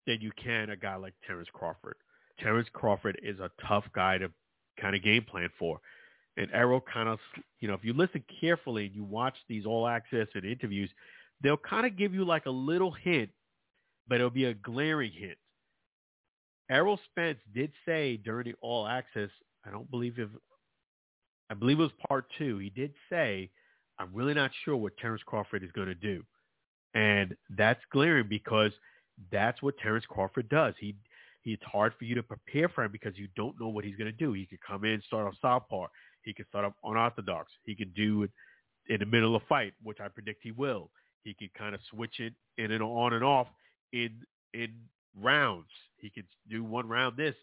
than 0.07 0.21
you 0.21 0.33
can 0.43 0.71
a 0.71 0.77
guy 0.77 0.97
like 0.97 1.15
Terrence 1.27 1.49
Crawford. 1.53 1.97
Terrence 2.39 2.69
Crawford 2.73 3.21
is 3.23 3.41
a 3.41 3.51
tough 3.67 3.85
guy 3.95 4.19
to 4.19 4.31
kind 4.81 4.97
of 4.97 5.03
game 5.03 5.25
plan 5.25 5.51
for. 5.59 5.81
And 6.37 6.49
Errol 6.53 6.81
kind 6.93 7.09
of, 7.09 7.19
you 7.61 7.69
know, 7.69 7.75
if 7.75 7.85
you 7.85 7.93
listen 7.93 8.23
carefully 8.41 8.87
and 8.87 8.95
you 8.95 9.05
watch 9.05 9.35
these 9.49 9.67
all 9.67 9.87
access 9.87 10.29
and 10.35 10.45
interviews, 10.45 10.89
they'll 11.43 11.57
kind 11.57 11.87
of 11.87 11.97
give 11.97 12.15
you 12.15 12.25
like 12.25 12.47
a 12.47 12.51
little 12.51 12.91
hint, 12.91 13.31
but 14.09 14.17
it'll 14.17 14.31
be 14.31 14.47
a 14.47 14.55
glaring 14.55 15.13
hint. 15.13 15.39
Errol 16.71 17.01
Spence 17.11 17.39
did 17.55 17.73
say 17.87 18.17
during 18.19 18.47
the 18.47 18.55
all 18.61 18.87
access, 18.87 19.31
I 19.65 19.71
don't 19.71 19.91
believe 19.91 20.19
if, 20.19 20.29
I 21.51 21.55
believe 21.55 21.79
it 21.79 21.83
was 21.83 21.93
part 22.09 22.27
two, 22.37 22.59
he 22.59 22.71
did 22.71 22.93
say, 23.11 23.51
I'm 23.99 24.11
really 24.13 24.35
not 24.35 24.51
sure 24.65 24.77
what 24.77 24.97
Terrence 24.99 25.23
Crawford 25.25 25.63
is 25.63 25.73
going 25.73 25.89
to 25.89 25.95
do. 25.95 26.23
And 26.95 27.35
that's 27.57 27.81
glaring 27.91 28.29
because 28.29 28.73
that's 29.33 29.63
what 29.63 29.79
Terrence 29.79 30.05
Crawford 30.09 30.49
does. 30.49 30.75
He, 30.79 30.95
he 31.43 31.53
it's 31.53 31.65
hard 31.65 31.95
for 31.99 32.05
you 32.05 32.15
to 32.15 32.23
prepare 32.23 32.69
for 32.69 32.85
him 32.85 32.93
because 32.93 33.17
you 33.17 33.29
don't 33.37 33.59
know 33.61 33.69
what 33.69 33.85
he's 33.85 33.97
going 33.97 34.11
to 34.11 34.17
do. 34.17 34.33
He 34.33 34.47
could 34.47 34.61
come 34.67 34.85
in, 34.85 35.03
start 35.07 35.27
off 35.27 35.35
southpaw. 35.41 35.87
He 36.23 36.35
could 36.35 36.47
start 36.49 36.65
off 36.65 36.75
unorthodox. 36.85 37.53
He 37.65 37.75
could 37.75 37.95
do 37.95 38.25
it 38.25 38.31
in 38.89 39.01
the 39.01 39.07
middle 39.07 39.35
of 39.35 39.43
a 39.43 39.47
fight, 39.47 39.73
which 39.83 40.01
I 40.01 40.09
predict 40.09 40.41
he 40.43 40.53
will. 40.53 40.91
He 41.23 41.35
can 41.35 41.51
kind 41.57 41.75
of 41.75 41.81
switch 41.91 42.21
it 42.21 42.33
in 42.57 42.73
and 42.73 42.83
on 42.83 43.13
and 43.13 43.25
off 43.25 43.49
in 43.93 44.11
in 44.55 44.73
rounds. 45.21 45.69
He 45.97 46.11
could 46.11 46.27
do 46.49 46.65
one 46.65 46.89
round 46.89 47.17
this. 47.17 47.35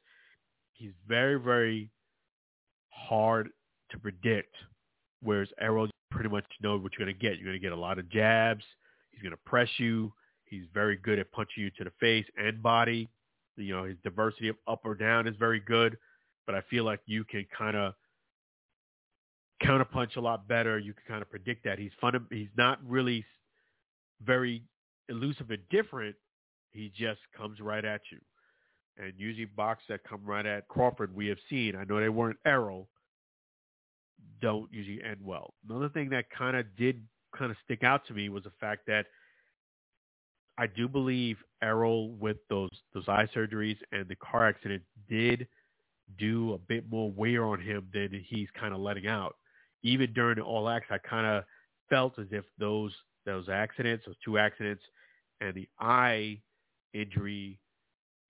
He's 0.74 0.94
very, 1.08 1.40
very 1.40 1.90
hard 2.90 3.50
to 3.92 4.00
predict. 4.00 4.56
Whereas 5.22 5.50
Errol, 5.60 5.90
pretty 6.12 6.30
much 6.30 6.46
know 6.62 6.78
what 6.78 6.94
you're 6.98 7.06
going 7.06 7.16
to 7.16 7.22
get. 7.22 7.38
You're 7.38 7.46
going 7.46 7.60
to 7.60 7.60
get 7.60 7.72
a 7.72 7.80
lot 7.80 8.00
of 8.00 8.10
jabs. 8.10 8.64
He's 9.12 9.22
going 9.22 9.32
to 9.32 9.40
press 9.46 9.70
you. 9.78 10.14
He's 10.46 10.66
very 10.74 10.98
good 10.98 11.20
at 11.20 11.32
punching 11.32 11.64
you 11.64 11.70
to 11.72 11.84
the 11.84 11.92
face 12.00 12.26
and 12.38 12.62
body. 12.62 13.10
You 13.58 13.76
know, 13.76 13.84
his 13.86 13.98
diversity 14.04 14.50
of 14.50 14.58
up 14.68 14.82
or 14.84 14.96
down 14.96 15.28
is 15.28 15.36
very 15.38 15.60
good. 15.60 15.98
But 16.46 16.56
I 16.56 16.62
feel 16.70 16.84
like 16.84 17.00
you 17.06 17.24
can 17.24 17.46
kind 17.58 17.76
of 17.76 17.94
counterpunch 19.64 20.18
a 20.18 20.22
lot 20.22 20.48
better. 20.48 20.78
You 20.78 20.94
can 20.94 21.04
kind 21.08 21.22
of 21.22 21.30
predict 21.30 21.64
that 21.66 21.80
he's 21.80 21.92
fun. 22.00 22.26
He's 22.30 22.50
not 22.58 22.80
really 22.88 23.26
very 24.24 24.64
elusive 25.10 25.52
and 25.52 25.62
different. 25.70 26.16
He 26.72 26.92
just 26.96 27.20
comes 27.36 27.60
right 27.60 27.86
at 27.86 28.02
you. 28.12 28.20
And 28.98 29.14
usually 29.18 29.46
box 29.46 29.84
that 29.90 30.04
come 30.04 30.22
right 30.26 30.46
at 30.46 30.68
Crawford, 30.68 31.14
we 31.16 31.28
have 31.28 31.38
seen. 31.50 31.76
I 31.76 31.84
know 31.84 32.00
they 32.00 32.10
weren't 32.10 32.38
Errol. 32.46 32.88
Don't 34.42 34.72
usually 34.72 35.04
end 35.04 35.18
well. 35.22 35.54
Another 35.70 35.90
thing 35.90 36.10
that 36.10 36.30
kind 36.30 36.56
of 36.56 36.66
did 36.78 37.02
kind 37.38 37.52
of 37.52 37.58
stick 37.66 37.84
out 37.84 38.06
to 38.08 38.14
me 38.14 38.30
was 38.30 38.44
the 38.44 38.52
fact 38.60 38.86
that 38.88 39.08
I 40.58 40.68
do 40.68 40.88
believe 40.88 41.38
Errol 41.62 42.12
with 42.12 42.38
those 42.50 42.70
those 42.94 43.08
eye 43.08 43.28
surgeries 43.36 43.78
and 43.92 44.08
the 44.08 44.16
car 44.16 44.48
accident 44.48 44.84
did 45.10 45.48
do 46.18 46.54
a 46.54 46.58
bit 46.58 46.90
more 46.90 47.12
wear 47.12 47.46
on 47.46 47.60
him 47.60 47.88
than 47.94 48.10
he's 48.26 48.48
kind 48.58 48.74
of 48.74 48.80
letting 48.80 49.08
out. 49.08 49.36
Even 49.84 50.14
during 50.14 50.38
the 50.38 50.44
All 50.44 50.70
Access, 50.70 51.00
I 51.04 51.08
kind 51.08 51.26
of 51.26 51.44
felt 51.90 52.18
as 52.20 52.28
if 52.32 52.46
those 52.58 52.94
those 53.26 53.50
accidents, 53.50 54.06
those 54.06 54.16
two 54.24 54.38
accidents, 54.38 54.84
and 55.42 55.54
the 55.54 55.68
eye 55.80 56.40
injury 56.94 57.60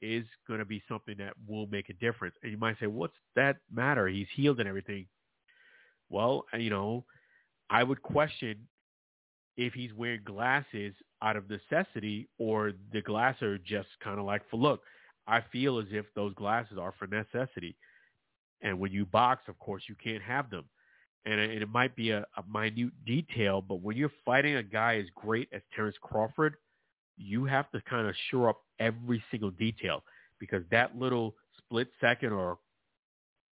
is 0.01 0.25
going 0.47 0.59
to 0.59 0.65
be 0.65 0.81
something 0.87 1.15
that 1.17 1.33
will 1.47 1.67
make 1.67 1.89
a 1.89 1.93
difference. 1.93 2.35
And 2.43 2.51
you 2.51 2.57
might 2.57 2.79
say, 2.79 2.87
what's 2.87 3.15
that 3.35 3.57
matter? 3.71 4.07
He's 4.07 4.27
healed 4.35 4.59
and 4.59 4.67
everything. 4.67 5.05
Well, 6.09 6.45
uh, 6.53 6.57
you 6.57 6.69
know, 6.69 7.05
I 7.69 7.83
would 7.83 8.01
question 8.01 8.67
if 9.57 9.73
he's 9.73 9.93
wearing 9.93 10.21
glasses 10.25 10.93
out 11.21 11.37
of 11.37 11.49
necessity 11.49 12.27
or 12.37 12.73
the 12.91 13.01
glasses 13.01 13.43
are 13.43 13.57
just 13.57 13.87
kind 14.03 14.19
of 14.19 14.25
like 14.25 14.41
for 14.49 14.57
look. 14.57 14.81
I 15.27 15.41
feel 15.51 15.79
as 15.79 15.87
if 15.91 16.05
those 16.13 16.33
glasses 16.35 16.77
are 16.79 16.93
for 16.99 17.07
necessity. 17.07 17.75
And 18.61 18.79
when 18.79 18.91
you 18.91 19.05
box, 19.05 19.43
of 19.47 19.57
course, 19.59 19.83
you 19.87 19.95
can't 19.95 20.21
have 20.21 20.49
them. 20.49 20.65
And 21.25 21.39
it, 21.39 21.61
it 21.61 21.69
might 21.69 21.95
be 21.95 22.11
a, 22.11 22.25
a 22.37 22.43
minute 22.51 22.91
detail, 23.05 23.61
but 23.61 23.81
when 23.81 23.97
you're 23.97 24.11
fighting 24.23 24.55
a 24.55 24.63
guy 24.63 24.97
as 24.97 25.05
great 25.15 25.49
as 25.53 25.61
Terrence 25.75 25.95
Crawford, 26.01 26.55
you 27.17 27.45
have 27.45 27.71
to 27.71 27.81
kind 27.81 28.07
of 28.07 28.15
shore 28.29 28.49
up 28.49 28.61
every 28.79 29.23
single 29.31 29.51
detail 29.51 30.03
because 30.39 30.63
that 30.69 30.97
little 30.97 31.35
split 31.57 31.87
second 31.99 32.31
or, 32.33 32.59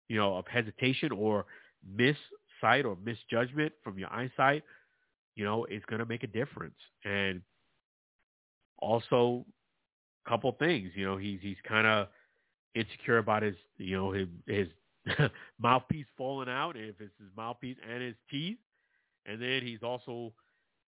you 0.08 0.18
know, 0.18 0.38
of 0.38 0.48
hesitation 0.48 1.12
or 1.12 1.46
miss 1.96 2.16
sight 2.60 2.86
or 2.86 2.98
misjudgment 3.04 3.74
from 3.84 4.00
your 4.00 4.12
eyesight– 4.12 4.64
you 5.40 5.46
know, 5.46 5.64
is 5.66 5.82
going 5.88 6.00
to 6.00 6.06
make 6.06 6.24
a 6.24 6.28
difference. 6.28 6.76
And 7.06 7.42
also, 8.78 9.46
a 10.26 10.30
couple 10.30 10.52
things, 10.60 10.92
you 10.96 11.06
know, 11.06 11.16
he's 11.16 11.40
he's 11.42 11.58
kind 11.66 11.88
of 11.88 12.08
insecure 12.76 13.20
about 13.20 13.44
his, 13.44 13.56
you 13.78 13.96
know, 13.96 14.12
his 14.12 14.28
his 14.48 14.68
mouthpiece 15.60 16.06
falling 16.18 16.50
out, 16.50 16.76
if 16.76 16.96
it's 17.00 17.18
his 17.20 17.30
mouthpiece 17.36 17.78
and 17.90 18.02
his 18.02 18.16
teeth, 18.30 18.58
and 19.26 19.42
then 19.42 19.62
he's 19.62 19.84
also, 19.84 20.34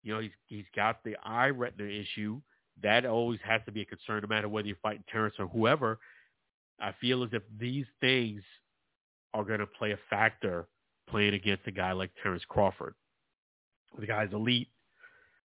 you 0.03 0.15
know, 0.15 0.21
he's 0.21 0.31
he's 0.47 0.65
got 0.75 1.03
the 1.05 1.17
eye 1.25 1.49
retina 1.49 1.89
issue. 1.89 2.41
That 2.83 3.05
always 3.05 3.41
has 3.45 3.61
to 3.67 3.73
be 3.73 3.83
a 3.83 3.85
concern, 3.85 4.23
no 4.23 4.29
matter 4.29 4.49
whether 4.49 4.69
you're 4.69 4.77
fighting 4.83 5.05
Terrence 5.11 5.35
or 5.39 5.47
whoever. 5.47 5.99
I 6.81 6.95
feel 7.01 7.25
as 7.25 7.31
if 7.33 7.43
these 7.59 7.87
things 8.01 8.43
are 9.35 9.45
going 9.45 9.59
to 9.59 9.67
play 9.67 9.93
a 9.93 9.99
factor 10.09 10.69
playing 11.09 11.35
against 11.35 11.67
a 11.67 11.73
guy 11.73 11.93
like 11.93 12.11
Terrence 12.23 12.45
Crawford. 12.49 12.95
The 13.99 14.07
guy's 14.07 14.33
elite. 14.33 14.69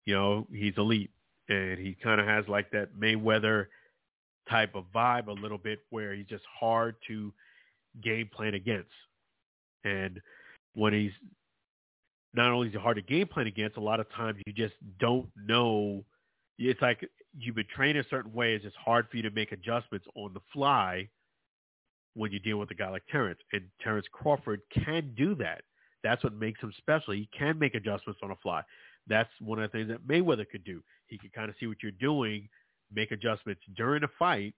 You 0.05 0.15
know, 0.15 0.47
he's 0.51 0.73
elite. 0.77 1.11
And 1.49 1.77
he 1.79 1.95
kind 2.01 2.19
of 2.19 2.27
has 2.27 2.45
like 2.47 2.71
that 2.71 2.95
Mayweather 2.99 3.67
type 4.49 4.75
of 4.75 4.85
vibe 4.93 5.27
a 5.27 5.31
little 5.31 5.57
bit 5.57 5.79
where 5.89 6.13
he's 6.13 6.25
just 6.27 6.43
hard 6.59 6.95
to 7.07 7.33
game 8.01 8.29
plan 8.33 8.53
against. 8.53 8.91
And 9.83 10.21
when 10.73 10.93
he's 10.93 11.11
not 12.33 12.51
only 12.51 12.67
is 12.67 12.73
he 12.73 12.79
hard 12.79 12.97
to 12.97 13.01
game 13.01 13.27
plan 13.27 13.47
against, 13.47 13.77
a 13.77 13.81
lot 13.81 13.99
of 13.99 14.09
times 14.11 14.39
you 14.45 14.53
just 14.53 14.75
don't 14.99 15.29
know. 15.35 16.03
It's 16.57 16.81
like 16.81 17.07
you've 17.37 17.55
been 17.55 17.67
trained 17.75 17.97
a 17.97 18.05
certain 18.09 18.33
way. 18.33 18.53
It's 18.53 18.63
just 18.63 18.75
hard 18.75 19.07
for 19.09 19.17
you 19.17 19.23
to 19.23 19.31
make 19.31 19.51
adjustments 19.51 20.07
on 20.15 20.33
the 20.33 20.41
fly 20.51 21.09
when 22.15 22.31
you 22.31 22.39
deal 22.39 22.57
with 22.57 22.71
a 22.71 22.75
guy 22.75 22.89
like 22.89 23.03
Terrence. 23.11 23.39
And 23.53 23.63
Terrence 23.81 24.07
Crawford 24.11 24.61
can 24.71 25.13
do 25.15 25.35
that. 25.35 25.61
That's 26.03 26.23
what 26.23 26.33
makes 26.33 26.59
him 26.61 26.73
special. 26.77 27.13
He 27.13 27.29
can 27.37 27.57
make 27.57 27.75
adjustments 27.75 28.19
on 28.23 28.29
the 28.29 28.35
fly. 28.41 28.61
That's 29.07 29.29
one 29.39 29.61
of 29.61 29.71
the 29.71 29.77
things 29.77 29.89
that 29.89 30.07
Mayweather 30.07 30.47
could 30.49 30.63
do. 30.63 30.81
He 31.07 31.17
could 31.17 31.33
kind 31.33 31.49
of 31.49 31.55
see 31.59 31.67
what 31.67 31.77
you're 31.81 31.91
doing, 31.91 32.49
make 32.93 33.11
adjustments 33.11 33.61
during 33.75 34.03
a 34.03 34.09
fight, 34.19 34.53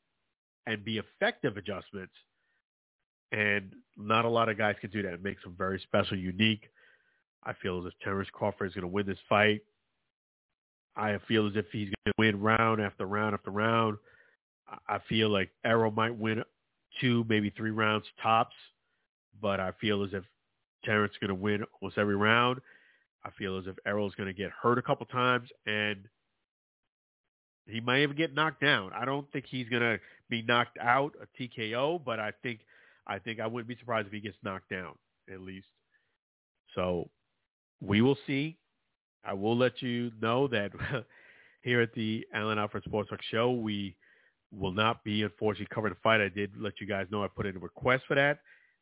and 0.68 0.84
be 0.84 0.98
effective 0.98 1.58
adjustments. 1.58 2.14
And 3.36 3.74
not 3.98 4.24
a 4.24 4.30
lot 4.30 4.48
of 4.48 4.58
guys 4.58 4.76
can 4.80 4.92
do 4.92 5.02
that. 5.02 5.14
It 5.14 5.24
makes 5.24 5.44
him 5.44 5.56
very 5.58 5.80
special, 5.82 6.18
unique. 6.18 6.70
I 7.44 7.52
feel 7.62 7.80
as 7.80 7.86
if 7.86 7.94
Terrence 8.02 8.30
Crawford 8.32 8.70
is 8.70 8.74
going 8.74 8.84
to 8.84 8.88
win 8.88 9.06
this 9.06 9.18
fight. 9.28 9.62
I 10.96 11.18
feel 11.28 11.46
as 11.46 11.54
if 11.56 11.66
he's 11.72 11.90
going 11.90 12.06
to 12.06 12.14
win 12.18 12.42
round 12.42 12.82
after 12.82 13.06
round 13.06 13.34
after 13.34 13.52
round. 13.52 13.98
I 14.88 15.00
feel 15.10 15.30
like 15.30 15.50
Errol 15.66 15.92
might 15.92 16.16
win 16.16 16.44
two, 17.02 17.26
maybe 17.28 17.50
three 17.50 17.72
rounds 17.72 18.06
tops, 18.24 18.56
but 19.42 19.60
I 19.60 19.74
feel 19.82 20.02
as 20.04 20.12
if 20.14 20.24
Terrence 20.86 21.12
is 21.12 21.18
going 21.20 21.28
to 21.28 21.36
win 21.36 21.66
almost 21.82 21.98
every 21.98 22.16
round. 22.16 22.62
I 23.26 23.32
feel 23.38 23.58
as 23.58 23.68
if 23.68 23.76
Errol 23.86 24.08
is 24.08 24.16
going 24.16 24.28
to 24.28 24.34
get 24.34 24.52
hurt 24.52 24.78
a 24.78 24.82
couple 24.82 25.06
times, 25.08 25.50
and 25.66 26.08
he 27.68 27.82
might 27.82 28.02
even 28.02 28.16
get 28.16 28.34
knocked 28.34 28.62
down. 28.62 28.92
I 28.94 29.04
don't 29.04 29.30
think 29.34 29.46
he's 29.46 29.68
going 29.68 29.82
to 29.82 30.00
be 30.30 30.42
knocked 30.42 30.78
out 30.80 31.14
a 31.22 31.42
TKO, 31.42 32.04
but 32.04 32.20
I 32.20 32.32
think 32.42 32.62
I 33.08 33.20
think 33.20 33.40
I 33.40 33.48
wouldn't 33.48 33.68
be 33.68 33.78
surprised 33.78 34.08
if 34.08 34.14
he 34.14 34.20
gets 34.20 34.38
knocked 34.44 34.70
down 34.70 34.94
at 35.32 35.42
least. 35.42 35.68
So 36.74 37.10
we 37.82 38.02
will 38.02 38.18
see. 38.28 38.58
I 39.24 39.34
will 39.34 39.58
let 39.58 39.82
you 39.82 40.12
know 40.22 40.48
that 40.48 40.72
here 41.62 41.82
at 41.82 41.94
the 41.94 42.26
Alan 42.34 42.60
Alfred 42.60 42.84
Sports 42.84 43.10
Talk 43.10 43.22
Show, 43.32 43.52
we 43.52 43.96
will 44.52 44.72
not 44.72 45.04
be 45.04 45.24
unfortunately 45.24 45.74
covering 45.74 45.94
the 45.94 46.00
fight. 46.02 46.22
I 46.22 46.30
did 46.30 46.52
let 46.58 46.74
you 46.80 46.88
guys 46.88 47.08
know 47.12 47.24
I 47.24 47.28
put 47.28 47.46
in 47.46 47.56
a 47.56 47.60
request 47.60 48.04
for 48.08 48.16
that. 48.16 48.40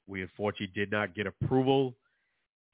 We 0.07 0.21
unfortunately 0.21 0.71
did 0.75 0.91
not 0.91 1.15
get 1.15 1.27
approval. 1.27 1.95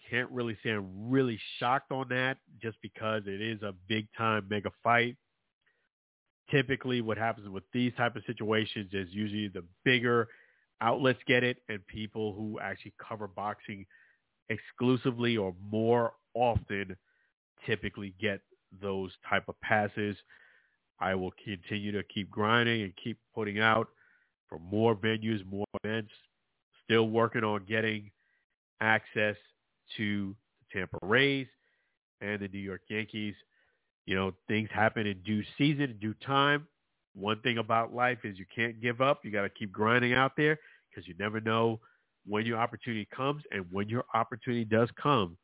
Can't 0.09 0.29
really 0.31 0.57
say 0.63 0.71
I'm 0.71 1.09
really 1.09 1.39
shocked 1.59 1.91
on 1.91 2.07
that 2.09 2.37
just 2.61 2.77
because 2.81 3.23
it 3.27 3.41
is 3.41 3.61
a 3.61 3.73
big 3.87 4.07
time 4.17 4.47
mega 4.49 4.71
fight. 4.83 5.15
Typically 6.49 7.01
what 7.01 7.17
happens 7.17 7.47
with 7.47 7.63
these 7.71 7.93
type 7.95 8.15
of 8.15 8.23
situations 8.25 8.89
is 8.93 9.07
usually 9.11 9.49
the 9.49 9.63
bigger 9.85 10.27
outlets 10.81 11.19
get 11.27 11.43
it 11.43 11.57
and 11.69 11.85
people 11.87 12.33
who 12.33 12.59
actually 12.59 12.93
cover 12.99 13.27
boxing 13.27 13.85
exclusively 14.49 15.37
or 15.37 15.53
more 15.71 16.13
often 16.33 16.95
typically 17.65 18.13
get 18.19 18.41
those 18.81 19.11
type 19.27 19.47
of 19.47 19.59
passes. 19.61 20.15
I 20.99 21.15
will 21.15 21.33
continue 21.43 21.91
to 21.91 22.03
keep 22.03 22.29
grinding 22.29 22.83
and 22.83 22.93
keep 23.01 23.17
putting 23.33 23.59
out 23.59 23.87
for 24.47 24.59
more 24.59 24.95
venues, 24.95 25.45
more 25.45 25.65
events, 25.83 26.11
still 26.83 27.09
working 27.09 27.43
on 27.43 27.65
getting 27.67 28.11
access 28.81 29.35
to 29.97 30.35
the 30.59 30.79
Tampa 30.79 30.97
Rays 31.03 31.47
and 32.21 32.41
the 32.41 32.47
New 32.47 32.59
York 32.59 32.81
Yankees. 32.89 33.35
You 34.05 34.15
know, 34.15 34.33
things 34.47 34.69
happen 34.73 35.05
in 35.05 35.19
due 35.23 35.43
season, 35.57 35.83
in 35.83 35.97
due 35.99 36.15
time. 36.25 36.67
One 37.19 37.41
thing 37.41 37.57
about 37.57 37.93
life 37.93 38.19
is 38.23 38.39
you 38.39 38.45
can't 38.53 38.81
give 38.81 39.01
up. 39.01 39.23
You 39.23 39.31
got 39.31 39.43
to 39.43 39.49
keep 39.49 39.71
grinding 39.71 40.13
out 40.13 40.33
there 40.37 40.57
because 40.89 41.07
you 41.07 41.15
never 41.19 41.39
know 41.41 41.79
when 42.25 42.45
your 42.45 42.57
opportunity 42.57 43.07
comes. 43.15 43.43
And 43.51 43.65
when 43.71 43.89
your 43.89 44.05
opportunity 44.13 44.65
does 44.65 44.89
come, 45.01 45.37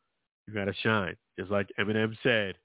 you 0.47 0.53
got 0.53 0.65
to 0.65 0.73
shine. 0.81 1.15
Just 1.38 1.52
like 1.52 1.69
Eminem 1.80 2.15
said, 2.23 2.56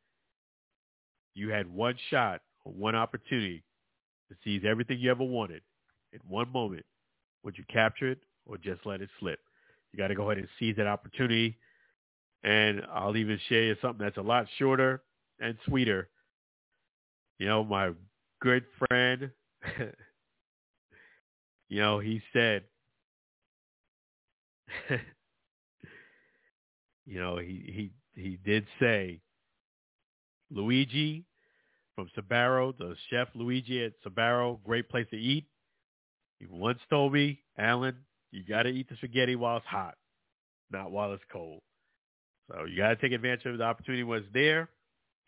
you 1.34 1.50
had 1.50 1.66
one 1.66 1.96
shot 2.10 2.40
or 2.64 2.72
one 2.72 2.94
opportunity 2.94 3.64
to 4.28 4.36
seize 4.44 4.62
everything 4.66 4.98
you 4.98 5.10
ever 5.10 5.24
wanted 5.24 5.62
in 6.12 6.20
one 6.28 6.50
moment. 6.52 6.84
Would 7.42 7.56
you 7.56 7.64
capture 7.70 8.10
it 8.10 8.18
or 8.46 8.58
just 8.58 8.84
let 8.84 9.00
it 9.00 9.08
slip. 9.18 9.38
You 9.92 9.98
got 9.98 10.08
to 10.08 10.14
go 10.14 10.30
ahead 10.30 10.38
and 10.38 10.48
seize 10.58 10.76
that 10.76 10.86
opportunity. 10.86 11.56
And 12.42 12.82
I'll 12.92 13.16
even 13.16 13.38
share 13.48 13.64
you 13.64 13.76
something 13.80 14.04
that's 14.04 14.16
a 14.16 14.22
lot 14.22 14.46
shorter 14.58 15.02
and 15.40 15.56
sweeter. 15.66 16.08
You 17.38 17.46
know, 17.46 17.64
my 17.64 17.92
good 18.40 18.64
friend, 18.78 19.30
you 21.68 21.80
know, 21.80 21.98
he 21.98 22.22
said, 22.32 22.64
you 27.06 27.20
know, 27.20 27.38
he, 27.38 27.90
he, 28.14 28.20
he 28.20 28.38
did 28.44 28.66
say, 28.80 29.20
Luigi 30.50 31.24
from 31.94 32.10
Sbarro, 32.16 32.76
the 32.76 32.96
chef 33.08 33.28
Luigi 33.34 33.84
at 33.84 33.92
Sbarro, 34.04 34.62
great 34.64 34.88
place 34.88 35.06
to 35.10 35.16
eat. 35.16 35.46
He 36.38 36.46
once 36.50 36.78
told 36.88 37.12
me, 37.12 37.40
Alan, 37.58 37.96
you 38.30 38.42
got 38.44 38.62
to 38.64 38.70
eat 38.70 38.88
the 38.88 38.96
spaghetti 38.96 39.36
while 39.36 39.58
it's 39.58 39.66
hot, 39.66 39.94
not 40.70 40.90
while 40.90 41.12
it's 41.12 41.22
cold. 41.30 41.60
So 42.50 42.64
you 42.64 42.76
got 42.78 42.88
to 42.88 42.96
take 42.96 43.12
advantage 43.12 43.46
of 43.46 43.58
the 43.58 43.64
opportunity 43.64 44.02
when 44.02 44.20
it's 44.20 44.28
there. 44.32 44.68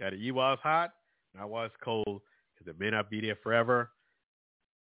Got 0.00 0.10
to 0.10 0.16
eat 0.16 0.32
while 0.32 0.54
it's 0.54 0.62
hot, 0.62 0.92
not 1.36 1.50
while 1.50 1.66
it's 1.66 1.74
cold, 1.84 2.22
because 2.62 2.76
it 2.76 2.80
may 2.82 2.90
not 2.90 3.10
be 3.10 3.20
there 3.20 3.36
forever. 3.42 3.90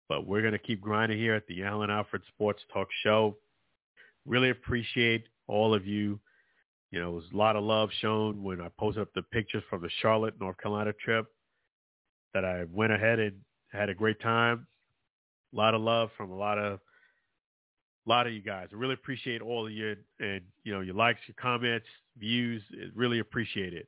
But 0.09 0.27
we're 0.27 0.41
going 0.41 0.53
to 0.53 0.59
keep 0.59 0.81
grinding 0.81 1.17
here 1.17 1.33
at 1.35 1.47
the 1.47 1.63
Alan 1.63 1.89
Alfred 1.89 2.21
Sports 2.33 2.61
Talk 2.73 2.87
Show. 3.03 3.37
Really 4.25 4.49
appreciate 4.49 5.25
all 5.47 5.73
of 5.73 5.85
you 5.85 6.19
You 6.91 6.99
know, 6.99 7.11
was 7.11 7.23
a 7.33 7.37
lot 7.37 7.55
of 7.55 7.63
love 7.63 7.89
shown 8.01 8.43
when 8.43 8.59
I 8.59 8.67
posted 8.77 9.01
up 9.03 9.13
the 9.15 9.21
pictures 9.21 9.63
from 9.69 9.81
the 9.81 9.89
Charlotte, 10.01 10.35
North 10.39 10.57
Carolina 10.57 10.91
trip. 10.93 11.27
That 12.33 12.45
I 12.45 12.65
went 12.71 12.93
ahead 12.93 13.19
and 13.19 13.33
had 13.71 13.89
a 13.89 13.93
great 13.93 14.21
time. 14.21 14.67
A 15.53 15.57
lot 15.57 15.73
of 15.73 15.81
love 15.81 16.09
from 16.17 16.31
a 16.31 16.37
lot 16.37 16.57
of 16.57 16.79
a 18.05 18.09
lot 18.09 18.25
of 18.25 18.33
you 18.33 18.41
guys. 18.41 18.67
I 18.71 18.75
really 18.75 18.93
appreciate 18.95 19.41
all 19.41 19.67
of 19.67 19.71
you 19.71 19.95
and 20.19 20.41
you 20.63 20.73
know 20.73 20.81
your 20.81 20.95
likes, 20.95 21.19
your 21.27 21.35
comments, 21.39 21.87
views. 22.17 22.61
Really 22.95 23.19
appreciate 23.19 23.73
it. 23.73 23.87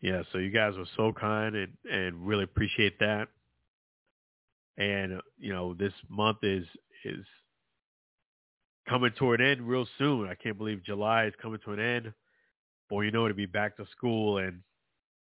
Yeah, 0.00 0.22
so 0.32 0.38
you 0.38 0.50
guys 0.50 0.74
were 0.76 0.86
so 0.96 1.12
kind 1.12 1.56
and 1.56 1.72
and 1.90 2.26
really 2.26 2.44
appreciate 2.44 2.98
that. 3.00 3.28
And 4.78 5.14
uh, 5.18 5.20
you 5.38 5.52
know, 5.52 5.74
this 5.74 5.92
month 6.08 6.38
is 6.42 6.66
is 7.04 7.24
coming 8.88 9.12
to 9.18 9.32
an 9.32 9.40
end 9.40 9.62
real 9.62 9.86
soon. 9.98 10.28
I 10.28 10.34
can't 10.34 10.58
believe 10.58 10.84
July 10.84 11.24
is 11.26 11.34
coming 11.40 11.60
to 11.64 11.72
an 11.72 11.80
end. 11.80 12.12
Boy, 12.88 13.02
you 13.02 13.10
know 13.10 13.26
to 13.26 13.34
be 13.34 13.46
back 13.46 13.76
to 13.78 13.86
school 13.96 14.38
and 14.38 14.60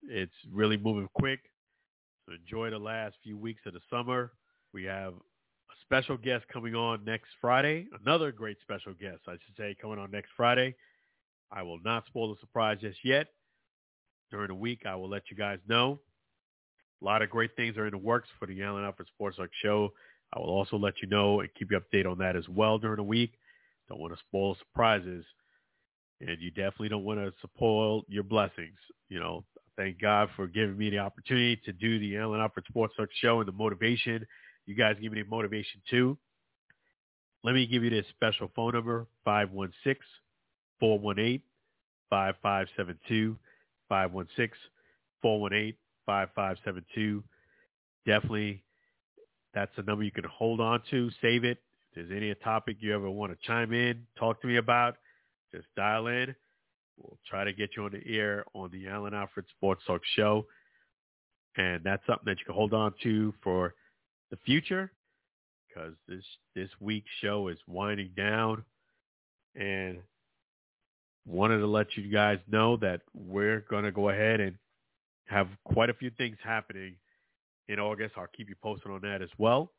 it's 0.03 0.33
really 0.51 0.77
moving 0.77 1.07
quick. 1.13 1.39
So 2.25 2.33
enjoy 2.33 2.69
the 2.69 2.79
last 2.79 3.15
few 3.23 3.37
weeks 3.37 3.61
of 3.65 3.73
the 3.73 3.81
summer. 3.89 4.31
We 4.73 4.85
have 4.85 5.13
a 5.13 5.75
special 5.81 6.17
guest 6.17 6.45
coming 6.51 6.73
on 6.73 7.03
next 7.05 7.29
Friday. 7.39 7.87
Another 8.03 8.31
great 8.31 8.57
special 8.61 8.93
guest, 8.93 9.21
I 9.27 9.33
should 9.33 9.55
say, 9.57 9.75
coming 9.79 9.99
on 9.99 10.09
next 10.09 10.29
Friday. 10.35 10.75
I 11.51 11.61
will 11.61 11.79
not 11.83 12.05
spoil 12.07 12.33
the 12.33 12.39
surprise 12.39 12.77
just 12.81 12.97
yet. 13.03 13.27
During 14.33 14.47
the 14.47 14.55
week, 14.55 14.87
I 14.87 14.95
will 14.95 15.09
let 15.09 15.29
you 15.29 15.37
guys 15.37 15.59
know. 15.69 15.99
A 17.03 17.05
lot 17.05 17.21
of 17.21 17.29
great 17.29 17.55
things 17.55 17.77
are 17.77 17.85
in 17.85 17.91
the 17.91 17.99
works 17.99 18.29
for 18.39 18.47
the 18.47 18.63
Alan 18.63 18.83
Alfred 18.83 19.07
Sports 19.09 19.37
Talk 19.37 19.51
show. 19.61 19.93
I 20.33 20.39
will 20.39 20.49
also 20.49 20.75
let 20.75 20.95
you 21.03 21.07
know 21.07 21.41
and 21.41 21.53
keep 21.53 21.69
you 21.69 21.79
updated 21.79 22.11
on 22.11 22.17
that 22.17 22.35
as 22.35 22.49
well 22.49 22.79
during 22.79 22.95
the 22.95 23.03
week. 23.03 23.33
Don't 23.87 23.99
want 23.99 24.11
to 24.11 24.19
spoil 24.27 24.57
surprises. 24.57 25.23
And 26.19 26.41
you 26.41 26.49
definitely 26.49 26.89
don't 26.89 27.03
want 27.03 27.19
to 27.19 27.31
spoil 27.45 28.05
your 28.07 28.23
blessings. 28.23 28.79
You 29.07 29.19
know, 29.19 29.43
thank 29.77 30.01
God 30.01 30.29
for 30.35 30.47
giving 30.47 30.79
me 30.79 30.89
the 30.89 30.97
opportunity 30.97 31.61
to 31.65 31.71
do 31.71 31.99
the 31.99 32.17
Alan 32.17 32.39
Alfred 32.39 32.65
Sports 32.67 32.95
Talk 32.97 33.09
show 33.21 33.39
and 33.39 33.47
the 33.47 33.51
motivation. 33.51 34.25
You 34.65 34.73
guys 34.73 34.95
give 34.99 35.11
me 35.11 35.21
the 35.21 35.29
motivation 35.29 35.79
too. 35.91 36.17
Let 37.43 37.53
me 37.53 37.67
give 37.67 37.83
you 37.83 37.91
this 37.91 38.07
special 38.09 38.49
phone 38.55 38.73
number, 38.73 39.05
516-418-5572, 40.81 43.37
516-418-5572. 45.23 47.23
Definitely, 48.05 48.63
that's 49.53 49.71
a 49.77 49.83
number 49.83 50.03
you 50.03 50.11
can 50.11 50.25
hold 50.25 50.59
on 50.59 50.81
to. 50.91 51.09
Save 51.21 51.43
it. 51.43 51.59
If 51.91 51.95
there's 51.95 52.11
any 52.11 52.33
topic 52.35 52.77
you 52.79 52.93
ever 52.93 53.09
want 53.09 53.31
to 53.31 53.47
chime 53.47 53.73
in, 53.73 54.05
talk 54.17 54.41
to 54.41 54.47
me 54.47 54.57
about, 54.57 54.97
just 55.53 55.67
dial 55.75 56.07
in. 56.07 56.35
We'll 56.97 57.17
try 57.29 57.43
to 57.43 57.53
get 57.53 57.71
you 57.77 57.85
on 57.85 57.91
the 57.91 58.17
air 58.17 58.45
on 58.53 58.71
the 58.71 58.87
Alan 58.87 59.13
Alfred 59.13 59.45
Sports 59.55 59.83
Talk 59.85 60.01
show. 60.15 60.45
And 61.55 61.83
that's 61.83 62.03
something 62.07 62.25
that 62.25 62.39
you 62.39 62.45
can 62.45 62.55
hold 62.55 62.73
on 62.73 62.93
to 63.03 63.33
for 63.43 63.75
the 64.31 64.37
future 64.45 64.91
because 65.67 65.93
this 66.07 66.23
this 66.55 66.69
week's 66.79 67.11
show 67.21 67.47
is 67.47 67.59
winding 67.67 68.09
down 68.17 68.63
and 69.55 69.99
wanted 71.25 71.59
to 71.59 71.67
let 71.67 71.95
you 71.95 72.11
guys 72.11 72.39
know 72.51 72.77
that 72.77 73.01
we're 73.13 73.61
going 73.69 73.83
to 73.83 73.91
go 73.91 74.09
ahead 74.09 74.39
and 74.39 74.57
have 75.25 75.47
quite 75.63 75.89
a 75.89 75.93
few 75.93 76.09
things 76.11 76.37
happening 76.43 76.95
in 77.67 77.79
August. 77.79 78.15
I'll 78.17 78.27
keep 78.35 78.49
you 78.49 78.55
posted 78.61 78.91
on 78.91 79.01
that 79.01 79.21
as 79.21 79.29
well. 79.37 79.71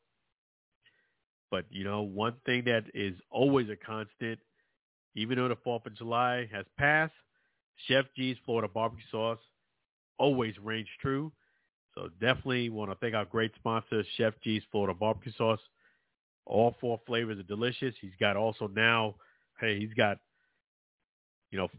But, 1.51 1.65
you 1.69 1.83
know, 1.83 2.01
one 2.01 2.33
thing 2.45 2.63
that 2.65 2.85
is 2.93 3.13
always 3.29 3.69
a 3.69 3.75
constant, 3.75 4.39
even 5.15 5.37
though 5.37 5.47
the 5.47 5.55
4th 5.55 5.85
of 5.85 5.95
July 5.95 6.49
has 6.51 6.65
passed, 6.77 7.13
Chef 7.87 8.05
G's 8.15 8.37
Florida 8.45 8.67
barbecue 8.67 9.05
sauce 9.11 9.39
always 10.17 10.55
reigns 10.61 10.87
true. 11.01 11.31
So 11.93 12.09
definitely 12.19 12.69
want 12.69 12.91
to 12.91 12.97
thank 12.97 13.15
our 13.15 13.25
great 13.25 13.53
sponsor, 13.55 14.03
Chef 14.17 14.33
G's 14.43 14.63
Florida 14.71 14.93
barbecue 14.93 15.31
sauce. 15.37 15.59
All 16.45 16.75
four 16.81 16.99
flavors 17.07 17.39
are 17.39 17.43
delicious. 17.43 17.95
He's 18.01 18.11
got 18.19 18.35
also 18.35 18.67
now, 18.67 19.15
hey, 19.59 19.79
he's 19.79 19.93
got 19.93 20.17
you 21.51 21.57
know, 21.57 21.69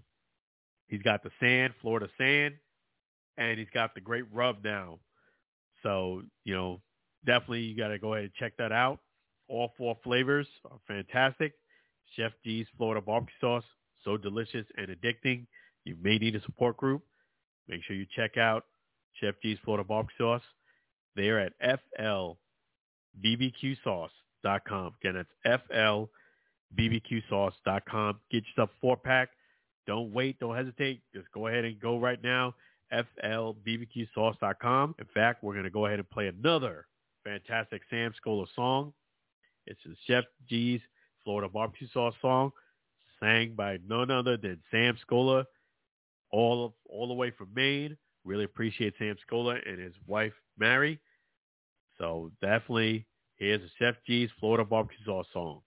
he's 0.88 1.02
got 1.02 1.22
the 1.22 1.30
sand, 1.40 1.74
Florida 1.80 2.08
sand, 2.18 2.54
and 3.36 3.58
he's 3.58 3.70
got 3.72 3.94
the 3.94 4.00
great 4.00 4.24
rub 4.32 4.64
now. 4.64 4.98
So, 5.82 6.22
you 6.44 6.54
know, 6.54 6.80
definitely 7.24 7.60
you 7.60 7.76
got 7.76 7.88
to 7.88 7.98
go 7.98 8.14
ahead 8.14 8.24
and 8.24 8.34
check 8.34 8.56
that 8.58 8.72
out. 8.72 9.00
All 9.48 9.72
four 9.76 9.96
flavors 10.02 10.46
are 10.70 10.78
fantastic. 10.88 11.52
Chef 12.16 12.32
G's 12.44 12.66
Florida 12.76 13.00
barbecue 13.00 13.34
sauce, 13.40 13.64
so 14.04 14.16
delicious 14.16 14.66
and 14.76 14.88
addicting. 14.88 15.46
You 15.84 15.96
may 16.00 16.18
need 16.18 16.34
a 16.34 16.42
support 16.42 16.76
group. 16.76 17.02
Make 17.68 17.82
sure 17.84 17.96
you 17.96 18.06
check 18.14 18.36
out 18.36 18.64
Chef 19.20 19.34
G's 19.42 19.58
Florida 19.64 19.84
barbecue 19.84 20.16
sauce. 20.18 20.42
They're 21.14 21.40
at 21.40 21.52
flbbqsauce.com. 23.22 24.94
Again, 25.00 25.24
that's 25.44 25.62
flbbqsauce.com. 26.78 28.20
Get 28.30 28.44
yourself 28.46 28.70
a 28.70 28.80
four 28.80 28.96
pack. 28.96 29.30
Don't 29.86 30.12
wait. 30.12 30.38
Don't 30.38 30.56
hesitate. 30.56 31.02
Just 31.14 31.30
go 31.32 31.46
ahead 31.46 31.64
and 31.64 31.80
go 31.80 31.98
right 31.98 32.22
now. 32.22 32.54
FLBBQSauce.com. 32.92 34.94
In 34.98 35.06
fact, 35.12 35.42
we're 35.42 35.54
going 35.54 35.64
to 35.64 35.70
go 35.70 35.86
ahead 35.86 35.98
and 35.98 36.10
play 36.10 36.28
another 36.28 36.86
fantastic 37.24 37.82
Sam 37.90 38.12
Scola 38.24 38.46
song. 38.54 38.92
It's 39.66 39.80
the 39.84 39.96
Chef 40.06 40.24
G's 40.48 40.80
Florida 41.24 41.48
Barbecue 41.48 41.88
Sauce 41.92 42.14
song, 42.22 42.52
sang 43.18 43.54
by 43.54 43.78
none 43.86 44.12
other 44.12 44.36
than 44.36 44.60
Sam 44.70 44.96
Scola, 45.08 45.44
all 46.30 46.76
all 46.88 47.08
the 47.08 47.14
way 47.14 47.32
from 47.32 47.48
Maine. 47.54 47.96
Really 48.24 48.44
appreciate 48.44 48.94
Sam 48.98 49.16
Scola 49.28 49.58
and 49.68 49.80
his 49.80 49.94
wife 50.06 50.32
Mary. 50.56 51.00
So 51.98 52.30
definitely, 52.40 53.06
here's 53.36 53.62
a 53.62 53.70
Chef 53.78 53.96
G's 54.06 54.30
Florida 54.38 54.64
Barbecue 54.64 55.04
Sauce 55.04 55.26
song. 55.32 55.62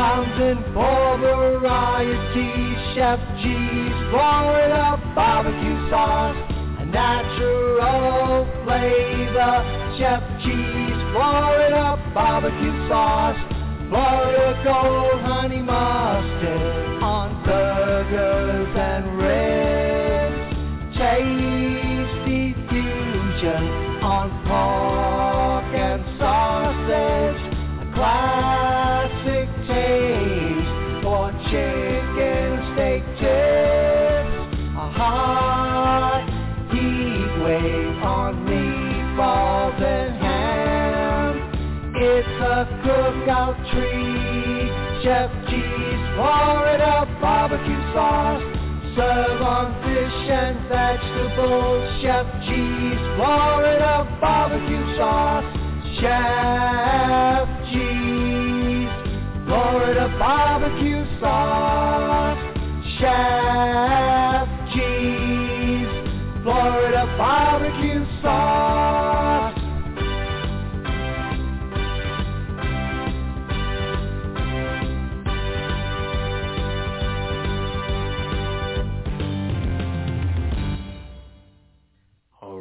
Counting 0.00 0.64
for 0.72 1.18
variety, 1.18 2.48
Chef 2.94 3.20
G's 3.42 3.92
Florida 4.08 4.96
barbecue 5.14 5.90
sauce, 5.90 6.36
a 6.80 6.86
natural 6.86 8.48
flavor. 8.64 9.60
Chef 9.98 10.22
G's 10.40 10.96
Florida 11.12 12.00
barbecue 12.14 12.88
sauce, 12.88 13.36
Florida 13.90 14.62
gold 14.64 15.20
honey 15.20 15.60
mustard 15.60 17.02
on 17.02 17.44
burgers 17.44 18.74
and 18.74 19.19
Florida 46.30 47.18
barbecue 47.20 47.82
sauce. 47.92 48.40
Serve 48.94 49.42
on 49.42 49.74
fish 49.82 50.30
and 50.30 50.68
vegetables. 50.68 52.02
Chef 52.02 52.26
G's 52.46 53.00
Florida 53.16 54.06
barbecue 54.20 54.96
sauce. 54.96 55.44
Chef 55.98 57.48
G's 57.72 58.90
Florida 59.44 60.06
barbecue 60.20 61.04
sauce. 61.18 62.38
Chef 63.00 64.46
G's 64.72 65.90
Florida 66.44 67.06
barbecue 67.18 68.06
sauce. 68.22 68.99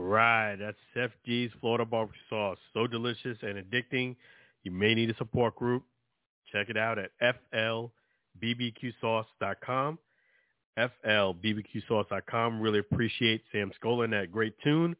Right, 0.10 0.56
that's 0.56 0.78
Chef 0.94 1.12
G's 1.26 1.52
Florida 1.60 1.86
barbecue 1.86 2.20
sauce. 2.30 2.58
So 2.74 2.88
delicious 2.88 3.38
and 3.42 3.58
addicting. 3.58 4.16
You 4.64 4.72
may 4.72 4.94
need 4.96 5.10
a 5.10 5.16
support 5.16 5.56
group. 5.56 5.84
Check 6.52 6.70
it 6.70 6.78
out 6.78 6.98
at 7.00 7.12
flbbqsauce.com. 8.42 10.00
FLBBQSauce.com. 10.78 12.62
Really 12.62 12.80
appreciate 12.80 13.44
Sam 13.52 13.72
Scola 13.82 14.06
and 14.06 14.14
that 14.14 14.32
great 14.32 14.54
tune. 14.64 14.96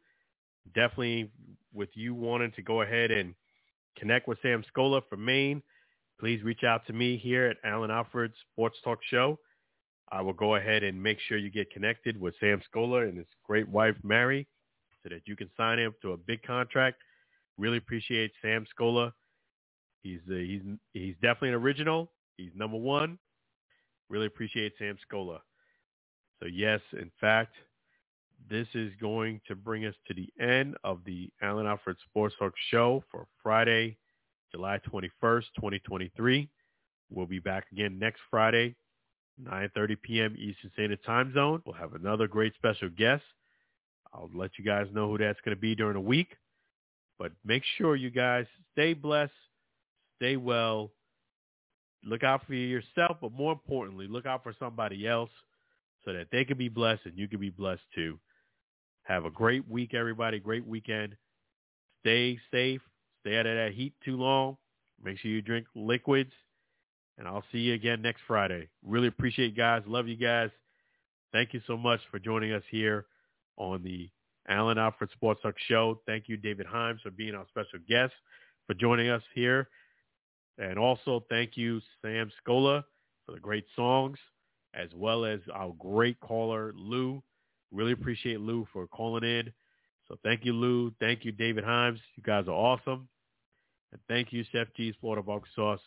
Definitely 0.74 1.30
with 1.72 1.88
you 1.94 2.14
wanting 2.14 2.52
to 2.52 2.62
go 2.62 2.82
ahead 2.82 3.10
and 3.10 3.34
connect 3.96 4.28
with 4.28 4.38
Sam 4.42 4.62
Scola 4.74 5.02
from 5.08 5.24
Maine, 5.24 5.62
please 6.18 6.42
reach 6.42 6.64
out 6.64 6.86
to 6.86 6.92
me 6.92 7.16
here 7.16 7.46
at 7.46 7.56
Alan 7.64 7.90
Alfred 7.90 8.32
Sports 8.52 8.78
Talk 8.84 8.98
Show. 9.08 9.38
I 10.12 10.20
will 10.22 10.32
go 10.32 10.56
ahead 10.56 10.82
and 10.82 11.00
make 11.00 11.18
sure 11.20 11.38
you 11.38 11.50
get 11.50 11.70
connected 11.70 12.20
with 12.20 12.34
Sam 12.40 12.60
Scola 12.72 13.08
and 13.08 13.16
his 13.18 13.26
great 13.44 13.68
wife, 13.68 13.94
Mary, 14.02 14.46
so 15.02 15.08
that 15.08 15.22
you 15.26 15.36
can 15.36 15.50
sign 15.56 15.78
him 15.78 15.94
to 16.02 16.12
a 16.12 16.16
big 16.16 16.42
contract. 16.42 16.98
Really 17.58 17.78
appreciate 17.78 18.32
Sam 18.42 18.66
Scola. 18.78 19.12
He's 20.02 20.20
uh, 20.30 20.34
he's 20.34 20.62
he's 20.92 21.14
definitely 21.16 21.50
an 21.50 21.54
original. 21.56 22.10
He's 22.36 22.52
number 22.54 22.76
one. 22.76 23.18
Really 24.08 24.26
appreciate 24.26 24.72
Sam 24.78 24.96
Scola. 25.10 25.40
So 26.40 26.46
yes, 26.46 26.80
in 26.92 27.10
fact, 27.20 27.54
this 28.48 28.66
is 28.74 28.92
going 29.00 29.40
to 29.46 29.54
bring 29.54 29.84
us 29.84 29.94
to 30.08 30.14
the 30.14 30.28
end 30.42 30.76
of 30.84 31.00
the 31.04 31.30
Alan 31.42 31.66
Alfred 31.66 31.96
Sports 32.08 32.34
Talk 32.38 32.54
show 32.70 33.04
for 33.10 33.26
Friday, 33.42 33.98
July 34.50 34.80
21st, 34.90 35.44
2023. 35.56 36.48
We'll 37.10 37.26
be 37.26 37.40
back 37.40 37.66
again 37.72 37.98
next 37.98 38.20
Friday, 38.30 38.76
9.30 39.42 40.02
p.m. 40.02 40.36
Eastern 40.38 40.70
Standard 40.72 41.04
Time 41.04 41.32
Zone. 41.34 41.62
We'll 41.66 41.74
have 41.74 41.94
another 41.94 42.26
great 42.26 42.54
special 42.54 42.88
guest. 42.88 43.24
I'll 44.12 44.30
let 44.34 44.52
you 44.58 44.64
guys 44.64 44.86
know 44.92 45.08
who 45.08 45.18
that's 45.18 45.40
going 45.44 45.56
to 45.56 45.60
be 45.60 45.74
during 45.74 45.94
the 45.94 46.00
week. 46.00 46.36
But 47.18 47.32
make 47.44 47.62
sure 47.76 47.96
you 47.96 48.10
guys 48.10 48.46
stay 48.72 48.94
blessed, 48.94 49.32
stay 50.16 50.36
well, 50.36 50.90
look 52.04 52.24
out 52.24 52.46
for 52.46 52.54
yourself, 52.54 53.18
but 53.20 53.32
more 53.32 53.52
importantly, 53.52 54.08
look 54.08 54.26
out 54.26 54.42
for 54.42 54.54
somebody 54.58 55.06
else 55.06 55.30
so 56.04 56.12
that 56.12 56.28
they 56.32 56.44
can 56.44 56.56
be 56.56 56.68
blessed 56.68 57.02
and 57.04 57.18
you 57.18 57.28
can 57.28 57.38
be 57.38 57.50
blessed 57.50 57.82
too. 57.94 58.18
Have 59.02 59.26
a 59.26 59.30
great 59.30 59.68
week, 59.68 59.92
everybody. 59.92 60.38
Great 60.38 60.66
weekend. 60.66 61.14
Stay 62.00 62.38
safe. 62.50 62.80
Stay 63.20 63.38
out 63.38 63.46
of 63.46 63.56
that 63.56 63.72
heat 63.74 63.92
too 64.04 64.16
long. 64.16 64.56
Make 65.02 65.18
sure 65.18 65.30
you 65.30 65.42
drink 65.42 65.66
liquids. 65.74 66.32
And 67.18 67.28
I'll 67.28 67.44
see 67.52 67.58
you 67.58 67.74
again 67.74 68.00
next 68.00 68.22
Friday. 68.26 68.68
Really 68.82 69.08
appreciate 69.08 69.50
you 69.50 69.56
guys. 69.56 69.82
Love 69.86 70.08
you 70.08 70.16
guys. 70.16 70.48
Thank 71.32 71.52
you 71.52 71.60
so 71.66 71.76
much 71.76 72.00
for 72.10 72.18
joining 72.18 72.52
us 72.52 72.62
here 72.70 73.04
on 73.60 73.82
the 73.82 74.08
Alan 74.48 74.78
Alfred 74.78 75.10
Sports 75.12 75.42
Talk 75.42 75.54
Show. 75.68 76.00
Thank 76.06 76.28
you, 76.28 76.36
David 76.36 76.66
Himes, 76.66 77.00
for 77.02 77.10
being 77.10 77.34
our 77.34 77.46
special 77.48 77.78
guest, 77.88 78.14
for 78.66 78.74
joining 78.74 79.08
us 79.10 79.22
here. 79.34 79.68
And 80.58 80.78
also 80.78 81.24
thank 81.30 81.56
you, 81.56 81.80
Sam 82.02 82.30
Scola, 82.42 82.82
for 83.26 83.32
the 83.32 83.40
great 83.40 83.66
songs 83.76 84.18
as 84.74 84.88
well 84.94 85.24
as 85.24 85.40
our 85.52 85.72
great 85.78 86.18
caller, 86.20 86.72
Lou. 86.76 87.22
Really 87.72 87.92
appreciate 87.92 88.40
Lou 88.40 88.66
for 88.72 88.86
calling 88.86 89.24
in. 89.24 89.52
So 90.08 90.16
thank 90.24 90.44
you, 90.44 90.52
Lou. 90.52 90.92
Thank 91.00 91.24
you, 91.24 91.32
David 91.32 91.64
Himes. 91.64 91.98
You 92.16 92.22
guys 92.24 92.46
are 92.48 92.52
awesome. 92.52 93.08
And 93.92 94.00
thank 94.08 94.32
you, 94.32 94.44
Chef 94.52 94.68
G's 94.76 94.94
Florida 95.00 95.22
Barbecue 95.22 95.52
Sauce. 95.54 95.80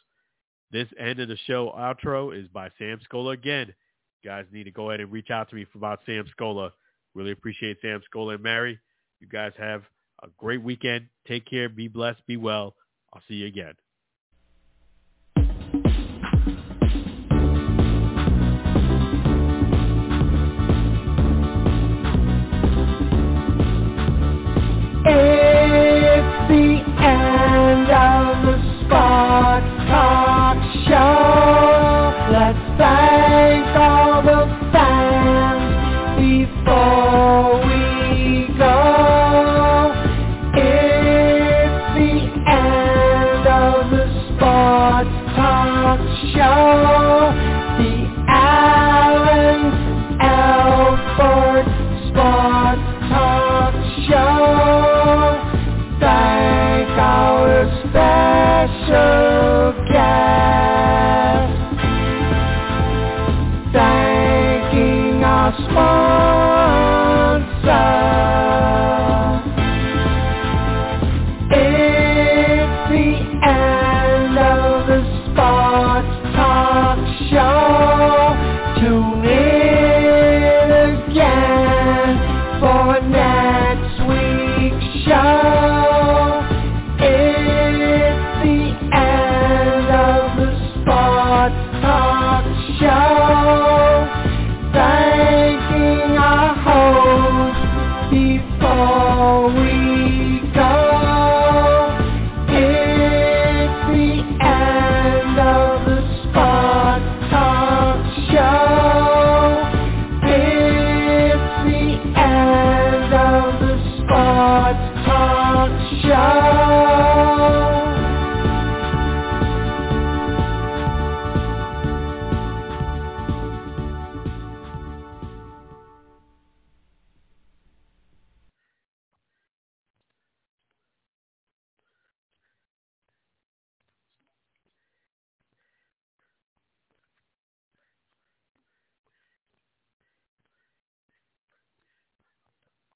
This 0.71 0.87
end 0.99 1.19
of 1.19 1.27
the 1.27 1.37
show 1.45 1.73
outro 1.77 2.37
is 2.37 2.47
by 2.49 2.69
Sam 2.77 2.99
Scola 3.09 3.33
again. 3.33 3.73
You 4.21 4.29
guys 4.29 4.45
need 4.51 4.63
to 4.63 4.71
go 4.71 4.89
ahead 4.89 5.01
and 5.01 5.11
reach 5.11 5.29
out 5.29 5.49
to 5.49 5.55
me 5.55 5.65
for 5.71 5.77
about 5.77 5.99
Sam 6.05 6.25
Scola. 6.37 6.71
Really 7.13 7.31
appreciate 7.31 7.77
Sam 7.81 8.01
Scola 8.13 8.35
and 8.35 8.43
Mary. 8.43 8.79
You 9.19 9.27
guys 9.27 9.53
have 9.57 9.83
a 10.23 10.27
great 10.37 10.61
weekend. 10.61 11.07
Take 11.27 11.45
care. 11.45 11.69
Be 11.69 11.87
blessed. 11.87 12.25
Be 12.27 12.37
well. 12.37 12.75
I'll 13.13 13.21
see 13.27 13.35
you 13.35 13.47
again. 13.47 13.73